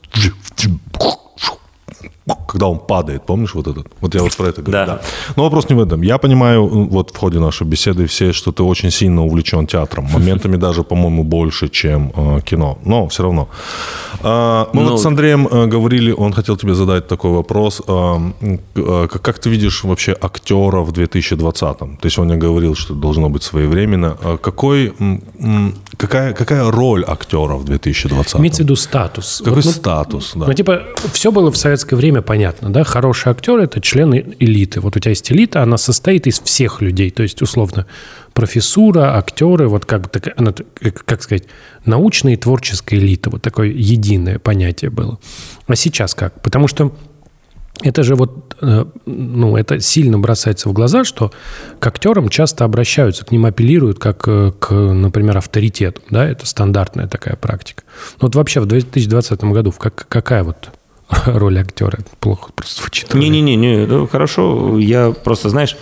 Когда 2.47 2.67
он 2.67 2.79
падает, 2.79 3.25
помнишь 3.25 3.53
вот 3.53 3.67
этот? 3.67 3.87
Вот 4.01 4.15
я 4.15 4.21
вот 4.23 4.35
про 4.35 4.47
это 4.47 4.61
говорю. 4.61 4.85
Да. 4.85 5.01
Но 5.35 5.43
вопрос 5.43 5.69
не 5.69 5.75
в 5.75 5.79
этом. 5.79 6.01
Я 6.01 6.17
понимаю, 6.17 6.65
вот 6.67 7.11
в 7.11 7.17
ходе 7.17 7.39
нашей 7.39 7.67
беседы 7.67 8.05
все, 8.07 8.33
что 8.33 8.51
ты 8.51 8.63
очень 8.63 8.89
сильно 8.91 9.23
увлечен 9.23 9.67
театром. 9.67 10.05
Моментами 10.11 10.55
даже, 10.57 10.83
по-моему, 10.83 11.23
больше, 11.23 11.67
чем 11.69 12.11
э, 12.15 12.41
кино. 12.45 12.77
Но 12.85 13.07
все 13.09 13.23
равно. 13.23 13.47
А, 14.23 14.67
мы 14.73 14.83
Ну- 14.83 14.91
вот 14.91 15.01
с 15.01 15.05
Андреем 15.05 15.47
э, 15.47 15.67
говорили, 15.67 16.11
он 16.11 16.33
хотел 16.33 16.57
тебе 16.57 16.73
задать 16.73 17.07
такой 17.07 17.31
вопрос. 17.31 17.81
А, 17.87 18.17
э, 18.41 19.07
как, 19.11 19.21
как 19.21 19.39
ты 19.39 19.49
видишь 19.49 19.83
вообще 19.83 20.15
актера 20.19 20.81
в 20.81 20.91
2020-м? 20.91 21.97
Ты 22.01 22.09
сегодня 22.09 22.37
говорил, 22.37 22.75
что 22.75 22.93
должно 22.95 23.29
быть 23.29 23.43
своевременно. 23.43 24.17
А 24.23 24.37
какой, 24.37 24.93
м, 24.99 25.75
какая, 25.97 26.33
какая 26.33 26.71
роль 26.71 27.03
актера 27.07 27.55
в 27.55 27.65
2020-м? 27.65 28.39
Имеется 28.41 28.61
в 28.63 28.65
виду 28.65 28.75
статус. 28.75 29.41
Какой 29.45 29.61
Вот, 29.61 29.65
ну, 29.65 29.71
статус, 29.71 30.31
да. 30.35 30.45
Ну, 30.47 30.53
типа, 30.53 30.81
все 31.13 31.31
было 31.31 31.51
в 31.51 31.57
советское 31.57 31.95
время 31.95 32.14
понятно, 32.21 32.71
да? 32.71 32.83
Хороший 32.83 33.31
актер– 33.31 33.57
это 33.59 33.81
член 33.81 34.13
элиты. 34.13 34.81
Вот 34.81 34.95
у 34.95 34.99
тебя 34.99 35.11
есть 35.11 35.31
элита, 35.31 35.61
она 35.61 35.77
состоит 35.77 36.27
из 36.27 36.39
всех 36.39 36.81
людей. 36.81 37.11
То 37.11 37.23
есть, 37.23 37.41
условно, 37.41 37.85
профессура, 38.33 39.17
актеры, 39.17 39.67
вот 39.67 39.85
как, 39.85 40.01
бы 40.03 40.09
такая- 40.09 40.35
она, 40.37 40.53
как 41.05 41.23
сказать, 41.23 41.45
научная 41.85 42.33
и 42.33 42.37
творческая 42.37 42.97
элита. 42.97 43.29
Вот 43.29 43.41
такое 43.41 43.69
единое 43.69 44.39
понятие 44.39 44.91
было. 44.91 45.19
А 45.67 45.75
сейчас 45.75 46.13
как? 46.13 46.41
Потому 46.41 46.67
что 46.67 46.91
это 47.81 48.03
же 48.03 48.15
вот, 48.15 48.55
э, 48.61 48.85
ну, 49.05 49.57
это 49.57 49.79
сильно 49.79 50.17
бросается 50.17 50.69
в 50.69 50.73
глаза, 50.73 51.03
что 51.03 51.31
к 51.79 51.87
актерам 51.87 52.29
часто 52.29 52.63
обращаются, 52.63 53.25
к 53.25 53.31
ним 53.31 53.45
апеллируют 53.45 53.99
как 53.99 54.27
э, 54.27 54.53
к, 54.57 54.73
например, 54.73 55.37
авторитету, 55.37 56.01
да, 56.09 56.25
это 56.27 56.45
стандартная 56.45 57.07
такая 57.07 57.35
практика. 57.35 57.83
Но 58.21 58.27
вот 58.27 58.35
вообще 58.35 58.61
в 58.61 58.65
2020 58.65 59.43
году 59.45 59.71
как, 59.71 60.07
какая 60.07 60.43
вот 60.43 60.69
роль 61.25 61.59
актера? 61.59 61.97
Это 61.99 62.09
плохо 62.19 62.51
просто 62.55 62.81
звучит. 62.81 63.13
Не-не-не, 63.13 63.55
не, 63.55 63.85
ну, 63.85 64.07
хорошо. 64.07 64.77
Я 64.79 65.11
просто, 65.11 65.49
знаешь, 65.49 65.77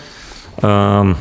эм, 0.61 1.17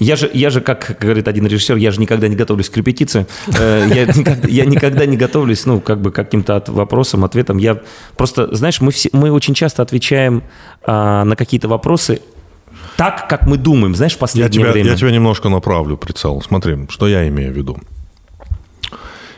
я 0.00 0.16
же, 0.16 0.30
я 0.34 0.50
же, 0.50 0.60
как 0.60 0.96
говорит 1.00 1.28
один 1.28 1.46
режиссер, 1.46 1.76
я 1.76 1.90
же 1.92 2.00
никогда 2.00 2.28
не 2.28 2.36
готовлюсь 2.36 2.68
к 2.68 2.76
репетиции. 2.76 3.26
Э, 3.58 3.86
Я 3.92 4.04
никогда, 4.14 4.48
я 4.48 4.64
никогда 4.66 5.06
не 5.06 5.16
готовлюсь, 5.16 5.64
ну, 5.66 5.80
как 5.80 6.00
бы 6.00 6.10
к 6.10 6.14
каким-то 6.16 6.56
от- 6.56 6.68
вопросам, 6.68 7.24
ответам. 7.24 7.58
Я 7.58 7.80
просто, 8.16 8.54
знаешь, 8.54 8.80
мы, 8.80 8.90
все, 8.92 9.08
мы 9.12 9.30
очень 9.30 9.54
часто 9.54 9.82
отвечаем 9.82 10.42
а, 10.84 11.24
на 11.24 11.36
какие-то 11.36 11.68
вопросы 11.68 12.20
так, 12.96 13.28
как 13.28 13.46
мы 13.46 13.56
думаем, 13.56 13.94
знаешь, 13.94 14.12
в 14.12 14.16
Я 14.16 14.20
последнее 14.20 14.52
тебя, 14.62 14.72
время. 14.72 14.90
я 14.90 14.96
тебя 14.96 15.10
немножко 15.10 15.48
направлю 15.48 15.96
прицел. 15.96 16.42
Смотри, 16.42 16.86
что 16.90 17.08
я 17.08 17.26
имею 17.28 17.52
в 17.52 17.56
виду. 17.56 17.78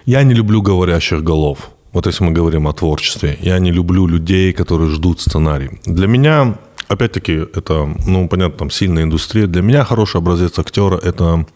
Я 0.07 0.23
не 0.23 0.35
люблю 0.35 0.61
говорящих 0.61 1.23
голов. 1.23 1.71
Вот 1.95 2.07
если 2.07 2.25
мы 2.25 2.33
говорим 2.33 2.67
о 2.67 2.73
творчестве, 2.73 3.39
я 3.41 3.59
не 3.61 3.71
люблю 3.73 4.07
людей, 4.09 4.53
которые 4.53 4.91
ждут 4.91 5.21
сценарий. 5.21 5.71
Для 5.87 6.09
меня, 6.09 6.59
опять-таки, 6.89 7.33
это, 7.33 7.89
ну, 8.05 8.29
понятно, 8.29 8.59
там 8.59 8.71
сильная 8.71 9.05
индустрия. 9.05 9.47
Для 9.47 9.63
меня 9.63 9.85
хороший 9.85 10.19
образец 10.19 10.59
актера– 10.59 10.99
это 11.03 11.47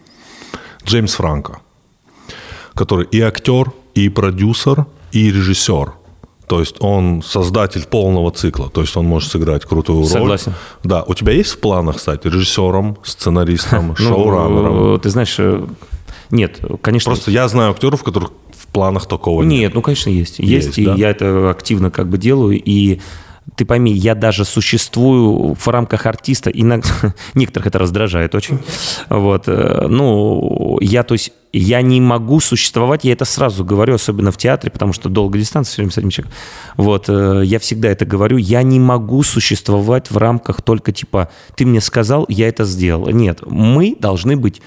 Джеймс 0.86 1.14
Франко, 1.14 1.59
который 2.74 3.07
и 3.11 3.20
актер, 3.20 3.72
и 3.95 4.09
продюсер, 4.09 4.86
и 5.11 5.30
режиссер. 5.32 5.93
То 6.47 6.61
есть 6.61 6.76
он 6.80 7.22
создатель 7.22 7.84
полного 7.84 8.30
цикла. 8.30 8.70
То 8.70 8.80
есть 8.80 8.97
он 8.97 9.07
может 9.07 9.30
сыграть 9.30 9.64
крутую 9.64 9.99
роль. 10.03 10.09
Согласен. 10.09 10.55
Да. 10.84 11.03
У 11.03 11.14
тебя 11.14 11.32
есть 11.32 11.51
в 11.51 11.59
планах 11.61 11.99
стать 11.99 12.24
режиссером, 12.24 12.97
сценаристом, 13.03 13.89
Ну, 13.99 14.07
шоураннером? 14.07 14.95
э, 14.95 14.99
Ты 15.01 15.11
знаешь, 15.11 15.34
э, 15.39 15.66
нет, 16.30 16.61
конечно. 16.80 17.11
Просто 17.11 17.30
я 17.32 17.49
знаю 17.49 17.72
актеров, 17.72 18.03
которых 18.03 18.30
планах 18.69 19.07
такого 19.07 19.43
нет. 19.43 19.61
Нет, 19.61 19.75
ну, 19.75 19.83
конечно, 19.83 20.11
есть. 20.11 20.39
Есть, 20.39 20.66
Есть, 20.66 20.79
и 20.79 20.85
да? 20.85 20.95
я 20.95 21.11
это 21.11 21.51
активно 21.51 21.91
как 21.91 22.09
бы 22.09 22.19
делаю. 22.19 22.61
И 22.62 23.01
ты 23.57 23.64
пойми, 23.64 23.93
я 23.93 24.14
даже 24.14 24.45
существую 24.45 25.55
в 25.55 25.69
рамках 25.69 26.07
артиста. 26.07 26.51
Иногда, 26.51 26.89
некоторых 27.35 27.66
это 27.66 27.79
раздражает 27.79 28.35
очень. 28.35 28.59
Вот. 29.09 29.45
э, 29.47 29.87
Ну, 29.89 30.79
я, 30.81 31.03
то 31.03 31.14
есть, 31.14 31.33
я 31.53 31.83
не 31.83 32.01
могу 32.01 32.41
существовать, 32.41 33.05
я 33.05 33.13
это 33.13 33.25
сразу 33.25 33.65
говорю, 33.65 33.95
особенно 33.95 34.31
в 34.31 34.37
театре, 34.37 34.71
потому 34.71 34.93
что 34.93 35.09
долгая 35.09 35.41
дистанция 35.41 35.73
все 35.73 35.83
время 35.83 35.93
с 35.93 35.99
этим 35.99 36.11
человеком. 36.11 36.39
Вот, 36.77 37.09
э, 37.09 37.43
я 37.45 37.59
всегда 37.59 37.89
это 37.89 38.05
говорю, 38.05 38.37
я 38.37 38.63
не 38.63 38.79
могу 38.79 39.23
существовать 39.23 40.11
в 40.11 40.17
рамках 40.17 40.63
только 40.63 40.93
типа, 40.93 41.31
ты 41.57 41.65
мне 41.65 41.81
сказал, 41.81 42.27
я 42.29 42.49
это 42.49 42.65
сделал. 42.65 43.09
Нет, 43.09 43.41
мы 43.47 43.97
должны 43.99 44.37
быть, 44.37 44.61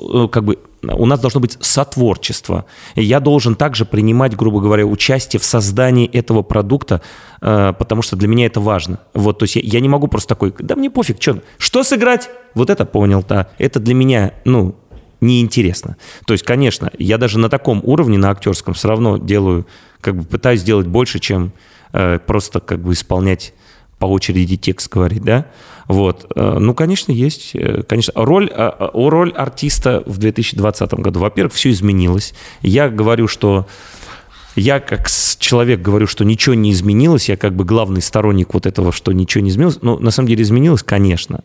э, 0.00 0.28
как 0.30 0.44
бы, 0.44 0.58
у 0.82 1.06
нас 1.06 1.18
должно 1.18 1.40
быть 1.40 1.56
сотворчество. 1.60 2.66
Я 2.94 3.20
должен 3.20 3.56
также 3.56 3.84
принимать, 3.84 4.36
грубо 4.36 4.60
говоря, 4.60 4.86
участие 4.86 5.40
в 5.40 5.44
создании 5.44 6.06
этого 6.06 6.42
продукта, 6.42 7.02
э, 7.40 7.72
потому 7.78 8.02
что 8.02 8.16
для 8.16 8.28
меня 8.28 8.46
это 8.46 8.60
важно. 8.60 9.00
Вот, 9.14 9.38
то 9.38 9.44
есть 9.44 9.56
я, 9.56 9.62
я 9.64 9.80
не 9.80 9.88
могу 9.88 10.08
просто 10.08 10.28
такой, 10.28 10.54
да 10.58 10.76
мне 10.76 10.90
пофиг, 10.90 11.20
что, 11.20 11.40
что 11.56 11.82
сыграть? 11.82 12.28
Вот 12.54 12.70
это 12.70 12.84
понял, 12.84 13.24
да. 13.26 13.48
Это 13.58 13.80
для 13.80 13.94
меня, 13.94 14.34
ну, 14.44 14.76
неинтересно. 15.20 15.96
То 16.26 16.32
есть, 16.34 16.44
конечно, 16.44 16.90
я 16.98 17.18
даже 17.18 17.38
на 17.38 17.48
таком 17.48 17.80
уровне, 17.84 18.18
на 18.18 18.30
актерском, 18.30 18.74
все 18.74 18.88
равно 18.88 19.16
делаю, 19.18 19.66
как 20.00 20.16
бы 20.16 20.24
пытаюсь 20.24 20.60
сделать 20.60 20.86
больше, 20.86 21.18
чем 21.18 21.52
э, 21.92 22.18
просто 22.18 22.60
как 22.60 22.80
бы 22.80 22.92
исполнять 22.92 23.52
по 23.98 24.06
очереди 24.06 24.56
текст 24.56 24.92
говорить, 24.92 25.22
да? 25.22 25.46
Вот. 25.88 26.30
Э, 26.36 26.58
Ну, 26.60 26.72
конечно, 26.74 27.10
есть. 27.10 27.50
э, 27.54 27.82
Конечно, 27.82 28.12
роль, 28.14 28.48
э, 28.54 28.70
э, 28.78 28.88
роль 28.92 29.32
артиста 29.32 30.02
в 30.06 30.18
2020 30.18 30.94
году. 30.94 31.20
Во-первых, 31.20 31.52
все 31.52 31.70
изменилось. 31.70 32.34
Я 32.62 32.88
говорю, 32.88 33.26
что 33.26 33.66
я 34.54 34.80
как 34.80 35.08
человек 35.38 35.80
говорю, 35.80 36.06
что 36.06 36.24
ничего 36.24 36.54
не 36.54 36.72
изменилось, 36.72 37.28
я 37.28 37.36
как 37.36 37.54
бы 37.54 37.64
главный 37.64 38.02
сторонник 38.02 38.54
вот 38.54 38.66
этого, 38.66 38.92
что 38.92 39.12
ничего 39.12 39.42
не 39.42 39.50
изменилось. 39.50 39.78
Ну, 39.82 39.98
на 39.98 40.10
самом 40.10 40.28
деле 40.28 40.42
изменилось, 40.42 40.82
конечно. 40.82 41.44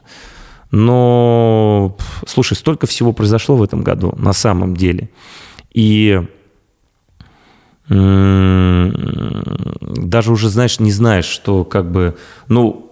Но, 0.76 1.96
слушай, 2.26 2.56
столько 2.56 2.88
всего 2.88 3.14
произошло 3.14 3.56
в 3.56 3.62
этом 3.62 3.84
году, 3.84 4.12
на 4.18 4.34
самом 4.34 4.76
деле. 4.76 5.08
И 5.72 6.20
даже 7.88 7.92
уже, 10.32 10.50
знаешь, 10.50 10.80
не 10.80 10.92
знаешь, 10.92 11.26
что 11.26 11.64
как 11.64 11.92
бы, 11.92 12.18
ну, 12.48 12.92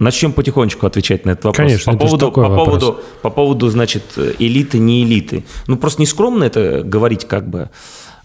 начнем 0.00 0.32
потихонечку 0.32 0.84
отвечать 0.84 1.24
на 1.24 1.30
этот 1.30 1.44
вопрос. 1.44 1.64
Конечно, 1.64 1.92
по 1.92 1.96
это 1.96 2.06
поводу, 2.06 2.26
такой 2.26 2.44
по 2.44 2.50
вопрос. 2.50 2.66
поводу, 2.66 3.00
по 3.22 3.30
поводу, 3.30 3.68
значит, 3.68 4.18
элиты, 4.40 4.80
не 4.80 5.04
элиты. 5.04 5.44
Ну, 5.68 5.76
просто 5.76 6.02
не 6.02 6.06
скромно 6.06 6.42
это 6.42 6.82
говорить 6.82 7.28
как 7.28 7.48
бы. 7.48 7.70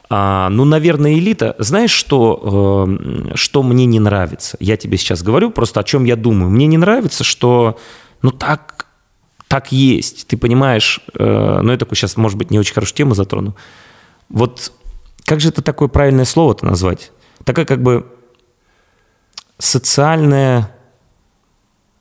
А, 0.09 0.49
ну, 0.49 0.65
наверное, 0.65 1.13
элита. 1.13 1.55
Знаешь, 1.59 1.91
что, 1.91 2.87
э, 2.87 3.35
что 3.35 3.61
мне 3.61 3.85
не 3.85 3.99
нравится? 3.99 4.57
Я 4.59 4.75
тебе 4.75 4.97
сейчас 4.97 5.21
говорю 5.21 5.51
просто 5.51 5.81
о 5.81 5.83
чем 5.83 6.05
я 6.05 6.15
думаю. 6.15 6.49
Мне 6.49 6.65
не 6.65 6.77
нравится, 6.77 7.23
что, 7.23 7.77
ну, 8.23 8.31
так, 8.31 8.87
так 9.47 9.71
есть. 9.71 10.27
Ты 10.27 10.37
понимаешь, 10.37 11.01
э, 11.13 11.59
ну, 11.61 11.71
я 11.71 11.77
такой 11.77 11.95
сейчас, 11.95 12.17
может 12.17 12.37
быть, 12.37 12.49
не 12.49 12.57
очень 12.57 12.73
хорошую 12.73 12.95
тему 12.95 13.13
затрону. 13.13 13.55
Вот 14.29 14.71
как 15.25 15.39
же 15.39 15.49
это 15.49 15.61
такое 15.61 15.89
правильное 15.89 16.25
слово-то 16.25 16.65
назвать? 16.65 17.11
Такая 17.43 17.65
как 17.65 17.83
бы 17.83 18.07
социальное... 19.59 20.75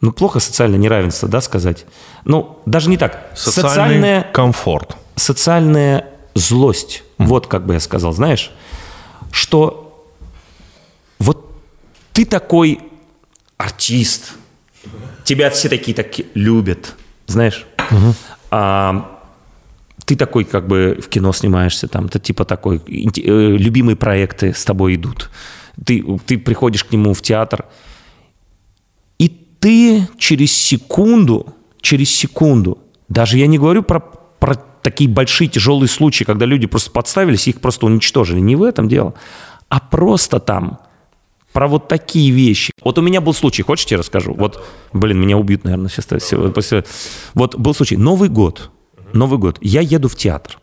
Ну, 0.01 0.13
плохо 0.13 0.41
социальное 0.41 0.79
неравенство, 0.79 1.29
да, 1.29 1.41
сказать? 1.41 1.87
Ну, 2.25 2.61
даже 2.67 2.89
не 2.89 2.97
так. 2.97 3.31
Социальный 3.35 3.69
Социальное 3.69 4.23
комфорт. 4.33 4.97
социальная 5.17 6.07
злость. 6.35 7.05
Вот 7.19 7.47
как 7.47 7.67
бы 7.67 7.75
я 7.75 7.81
сказал, 7.81 8.13
знаешь, 8.13 8.53
что 9.31 10.09
вот 11.19 11.53
ты 12.13 12.25
такой 12.25 12.81
артист, 13.59 14.33
тебя 15.25 15.51
все 15.51 15.69
такие 15.69 15.95
так 15.95 16.09
любят, 16.35 16.95
знаешь, 17.27 17.67
а, 18.51 19.21
ты 20.05 20.17
такой 20.17 20.45
как 20.45 20.67
бы 20.67 20.99
в 21.03 21.09
кино 21.09 21.33
снимаешься, 21.33 21.89
там, 21.89 22.09
ты 22.09 22.19
типа 22.19 22.45
такой, 22.45 22.79
э, 22.79 23.57
любимые 23.57 23.97
проекты 23.97 24.53
с 24.53 24.65
тобой 24.65 24.97
идут, 24.97 25.31
ты, 25.85 26.05
ты 26.27 26.39
приходишь 26.39 26.85
к 26.85 26.93
нему 26.93 27.15
в 27.15 27.23
театр, 27.23 27.67
и 29.19 29.29
ты 29.29 30.09
через 30.19 30.53
секунду, 30.53 31.55
через 31.81 32.11
секунду, 32.11 32.79
даже 33.09 33.39
я 33.39 33.47
не 33.47 33.59
говорю 33.59 33.83
про, 33.83 34.01
про 34.01 34.57
такие 34.83 35.09
большие 35.09 35.49
тяжелые 35.49 35.89
случаи, 35.89 36.25
когда 36.25 36.47
люди 36.47 36.67
просто 36.67 36.91
подставились, 36.91 37.47
их 37.49 37.61
просто 37.61 37.87
уничтожили. 37.87 38.41
Не 38.41 38.57
в 38.57 38.63
этом 38.63 38.89
дело, 38.89 39.15
а 39.69 39.81
просто 39.81 40.41
там 40.41 40.81
про 41.53 41.69
вот 41.69 41.89
такие 41.89 42.31
вещи. 42.31 42.73
Вот 42.83 42.99
у 42.99 43.03
меня 43.03 43.21
был 43.21 43.35
случай, 43.35 43.63
хочешь, 43.63 43.87
я 43.91 43.99
расскажу? 43.99 44.35
Вот, 44.35 44.65
блин, 44.93 45.21
меня 45.21 45.37
убьют, 45.37 45.65
наверное, 45.65 45.89
сейчас. 45.89 46.07
После... 46.55 46.85
Вот 47.35 47.57
был 47.57 47.75
случай. 47.75 47.97
Новый 47.97 48.29
год. 48.29 48.71
Новый 49.13 49.39
год. 49.39 49.59
Я 49.61 49.81
еду 49.81 50.09
в 50.09 50.17
театр. 50.17 50.59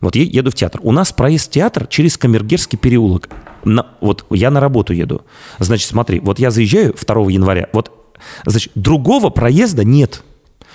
Вот 0.00 0.16
я 0.16 0.22
еду 0.22 0.50
в 0.50 0.54
театр. 0.54 0.80
У 0.82 0.92
нас 0.92 1.12
проезд 1.12 1.48
в 1.48 1.52
театр 1.52 1.86
через 1.86 2.16
Камергерский 2.16 2.78
переулок. 2.78 3.28
На, 3.64 3.86
вот 4.00 4.24
я 4.30 4.50
на 4.50 4.60
работу 4.60 4.94
еду. 4.94 5.22
Значит, 5.58 5.88
смотри, 5.88 6.20
вот 6.20 6.38
я 6.38 6.50
заезжаю 6.50 6.94
2 6.94 7.30
января. 7.30 7.68
Вот, 7.74 8.16
значит, 8.46 8.72
другого 8.74 9.28
проезда 9.28 9.84
нет. 9.84 10.22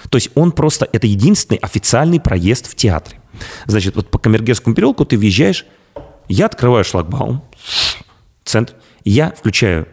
То 0.10 0.18
есть 0.18 0.30
он 0.36 0.52
просто, 0.52 0.88
это 0.92 1.08
единственный 1.08 1.58
официальный 1.58 2.20
проезд 2.20 2.68
в 2.68 2.76
театре. 2.76 3.20
Значит, 3.66 3.96
вот 3.96 4.10
по 4.10 4.20
Камергерскому 4.20 4.76
переулку 4.76 5.04
ты 5.06 5.18
въезжаешь, 5.18 5.66
я 6.28 6.46
открываю 6.46 6.84
шлагбаум, 6.84 7.44
центр, 8.44 8.76
я 9.06 9.32
включаю 9.32 9.88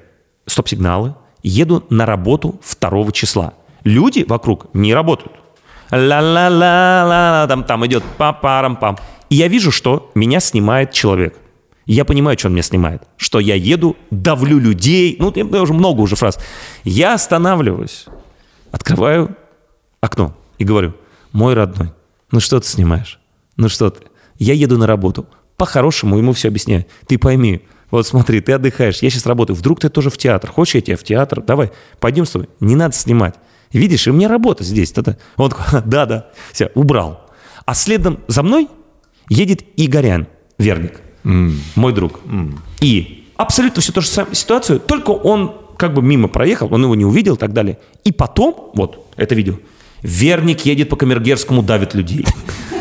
стоп-сигналы, 0.46 1.14
еду 1.42 1.84
на 1.90 2.06
работу 2.06 2.60
2 2.80 3.12
числа. 3.12 3.54
Люди 3.84 4.24
вокруг 4.26 4.66
не 4.74 4.94
работают. 4.94 5.32
Ла-ла-ла-ла, 5.90 7.46
там, 7.48 7.64
там 7.64 7.86
идет 7.86 8.02
па-парам-пам. 8.16 8.96
И 9.28 9.36
я 9.36 9.48
вижу, 9.48 9.70
что 9.70 10.10
меня 10.14 10.40
снимает 10.40 10.92
человек. 10.92 11.36
Я 11.84 12.04
понимаю, 12.04 12.38
что 12.38 12.48
он 12.48 12.54
меня 12.54 12.62
снимает. 12.62 13.02
Что 13.16 13.40
я 13.40 13.54
еду, 13.54 13.96
давлю 14.10 14.58
людей. 14.58 15.16
Ну, 15.18 15.32
я 15.34 15.62
уже 15.62 15.74
много 15.74 16.00
уже 16.00 16.16
фраз. 16.16 16.38
Я 16.84 17.14
останавливаюсь, 17.14 18.06
открываю 18.70 19.36
окно 20.00 20.34
и 20.58 20.64
говорю, 20.64 20.94
мой 21.32 21.54
родной, 21.54 21.92
ну 22.30 22.40
что 22.40 22.60
ты 22.60 22.66
снимаешь? 22.66 23.18
Ну 23.56 23.68
что 23.68 23.90
ты? 23.90 24.02
Я 24.38 24.54
еду 24.54 24.78
на 24.78 24.86
работу. 24.86 25.26
По-хорошему 25.56 26.18
ему 26.18 26.32
все 26.32 26.48
объясняю. 26.48 26.86
Ты 27.06 27.18
пойми, 27.18 27.62
вот 27.92 28.06
смотри, 28.06 28.40
ты 28.40 28.52
отдыхаешь, 28.52 28.98
я 29.02 29.10
сейчас 29.10 29.26
работаю. 29.26 29.54
Вдруг 29.54 29.80
ты 29.80 29.90
тоже 29.90 30.08
в 30.08 30.16
театр. 30.16 30.50
Хочешь, 30.50 30.76
я 30.76 30.80
тебя 30.80 30.96
в 30.96 31.04
театр? 31.04 31.42
Давай, 31.42 31.70
пойдем 32.00 32.24
с 32.24 32.30
тобой. 32.30 32.48
Не 32.58 32.74
надо 32.74 32.94
снимать. 32.96 33.34
Видишь, 33.70 34.06
и 34.06 34.10
у 34.10 34.14
меня 34.14 34.28
работа 34.28 34.64
здесь. 34.64 34.92
Это. 34.92 35.18
Он 35.36 35.50
такой, 35.50 35.82
да, 35.84 36.06
да. 36.06 36.30
Все, 36.52 36.72
убрал. 36.74 37.30
А 37.66 37.74
следом 37.74 38.20
за 38.26 38.42
мной 38.42 38.68
едет 39.28 39.62
Игорян 39.76 40.26
Верник, 40.58 41.00
mm. 41.24 41.54
мой 41.74 41.92
друг. 41.92 42.20
Mm. 42.24 42.58
И 42.80 43.28
абсолютно 43.36 43.82
всю 43.82 43.92
ту 43.92 44.00
же 44.00 44.08
самую 44.08 44.34
ситуацию, 44.34 44.80
только 44.80 45.10
он 45.10 45.54
как 45.76 45.94
бы 45.94 46.02
мимо 46.02 46.28
проехал, 46.28 46.72
он 46.72 46.84
его 46.84 46.94
не 46.94 47.04
увидел 47.04 47.34
и 47.34 47.38
так 47.38 47.52
далее. 47.52 47.78
И 48.04 48.12
потом, 48.12 48.70
вот 48.74 49.06
это 49.16 49.34
видео, 49.34 49.56
Верник 50.02 50.66
едет 50.66 50.88
по 50.88 50.96
Камергерскому, 50.96 51.62
давит 51.62 51.94
людей. 51.94 52.26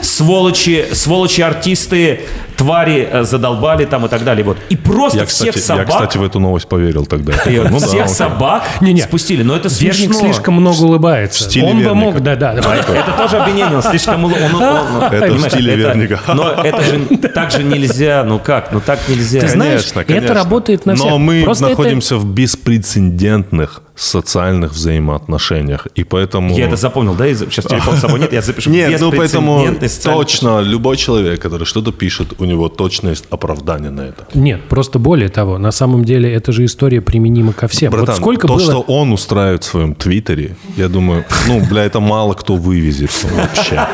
Сволочи, 0.01 0.87
сволочи 0.93 1.41
артисты, 1.41 2.21
твари 2.57 3.07
э, 3.11 3.23
задолбали 3.23 3.85
там 3.85 4.07
и 4.07 4.09
так 4.09 4.23
далее. 4.23 4.43
Вот. 4.43 4.57
И 4.69 4.75
просто 4.75 5.19
я, 5.19 5.25
всех 5.27 5.53
кстати, 5.53 5.79
собак... 5.79 5.89
Я, 5.89 5.93
кстати, 5.93 6.17
в 6.17 6.23
эту 6.23 6.39
новость 6.39 6.67
поверил 6.67 7.05
тогда. 7.05 7.33
Ну, 7.71 7.77
всех 7.77 8.07
да, 8.07 8.07
собак 8.07 8.63
не, 8.81 8.93
не. 8.93 9.01
спустили. 9.01 9.43
Но 9.43 9.55
это 9.55 9.69
Верник 9.69 10.13
смешно. 10.13 10.19
слишком 10.19 10.55
много 10.55 10.81
улыбается. 10.81 11.43
В 11.43 11.47
стиле 11.47 11.67
он 11.67 11.77
Верника. 11.77 11.89
бы 11.89 11.95
мог, 11.95 12.19
да, 12.21 12.35
да. 12.35 12.53
Это 12.53 13.13
тоже 13.17 13.37
обвинение, 13.37 13.75
он 13.75 13.83
слишком... 13.83 14.25
Он, 14.25 14.33
он, 14.33 14.55
он, 14.55 15.03
это 15.11 15.33
в 15.33 15.49
стиле 15.49 15.73
это, 15.73 15.81
Верника. 15.81 16.19
Но 16.33 16.51
это 16.51 16.81
же 16.81 16.99
так 17.35 17.51
же 17.51 17.63
нельзя. 17.63 18.23
Ну 18.23 18.39
как? 18.39 18.71
Ну 18.71 18.81
так 18.81 18.99
нельзя. 19.07 19.41
Ты 19.41 19.49
знаешь, 19.49 19.81
конечно, 19.81 20.03
конечно. 20.03 20.25
это 20.25 20.33
работает 20.33 20.85
на 20.87 20.95
всех. 20.95 21.07
Но 21.07 21.19
мы 21.19 21.43
Просто 21.43 21.69
находимся 21.69 22.15
это... 22.15 22.23
в 22.23 22.33
беспрецедентных 22.33 23.83
социальных 24.01 24.71
взаимоотношениях. 24.71 25.87
И 25.95 26.03
поэтому... 26.03 26.57
Я 26.57 26.67
это 26.67 26.75
запомнил, 26.75 27.13
да? 27.13 27.27
Сейчас 27.27 27.65
телефон 27.65 27.97
с 27.97 27.99
собой 28.01 28.19
нет, 28.19 28.33
я 28.33 28.41
запишу. 28.41 28.69
Нет, 28.71 28.99
ну 28.99 29.11
поэтому 29.11 29.67
точно 30.03 30.61
любой 30.61 30.97
человек, 30.97 31.41
который 31.41 31.65
что-то 31.65 31.91
пишет, 31.91 32.33
у 32.39 32.45
него 32.45 32.69
точно 32.69 33.09
есть 33.09 33.25
оправдание 33.29 33.91
на 33.91 34.01
это. 34.01 34.27
Нет, 34.33 34.61
просто 34.69 34.99
более 34.99 35.29
того, 35.29 35.57
на 35.57 35.71
самом 35.71 36.05
деле 36.05 36.31
это 36.33 36.51
же 36.51 36.65
история 36.65 37.01
применима 37.01 37.53
ко 37.53 37.67
всем. 37.67 37.91
Братан, 37.91 38.07
вот 38.07 38.17
сколько 38.17 38.47
то, 38.47 38.55
было... 38.55 38.65
что 38.65 38.81
он 38.81 39.11
устраивает 39.11 39.63
в 39.63 39.67
своем 39.67 39.95
твиттере, 39.95 40.55
я 40.77 40.87
думаю, 40.87 41.25
ну, 41.47 41.63
бля, 41.69 41.83
это 41.83 41.99
мало 41.99 42.33
кто 42.33 42.55
вывезет 42.55 43.11
вообще. 43.23 43.87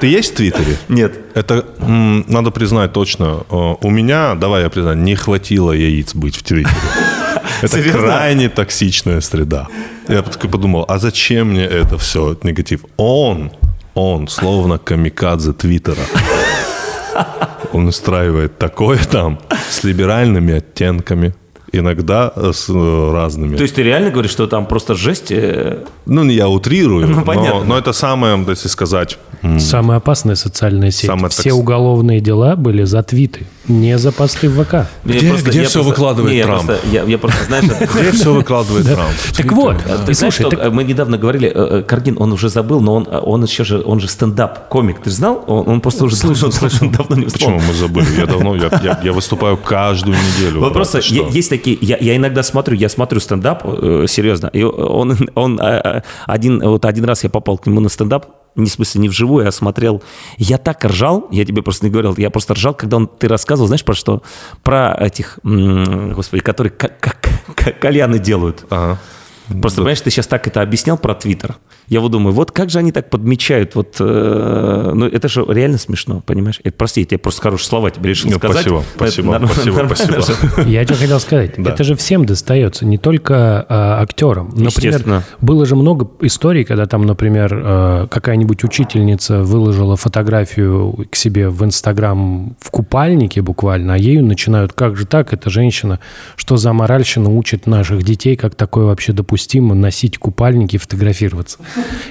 Ты 0.00 0.06
есть 0.06 0.32
в 0.32 0.36
Твиттере? 0.36 0.76
Нет. 0.88 1.27
Это, 1.38 1.64
надо 2.28 2.50
признать 2.50 2.92
точно, 2.92 3.42
э, 3.48 3.74
у 3.80 3.90
меня, 3.90 4.34
давай 4.34 4.62
я 4.62 4.68
признаю, 4.68 4.96
не 4.96 5.14
хватило 5.14 5.70
яиц 5.70 6.12
быть 6.16 6.36
в 6.36 6.42
Твиттере. 6.42 6.74
Это 7.62 7.76
Серьезно? 7.76 8.02
крайне 8.02 8.48
токсичная 8.48 9.20
среда. 9.20 9.68
Я 10.08 10.22
такой 10.22 10.50
подумал, 10.50 10.84
а 10.88 10.98
зачем 10.98 11.50
мне 11.50 11.64
это 11.64 11.96
все, 11.96 12.36
негатив? 12.42 12.84
Он, 12.96 13.52
он, 13.94 14.26
словно 14.26 14.78
камикадзе 14.78 15.52
Твиттера. 15.52 16.02
Он 17.72 17.88
устраивает 17.88 18.58
такое 18.58 18.98
там 18.98 19.38
с 19.70 19.84
либеральными 19.84 20.54
оттенками, 20.54 21.34
иногда 21.72 22.32
с 22.52 22.68
э, 22.68 23.10
разными. 23.12 23.56
То 23.56 23.62
есть 23.62 23.74
ты 23.74 23.82
реально 23.82 24.10
говоришь, 24.10 24.30
что 24.32 24.46
там 24.46 24.66
просто 24.66 24.94
жесть? 24.94 25.30
э, 25.30 25.84
Ну, 26.06 26.24
не 26.24 26.34
я 26.34 26.48
утрирую, 26.48 27.06
Ну, 27.08 27.16
но, 27.16 27.22
понятно. 27.24 27.64
но 27.64 27.78
это 27.78 27.92
самое, 27.92 28.42
если 28.48 28.68
сказать, 28.68 29.18
Самая 29.60 29.98
опасная 29.98 30.34
социальная 30.34 30.90
сеть. 30.90 31.06
Самая 31.06 31.28
Все 31.28 31.50
токс- 31.50 31.60
уголовные 31.60 32.20
дела 32.20 32.56
были 32.56 32.82
за 32.82 33.04
твиты, 33.04 33.46
не 33.68 33.96
за 33.96 34.10
посты 34.10 34.48
в 34.48 34.64
ВК. 34.64 34.88
Где- 35.04 35.30
где 35.36 35.62
всё 35.62 35.84
выкладывает 35.84 36.32
Не, 36.32 36.38
я 36.38 36.44
Трамп? 36.46 36.66
просто- 36.66 36.86
Я 36.90 37.04
я 37.04 37.18
просто, 37.18 37.44
знаешь... 37.44 37.64
это- 37.80 37.88
где 38.00 38.10
все 38.10 38.32
выкладывает 38.34 38.86
Трамп? 38.86 39.12
Так 39.36 39.52
вот, 39.52 39.76
Ты 40.06 40.14
знаешь, 40.14 40.34
слушай, 40.34 40.40
что 40.42 40.50
так- 40.50 40.64
э, 40.66 40.70
мы 40.70 40.82
недавно 40.82 41.18
говорили, 41.18 41.48
э, 41.54 41.78
э, 41.78 41.82
Каргин, 41.82 42.16
он 42.18 42.32
уже 42.32 42.48
забыл, 42.48 42.80
но 42.80 42.94
он, 42.96 43.06
э, 43.08 43.16
еще 43.44 43.62
же, 43.62 43.80
он 43.84 44.00
же 44.00 44.08
стендап-комик. 44.08 45.00
Ты 45.04 45.10
знал? 45.10 45.44
Он, 45.46 45.80
просто 45.80 46.04
уже 46.06 46.16
слышал, 46.16 46.50
слышал, 46.50 46.90
давно 46.90 47.14
не 47.16 47.26
Почему 47.26 47.60
мы 47.60 47.74
забыли? 47.74 48.06
Я 48.18 48.26
давно, 48.26 48.56
я, 48.56 48.68
выступаю 49.12 49.56
каждую 49.56 50.16
неделю. 50.16 50.60
Вот 50.60 50.72
просто 50.72 50.98
есть 50.98 51.52
такие, 51.58 51.78
я, 51.80 51.96
я 51.98 52.16
иногда 52.16 52.42
смотрю, 52.42 52.76
я 52.76 52.88
смотрю 52.88 53.20
стендап, 53.20 53.62
э, 53.64 54.06
серьезно, 54.08 54.48
и 54.52 54.62
он, 54.62 55.16
он 55.34 55.60
э, 55.60 55.80
э, 55.84 56.02
один, 56.26 56.60
вот 56.60 56.84
один 56.84 57.04
раз 57.04 57.24
я 57.24 57.30
попал 57.30 57.58
к 57.58 57.66
нему 57.66 57.80
на 57.80 57.88
стендап, 57.88 58.26
не 58.56 58.70
в 58.70 58.72
смысле 58.72 59.02
не 59.02 59.08
вживую, 59.08 59.44
я 59.44 59.52
смотрел, 59.52 60.02
я 60.38 60.58
так 60.58 60.84
ржал, 60.84 61.28
я 61.30 61.44
тебе 61.44 61.62
просто 61.62 61.86
не 61.86 61.92
говорил, 61.92 62.14
я 62.16 62.30
просто 62.30 62.54
ржал, 62.54 62.74
когда 62.74 62.96
он, 62.96 63.06
ты 63.06 63.28
рассказывал, 63.28 63.66
знаешь, 63.66 63.84
про 63.84 63.94
что? 63.94 64.22
Про 64.62 64.96
этих, 64.98 65.38
господи, 65.42 66.42
которые 66.42 66.72
как, 66.72 66.98
как, 66.98 67.16
как 67.54 67.78
кальяны 67.78 68.18
делают. 68.18 68.64
Ага. 68.70 68.98
Просто, 69.60 69.80
понимаешь, 69.80 70.00
ты 70.00 70.10
сейчас 70.10 70.26
так 70.26 70.46
это 70.46 70.60
объяснял 70.62 70.98
про 70.98 71.14
Твиттер. 71.14 71.56
Я 71.88 72.00
вот 72.00 72.10
думаю, 72.12 72.34
вот 72.34 72.52
как 72.52 72.68
же 72.70 72.78
они 72.78 72.92
так 72.92 73.08
подмечают, 73.08 73.74
вот, 73.74 73.96
э, 73.98 74.92
ну 74.94 75.06
это 75.06 75.28
же 75.28 75.44
реально 75.48 75.78
смешно, 75.78 76.22
понимаешь? 76.24 76.60
Это, 76.62 76.76
прости, 76.76 77.00
я 77.00 77.06
тебе 77.06 77.18
просто 77.18 77.40
хорошие 77.40 77.66
слова 77.68 77.90
тебе 77.90 78.10
решил 78.10 78.30
Ну, 78.30 78.36
сказать. 78.36 78.58
спасибо, 78.60 78.78
Это 78.80 78.88
спасибо, 78.96 79.32
нормально, 79.32 79.54
спасибо, 79.54 79.76
нормально 79.76 79.96
спасибо. 79.96 80.62
же. 80.62 80.68
Я 80.70 80.84
что 80.84 80.94
хотел 80.94 81.20
сказать. 81.20 81.52
Да. 81.56 81.70
Это 81.70 81.84
же 81.84 81.94
всем 81.96 82.26
достается, 82.26 82.84
не 82.84 82.98
только 82.98 83.64
а, 83.68 84.02
актерам. 84.02 84.52
Например, 84.54 85.22
было 85.40 85.64
же 85.64 85.76
много 85.76 86.10
историй, 86.20 86.64
когда 86.64 86.84
там, 86.86 87.06
например, 87.06 87.52
э, 87.54 88.06
какая-нибудь 88.10 88.64
учительница 88.64 89.42
выложила 89.42 89.96
фотографию 89.96 91.06
к 91.10 91.16
себе 91.16 91.48
в 91.48 91.64
Инстаграм 91.64 92.54
в 92.60 92.70
купальнике 92.70 93.40
буквально, 93.40 93.94
а 93.94 93.96
ею 93.96 94.22
начинают, 94.24 94.74
как 94.74 94.96
же 94.96 95.06
так, 95.06 95.32
эта 95.32 95.48
женщина, 95.48 96.00
что 96.36 96.58
за 96.58 96.72
моральщина 96.74 97.30
учит 97.30 97.66
наших 97.66 98.02
детей, 98.02 98.36
как 98.36 98.54
такое 98.54 98.84
вообще 98.84 99.12
допустимо, 99.14 99.37
носить 99.74 100.18
купальники 100.18 100.76
и 100.76 100.78
фотографироваться. 100.78 101.58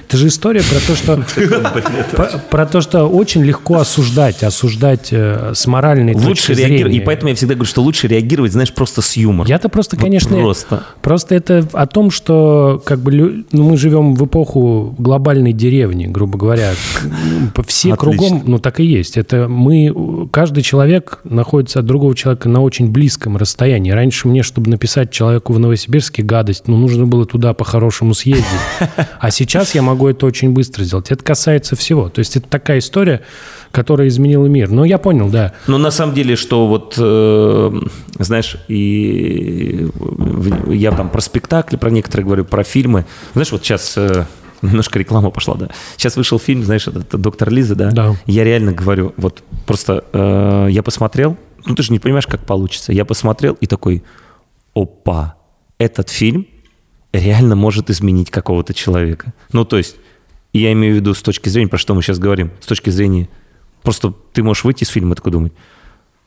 Это 0.07 0.17
же 0.17 0.27
история 0.27 0.61
про 0.61 0.79
то, 0.79 0.95
что 0.95 2.39
про, 2.49 2.65
то, 2.65 2.81
что 2.81 3.05
очень 3.05 3.43
легко 3.43 3.75
осуждать, 3.75 4.43
осуждать 4.43 5.09
э, 5.11 5.53
с 5.53 5.67
моральной 5.67 6.13
Лучше 6.13 6.27
точки 6.27 6.51
реагировать, 6.51 6.81
зрения. 6.83 6.97
и 6.97 7.05
поэтому 7.05 7.29
я 7.29 7.35
всегда 7.35 7.55
говорю, 7.55 7.69
что 7.69 7.81
лучше 7.81 8.07
реагировать, 8.07 8.51
знаешь, 8.51 8.73
просто 8.73 9.01
с 9.01 9.15
юмором. 9.17 9.49
Я-то 9.49 9.69
просто, 9.69 9.97
конечно, 9.97 10.37
просто. 10.37 10.83
просто 11.01 11.35
это 11.35 11.67
о 11.73 11.87
том, 11.87 12.11
что 12.11 12.81
как 12.85 12.99
бы 12.99 13.45
ну, 13.51 13.69
мы 13.69 13.77
живем 13.77 14.15
в 14.15 14.25
эпоху 14.25 14.95
глобальной 14.97 15.53
деревни, 15.53 16.07
грубо 16.07 16.37
говоря. 16.37 16.71
Все 17.67 17.95
кругом, 17.95 18.43
ну 18.45 18.59
так 18.59 18.79
и 18.79 18.85
есть. 18.85 19.17
Это 19.17 19.47
мы, 19.47 20.27
каждый 20.31 20.63
человек 20.63 21.19
находится 21.23 21.79
от 21.79 21.85
другого 21.85 22.15
человека 22.15 22.49
на 22.49 22.61
очень 22.61 22.91
близком 22.91 23.37
расстоянии. 23.37 23.91
Раньше 23.91 24.27
мне, 24.27 24.43
чтобы 24.43 24.69
написать 24.69 25.11
человеку 25.11 25.53
в 25.53 25.59
Новосибирске 25.59 26.23
гадость, 26.23 26.67
ну 26.67 26.77
нужно 26.77 27.05
было 27.05 27.16
туда 27.25 27.53
по-хорошему 27.53 28.13
съездить. 28.13 28.45
А 29.19 29.31
сейчас 29.31 29.73
я 29.73 29.81
могу 29.81 30.07
это 30.07 30.25
очень 30.25 30.51
быстро 30.51 30.83
сделать. 30.83 31.11
Это 31.11 31.23
касается 31.23 31.75
всего. 31.75 32.09
То 32.09 32.19
есть 32.19 32.35
это 32.35 32.47
такая 32.47 32.79
история, 32.79 33.21
которая 33.71 34.07
изменила 34.07 34.45
мир. 34.45 34.69
Но 34.69 34.85
я 34.85 34.97
понял, 34.97 35.29
да. 35.29 35.53
Но 35.65 35.77
на 35.77 35.91
самом 35.91 36.13
деле, 36.13 36.35
что 36.35 36.67
вот, 36.67 36.95
э, 36.97 37.81
знаешь, 38.19 38.57
и 38.67 39.89
я 40.67 40.91
там 40.91 41.09
про 41.09 41.21
спектакли, 41.21 41.77
про 41.77 41.89
некоторые 41.89 42.25
говорю, 42.25 42.45
про 42.45 42.63
фильмы. 42.63 43.05
Знаешь, 43.33 43.51
вот 43.51 43.63
сейчас 43.63 43.97
э, 43.97 44.25
немножко 44.61 44.99
реклама 44.99 45.31
пошла, 45.31 45.55
да. 45.55 45.69
Сейчас 45.95 46.15
вышел 46.15 46.39
фильм, 46.39 46.63
знаешь, 46.63 46.87
этот 46.87 47.19
«Доктор 47.19 47.49
Лиза», 47.49 47.75
да? 47.75 47.91
Да. 47.91 48.15
Я 48.25 48.43
реально 48.43 48.71
говорю, 48.71 49.13
вот 49.17 49.43
просто 49.65 50.03
э, 50.13 50.67
я 50.71 50.83
посмотрел, 50.83 51.37
ну 51.65 51.75
ты 51.75 51.83
же 51.83 51.91
не 51.91 51.99
понимаешь, 51.99 52.27
как 52.27 52.45
получится. 52.45 52.93
Я 52.93 53.05
посмотрел 53.05 53.57
и 53.59 53.67
такой, 53.67 54.03
опа, 54.73 55.35
этот 55.77 56.09
фильм 56.09 56.47
реально 57.19 57.55
может 57.55 57.89
изменить 57.89 58.31
какого-то 58.31 58.73
человека. 58.73 59.33
Ну, 59.51 59.65
то 59.65 59.77
есть, 59.77 59.97
я 60.53 60.71
имею 60.73 60.93
в 60.93 60.97
виду 60.97 61.13
с 61.13 61.21
точки 61.21 61.49
зрения, 61.49 61.69
про 61.69 61.77
что 61.77 61.93
мы 61.95 62.01
сейчас 62.01 62.19
говорим, 62.19 62.51
с 62.59 62.65
точки 62.65 62.89
зрения, 62.89 63.29
просто 63.83 64.13
ты 64.33 64.43
можешь 64.43 64.63
выйти 64.63 64.83
из 64.83 64.89
фильма 64.89 65.13
и 65.13 65.15
такой 65.15 65.31
думать, 65.31 65.53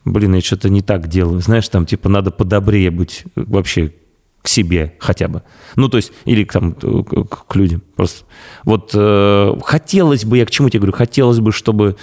блин, 0.05 0.35
я 0.35 0.41
что-то 0.41 0.69
не 0.69 0.81
так 0.81 1.07
делаю, 1.07 1.41
знаешь, 1.41 1.67
там, 1.69 1.85
типа, 1.85 2.09
надо 2.09 2.31
подобрее 2.31 2.91
быть 2.91 3.23
вообще 3.35 3.93
к 4.41 4.47
себе 4.47 4.95
хотя 4.99 5.27
бы. 5.27 5.43
Ну, 5.75 5.87
то 5.87 5.97
есть, 5.97 6.11
или 6.25 6.43
там 6.43 6.75
э, 6.81 7.03
к, 7.29 7.47
к 7.47 7.55
людям 7.55 7.83
просто. 7.95 8.25
Вот 8.63 8.91
э, 8.93 9.55
хотелось 9.63 10.25
бы, 10.25 10.37
я 10.37 10.45
к 10.45 10.51
чему 10.51 10.69
тебе 10.69 10.79
говорю, 10.79 10.93
хотелось 10.93 11.39
бы, 11.39 11.51
чтобы, 11.51 11.95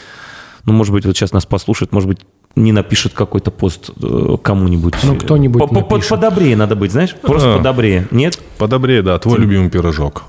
ну, 0.64 0.72
может 0.72 0.92
быть, 0.92 1.04
вот 1.04 1.16
сейчас 1.16 1.32
нас 1.32 1.46
послушают, 1.46 1.92
может 1.92 2.08
быть, 2.08 2.20
не 2.58 2.72
напишет 2.72 3.12
какой-то 3.14 3.50
пост 3.50 3.90
э, 4.02 4.36
кому-нибудь. 4.42 4.94
Ну, 5.02 5.16
кто-нибудь 5.16 5.60
По- 5.60 5.82
по-. 5.82 6.00
Подобрее 6.00 6.56
надо 6.56 6.74
быть, 6.76 6.92
знаешь, 6.92 7.14
просто 7.14 7.54
А. 7.54 7.56
подобрее. 7.58 8.06
Нет? 8.10 8.38
Подобрее, 8.58 9.02
да, 9.02 9.18
твой 9.18 9.38
любимый 9.38 9.70
пирожок. 9.70 10.24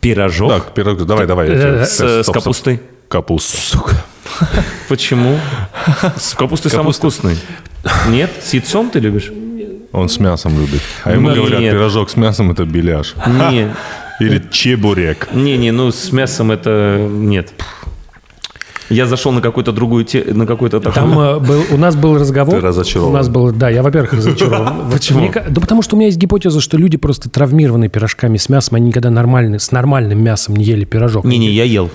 Пирожок 0.00 0.50
Так, 0.50 0.74
пирог, 0.74 1.04
давай, 1.06 1.26
давай. 1.26 1.48
Э, 1.48 1.52
тебе- 1.52 1.86
с, 1.86 2.22
стоп, 2.22 2.34
капустой. 2.36 2.80
Капуста. 3.08 3.78
Почему? 4.88 5.38
С 6.16 6.34
капустой 6.34 6.70
самый 6.70 6.92
вкусный. 6.92 7.36
Нет? 8.08 8.30
С 8.42 8.52
яйцом 8.52 8.90
ты 8.90 8.98
любишь? 9.00 9.30
Он 9.92 10.08
с 10.08 10.18
мясом 10.20 10.58
любит. 10.58 10.82
А 11.04 11.12
ему 11.12 11.28
Нет. 11.30 11.38
говорят, 11.38 11.60
пирожок 11.60 12.10
с 12.10 12.16
мясом– 12.16 12.50
это 12.52 12.64
беляш. 12.64 13.14
Не, 13.26 13.74
Или 14.20 14.42
чебурек. 14.50 15.28
не, 15.32 15.56
не, 15.56 15.70
ну 15.70 15.90
с 15.90 16.12
мясом 16.12 16.50
это 16.50 16.98
нет. 17.08 17.52
Я 18.90 19.06
зашел 19.06 19.32
на 19.32 19.40
какую-то 19.40 19.72
другую 19.72 20.04
те, 20.04 20.24
на 20.24 20.46
какой-то 20.46 20.80
такой. 20.80 20.94
Там 20.94 21.18
э, 21.18 21.38
был, 21.38 21.62
у 21.70 21.76
нас 21.76 21.96
был 21.96 22.16
разговор. 22.18 22.54
Ты 22.54 22.60
разочарован. 22.60 23.10
У 23.10 23.14
нас 23.14 23.28
был, 23.28 23.52
да, 23.52 23.68
я, 23.68 23.82
во-первых, 23.82 24.14
разочарован. 24.14 24.90
Почему? 24.92 25.20
Мне 25.20 25.32
да 25.48 25.60
потому 25.60 25.82
что 25.82 25.96
у 25.96 25.98
меня 25.98 26.06
есть 26.06 26.18
гипотеза, 26.18 26.60
что 26.60 26.76
люди 26.76 26.96
просто 26.96 27.28
травмированы 27.28 27.88
пирожками 27.88 28.36
с 28.36 28.48
мясом, 28.48 28.76
они 28.76 28.88
никогда 28.88 29.10
нормально, 29.10 29.58
с 29.58 29.72
нормальным 29.72 30.22
мясом 30.22 30.56
не 30.56 30.64
ели 30.64 30.84
пирожок. 30.84 31.24
Не-не, 31.24 31.50
я 31.50 31.64
ел. 31.64 31.90